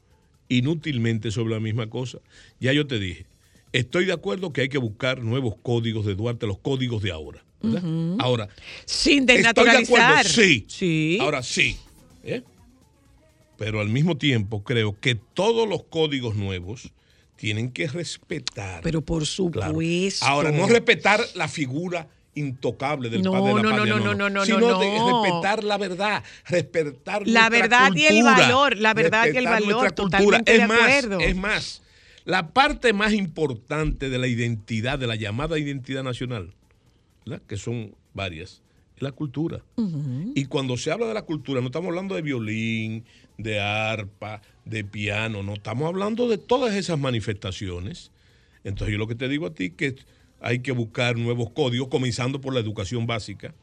inútilmente 0.47 1.29
sobre 1.31 1.53
la 1.53 1.59
misma 1.59 1.87
cosa. 1.89 2.17
Ya 2.59 2.73
yo 2.73 2.87
te 2.87 2.97
dije, 2.99 3.25
estoy 3.73 4.05
de 4.05 4.13
acuerdo 4.13 4.51
que 4.51 4.61
hay 4.61 4.69
que 4.69 4.77
buscar 4.79 5.21
nuevos 5.21 5.53
códigos 5.61 6.05
de 6.05 6.15
Duarte, 6.15 6.47
los 6.47 6.57
códigos 6.59 7.03
de 7.03 7.11
ahora. 7.11 7.43
¿verdad? 7.61 7.83
Ahora, 8.19 8.47
Sin 8.85 9.29
¿estoy 9.29 9.43
de 9.43 9.47
acuerdo? 9.49 9.77
desnaturalizar. 9.79 10.25
Sí. 10.25 10.65
Sí. 10.67 11.17
Ahora 11.21 11.43
sí. 11.43 11.77
¿eh? 12.23 12.41
Pero 13.59 13.81
al 13.81 13.89
mismo 13.89 14.17
tiempo 14.17 14.63
creo 14.63 14.97
que 14.99 15.15
todos 15.15 15.67
los 15.67 15.83
códigos 15.83 16.35
nuevos 16.35 16.91
tienen 17.35 17.71
que 17.71 17.87
respetar. 17.87 18.81
Pero 18.81 19.01
por 19.01 19.23
Claro. 19.51 19.71
supuesto. 19.73 20.25
Ahora, 20.25 20.51
no 20.51 20.65
respetar 20.67 21.19
la 21.35 21.47
figura 21.47 22.07
intocable 22.35 23.09
del 23.09 23.21
No, 23.21 23.31
padre 23.33 23.47
de 23.49 23.53
la 23.55 23.61
no, 23.61 23.69
no, 23.69 23.75
patria, 23.77 23.95
no, 23.99 24.13
no, 24.15 24.29
no, 24.29 24.45
sino 24.45 24.59
no, 24.59 24.79
de 24.79 24.87
no. 24.97 25.23
respetar 25.23 25.63
la 25.63 25.77
verdad, 25.77 26.23
respetar 26.47 27.27
La 27.27 27.49
verdad 27.49 27.91
y 27.95 28.05
el 28.05 28.23
valor, 28.23 28.77
la 28.77 28.93
verdad 28.93 29.27
y 29.33 29.37
el 29.37 29.45
valor, 29.45 29.91
totalmente 29.91 30.53
es 30.55 30.61
de 30.61 30.67
más, 30.67 30.79
acuerdo. 30.79 31.19
Es 31.19 31.35
más, 31.35 31.81
la 32.25 32.49
parte 32.53 32.93
más 32.93 33.13
importante 33.13 34.09
de 34.09 34.17
la 34.19 34.27
identidad, 34.27 34.97
de 34.99 35.07
la 35.07 35.15
llamada 35.15 35.59
identidad 35.59 36.03
nacional, 36.03 36.53
¿verdad? 37.25 37.41
que 37.47 37.57
son 37.57 37.93
varias, 38.13 38.61
es 38.95 39.01
la 39.01 39.11
cultura. 39.11 39.61
Y 40.35 40.45
cuando 40.45 40.77
se 40.77 40.91
habla 40.91 41.07
de 41.07 41.13
la 41.13 41.23
cultura, 41.23 41.59
no 41.61 41.67
estamos 41.67 41.89
hablando 41.89 42.15
de 42.15 42.21
violín, 42.21 43.03
de 43.39 43.59
arpa, 43.59 44.41
de 44.65 44.83
piano, 44.83 45.41
no, 45.41 45.53
estamos 45.53 45.87
hablando 45.87 46.27
de 46.27 46.37
todas 46.37 46.75
esas 46.75 46.99
manifestaciones. 46.99 48.11
Entonces 48.65 48.91
yo 48.91 48.99
lo 48.99 49.07
que 49.07 49.15
te 49.15 49.29
digo 49.29 49.47
a 49.47 49.53
ti 49.53 49.71
que 49.71 49.95
hay 50.41 50.59
que 50.59 50.73
buscar 50.73 51.17
nuevos 51.17 51.49
códigos, 51.51 51.87
comenzando 51.87 52.41
por 52.41 52.53
la 52.53 52.59
educación 52.59 53.07
básica, 53.07 53.55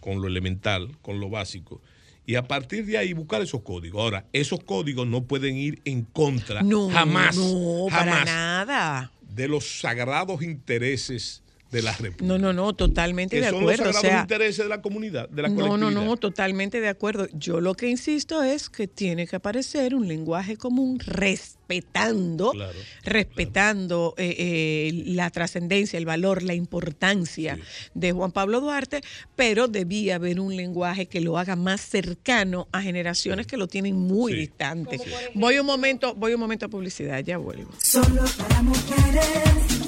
con 0.00 0.22
lo 0.22 0.28
elemental, 0.28 0.96
con 1.02 1.18
lo 1.20 1.28
básico. 1.28 1.82
Y 2.24 2.36
a 2.36 2.46
partir 2.46 2.86
de 2.86 2.98
ahí 2.98 3.12
buscar 3.12 3.42
esos 3.42 3.62
códigos. 3.62 4.00
Ahora, 4.00 4.24
esos 4.32 4.60
códigos 4.62 5.06
no 5.06 5.24
pueden 5.24 5.56
ir 5.56 5.80
en 5.84 6.02
contra 6.02 6.62
No, 6.62 6.88
jamás, 6.88 7.36
no, 7.36 7.86
para 7.90 8.12
jamás 8.12 8.24
nada. 8.26 9.12
de 9.28 9.48
los 9.48 9.80
sagrados 9.80 10.42
intereses 10.42 11.42
de 11.70 11.82
la 11.82 11.92
República. 11.92 12.24
No, 12.24 12.38
no, 12.38 12.52
no, 12.52 12.74
totalmente 12.74 13.36
que 13.36 13.42
de 13.44 13.50
son 13.50 13.60
acuerdo. 13.62 13.84
los 13.86 13.96
O 13.96 14.00
sea, 14.00 14.20
intereses 14.20 14.64
de 14.64 14.68
la 14.68 14.80
comunidad, 14.82 15.28
de 15.28 15.42
la 15.42 15.48
no, 15.48 15.76
no, 15.76 15.90
no, 15.90 16.16
totalmente 16.16 16.80
de 16.80 16.88
acuerdo. 16.88 17.26
Yo 17.32 17.60
lo 17.60 17.74
que 17.74 17.88
insisto 17.88 18.42
es 18.42 18.70
que 18.70 18.86
tiene 18.86 19.26
que 19.26 19.36
aparecer 19.36 19.94
un 19.94 20.06
lenguaje 20.08 20.56
común 20.56 20.98
respetando, 21.00 22.52
Claro, 22.52 22.78
respetando 23.02 24.14
eh, 24.16 24.34
eh, 24.38 25.02
la 25.06 25.30
trascendencia, 25.30 25.98
el 25.98 26.06
valor, 26.06 26.42
la 26.42 26.54
importancia 26.54 27.58
de 27.94 28.12
Juan 28.12 28.30
Pablo 28.32 28.60
Duarte, 28.60 29.00
pero 29.34 29.66
debía 29.66 30.16
haber 30.16 30.38
un 30.40 30.56
lenguaje 30.56 31.06
que 31.06 31.20
lo 31.20 31.36
haga 31.38 31.56
más 31.56 31.80
cercano 31.80 32.68
a 32.72 32.80
generaciones 32.82 33.46
que 33.46 33.56
lo 33.56 33.66
tienen 33.66 33.96
muy 33.96 34.32
Sí. 34.32 34.38
distante. 34.38 35.00
Voy 35.34 35.58
un 35.58 35.66
momento, 35.66 36.14
voy 36.14 36.34
un 36.34 36.40
momento 36.40 36.66
a 36.66 36.68
publicidad, 36.68 37.18
ya 37.24 37.38
vuelvo. 37.38 37.70
Solo 37.78 38.22
para 38.38 38.62
mujeres. 38.62 39.85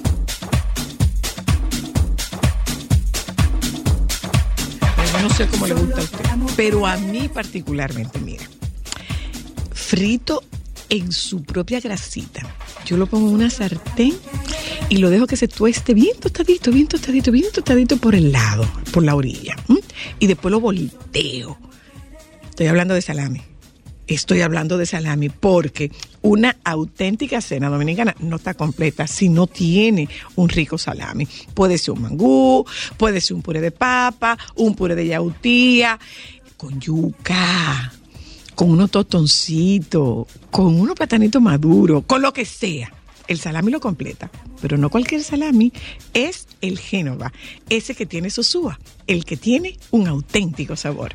No 5.22 5.30
sé 5.30 5.46
cómo 5.48 5.66
le 5.66 5.74
gusta 5.74 6.00
a 6.00 6.04
usted, 6.04 6.24
pero 6.56 6.86
a 6.86 6.96
mí 6.96 7.28
particularmente, 7.28 8.18
mira, 8.20 8.44
frito 9.72 10.42
en 10.88 11.12
su 11.12 11.42
propia 11.42 11.80
grasita. 11.80 12.42
Yo 12.84 12.96
lo 12.96 13.06
pongo 13.06 13.28
en 13.28 13.34
una 13.34 13.50
sartén 13.50 14.14
y 14.88 14.98
lo 14.98 15.10
dejo 15.10 15.26
que 15.26 15.36
se 15.36 15.48
tueste 15.48 15.94
bien 15.94 16.18
tostadito, 16.18 16.70
bien 16.70 16.86
tostadito, 16.86 17.30
bien 17.30 17.52
tostadito 17.52 17.96
por 17.98 18.14
el 18.14 18.32
lado, 18.32 18.66
por 18.92 19.04
la 19.04 19.14
orilla. 19.14 19.56
Y 20.18 20.26
después 20.26 20.52
lo 20.52 20.60
volteo. 20.60 21.58
Estoy 22.48 22.66
hablando 22.66 22.94
de 22.94 23.02
salami. 23.02 23.42
Estoy 24.06 24.40
hablando 24.40 24.78
de 24.78 24.86
salami 24.86 25.28
porque 25.28 25.92
una 26.22 26.56
auténtica 26.64 27.40
cena 27.40 27.68
dominicana 27.68 28.14
no 28.20 28.36
está 28.36 28.54
completa 28.54 29.06
si 29.06 29.28
no 29.28 29.46
tiene 29.46 30.08
un 30.36 30.48
rico 30.48 30.78
salami. 30.78 31.26
Puede 31.54 31.78
ser 31.78 31.94
un 31.94 32.02
mangú, 32.02 32.64
puede 32.96 33.20
ser 33.20 33.36
un 33.36 33.42
puré 33.42 33.60
de 33.60 33.70
papa, 33.70 34.38
un 34.56 34.74
puré 34.74 34.94
de 34.94 35.06
yautía, 35.06 35.98
con 36.56 36.80
yuca, 36.80 37.92
con 38.54 38.70
unos 38.70 38.90
tostoncitos, 38.90 40.26
con 40.50 40.80
unos 40.80 40.96
platanitos 40.96 41.40
maduros, 41.40 42.04
con 42.06 42.20
lo 42.20 42.32
que 42.32 42.44
sea. 42.44 42.92
El 43.28 43.38
salami 43.38 43.70
lo 43.70 43.78
completa, 43.78 44.30
pero 44.60 44.78
no 44.78 44.88
cualquier 44.88 45.22
salami, 45.22 45.70
es 46.14 46.48
el 46.62 46.78
Génova, 46.78 47.30
ese 47.68 47.94
que 47.94 48.06
tiene 48.06 48.30
Sosúa, 48.30 48.80
el 49.06 49.26
que 49.26 49.36
tiene 49.36 49.76
un 49.90 50.08
auténtico 50.08 50.76
sabor. 50.76 51.12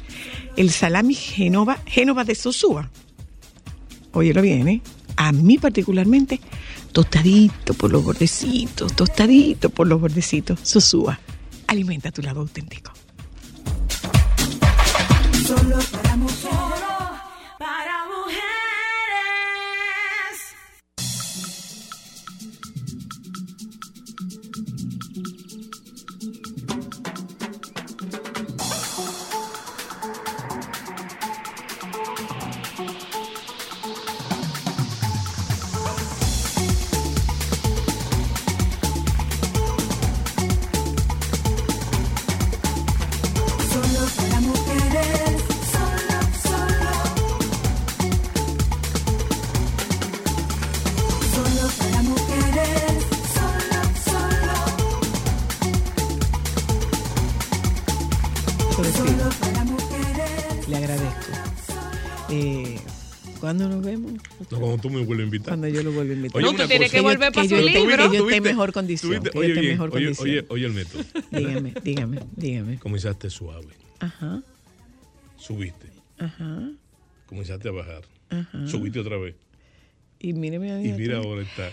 El 0.55 0.69
salami 0.69 1.15
Génova, 1.15 1.79
Génova 1.85 2.23
de 2.23 2.35
Sosúa. 2.35 2.89
Óyelo 4.13 4.41
bien, 4.41 4.67
¿eh? 4.67 4.81
A 5.15 5.31
mí 5.31 5.57
particularmente, 5.57 6.39
tostadito 6.91 7.73
por 7.73 7.91
los 7.91 8.03
bordecitos, 8.03 8.95
tostadito 8.95 9.69
por 9.69 9.87
los 9.87 9.99
bordecitos. 9.99 10.59
Sosúa, 10.61 11.19
alimenta 11.67 12.11
tu 12.11 12.21
lado 12.21 12.41
auténtico. 12.41 12.93
Tú 64.83 64.89
me 64.89 65.03
vuelves 65.03 65.23
a 65.23 65.25
invitar. 65.25 65.47
Cuando 65.47 65.67
yo 65.69 65.81
lo 65.81 65.91
vuelva 65.93 66.13
a 66.13 66.15
invitar. 66.17 66.37
Oye, 66.43 66.51
No, 66.51 66.61
tú 66.61 66.67
tienes 66.67 66.89
cosa. 66.91 66.97
que 66.97 67.01
volver 67.01 67.31
para 67.31 67.47
su 67.47 67.55
libro. 67.55 68.11
que 68.11 68.17
yo 68.17 68.29
esté 68.29 68.41
mejor 68.41 68.73
condición. 68.73 69.23
oye, 69.33 69.53
bien, 69.53 69.65
mejor 69.67 69.89
oye, 69.95 70.13
condición. 70.13 70.29
oye, 70.29 70.45
oye 70.49 70.65
el 70.65 70.73
método. 70.73 71.03
Dígame, 71.31 71.73
dígame, 71.83 72.19
dígame. 72.35 72.79
Comenzaste 72.79 73.29
suave, 73.29 73.67
Ajá, 73.99 74.43
subiste, 75.37 75.87
ajá, 76.17 76.71
comenzaste 77.25 77.69
a 77.69 77.71
bajar, 77.71 78.03
ajá. 78.29 78.67
subiste 78.67 78.99
otra 78.99 79.17
vez. 79.17 79.35
Y 80.19 80.33
míreme 80.33 80.71
a. 80.71 80.81
Y 80.83 80.91
mira 80.93 81.17
ahora 81.17 81.41
está. 81.43 81.71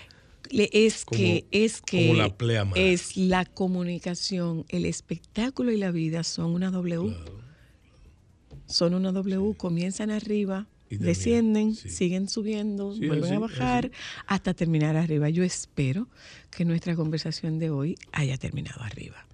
Le- 0.50 0.70
es 0.72 1.04
Como- 1.04 1.18
que 1.20 1.44
es 1.52 1.80
que 1.82 2.08
como 2.08 2.14
la 2.18 2.34
es 2.74 3.16
la 3.16 3.44
comunicación, 3.44 4.64
el 4.68 4.86
espectáculo 4.86 5.70
y 5.72 5.76
la 5.76 5.90
vida 5.90 6.22
son 6.24 6.52
una 6.54 6.70
W. 6.70 7.14
son 8.66 8.94
una 8.94 9.10
W, 9.12 9.54
comienzan 9.56 10.10
arriba, 10.10 10.66
descienden, 10.98 11.74
sí. 11.74 11.88
siguen 11.88 12.28
subiendo, 12.28 12.94
Sí, 12.94 13.06
vuelven 13.06 13.24
así, 13.24 13.34
a 13.34 13.38
bajar 13.38 13.90
hasta 14.26 14.54
terminar 14.54 14.96
arriba. 14.96 15.28
Yo 15.30 15.44
espero 15.44 16.08
que 16.50 16.64
nuestra 16.64 16.96
conversación 16.96 17.58
de 17.58 17.70
hoy 17.70 17.96
haya 18.12 18.36
terminado 18.36 18.82
arriba. 18.82 19.26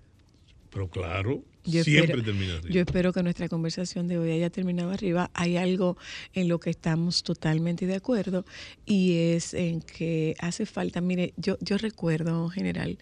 Pero 0.71 0.91
claro, 0.91 1.43
Yo 1.65 1.83
siempre 1.83 2.17
espero, 2.17 2.23
termina 2.23 2.55
arriba. 2.57 2.75
Yo 2.75 2.81
espero 2.83 3.13
que 3.15 3.23
nuestra 3.23 3.49
conversación 3.49 4.09
de 4.09 4.19
hoy 4.19 4.31
haya 4.31 4.51
terminado 4.51 4.91
arriba. 4.91 5.31
Hay 5.33 5.57
algo 5.57 5.97
en 6.35 6.49
lo 6.49 6.61
que 6.61 6.69
estamos 6.69 7.23
totalmente 7.23 7.87
de 7.87 7.95
acuerdo 7.95 8.45
y 8.85 9.15
es 9.15 9.55
en 9.55 9.81
que 9.81 10.37
hace 10.39 10.67
falta, 10.67 11.01
mire, 11.01 11.33
yo, 11.39 11.57
yo 11.61 11.79
recuerdo, 11.79 12.51
general, 12.51 12.99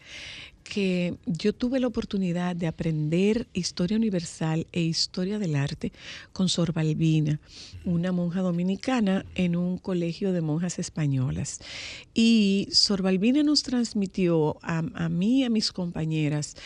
que 0.64 1.18
yo 1.26 1.52
tuve 1.52 1.78
la 1.78 1.86
oportunidad 1.86 2.56
de 2.56 2.66
aprender 2.66 3.46
historia 3.52 3.96
universal 3.96 4.66
e 4.72 4.80
historia 4.80 5.38
del 5.38 5.54
arte 5.54 5.92
con 6.32 6.48
Sor 6.48 6.72
Balbina, 6.72 7.38
una 7.84 8.10
monja 8.10 8.40
dominicana 8.40 9.24
en 9.34 9.54
un 9.54 9.78
colegio 9.78 10.32
de 10.32 10.40
monjas 10.40 10.78
españolas. 10.78 11.60
Y 12.14 12.68
Sor 12.70 13.02
Balbina 13.02 13.42
nos 13.42 13.64
transmitió 13.64 14.56
a, 14.62 14.82
mí 15.08 15.40
y 15.40 15.44
a 15.44 15.50
mis 15.50 15.72
compañeras 15.72 16.56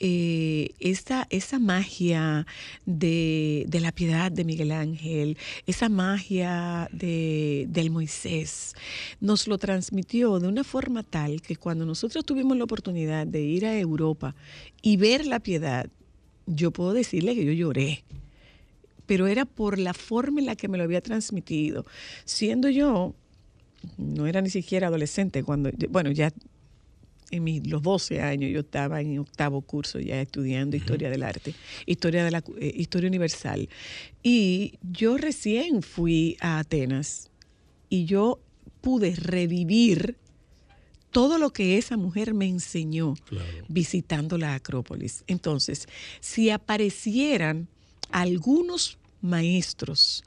eh, 0.00 0.74
esa 0.80 1.58
magia 1.60 2.44
de, 2.86 3.66
de 3.68 3.80
la 3.80 3.92
piedad 3.92 4.32
de 4.32 4.44
Miguel 4.44 4.72
Ángel, 4.72 5.38
esa 5.66 5.88
magia 5.88 6.88
de, 6.92 7.66
del 7.68 7.90
Moisés. 7.90 8.74
Nos 9.20 9.46
lo 9.46 9.58
transmitió 9.58 10.40
de 10.40 10.48
una 10.48 10.64
forma 10.64 11.04
tal 11.04 11.40
que 11.40 11.54
cuando 11.54 11.86
nosotros 11.86 12.24
tuvimos 12.24 12.56
la 12.56 12.64
oportunidad 12.64 13.28
de 13.28 13.42
ir 13.42 13.64
a 13.64 13.78
Europa 13.78 14.34
y 14.82 14.96
ver 14.96 15.24
la 15.24 15.38
piedad, 15.38 15.88
yo 16.46 16.72
puedo 16.72 16.92
decirle 16.92 17.36
que 17.36 17.44
yo 17.44 17.52
lloré 17.52 18.04
pero 19.06 19.28
era 19.28 19.44
por 19.44 19.78
la 19.78 19.94
forma 19.94 20.40
en 20.40 20.46
la 20.46 20.56
que 20.56 20.66
me 20.66 20.78
lo 20.78 20.82
había 20.82 21.00
transmitido. 21.00 21.86
Siendo 22.24 22.68
yo, 22.68 23.14
no 23.96 24.26
era 24.26 24.40
ni 24.40 24.50
siquiera 24.50 24.88
adolescente 24.88 25.42
cuando, 25.42 25.70
bueno, 25.90 26.10
ya 26.10 26.32
en 27.30 27.42
mis, 27.44 27.66
los 27.66 27.82
12 27.82 28.20
años 28.22 28.50
yo 28.52 28.60
estaba 28.60 29.00
en 29.00 29.18
octavo 29.18 29.60
curso 29.60 29.98
ya 29.98 30.20
estudiando 30.20 30.76
historia 30.76 31.10
del 31.10 31.22
arte, 31.24 31.54
historia 31.84 32.24
de 32.24 32.30
la 32.30 32.42
eh, 32.60 32.72
historia 32.76 33.08
universal. 33.08 33.68
Y 34.22 34.78
yo 34.82 35.16
recién 35.16 35.82
fui 35.82 36.36
a 36.40 36.60
Atenas 36.60 37.30
y 37.88 38.04
yo 38.04 38.40
pude 38.80 39.14
revivir 39.16 40.16
todo 41.10 41.38
lo 41.38 41.52
que 41.52 41.78
esa 41.78 41.96
mujer 41.96 42.34
me 42.34 42.46
enseñó 42.46 43.14
Claro. 43.28 43.64
visitando 43.68 44.38
la 44.38 44.54
Acrópolis. 44.54 45.24
Entonces, 45.26 45.88
si 46.20 46.50
aparecieran 46.50 47.68
algunos 48.12 48.98
maestros, 49.22 50.22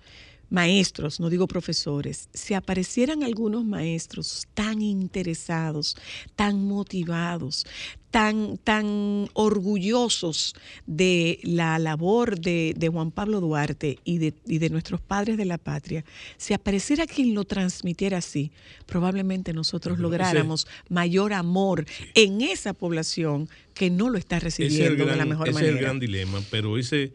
maestros, 0.50 1.20
no 1.20 1.30
digo 1.30 1.48
profesores, 1.48 2.30
si 2.34 2.54
aparecieran 2.54 3.24
algunos 3.24 3.66
maestros 3.66 4.48
tan 4.54 4.82
interesados, 4.82 5.96
tan 6.36 6.64
motivados, 6.64 7.66
tan, 8.12 8.58
tan 8.58 9.30
orgullosos 9.34 10.56
de 10.88 11.40
la 11.44 11.78
labor 11.78 12.40
de, 12.40 12.74
de 12.76 12.90
Juan 12.90 13.12
Pablo 13.12 13.40
Duarte 13.40 14.00
y 14.04 14.18
de, 14.18 14.34
y 14.48 14.58
de 14.58 14.70
nuestros 14.70 15.00
padres 15.02 15.38
de 15.38 15.46
la 15.46 15.58
patria, 15.58 16.04
si 16.38 16.54
apareciera 16.54 17.06
quien 17.06 17.36
lo 17.36 17.44
transmitiera 17.44 18.18
así, 18.18 18.52
probablemente 18.86 19.54
nosotros 19.54 20.00
lográramos 20.00 20.68
mayor 20.90 21.34
amor 21.34 21.86
en 22.16 22.42
esa 22.42 22.74
población 22.74 23.48
que 23.74 23.90
no 23.90 24.10
lo 24.10 24.18
está 24.18 24.40
recibiendo 24.40 25.06
gran, 25.06 25.10
de 25.10 25.16
la 25.16 25.26
mejor 25.26 25.48
ese 25.48 25.52
es 25.52 25.56
manera. 25.56 25.78
el 25.78 25.84
gran 25.84 26.00
dilema, 26.00 26.42
pero 26.50 26.78
ese, 26.78 27.14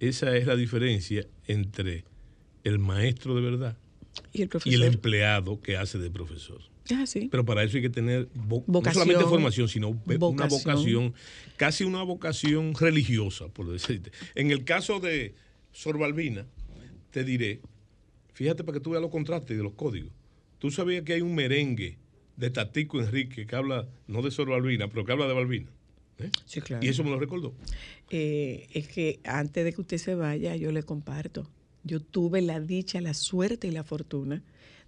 esa 0.00 0.36
es 0.36 0.46
la 0.46 0.56
diferencia 0.56 1.26
entre 1.46 2.04
el 2.64 2.78
maestro 2.78 3.34
de 3.34 3.40
verdad 3.42 3.76
y 4.32 4.38
el 4.38 4.40
y 4.40 4.42
el 4.42 4.48
profesor. 4.48 4.84
empleado 4.84 5.60
que 5.60 5.76
hace 5.76 5.98
de 5.98 6.10
profesor. 6.10 6.60
Es 6.86 6.96
así. 6.98 7.28
Pero 7.30 7.44
para 7.44 7.62
eso 7.64 7.76
hay 7.76 7.82
que 7.82 7.90
tener 7.90 8.28
vo- 8.32 8.64
no 8.66 8.72
Vocación. 8.74 9.04
solamente 9.04 9.28
formación, 9.28 9.68
sino 9.68 9.88
una 9.90 10.16
Vocación. 10.16 10.62
vocación, 10.64 11.14
casi 11.56 11.84
una 11.84 12.02
vocación 12.02 12.74
religiosa, 12.74 13.48
por 13.48 13.70
decirte. 13.70 14.10
En 14.34 14.50
el 14.50 14.64
caso 14.64 14.98
de 14.98 15.34
Sor 15.72 15.98
Balbina, 15.98 16.46
te 17.10 17.24
diré, 17.24 17.60
fíjate 18.32 18.64
para 18.64 18.78
que 18.78 18.80
tú 18.82 18.90
veas 18.90 19.02
los 19.02 19.10
contrastes 19.10 19.56
de 19.56 19.62
los 19.62 19.74
códigos. 19.74 20.12
Tú 20.58 20.70
sabías 20.70 21.02
que 21.04 21.12
hay 21.12 21.20
un 21.20 21.34
merengue 21.34 21.98
de 22.36 22.50
Tatico 22.50 23.00
Enrique 23.00 23.46
que 23.46 23.54
habla, 23.56 23.86
no 24.06 24.22
de 24.22 24.30
Sor 24.30 24.48
Balbina, 24.48 24.88
pero 24.88 25.04
que 25.04 25.12
habla 25.12 25.26
de 25.28 25.34
Balbina. 25.34 25.70
¿eh? 26.20 26.30
Sí, 26.46 26.60
claro. 26.62 26.84
Y 26.84 26.88
eso 26.88 27.04
me 27.04 27.10
lo 27.10 27.18
recordó. 27.20 27.54
Eh, 28.10 28.66
es 28.72 28.88
que 28.88 29.20
antes 29.24 29.62
de 29.64 29.72
que 29.74 29.80
usted 29.82 29.98
se 29.98 30.14
vaya, 30.14 30.56
yo 30.56 30.72
le 30.72 30.82
comparto. 30.82 31.50
Yo 31.88 32.00
tuve 32.00 32.42
la 32.42 32.60
dicha, 32.60 33.00
la 33.00 33.14
suerte 33.14 33.66
y 33.66 33.70
la 33.70 33.82
fortuna 33.82 34.42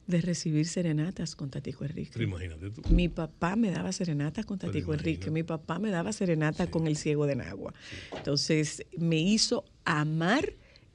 de 0.06 0.20
recibir 0.20 0.66
serenatas 0.66 1.34
con 1.34 1.50
Tatico 1.50 1.84
Enrique. 1.84 2.22
Imagínate 2.22 2.70
tú. 2.70 2.82
Mi 2.90 3.08
papá 3.08 3.56
me 3.56 3.70
daba 3.70 3.90
serenatas 3.92 4.44
con 4.44 4.58
Tatico 4.58 4.92
Enrique, 4.92 5.30
mi 5.30 5.42
papá 5.42 5.78
me 5.78 5.90
daba 5.90 6.12
serenata 6.12 6.70
con 6.70 6.86
el 6.86 6.96
ciego 6.96 7.26
de 7.26 7.36
Nagua. 7.36 7.72
Entonces 8.14 8.84
me 8.98 9.18
hizo 9.18 9.64
amar 9.84 10.52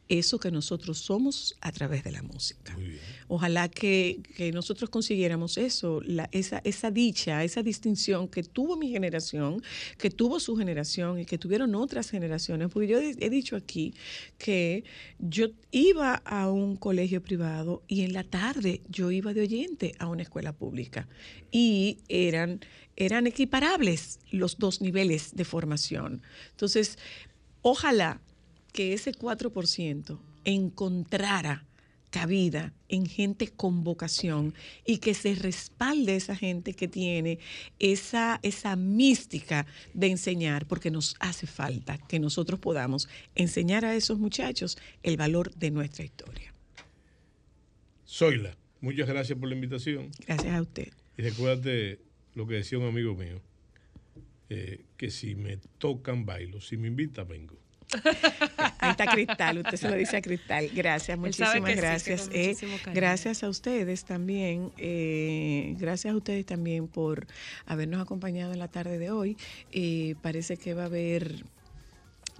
eso 0.08 0.40
que 0.40 0.52
nosotros 0.52 1.00
somos 1.00 1.56
a 1.62 1.72
través 1.72 2.04
de 2.04 2.12
la 2.12 2.22
música. 2.22 2.78
Ojalá 3.28 3.70
que, 3.70 4.20
que 4.36 4.52
nosotros 4.52 4.90
consiguiéramos 4.90 5.58
eso, 5.58 6.02
la- 6.06 6.30
esa, 6.32 6.62
esa 6.64 6.92
dicha, 6.92 7.44
esa 7.44 7.64
distinción 7.64 8.28
que 8.28 8.44
tuvo 8.44 8.78
mi 8.78 8.90
generación, 8.90 9.62
que 9.98 10.12
tuvo 10.12 10.40
su 10.40 10.56
generación 10.56 11.20
y 11.20 11.26
que 11.26 11.38
tuvieron 11.40 11.74
otras 11.76 12.10
generaciones. 12.12 12.70
Porque 12.72 12.88
yo 12.88 13.00
he 13.00 13.16
he 13.20 13.30
dicho 13.30 13.56
aquí 13.56 13.94
que 14.38 14.84
yo 15.18 15.48
iba 15.72 16.16
a 16.26 16.52
un 16.52 16.76
colegio 16.76 17.24
privado 17.24 17.82
y 17.88 18.02
en 18.02 18.14
la 18.14 18.24
tarde 18.24 18.82
yo 18.90 19.10
iba 19.10 19.34
de 19.34 19.42
oyente 19.42 19.96
a 20.00 20.08
una 20.08 20.22
escuela 20.22 20.54
pública 20.54 21.08
y 21.52 21.98
eran, 22.10 22.60
eran 22.96 23.26
equiparables 23.26 24.20
los 24.32 24.58
dos 24.60 24.82
niveles 24.82 25.34
de 25.36 25.46
formación. 25.46 26.22
Entonces, 26.52 26.98
ojalá 27.62 28.22
que 28.76 28.92
ese 28.92 29.14
4% 29.14 30.20
encontrara 30.44 31.66
cabida 32.10 32.74
en 32.90 33.06
gente 33.06 33.48
con 33.48 33.86
vocación 33.86 34.54
y 34.86 34.98
que 34.98 35.14
se 35.14 35.34
respalde 35.34 36.18
esa 36.18 36.36
gente 36.36 36.74
que 36.74 36.90
tiene 36.90 37.40
esa, 37.80 38.42
esa 38.44 38.76
mística 38.76 39.66
de 39.94 40.08
enseñar, 40.08 40.68
porque 40.68 40.92
nos 40.92 41.16
hace 41.20 41.48
falta 41.48 41.98
que 41.98 42.20
nosotros 42.20 42.60
podamos 42.60 43.08
enseñar 43.34 43.86
a 43.86 43.96
esos 43.96 44.20
muchachos 44.20 44.78
el 45.04 45.16
valor 45.16 45.56
de 45.56 45.72
nuestra 45.72 46.04
historia. 46.04 46.54
Zoila, 48.06 48.58
muchas 48.82 49.08
gracias 49.08 49.40
por 49.40 49.48
la 49.48 49.56
invitación. 49.56 50.12
Gracias 50.28 50.54
a 50.54 50.62
usted. 50.62 50.90
Y 51.18 51.22
recuérdate 51.22 52.02
lo 52.34 52.46
que 52.46 52.56
decía 52.56 52.78
un 52.78 52.88
amigo 52.88 53.16
mío, 53.16 53.42
eh, 54.50 54.84
que 54.98 55.12
si 55.12 55.36
me 55.36 55.60
tocan, 55.78 56.26
bailo, 56.26 56.60
si 56.60 56.76
me 56.76 56.90
invitan, 56.90 57.26
vengo. 57.26 57.65
Ahí 58.80 58.92
está 58.92 59.06
Cristal, 59.08 59.60
usted 59.60 59.78
se 59.78 59.90
lo 59.90 59.96
dice 59.96 60.18
a 60.18 60.22
Cristal. 60.22 60.70
Gracias, 60.74 61.18
muchísimas 61.18 61.76
gracias. 61.76 62.30
Eh, 62.32 62.56
gracias 62.94 63.44
a 63.44 63.50
ustedes 63.50 64.06
también, 64.06 64.72
eh, 64.78 65.76
gracias 65.78 66.14
a 66.14 66.18
ustedes 66.18 66.46
también 66.46 66.88
por 66.88 67.28
habernos 67.66 68.02
acompañado 68.02 68.54
en 68.54 68.60
la 68.60 68.68
tarde 68.68 69.00
de 69.00 69.12
hoy. 69.12 69.38
Eh, 69.72 70.16
parece 70.22 70.58
que 70.58 70.74
va 70.74 70.84
a 70.84 70.86
haber 70.86 71.44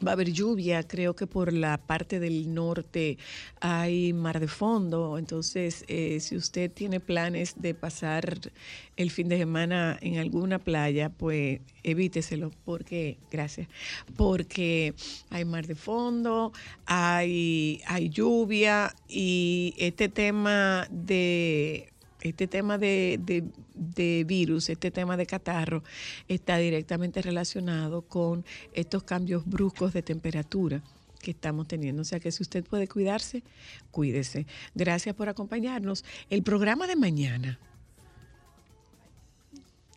Va 0.06 0.12
a 0.12 0.14
haber 0.14 0.32
lluvia, 0.32 0.84
creo 0.84 1.16
que 1.16 1.26
por 1.26 1.54
la 1.54 1.78
parte 1.78 2.20
del 2.20 2.54
norte 2.54 3.18
hay 3.62 4.12
mar 4.12 4.42
de 4.42 4.50
fondo, 4.50 5.18
entonces 5.18 5.86
eh, 5.88 6.20
si 6.20 6.36
usted 6.36 6.70
tiene 6.70 7.00
planes 7.00 7.54
de 7.58 7.74
pasar 7.74 8.52
el 8.98 9.10
fin 9.10 9.30
de 9.30 9.38
semana 9.38 9.98
en 10.02 10.18
alguna 10.18 10.60
playa, 10.60 11.10
pues 11.10 11.62
evíteselo, 11.84 12.52
porque, 12.66 13.18
gracias, 13.32 13.70
porque 14.18 14.94
hay 15.30 15.46
mar 15.46 15.66
de 15.66 15.76
fondo, 15.76 16.52
hay, 16.86 17.82
hay 17.88 18.10
lluvia 18.10 18.94
y 19.08 19.76
este 19.78 20.10
tema 20.10 20.88
de 20.92 21.94
este 22.30 22.48
tema 22.48 22.78
de, 22.78 23.20
de- 23.22 23.44
de 23.76 24.24
virus, 24.26 24.70
este 24.70 24.90
tema 24.92 25.16
de 25.18 25.26
catarro, 25.26 25.84
está 26.28 26.58
directamente 26.58 27.22
relacionado 27.22 28.02
con 28.02 28.44
estos 28.74 29.04
cambios 29.04 29.46
bruscos 29.46 29.94
de 29.94 30.02
temperatura 30.02 30.82
que 31.22 31.32
estamos 31.32 31.68
teniendo. 31.68 32.02
O 32.02 32.06
sea 32.06 32.20
que 32.20 32.32
si 32.32 32.42
usted 32.44 32.64
puede 32.64 32.88
cuidarse, 32.88 33.44
cuídese. 33.92 34.46
Gracias 34.74 35.16
por 35.16 35.30
acompañarnos. 35.30 36.04
El 36.30 36.42
programa 36.44 36.88
de 36.88 36.96
mañana. 36.96 37.60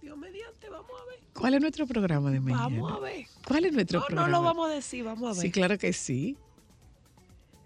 Dios 0.02 0.16
mediante, 0.18 0.68
vamos 0.68 0.90
a 1.00 1.04
ver. 1.10 1.18
¿Cuál 1.34 1.54
es 1.54 1.60
nuestro 1.60 1.86
programa 1.86 2.30
de 2.30 2.40
mañana? 2.40 2.62
Vamos 2.64 2.92
a 2.92 2.98
ver. 3.00 3.26
¿Cuál 3.46 3.64
es 3.64 3.72
nuestro 3.72 4.00
No, 4.00 4.02
no 4.02 4.06
programa? 4.06 4.28
lo 4.38 4.42
vamos 4.42 4.70
a 4.70 4.74
decir, 4.74 5.04
vamos 5.04 5.30
a 5.30 5.32
ver. 5.32 5.42
Sí, 5.42 5.50
claro 5.50 5.78
que 5.78 5.92
sí. 5.92 6.36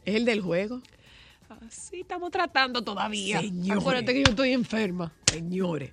Es 0.05 0.15
el 0.17 0.25
del 0.25 0.41
juego. 0.41 0.83
Así 1.67 2.01
estamos 2.01 2.31
tratando 2.31 2.83
todavía. 2.83 3.41
Señores. 3.41 3.81
Acuérdate 3.83 4.13
que 4.15 4.25
yo 4.25 4.31
estoy 4.31 4.53
enferma. 4.53 5.13
Señores, 5.31 5.91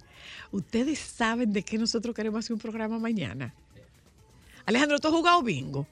ustedes 0.51 0.99
saben 0.99 1.53
de 1.53 1.63
qué 1.63 1.77
nosotros 1.77 2.15
queremos 2.15 2.39
hacer 2.39 2.53
un 2.53 2.59
programa 2.59 2.99
mañana. 2.99 3.53
Alejandro, 4.65 4.99
¿tú 4.99 5.07
has 5.07 5.13
jugado 5.13 5.41
bingo? 5.41 5.87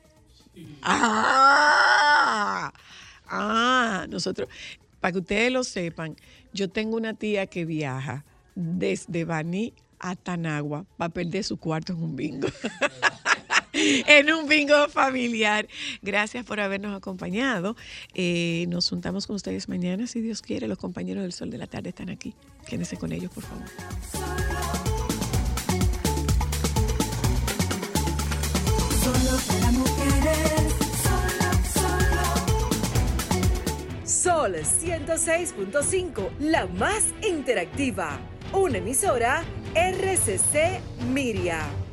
Ah, 0.82 2.72
Ah, 3.30 4.06
nosotros, 4.10 4.48
para 5.02 5.12
que 5.12 5.20
ustedes 5.20 5.52
lo 5.52 5.64
sepan, 5.64 6.16
yo 6.54 6.70
tengo 6.70 6.96
una 6.96 7.14
tía 7.14 7.48
que 7.48 7.66
viaja 7.66 8.24
desde 8.56 9.26
Baní 9.26 9.74
a 10.00 10.16
Tanagua 10.16 10.86
para 10.98 11.10
perder 11.14 11.44
su 11.44 11.58
cuarto 11.58 11.94
en 11.94 12.04
un 12.04 12.16
bingo. 12.16 12.48
en 14.08 14.32
un 14.32 14.48
bingo 14.48 14.88
familiar. 14.90 15.68
Gracias 16.02 16.46
por 16.46 16.60
habernos 16.60 16.96
acompañado. 16.96 17.76
Eh, 18.14 18.66
nos 18.70 18.90
juntamos 18.90 19.28
con 19.28 19.36
ustedes 19.36 19.70
mañana, 19.70 20.08
si 20.08 20.22
Dios 20.22 20.42
quiere. 20.42 20.68
Los 20.68 20.78
compañeros 20.78 21.24
del 21.24 21.34
Sol 21.34 21.50
de 21.50 21.58
la 21.58 21.68
Tarde 21.68 21.90
están 21.90 22.10
aquí. 22.10 22.34
Quédense 22.68 22.98
con 22.98 23.12
ellos, 23.12 23.32
por 23.32 23.44
favor. 23.44 23.66
Sol 34.04 34.56
106.5, 34.56 36.30
la 36.40 36.66
más 36.68 37.04
interactiva. 37.22 38.20
Una 38.54 38.78
emisora 38.78 39.44
RCC 39.76 40.80
Miria. 41.12 41.87